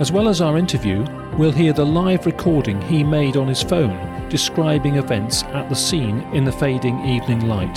As 0.00 0.12
well 0.12 0.28
as 0.28 0.40
our 0.40 0.56
interview, 0.56 1.04
we'll 1.36 1.52
hear 1.52 1.72
the 1.72 1.84
live 1.84 2.26
recording 2.26 2.80
he 2.82 3.02
made 3.02 3.36
on 3.36 3.48
his 3.48 3.62
phone 3.62 4.16
describing 4.28 4.96
events 4.96 5.44
at 5.44 5.68
the 5.68 5.74
scene 5.74 6.20
in 6.32 6.44
the 6.44 6.52
fading 6.52 7.04
evening 7.06 7.46
light. 7.46 7.76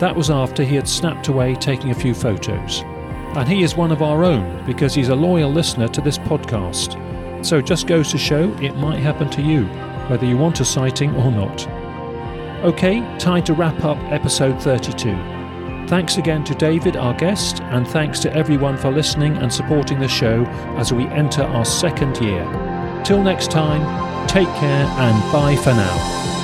That 0.00 0.14
was 0.14 0.30
after 0.30 0.64
he 0.64 0.74
had 0.74 0.88
snapped 0.88 1.28
away 1.28 1.54
taking 1.54 1.90
a 1.90 1.94
few 1.94 2.14
photos. 2.14 2.82
And 3.36 3.48
he 3.48 3.62
is 3.62 3.76
one 3.76 3.92
of 3.92 4.02
our 4.02 4.24
own 4.24 4.64
because 4.64 4.94
he's 4.94 5.10
a 5.10 5.14
loyal 5.14 5.50
listener 5.50 5.88
to 5.88 6.00
this 6.00 6.18
podcast. 6.18 6.96
So 7.42 7.58
it 7.58 7.66
just 7.66 7.86
goes 7.86 8.10
to 8.10 8.18
show 8.18 8.52
it 8.60 8.76
might 8.76 8.98
happen 8.98 9.30
to 9.30 9.42
you, 9.42 9.64
whether 10.08 10.26
you 10.26 10.36
want 10.36 10.60
a 10.60 10.64
sighting 10.64 11.14
or 11.16 11.30
not. 11.30 11.66
Okay, 12.64 13.00
time 13.18 13.44
to 13.44 13.54
wrap 13.54 13.84
up 13.84 13.98
episode 14.10 14.60
32. 14.62 15.14
Thanks 15.86 16.16
again 16.16 16.42
to 16.44 16.54
David, 16.54 16.96
our 16.96 17.14
guest, 17.14 17.60
and 17.62 17.86
thanks 17.86 18.18
to 18.20 18.32
everyone 18.34 18.76
for 18.76 18.90
listening 18.90 19.36
and 19.36 19.52
supporting 19.52 20.00
the 20.00 20.08
show 20.08 20.44
as 20.76 20.92
we 20.92 21.06
enter 21.06 21.42
our 21.42 21.64
second 21.64 22.16
year. 22.18 22.44
Till 23.04 23.22
next 23.22 23.52
time, 23.52 24.26
take 24.26 24.48
care 24.48 24.86
and 24.86 25.32
bye 25.32 25.54
for 25.56 25.70
now. 25.70 26.35